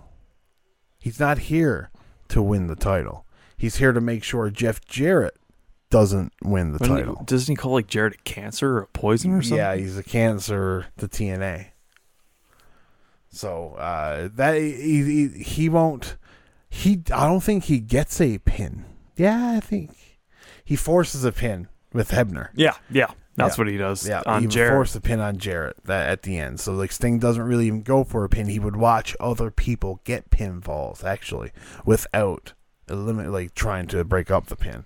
He's 0.98 1.18
not 1.18 1.38
here 1.38 1.90
to 2.28 2.42
win 2.42 2.66
the 2.66 2.76
title. 2.76 3.24
He's 3.56 3.76
here 3.76 3.92
to 3.92 4.00
make 4.00 4.22
sure 4.24 4.50
Jeff 4.50 4.84
Jarrett 4.84 5.36
doesn't 5.90 6.32
win 6.42 6.72
the 6.72 6.78
When- 6.78 6.90
title. 6.90 7.22
Doesn't 7.26 7.50
he 7.52 7.56
call 7.56 7.72
like 7.72 7.86
Jarrett 7.86 8.14
a 8.14 8.22
cancer 8.22 8.76
or 8.78 8.82
a 8.82 8.86
poison 8.88 9.32
or 9.32 9.42
something? 9.42 9.58
Yeah, 9.58 9.74
he's 9.76 9.96
a 9.98 10.02
cancer 10.02 10.86
to 10.98 11.08
TNA. 11.08 11.66
So 13.30 13.74
uh, 13.74 14.28
that 14.34 14.56
he, 14.56 15.28
he 15.32 15.42
he 15.42 15.68
won't. 15.68 16.16
He 16.68 17.02
I 17.14 17.26
don't 17.26 17.42
think 17.42 17.64
he 17.64 17.78
gets 17.80 18.20
a 18.20 18.38
pin. 18.38 18.84
Yeah, 19.16 19.52
I 19.56 19.60
think 19.60 20.18
he 20.64 20.76
forces 20.76 21.24
a 21.24 21.32
pin 21.32 21.68
with 21.92 22.10
Hebner. 22.10 22.48
yeah, 22.54 22.74
yeah. 22.90 23.10
That's 23.36 23.56
Yeah. 23.56 23.60
what 23.64 23.70
he 23.72 23.76
does 23.78 24.06
Yeah, 24.08 24.22
on 24.26 24.42
he 24.42 24.48
Jarrett. 24.48 24.72
forced 24.74 24.96
a 24.96 25.00
pin 25.00 25.20
on 25.20 25.38
Jarrett 25.38 25.76
that 25.84 26.08
at 26.10 26.22
the 26.22 26.38
end. 26.38 26.58
So 26.60 26.72
like 26.72 26.92
Sting 26.92 27.18
doesn't 27.18 27.42
really 27.42 27.66
even 27.68 27.82
go 27.82 28.02
for 28.04 28.24
a 28.24 28.28
pin. 28.28 28.48
He 28.48 28.58
would 28.58 28.76
watch 28.76 29.16
other 29.20 29.50
people 29.50 30.00
get 30.04 30.30
pinfalls 30.30 31.04
actually 31.04 31.52
without 31.84 32.52
eliminate 32.88 33.30
like 33.30 33.54
trying 33.54 33.86
to 33.88 34.04
break 34.04 34.30
up 34.30 34.46
the 34.46 34.56
pin. 34.56 34.84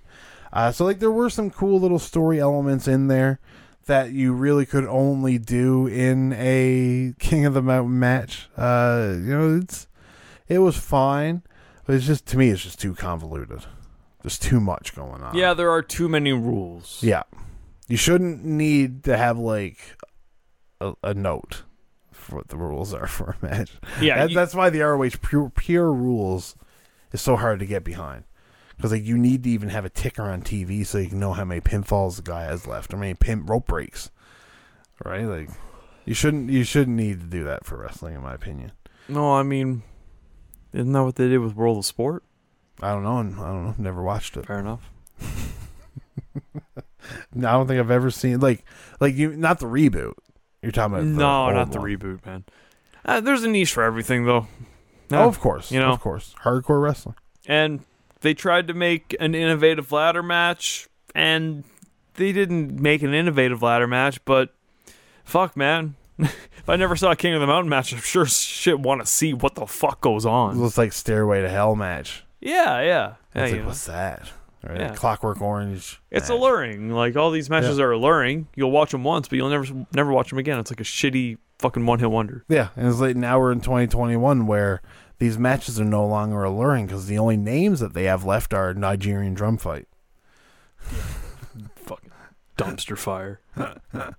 Uh, 0.52 0.70
so 0.70 0.84
like 0.84 1.00
there 1.00 1.10
were 1.10 1.30
some 1.30 1.50
cool 1.50 1.80
little 1.80 1.98
story 1.98 2.38
elements 2.38 2.86
in 2.86 3.08
there 3.08 3.40
that 3.86 4.12
you 4.12 4.32
really 4.32 4.66
could 4.66 4.86
only 4.86 5.38
do 5.38 5.86
in 5.86 6.32
a 6.34 7.14
King 7.18 7.44
of 7.46 7.54
the 7.54 7.62
Mountain 7.62 7.98
match. 7.98 8.48
Uh, 8.56 9.08
you 9.12 9.36
know, 9.36 9.56
it's 9.62 9.86
it 10.48 10.58
was 10.58 10.76
fine, 10.76 11.42
but 11.86 11.94
it's 11.96 12.06
just 12.06 12.26
to 12.26 12.38
me 12.38 12.50
it's 12.50 12.62
just 12.62 12.80
too 12.80 12.94
convoluted. 12.94 13.64
There's 14.22 14.38
too 14.38 14.60
much 14.60 14.94
going 14.94 15.22
on. 15.22 15.36
Yeah, 15.36 15.52
there 15.54 15.70
are 15.70 15.82
too 15.82 16.08
many 16.08 16.32
rules. 16.32 17.00
Yeah. 17.02 17.24
You 17.88 17.96
shouldn't 17.98 18.42
need 18.44 19.04
to 19.04 19.16
have 19.18 19.38
like 19.38 19.78
a, 20.80 20.94
a 21.02 21.12
note 21.12 21.64
for 22.10 22.36
what 22.36 22.48
the 22.48 22.56
rules 22.56 22.94
are 22.94 23.06
for 23.06 23.36
a 23.42 23.44
match. 23.46 23.72
Yeah, 24.00 24.16
That- 24.18 24.30
you- 24.30 24.34
that's 24.34 24.54
why 24.54 24.70
the 24.70 24.80
ROH 24.80 25.10
pure, 25.20 25.50
pure 25.50 25.92
rules 25.92 26.56
is 27.12 27.20
so 27.20 27.36
hard 27.36 27.58
to 27.60 27.66
get 27.66 27.84
behind. 27.84 28.24
Because 28.76 28.92
like 28.92 29.04
you 29.04 29.16
need 29.16 29.44
to 29.44 29.50
even 29.50 29.68
have 29.68 29.84
a 29.84 29.90
ticker 29.90 30.22
on 30.22 30.42
TV 30.42 30.84
so 30.84 30.98
you 30.98 31.08
can 31.08 31.20
know 31.20 31.32
how 31.32 31.44
many 31.44 31.60
pinfalls 31.60 32.16
the 32.16 32.22
guy 32.22 32.42
has 32.44 32.66
left, 32.66 32.92
how 32.92 32.98
many 32.98 33.14
pin 33.14 33.46
rope 33.46 33.66
breaks, 33.66 34.10
right? 35.04 35.24
Like 35.24 35.48
you 36.04 36.14
shouldn't 36.14 36.50
you 36.50 36.64
shouldn't 36.64 36.96
need 36.96 37.20
to 37.20 37.26
do 37.26 37.44
that 37.44 37.64
for 37.64 37.76
wrestling, 37.78 38.14
in 38.14 38.22
my 38.22 38.34
opinion. 38.34 38.72
No, 39.08 39.34
I 39.34 39.42
mean, 39.42 39.82
isn't 40.72 40.92
that 40.92 41.04
what 41.04 41.16
they 41.16 41.28
did 41.28 41.38
with 41.38 41.54
World 41.54 41.78
of 41.78 41.84
Sport? 41.86 42.24
I 42.82 42.90
don't 42.92 43.04
know, 43.04 43.18
and 43.18 43.34
I 43.38 43.46
don't 43.46 43.64
know, 43.64 43.74
never 43.78 44.02
watched 44.02 44.36
it. 44.36 44.46
Fair 44.46 44.58
enough. 44.58 44.90
No, 47.34 47.48
I 47.48 47.52
don't 47.52 47.66
think 47.66 47.78
I've 47.80 47.90
ever 47.90 48.10
seen 48.10 48.40
like 48.40 48.64
like 48.98 49.14
you 49.14 49.36
not 49.36 49.58
the 49.58 49.66
reboot. 49.66 50.14
You're 50.62 50.72
talking 50.72 50.94
about 50.94 51.04
No, 51.06 51.50
not 51.50 51.70
the 51.70 51.78
one. 51.78 51.90
reboot, 51.90 52.24
man. 52.24 52.44
Uh, 53.04 53.20
there's 53.20 53.42
a 53.44 53.48
niche 53.48 53.72
for 53.74 53.82
everything, 53.82 54.24
though. 54.24 54.46
Oh, 55.10 55.28
of 55.28 55.38
course, 55.38 55.70
you 55.70 55.78
know. 55.80 55.90
of 55.92 56.00
course, 56.00 56.34
hardcore 56.44 56.82
wrestling. 56.82 57.16
and 57.46 57.80
they 58.24 58.34
tried 58.34 58.66
to 58.68 58.74
make 58.74 59.14
an 59.20 59.34
innovative 59.34 59.92
ladder 59.92 60.22
match, 60.22 60.88
and 61.14 61.62
they 62.14 62.32
didn't 62.32 62.80
make 62.80 63.02
an 63.02 63.14
innovative 63.14 63.62
ladder 63.62 63.86
match. 63.86 64.24
But 64.24 64.52
fuck, 65.24 65.56
man, 65.56 65.94
if 66.18 66.68
I 66.68 66.76
never 66.76 66.96
saw 66.96 67.12
a 67.12 67.16
King 67.16 67.34
of 67.34 67.40
the 67.40 67.46
Mountain 67.46 67.68
match, 67.68 67.92
I'm 67.92 68.00
sure 68.00 68.26
shit 68.26 68.80
want 68.80 69.02
to 69.02 69.06
see 69.06 69.34
what 69.34 69.54
the 69.54 69.66
fuck 69.66 70.00
goes 70.00 70.26
on. 70.26 70.56
It 70.56 70.60
looks 70.60 70.78
like 70.78 70.92
Stairway 70.92 71.42
to 71.42 71.48
Hell 71.48 71.76
match. 71.76 72.24
Yeah, 72.40 72.80
yeah, 72.80 73.14
yeah. 73.34 73.44
It's 73.44 73.52
like, 73.52 73.66
what's 73.66 73.86
that? 73.86 74.32
Right? 74.66 74.80
Yeah. 74.80 74.94
Clockwork 74.94 75.42
Orange. 75.42 76.00
It's 76.10 76.30
match. 76.30 76.36
alluring. 76.38 76.90
Like 76.90 77.16
all 77.16 77.30
these 77.30 77.50
matches 77.50 77.78
are 77.78 77.90
alluring. 77.90 78.48
You'll 78.56 78.70
watch 78.70 78.92
them 78.92 79.04
once, 79.04 79.28
but 79.28 79.36
you'll 79.36 79.50
never 79.50 79.66
never 79.92 80.10
watch 80.10 80.30
them 80.30 80.38
again. 80.38 80.58
It's 80.58 80.70
like 80.70 80.80
a 80.80 80.84
shitty 80.84 81.36
fucking 81.58 81.84
one 81.84 81.98
hit 81.98 82.10
wonder. 82.10 82.44
Yeah, 82.48 82.68
and 82.74 82.88
it's 82.88 83.00
like 83.00 83.16
now 83.16 83.38
we're 83.38 83.52
in 83.52 83.60
2021 83.60 84.46
where 84.46 84.80
these 85.18 85.38
matches 85.38 85.80
are 85.80 85.84
no 85.84 86.06
longer 86.06 86.44
alluring 86.44 86.86
because 86.86 87.06
the 87.06 87.18
only 87.18 87.36
names 87.36 87.80
that 87.80 87.94
they 87.94 88.04
have 88.04 88.24
left 88.24 88.52
are 88.52 88.74
Nigerian 88.74 89.34
drum 89.34 89.56
fight. 89.58 89.86
Fucking 91.76 92.10
dumpster 92.56 92.98
fire. 92.98 93.40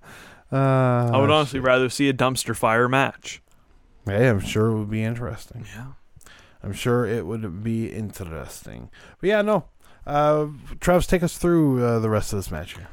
Uh, 0.52 1.10
I 1.12 1.18
would 1.20 1.32
honestly 1.32 1.60
rather 1.60 1.90
see 1.90 2.08
a 2.08 2.14
dumpster 2.14 2.56
fire 2.56 2.88
match. 2.88 3.42
Hey, 4.06 4.30
I'm 4.30 4.40
sure 4.40 4.68
it 4.68 4.78
would 4.78 4.92
be 4.92 5.04
interesting. 5.04 5.66
Yeah. 5.76 5.88
I'm 6.64 6.72
sure 6.72 7.06
it 7.06 7.26
would 7.26 7.64
be 7.64 7.92
interesting. 7.92 8.90
But 9.20 9.28
yeah, 9.28 9.42
no. 9.42 9.66
Uh, 10.06 10.48
Travis, 10.80 11.08
take 11.08 11.24
us 11.24 11.38
through 11.38 11.84
uh, 11.84 12.00
the 12.00 12.10
rest 12.10 12.32
of 12.32 12.38
this 12.38 12.52
match 12.52 12.76
here. 12.76 12.88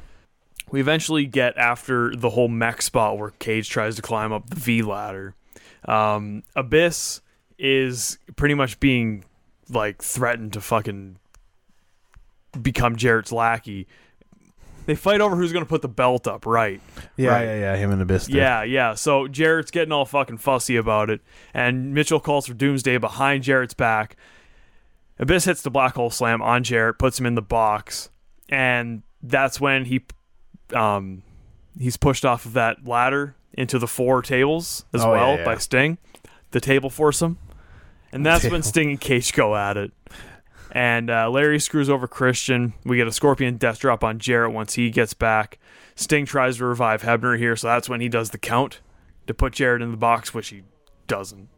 We 0.71 0.79
eventually 0.79 1.25
get 1.25 1.55
after 1.57 2.15
the 2.15 2.31
whole 2.31 2.47
mech 2.47 2.81
spot 2.81 3.17
where 3.17 3.29
Cage 3.29 3.69
tries 3.69 3.95
to 3.97 4.01
climb 4.01 4.33
up 4.33 4.49
the 4.49 4.55
V 4.55 4.81
ladder. 4.81 5.35
Um, 5.85 6.43
Abyss 6.55 7.21
is 7.57 8.17
pretty 8.35 8.55
much 8.55 8.79
being 8.79 9.25
like 9.69 10.01
threatened 10.01 10.53
to 10.53 10.61
fucking 10.61 11.17
become 12.61 12.95
Jarrett's 12.95 13.31
lackey. 13.31 13.87
They 14.85 14.95
fight 14.95 15.21
over 15.21 15.35
who's 15.37 15.53
going 15.53 15.63
to 15.63 15.69
put 15.69 15.81
the 15.81 15.87
belt 15.87 16.27
up, 16.27 16.45
right? 16.45 16.81
Yeah, 17.15 17.29
Right. 17.31 17.43
yeah, 17.45 17.55
yeah. 17.59 17.75
Him 17.77 17.91
and 17.91 18.01
Abyss. 18.01 18.25
did. 18.25 18.35
Yeah, 18.35 18.63
yeah. 18.63 18.95
So 18.95 19.27
Jarrett's 19.29 19.71
getting 19.71 19.93
all 19.93 20.05
fucking 20.05 20.39
fussy 20.39 20.75
about 20.75 21.09
it, 21.09 21.21
and 21.53 21.93
Mitchell 21.93 22.19
calls 22.19 22.47
for 22.47 22.53
Doomsday 22.53 22.97
behind 22.97 23.43
Jarrett's 23.43 23.73
back. 23.73 24.17
Abyss 25.19 25.45
hits 25.45 25.61
the 25.61 25.71
black 25.71 25.95
hole 25.95 26.09
slam 26.09 26.41
on 26.41 26.63
Jarrett, 26.63 26.99
puts 26.99 27.17
him 27.17 27.25
in 27.25 27.35
the 27.35 27.41
box, 27.41 28.09
and 28.49 29.03
that's 29.21 29.61
when 29.61 29.85
he, 29.85 30.01
um, 30.75 31.23
he's 31.79 31.95
pushed 31.95 32.25
off 32.25 32.45
of 32.45 32.51
that 32.53 32.85
ladder 32.85 33.35
into 33.53 33.79
the 33.79 33.87
four 33.87 34.21
tables 34.21 34.83
as 34.93 35.01
Oh, 35.05 35.11
well 35.11 35.29
yeah, 35.33 35.37
yeah. 35.37 35.45
by 35.45 35.57
Sting. 35.59 35.97
The 36.53 36.61
table 36.61 36.89
foursome, 36.89 37.37
and 38.11 38.25
that's 38.25 38.49
when 38.49 38.63
Sting 38.63 38.89
and 38.91 39.01
Cage 39.01 39.33
go 39.33 39.55
at 39.55 39.75
it. 39.75 39.91
And 40.71 41.09
uh, 41.09 41.29
Larry 41.29 41.59
screws 41.59 41.89
over 41.89 42.07
Christian. 42.07 42.73
We 42.85 42.97
get 42.97 43.07
a 43.07 43.11
Scorpion 43.11 43.57
death 43.57 43.79
drop 43.79 44.03
on 44.03 44.19
Jarrett 44.19 44.53
once 44.53 44.75
he 44.75 44.89
gets 44.89 45.13
back. 45.13 45.59
Sting 45.95 46.25
tries 46.25 46.57
to 46.57 46.65
revive 46.65 47.01
Hebner 47.01 47.37
here, 47.37 47.55
so 47.55 47.67
that's 47.67 47.89
when 47.89 48.01
he 48.01 48.09
does 48.09 48.29
the 48.29 48.37
count 48.37 48.79
to 49.27 49.33
put 49.33 49.53
Jarrett 49.53 49.81
in 49.81 49.91
the 49.91 49.97
box, 49.97 50.33
which 50.33 50.49
he 50.49 50.63
doesn't. 51.07 51.49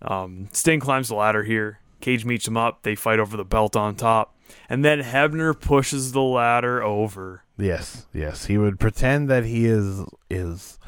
Um, 0.00 0.48
Sting 0.52 0.80
climbs 0.80 1.08
the 1.08 1.14
ladder 1.14 1.44
here. 1.44 1.80
Cage 2.00 2.24
meets 2.24 2.46
him 2.48 2.56
up. 2.56 2.82
They 2.82 2.94
fight 2.94 3.18
over 3.18 3.36
the 3.36 3.44
belt 3.44 3.76
on 3.76 3.94
top. 3.94 4.36
And 4.68 4.84
then 4.84 5.02
Hebner 5.02 5.58
pushes 5.58 6.12
the 6.12 6.22
ladder 6.22 6.82
over. 6.82 7.44
Yes, 7.56 8.06
yes. 8.12 8.46
He 8.46 8.58
would 8.58 8.80
pretend 8.80 9.30
that 9.30 9.44
he 9.44 9.66
is 9.66 10.02
is 10.28 10.78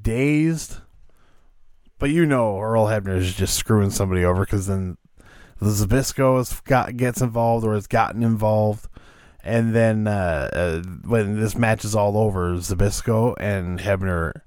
dazed, 0.00 0.78
but 2.04 2.10
you 2.10 2.26
know 2.26 2.60
Earl 2.60 2.84
Hebner 2.84 3.16
is 3.16 3.32
just 3.32 3.56
screwing 3.56 3.88
somebody 3.88 4.26
over 4.26 4.44
because 4.44 4.66
then 4.66 4.98
the 5.58 5.70
Zbysko 5.70 6.36
has 6.36 6.60
got 6.60 6.98
gets 6.98 7.22
involved 7.22 7.64
or 7.64 7.72
has 7.72 7.86
gotten 7.86 8.22
involved, 8.22 8.88
and 9.42 9.74
then 9.74 10.06
uh, 10.06 10.50
uh, 10.52 10.82
when 11.08 11.40
this 11.40 11.56
match 11.56 11.82
is 11.82 11.94
all 11.94 12.18
over, 12.18 12.56
Zbysko 12.56 13.36
and 13.40 13.78
Hebner 13.78 14.42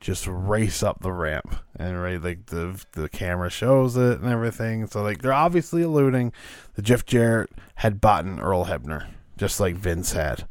just 0.00 0.28
race 0.28 0.84
up 0.84 1.00
the 1.00 1.12
ramp 1.12 1.56
and 1.74 2.00
right 2.00 2.22
like 2.22 2.46
the 2.46 2.80
the 2.92 3.08
camera 3.08 3.50
shows 3.50 3.96
it 3.96 4.20
and 4.20 4.30
everything. 4.30 4.86
So 4.86 5.02
like 5.02 5.20
they're 5.20 5.32
obviously 5.32 5.82
alluding 5.82 6.32
that 6.74 6.82
Jeff 6.82 7.04
Jarrett 7.04 7.50
had 7.74 8.00
bought 8.00 8.24
Earl 8.24 8.66
Hebner 8.66 9.08
just 9.36 9.58
like 9.58 9.74
Vince 9.74 10.12
had, 10.12 10.46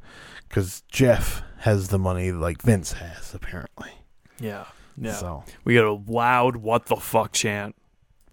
because 0.49 0.83
Jeff 0.89 1.41
has 1.59 1.87
the 1.87 1.99
money 1.99 2.33
like 2.33 2.61
Vince 2.61 2.91
has 2.91 3.33
apparently. 3.33 3.91
Yeah. 4.41 4.65
Yeah. 4.99 5.13
So 5.13 5.43
We 5.63 5.75
got 5.75 5.85
a 5.85 5.93
loud 5.93 6.57
what 6.57 6.87
the 6.87 6.95
fuck 6.97 7.31
chant 7.31 7.75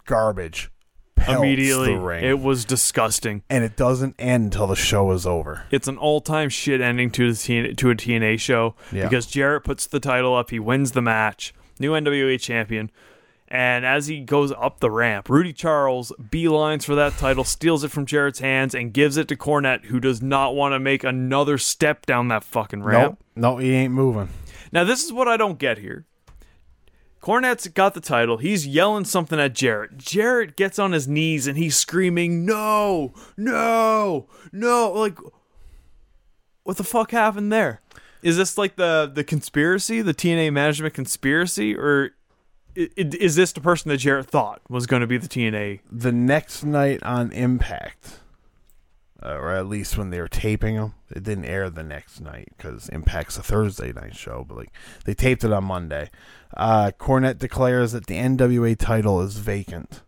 garbage 0.07 0.71
pelts 1.17 1.39
immediately. 1.41 1.95
the 1.95 2.01
ring. 2.01 2.25
It 2.25 2.39
was 2.41 2.65
disgusting. 2.65 3.43
and 3.49 3.65
it 3.65 3.77
doesn't 3.77 4.15
end 4.19 4.45
until 4.45 4.67
the 4.67 4.77
show 4.77 5.11
is 5.13 5.27
over. 5.27 5.63
It's 5.71 5.89
an 5.89 5.97
all-time 5.97 6.49
shit 6.49 6.81
ending 6.81 7.11
to 7.13 7.33
the 7.33 7.37
TN- 7.39 7.77
to 7.77 7.91
a 7.91 7.95
TNA 7.95 8.39
show 8.39 8.75
Yeah. 8.93 9.05
because 9.05 9.27
Jarrett 9.27 9.65
puts 9.65 9.87
the 9.87 10.01
title 10.01 10.35
up, 10.37 10.51
he 10.51 10.59
wins 10.59 10.93
the 10.93 11.03
match, 11.03 11.55
new 11.79 11.93
NWA 11.95 12.37
champion, 12.39 12.91
and 13.49 13.87
as 13.87 14.09
he 14.09 14.21
goes 14.21 14.53
up 14.53 14.81
the 14.81 14.91
ramp, 14.91 15.29
Rudy 15.29 15.53
Charles 15.53 16.13
beelines 16.21 16.85
for 16.85 16.95
that 16.97 17.17
title, 17.17 17.45
steals 17.45 17.85
it 17.85 17.91
from 17.93 18.05
Jarrett's 18.05 18.41
hands, 18.41 18.75
and 18.75 18.93
gives 18.93 19.17
it 19.17 19.29
to 19.29 19.37
Cornette, 19.37 19.85
who 19.87 20.01
does 20.01 20.21
not 20.21 20.55
want 20.57 20.73
to 20.75 20.81
make 20.81 21.05
another 21.05 21.57
step 21.57 22.05
down 22.07 22.27
that 22.29 22.43
fucking 22.45 22.83
ramp. 22.83 23.19
Nope, 23.21 23.25
no, 23.37 23.57
he 23.59 23.73
ain't 23.73 23.95
moving. 23.95 24.29
Now, 24.73 24.83
this 24.85 25.05
is 25.05 25.13
what 25.13 25.29
I 25.29 25.37
don't 25.37 25.59
get 25.61 25.79
here. 25.79 26.05
Cornette's 27.27 27.67
got 27.67 27.95
the 27.95 28.01
title. 28.01 28.37
He's 28.37 28.69
yelling 28.69 29.05
something 29.05 29.41
at 29.41 29.53
Jarrett. 29.53 29.99
Jarrett 29.99 30.57
gets 30.57 30.79
on 30.79 30.93
his 30.93 31.09
knees 31.09 31.49
and 31.49 31.59
he's 31.59 31.77
screaming, 31.77 32.47
"No, 32.47 33.15
no, 33.37 34.29
no!" 34.53 34.93
Like, 34.93 35.19
what 36.63 36.77
the 36.77 36.85
fuck 36.85 37.11
happened 37.11 37.53
there? 37.53 37.81
Is 38.23 38.37
this 38.37 38.57
like 38.57 38.77
the 38.77 39.11
the 39.13 39.25
conspiracy, 39.25 40.03
the 40.03 40.15
TNA 40.15 40.53
management 40.53 40.95
conspiracy, 40.95 41.75
or 41.75 42.11
is 42.77 43.35
this 43.35 43.51
the 43.51 43.61
person 43.61 43.89
that 43.89 43.97
Jarrett 43.97 44.27
thought 44.27 44.61
was 44.69 44.87
going 44.87 45.01
to 45.01 45.09
be 45.09 45.19
the 45.19 45.27
TNA? 45.27 45.81
The 45.91 46.13
next 46.13 46.63
night 46.63 47.03
on 47.03 47.33
Impact, 47.33 48.21
uh, 49.27 49.35
or 49.35 49.53
at 49.53 49.67
least 49.67 49.99
when 49.99 50.11
they 50.11 50.21
were 50.21 50.29
taping 50.29 50.77
them, 50.77 50.95
it 51.11 51.23
didn't 51.23 51.47
air 51.47 51.69
the 51.69 51.83
next 51.83 52.21
night 52.21 52.49
because 52.57 52.89
Impact's 52.89 53.37
a 53.37 53.43
Thursday 53.43 53.93
night 53.93 54.15
show. 54.15 54.45
But 54.47 54.57
like 54.57 54.73
they 55.05 55.15
taped 55.15 55.43
it 55.43 55.53
on 55.53 55.65
Monday. 55.65 56.11
Uh, 56.57 56.93
Cornette 56.99 57.39
declares 57.39 57.93
that 57.93 58.07
the 58.07 58.17
NWA 58.17 58.79
title 58.79 59.21
is 59.21 59.39
vacant. 59.39 60.03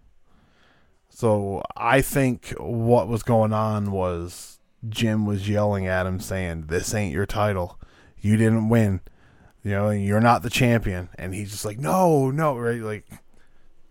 So 1.09 1.63
I 1.77 2.01
think 2.01 2.55
what 2.59 3.09
was 3.09 3.25
going 3.25 3.53
on 3.53 3.91
was 3.91 4.61
Jim 4.89 5.27
was 5.27 5.49
yelling 5.49 5.87
at 5.87 6.07
him 6.07 6.21
saying, 6.21 6.67
"This 6.69 6.95
ain't 6.95 7.13
your 7.13 7.27
title. 7.27 7.81
You 8.21 8.37
didn't 8.37 8.69
win. 8.69 9.01
You 9.65 9.73
know, 9.73 9.91
you're 9.91 10.21
not 10.21 10.43
the 10.43 10.51
champion." 10.51 11.09
And 11.19 11.35
he's 11.35 11.51
just 11.51 11.65
like, 11.65 11.79
"No, 11.79 12.31
no, 12.31 12.57
right? 12.57 12.81
Like, 12.81 13.07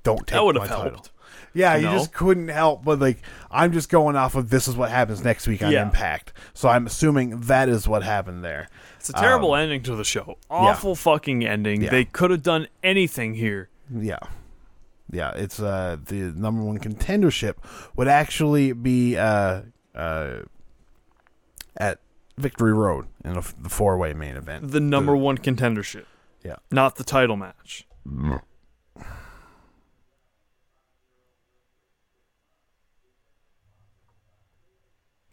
don't 0.03 0.19
take 0.19 0.35
That 0.37 0.45
would 0.45 0.55
my 0.55 0.67
have 0.67 0.77
title." 0.77 1.05
Yeah, 1.57 1.75
you 1.75 1.88
No. 1.88 1.93
just 1.93 2.13
couldn't 2.13 2.49
help 2.49 2.84
but 2.85 2.99
like 2.99 3.21
I'm 3.49 3.71
just 3.73 3.89
going 3.89 4.15
off 4.15 4.35
of 4.35 4.49
this 4.49 4.67
is 4.67 4.75
what 4.75 4.89
happens 4.91 5.23
next 5.23 5.47
week 5.47 5.63
on 5.63 5.71
Yeah. 5.71 5.81
Impact. 5.81 6.34
So 6.53 6.69
I'm 6.69 6.85
assuming 6.85 7.39
that 7.41 7.67
is 7.69 7.88
what 7.88 8.03
happened 8.03 8.43
there. 8.43 8.69
It's 8.99 9.09
a 9.09 9.13
terrible 9.13 9.55
ending 9.55 9.81
to 9.84 9.95
the 9.95 10.03
show. 10.03 10.38
Awful 10.49 10.95
fucking 10.95 11.45
ending. 11.45 11.79
Um, 11.79 11.84
Yeah. 11.85 11.89
They 11.91 12.05
could 12.05 12.29
have 12.31 12.43
done 12.43 12.67
anything 12.84 13.34
here. 13.35 13.69
Yeah. 13.93 14.19
Yeah, 15.11 15.31
it's 15.35 15.59
uh 15.59 15.97
the 16.05 16.34
number 16.35 16.61
one 16.63 16.77
contendership 16.79 17.55
would 17.95 18.07
actually 18.07 18.73
be 18.73 19.17
uh 19.17 19.61
uh 19.95 20.39
at 21.77 21.99
Victory 22.38 22.73
Road 22.73 23.07
in 23.25 23.34
the 23.34 23.41
four 23.41 23.97
way 23.97 24.13
main 24.13 24.35
event. 24.35 24.71
The 24.71 24.79
number 24.79 25.15
one 25.15 25.38
contendership, 25.38 26.05
Yeah. 26.43 26.57
not 26.71 26.97
the 26.97 27.03
title 27.03 27.35
match. 27.35 27.88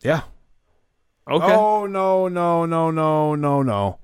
Yeah. 0.05 0.22
Okay. 1.28 1.55
Oh 1.55 1.86
no 1.86 2.28
no 2.28 2.66
no 2.66 2.90
no 2.90 3.35
no 3.35 3.62
no. 3.62 3.98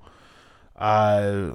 Uh 0.75 1.53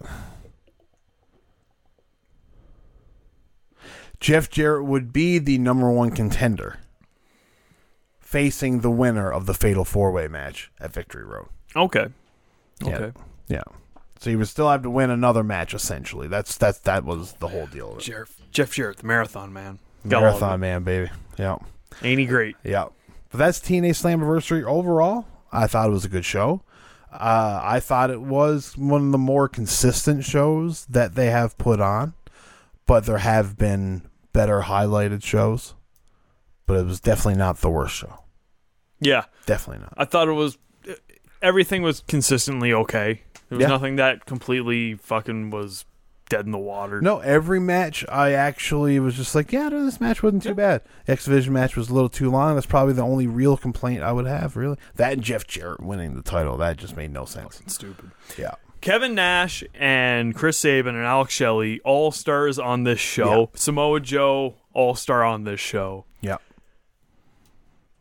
Jeff 4.21 4.49
Jarrett 4.49 4.85
would 4.87 5.13
be 5.13 5.39
the 5.39 5.59
number 5.59 5.91
one 5.91 6.11
contender 6.11 6.79
facing 8.19 8.81
the 8.81 8.91
winner 8.91 9.31
of 9.31 9.47
the 9.47 9.55
fatal 9.55 9.85
four 9.85 10.11
way 10.13 10.29
match 10.29 10.71
at 10.81 10.93
Victory 10.93 11.25
Road. 11.25 11.49
Okay. 11.75 12.07
Yeah. 12.83 12.97
Okay. 12.97 13.19
Yeah. 13.49 13.63
So 14.19 14.31
he 14.31 14.37
would 14.37 14.49
still 14.49 14.71
have 14.71 14.83
to 14.83 14.91
win 14.91 15.11
another 15.11 15.43
match 15.43 15.75
essentially. 15.75 16.29
That's 16.29 16.57
that's 16.57 16.79
that 16.81 17.05
was 17.05 17.35
the 17.35 17.49
whole 17.49 17.67
deal 17.67 17.93
of 17.93 17.99
it. 17.99 18.03
Jeff, 18.03 18.41
Jeff 18.51 18.73
Jarrett, 18.73 18.99
the 18.99 19.07
marathon 19.07 19.53
man. 19.53 19.79
Gotta 20.09 20.27
Marathon 20.27 20.61
man, 20.61 20.85
baby. 20.85 21.11
Yeah. 21.39 21.57
Ain't 22.03 22.21
he 22.21 22.27
great? 22.27 22.57
Yeah. 22.63 22.87
But 23.37 23.45
that's 23.45 23.61
TNA 23.61 23.91
Slammiversary 23.91 24.65
overall. 24.65 25.27
I 25.53 25.67
thought 25.67 25.89
it 25.89 25.93
was 25.93 26.07
a 26.07 26.09
good 26.09 26.25
show. 26.25 26.63
Uh, 27.13 27.61
I 27.63 27.81
thought 27.81 28.11
it 28.11 28.23
was 28.23 28.79
one 28.79 29.05
of 29.05 29.13
the 29.13 29.19
more 29.19 29.47
consistent 29.47 30.25
shows 30.25 30.87
that 30.87 31.17
they 31.17 31.27
have 31.27 31.59
put 31.59 31.79
on, 31.79 32.15
but 32.87 33.05
there 33.05 33.19
have 33.19 33.59
been 33.59 34.09
better 34.33 34.63
highlighted 34.63 35.23
shows. 35.23 35.75
But 36.65 36.79
it 36.79 36.87
was 36.87 36.99
definitely 36.99 37.37
not 37.39 37.59
the 37.59 37.69
worst 37.69 37.95
show. 37.97 38.21
Yeah. 39.01 39.27
Definitely 39.45 39.83
not. 39.83 39.93
I 39.99 40.07
thought 40.07 40.29
it 40.29 40.33
was 40.33 40.57
everything 41.43 41.83
was 41.83 42.03
consistently 42.09 42.73
okay. 42.73 43.21
There 43.51 43.59
was 43.59 43.65
Yeah. 43.65 43.69
nothing 43.69 43.97
that 43.97 44.25
completely 44.25 44.95
fucking 44.95 45.51
was 45.51 45.85
dead 46.29 46.47
in 46.47 46.53
the 46.53 46.59
water. 46.59 47.01
No, 47.01 47.19
every 47.21 47.61
match 47.61 48.05
I 48.09 48.33
actually 48.33 48.99
was 49.01 49.15
just 49.17 49.35
like, 49.35 49.53
yeah, 49.53 49.69
no, 49.69 49.85
this 49.85 50.01
match 50.01 50.23
wasn't 50.23 50.43
too 50.43 50.55
bad. 50.55 50.83
X 51.07 51.25
Division 51.25 51.53
match 51.53 51.77
was 51.77 51.89
a 51.89 51.95
little 51.95 52.09
too 52.09 52.31
long. 52.31 52.55
That's 52.55 52.67
probably 52.67 52.95
the 52.95 53.03
only 53.03 53.27
real 53.27 53.57
complaint 53.57 54.03
I 54.03 54.13
would 54.13 54.27
have, 54.27 54.57
really. 54.57 54.77
That 54.97 55.13
and 55.15 55.23
Jeff 55.23 55.47
Jarrett 55.47 55.81
winning 55.83 56.15
the 56.15 56.23
title, 56.23 56.57
that 56.59 56.77
just 56.77 56.97
made 56.97 57.13
no 57.13 57.25
sense. 57.25 57.63
Stupid. 57.67 58.11
Yeah. 58.39 58.55
Kevin 58.81 59.15
Nash 59.15 59.65
and 59.75 60.35
Chris 60.35 60.59
Sabin 60.59 60.95
and 60.95 61.05
Alex 61.05 61.33
Shelley, 61.33 61.81
all 61.81 62.13
stars 62.13 62.59
on 62.59 62.85
this 62.85 63.01
show. 63.01 63.51
Samoa 63.55 64.01
Joe, 64.01 64.55
all 64.73 64.95
star 64.95 65.25
on 65.25 65.45
this 65.45 65.59
show. 65.61 66.05
Yeah. 66.21 66.37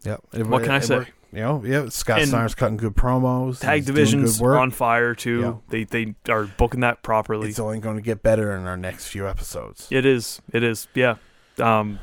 Yep. 0.03 0.21
It- 0.33 0.47
What 0.47 0.63
can 0.63 0.71
I 0.71 0.79
say? 0.79 0.97
worked. 0.97 1.11
You 1.35 1.41
know, 1.41 1.63
yeah, 1.65 1.89
Scott 1.89 2.19
And 2.19 2.29
Steiner's 2.29 2.55
cutting 2.55 2.77
good 2.77 2.95
promos. 2.95 3.59
Tag 3.59 3.83
division's 3.83 4.37
good 4.37 4.43
work. 4.43 4.57
on 4.57 4.71
fire 4.71 5.13
too. 5.13 5.41
Yeah. 5.41 5.53
They 5.67 5.83
they 5.83 6.15
are 6.31 6.45
booking 6.45 6.79
that 6.79 7.03
properly. 7.03 7.49
It's 7.49 7.59
only 7.59 7.79
going 7.79 7.97
to 7.97 8.01
get 8.01 8.23
better 8.23 8.55
in 8.55 8.65
our 8.65 8.77
next 8.77 9.09
few 9.09 9.27
episodes. 9.27 9.89
It 9.91 10.05
is. 10.05 10.41
It 10.53 10.63
is. 10.63 10.87
Yeah. 10.95 11.15
Um, 11.59 11.99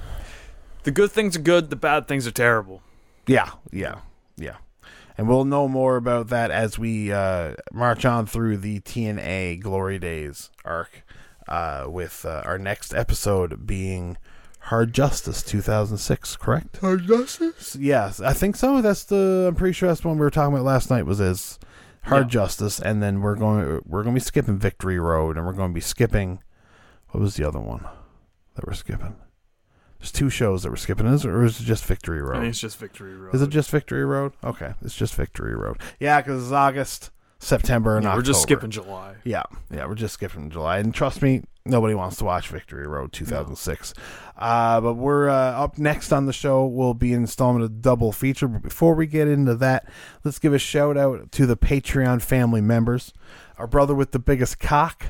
the 0.82 0.90
good 0.90 1.12
things 1.12 1.34
are 1.34 1.40
good. 1.40 1.70
The 1.70 1.76
bad 1.76 2.06
things 2.06 2.26
are 2.26 2.30
terrible. 2.32 2.82
Yeah, 3.26 3.50
yeah, 3.70 4.00
yeah. 4.36 4.56
And 5.16 5.28
we'll 5.28 5.46
know 5.46 5.66
more 5.66 5.96
about 5.96 6.28
that 6.28 6.50
as 6.50 6.78
we 6.78 7.10
uh, 7.10 7.54
march 7.72 8.04
on 8.04 8.26
through 8.26 8.58
the 8.58 8.80
TNA 8.80 9.60
Glory 9.60 9.98
Days 9.98 10.50
arc, 10.62 11.04
uh, 11.48 11.86
with 11.88 12.26
uh, 12.26 12.42
our 12.44 12.58
next 12.58 12.92
episode 12.92 13.66
being 13.66 14.18
Hard 14.66 14.92
Justice 14.92 15.42
2006. 15.42 16.36
Correct? 16.36 16.76
Hard 16.78 17.06
Justice. 17.06 17.76
Yes, 17.76 18.20
I 18.20 18.32
think 18.32 18.56
so. 18.56 18.80
That's 18.80 19.04
the. 19.04 19.46
I'm 19.48 19.54
pretty 19.54 19.72
sure 19.72 19.88
that's 19.88 20.00
the 20.00 20.08
one 20.08 20.16
we 20.18 20.22
were 20.24 20.30
talking 20.30 20.54
about 20.54 20.64
last 20.64 20.90
night. 20.90 21.04
Was 21.04 21.20
as 21.20 21.58
Hard 22.04 22.24
Yeah. 22.26 22.28
Justice, 22.42 22.80
and 22.80 23.02
then 23.02 23.20
we're 23.20 23.36
going 23.36 23.80
we're 23.86 24.02
going 24.02 24.14
to 24.14 24.20
be 24.20 24.24
skipping 24.24 24.58
Victory 24.58 24.98
Road, 24.98 25.36
and 25.36 25.44
we're 25.46 25.52
going 25.52 25.70
to 25.70 25.74
be 25.74 25.80
skipping. 25.80 26.42
What 27.10 27.20
was 27.20 27.36
the 27.36 27.44
other 27.46 27.60
one 27.60 27.84
that 28.54 28.66
we're 28.66 28.72
skipping? 28.74 29.16
There's 29.98 30.10
two 30.12 30.30
shows 30.30 30.62
that 30.62 30.70
we're 30.70 30.76
skipping. 30.76 31.06
Is 31.06 31.24
it, 31.24 31.28
or 31.28 31.44
is 31.44 31.60
it 31.60 31.64
just 31.64 31.84
Victory 31.84 32.22
Road? 32.22 32.36
I 32.38 32.40
think 32.40 32.50
it's 32.50 32.58
just 32.60 32.78
Victory 32.78 33.14
Road. 33.14 33.34
Is 33.34 33.42
it 33.42 33.50
just 33.50 33.70
Victory 33.70 34.04
Road? 34.04 34.32
Okay, 34.42 34.72
it's 34.82 34.96
just 34.96 35.14
Victory 35.14 35.54
Road. 35.54 35.78
Yeah, 36.00 36.20
because 36.20 36.42
it's 36.44 36.52
August, 36.52 37.10
September, 37.42 37.96
and 37.96 38.04
Yeah, 38.04 38.14
we're 38.14 38.22
just 38.22 38.40
skipping 38.40 38.70
July. 38.70 39.16
Yeah, 39.24 39.42
yeah, 39.70 39.86
we're 39.86 39.96
just 39.96 40.14
skipping 40.14 40.48
July. 40.48 40.78
And 40.78 40.94
trust 40.94 41.22
me, 41.22 41.42
nobody 41.66 41.92
wants 41.92 42.16
to 42.18 42.24
watch 42.24 42.48
Victory 42.48 42.86
Road 42.86 43.12
2006. 43.12 43.94
Uh, 44.36 44.80
but 44.80 44.94
we're 44.94 45.28
uh, 45.28 45.34
up 45.34 45.76
next 45.76 46.12
on 46.12 46.26
the 46.26 46.32
show. 46.32 46.64
We'll 46.64 46.94
be 46.94 47.12
installing 47.12 47.62
a 47.62 47.68
double 47.68 48.12
feature. 48.12 48.46
But 48.46 48.62
before 48.62 48.94
we 48.94 49.08
get 49.08 49.26
into 49.26 49.56
that, 49.56 49.88
let's 50.22 50.38
give 50.38 50.54
a 50.54 50.58
shout 50.58 50.96
out 50.96 51.32
to 51.32 51.46
the 51.46 51.56
Patreon 51.56 52.22
family 52.22 52.60
members. 52.60 53.12
Our 53.58 53.66
brother 53.66 53.94
with 53.94 54.12
the 54.12 54.18
biggest 54.20 54.60
cock, 54.60 55.06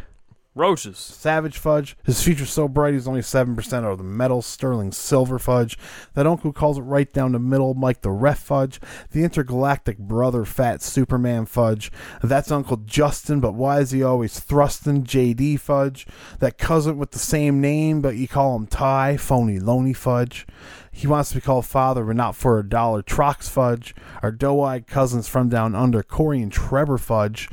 Roaches. 0.54 0.98
Savage 0.98 1.56
Fudge. 1.56 1.96
His 2.04 2.22
future's 2.22 2.52
so 2.52 2.68
bright 2.68 2.92
he's 2.92 3.08
only 3.08 3.22
7% 3.22 3.90
of 3.90 3.96
the 3.96 4.04
metal. 4.04 4.42
Sterling 4.42 4.92
Silver 4.92 5.38
Fudge. 5.38 5.78
That 6.12 6.26
uncle 6.26 6.52
calls 6.52 6.76
it 6.76 6.82
right 6.82 7.10
down 7.10 7.32
the 7.32 7.38
middle. 7.38 7.72
Mike 7.72 8.02
the 8.02 8.10
Ref 8.10 8.38
Fudge. 8.38 8.78
The 9.12 9.24
intergalactic 9.24 9.96
brother 9.96 10.44
Fat 10.44 10.82
Superman 10.82 11.46
Fudge. 11.46 11.90
That's 12.22 12.50
Uncle 12.50 12.76
Justin, 12.78 13.40
but 13.40 13.54
why 13.54 13.80
is 13.80 13.92
he 13.92 14.02
always 14.02 14.38
thrusting? 14.40 15.04
JD 15.04 15.58
Fudge. 15.58 16.06
That 16.40 16.58
cousin 16.58 16.98
with 16.98 17.12
the 17.12 17.18
same 17.18 17.62
name, 17.62 18.02
but 18.02 18.16
you 18.16 18.28
call 18.28 18.54
him 18.54 18.66
Ty. 18.66 19.16
Phony 19.16 19.58
Loney 19.58 19.94
Fudge. 19.94 20.46
He 20.90 21.06
wants 21.06 21.30
to 21.30 21.36
be 21.36 21.40
called 21.40 21.64
father, 21.64 22.04
but 22.04 22.16
not 22.16 22.36
for 22.36 22.58
a 22.58 22.68
dollar. 22.68 23.02
Trox 23.02 23.48
Fudge. 23.48 23.94
Our 24.22 24.30
doe-eyed 24.30 24.86
cousins 24.86 25.28
from 25.28 25.48
down 25.48 25.74
under. 25.74 26.02
Corey 26.02 26.42
and 26.42 26.52
Trevor 26.52 26.98
Fudge 26.98 27.48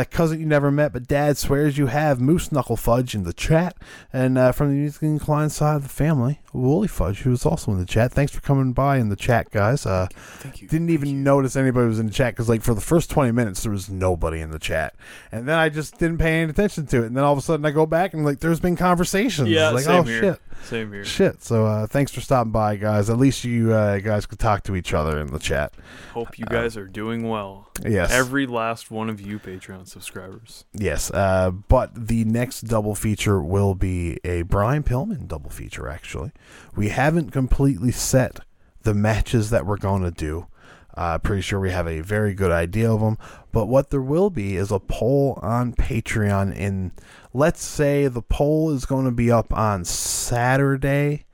that 0.00 0.10
cousin 0.10 0.40
you 0.40 0.46
never 0.46 0.70
met, 0.70 0.94
but 0.94 1.06
dad 1.06 1.36
swears 1.36 1.76
you 1.76 1.88
have, 1.88 2.22
Moose 2.22 2.50
Knuckle 2.50 2.76
Fudge 2.76 3.14
in 3.14 3.24
the 3.24 3.34
chat. 3.34 3.76
And 4.14 4.38
uh, 4.38 4.52
from 4.52 4.68
the 4.70 4.74
musically 4.74 5.08
inclined 5.08 5.52
side 5.52 5.76
of 5.76 5.82
the 5.82 5.90
family, 5.90 6.40
Woolly 6.54 6.88
Fudge, 6.88 7.18
who 7.18 7.30
was 7.30 7.44
also 7.44 7.70
in 7.72 7.78
the 7.78 7.84
chat. 7.84 8.10
Thanks 8.10 8.32
for 8.32 8.40
coming 8.40 8.72
by 8.72 8.96
in 8.96 9.10
the 9.10 9.16
chat, 9.16 9.50
guys. 9.50 9.84
Uh, 9.84 10.08
Thank 10.38 10.62
you. 10.62 10.68
didn't 10.68 10.88
even 10.88 11.22
notice 11.22 11.54
anybody 11.54 11.86
was 11.86 11.98
in 11.98 12.06
the 12.06 12.12
chat 12.12 12.32
because, 12.32 12.48
like, 12.48 12.62
for 12.62 12.72
the 12.72 12.80
first 12.80 13.10
20 13.10 13.30
minutes, 13.32 13.62
there 13.62 13.72
was 13.72 13.90
nobody 13.90 14.40
in 14.40 14.52
the 14.52 14.58
chat. 14.58 14.94
And 15.30 15.46
then 15.46 15.58
I 15.58 15.68
just 15.68 15.98
didn't 15.98 16.16
pay 16.16 16.40
any 16.40 16.50
attention 16.50 16.86
to 16.86 17.02
it. 17.02 17.06
And 17.06 17.16
then 17.16 17.24
all 17.24 17.34
of 17.34 17.38
a 17.38 17.42
sudden, 17.42 17.66
I 17.66 17.70
go 17.70 17.84
back 17.84 18.14
and, 18.14 18.24
like, 18.24 18.40
there's 18.40 18.60
been 18.60 18.76
conversations. 18.76 19.50
Yeah, 19.50 19.68
like, 19.68 19.84
same 19.84 19.96
oh, 19.96 20.02
here. 20.04 20.20
shit. 20.20 20.40
Same 20.64 20.92
here. 20.92 21.04
Shit. 21.04 21.42
So 21.42 21.66
uh, 21.66 21.86
thanks 21.86 22.12
for 22.12 22.20
stopping 22.20 22.52
by, 22.52 22.76
guys. 22.76 23.10
At 23.10 23.18
least 23.18 23.44
you 23.44 23.72
uh, 23.72 23.98
guys 23.98 24.26
could 24.26 24.38
talk 24.38 24.62
to 24.64 24.76
each 24.76 24.94
other 24.94 25.18
in 25.18 25.28
the 25.28 25.38
chat. 25.38 25.72
Hope 26.12 26.38
you 26.38 26.46
guys 26.46 26.76
are 26.76 26.86
doing 26.86 27.28
well. 27.28 27.69
Yes. 27.84 28.12
Every 28.12 28.46
last 28.46 28.90
one 28.90 29.08
of 29.08 29.20
you 29.20 29.38
Patreon 29.38 29.88
subscribers. 29.88 30.64
Yes, 30.72 31.10
uh, 31.10 31.50
but 31.50 32.08
the 32.08 32.24
next 32.24 32.62
double 32.62 32.94
feature 32.94 33.40
will 33.42 33.74
be 33.74 34.18
a 34.24 34.42
Brian 34.42 34.82
Pillman 34.82 35.26
double 35.28 35.50
feature, 35.50 35.88
actually. 35.88 36.32
We 36.76 36.88
haven't 36.88 37.30
completely 37.30 37.92
set 37.92 38.40
the 38.82 38.94
matches 38.94 39.50
that 39.50 39.66
we're 39.66 39.76
going 39.76 40.02
to 40.02 40.10
do. 40.10 40.46
Uh, 40.94 41.18
pretty 41.18 41.40
sure 41.40 41.60
we 41.60 41.70
have 41.70 41.86
a 41.86 42.00
very 42.00 42.34
good 42.34 42.50
idea 42.50 42.92
of 42.92 43.00
them. 43.00 43.16
But 43.52 43.66
what 43.66 43.90
there 43.90 44.02
will 44.02 44.30
be 44.30 44.56
is 44.56 44.70
a 44.70 44.80
poll 44.80 45.38
on 45.40 45.72
Patreon. 45.72 46.54
In 46.54 46.92
let's 47.32 47.62
say 47.62 48.08
the 48.08 48.22
poll 48.22 48.70
is 48.70 48.86
going 48.86 49.04
to 49.04 49.10
be 49.12 49.30
up 49.30 49.52
on 49.52 49.84
Saturday 49.84 51.26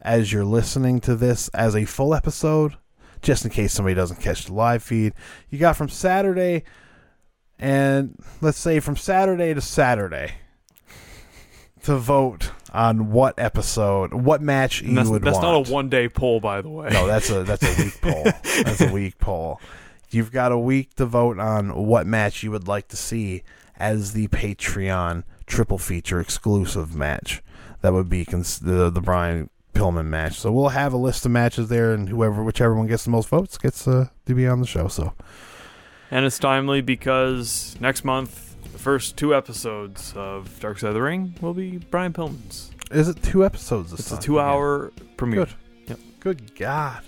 as 0.00 0.32
you're 0.32 0.44
listening 0.44 1.00
to 1.00 1.14
this 1.14 1.48
as 1.48 1.74
a 1.76 1.84
full 1.84 2.14
episode, 2.14 2.76
just 3.22 3.44
in 3.44 3.50
case 3.50 3.72
somebody 3.72 3.94
doesn't 3.94 4.20
catch 4.20 4.46
the 4.46 4.52
live 4.52 4.82
feed. 4.82 5.14
You 5.48 5.58
got 5.58 5.76
from 5.76 5.88
Saturday 5.88 6.64
and 7.58 8.16
let's 8.40 8.58
say 8.58 8.80
from 8.80 8.96
Saturday 8.96 9.54
to 9.54 9.60
Saturday 9.60 10.32
to 11.84 11.96
vote 11.96 12.50
on 12.72 13.10
what 13.10 13.38
episode, 13.38 14.12
what 14.12 14.40
match 14.40 14.82
you 14.82 14.94
that's 14.94 15.08
would 15.08 15.22
that's 15.22 15.34
want. 15.34 15.44
That's 15.44 15.68
not 15.68 15.70
a 15.70 15.72
one 15.72 15.88
day 15.88 16.08
poll, 16.08 16.40
by 16.40 16.60
the 16.60 16.68
way. 16.68 16.88
No, 16.90 17.06
that's 17.06 17.30
a 17.30 17.44
that's 17.44 17.62
a 17.62 17.82
weak 17.84 18.00
poll. 18.00 18.24
That's 18.24 18.80
a 18.80 18.92
week 18.92 19.18
poll. 19.18 19.60
You've 20.10 20.32
got 20.32 20.52
a 20.52 20.58
week 20.58 20.94
to 20.96 21.06
vote 21.06 21.38
on 21.38 21.86
what 21.86 22.06
match 22.06 22.42
you 22.42 22.50
would 22.50 22.68
like 22.68 22.88
to 22.88 22.96
see 22.96 23.42
as 23.76 24.12
the 24.12 24.28
Patreon 24.28 25.24
triple 25.46 25.78
feature 25.78 26.20
exclusive 26.20 26.94
match. 26.94 27.42
That 27.80 27.92
would 27.92 28.08
be 28.08 28.24
cons- 28.24 28.58
the 28.60 28.90
the 28.90 29.00
Brian 29.00 29.50
Pillman 29.72 30.06
match. 30.06 30.38
So 30.38 30.52
we'll 30.52 30.70
have 30.70 30.92
a 30.92 30.96
list 30.96 31.24
of 31.24 31.32
matches 31.32 31.68
there, 31.68 31.92
and 31.92 32.08
whoever 32.08 32.42
whichever 32.42 32.74
one 32.74 32.86
gets 32.86 33.04
the 33.04 33.10
most 33.10 33.28
votes 33.28 33.58
gets 33.58 33.86
uh, 33.88 34.08
to 34.26 34.34
be 34.34 34.46
on 34.46 34.60
the 34.60 34.66
show. 34.66 34.88
So 34.88 35.12
And 36.10 36.24
it's 36.24 36.38
timely 36.38 36.80
because 36.80 37.76
next 37.80 38.04
month, 38.04 38.56
the 38.72 38.78
first 38.78 39.16
two 39.16 39.34
episodes 39.34 40.12
of 40.16 40.58
Dark 40.60 40.78
Side 40.78 40.88
of 40.88 40.94
the 40.94 41.02
Ring 41.02 41.34
will 41.40 41.54
be 41.54 41.78
Brian 41.78 42.12
Pillman's. 42.12 42.70
is 42.90 43.08
it 43.08 43.22
two 43.22 43.44
episodes? 43.44 43.90
This 43.90 44.00
It's 44.00 44.12
a 44.12 44.18
two 44.20 44.38
hour 44.40 44.92
premiere. 45.16 45.46
Good. 45.46 45.54
Yep. 45.88 45.98
Good 46.20 46.54
God. 46.56 47.02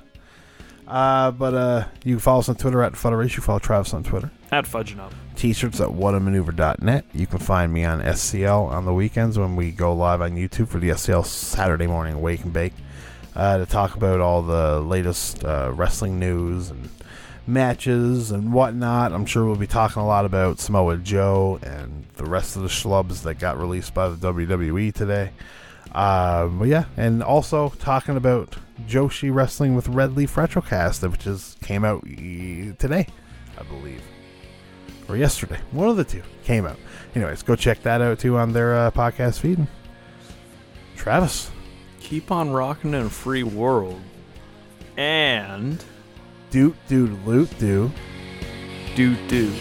Uh, 0.86 1.30
but 1.30 1.54
uh, 1.54 1.84
you 2.04 2.16
can 2.16 2.20
follow 2.20 2.40
us 2.40 2.48
on 2.48 2.56
Twitter 2.56 2.82
at 2.82 2.96
Fuderation. 2.96 3.40
You 3.40 3.44
follow 3.44 3.58
Travis 3.58 3.94
on 3.94 4.02
Twitter. 4.04 4.30
At 4.52 4.64
Fudging 4.64 4.98
Up. 4.98 5.12
T-shirts 5.36 5.80
at 5.80 5.88
whatamaneuver.net. 5.88 7.04
You 7.12 7.26
can 7.26 7.38
find 7.38 7.72
me 7.72 7.84
on 7.84 8.00
SCL 8.00 8.68
on 8.70 8.84
the 8.84 8.92
weekends 8.92 9.38
when 9.38 9.56
we 9.56 9.70
go 9.70 9.92
live 9.94 10.20
on 10.20 10.36
YouTube 10.36 10.68
for 10.68 10.78
the 10.78 10.90
SCL 10.90 11.26
Saturday 11.26 11.86
morning 11.86 12.20
Wake 12.20 12.44
and 12.44 12.52
Bake 12.52 12.74
uh, 13.34 13.58
to 13.58 13.66
talk 13.66 13.96
about 13.96 14.20
all 14.20 14.42
the 14.42 14.80
latest 14.80 15.44
uh, 15.44 15.72
wrestling 15.74 16.18
news 16.18 16.70
and 16.70 16.88
matches 17.46 18.30
and 18.30 18.52
whatnot. 18.52 19.12
I'm 19.12 19.26
sure 19.26 19.44
we'll 19.44 19.56
be 19.56 19.66
talking 19.66 20.02
a 20.02 20.06
lot 20.06 20.24
about 20.24 20.60
Samoa 20.60 20.98
Joe 20.98 21.58
and 21.62 22.04
the 22.16 22.24
rest 22.24 22.56
of 22.56 22.62
the 22.62 22.68
schlubs 22.68 23.22
that 23.22 23.34
got 23.38 23.58
released 23.58 23.92
by 23.92 24.08
the 24.08 24.32
WWE 24.32 24.92
today. 24.92 25.30
Uh, 25.92 26.46
but 26.46 26.68
yeah, 26.68 26.84
and 26.96 27.22
also 27.22 27.70
talking 27.78 28.16
about 28.16 28.56
Joshi 28.88 29.34
wrestling 29.34 29.74
with 29.74 29.88
Red 29.88 30.16
Leaf 30.16 30.34
Retrocast, 30.34 31.08
which 31.10 31.26
is 31.26 31.56
came 31.62 31.84
out 31.84 32.04
today, 32.04 33.06
I 33.58 33.62
believe, 33.62 34.02
or 35.08 35.16
yesterday. 35.16 35.60
One 35.70 35.88
of 35.88 35.96
the 35.96 36.04
two 36.04 36.22
came 36.44 36.66
out. 36.66 36.78
Anyways, 37.14 37.42
go 37.42 37.56
check 37.56 37.82
that 37.82 38.00
out 38.00 38.18
too 38.18 38.36
on 38.36 38.52
their 38.52 38.74
uh, 38.76 38.90
podcast 38.90 39.38
feed. 39.40 39.66
Travis, 40.96 41.50
Keep 42.04 42.30
on 42.30 42.50
rocking 42.50 42.92
in 42.92 43.06
a 43.06 43.10
free 43.10 43.42
world. 43.42 44.00
And 44.98 45.82
doot 46.50 46.76
doot 46.86 47.10
loot 47.24 47.50
do. 47.58 47.90
do 48.94 49.16
do. 49.26 49.52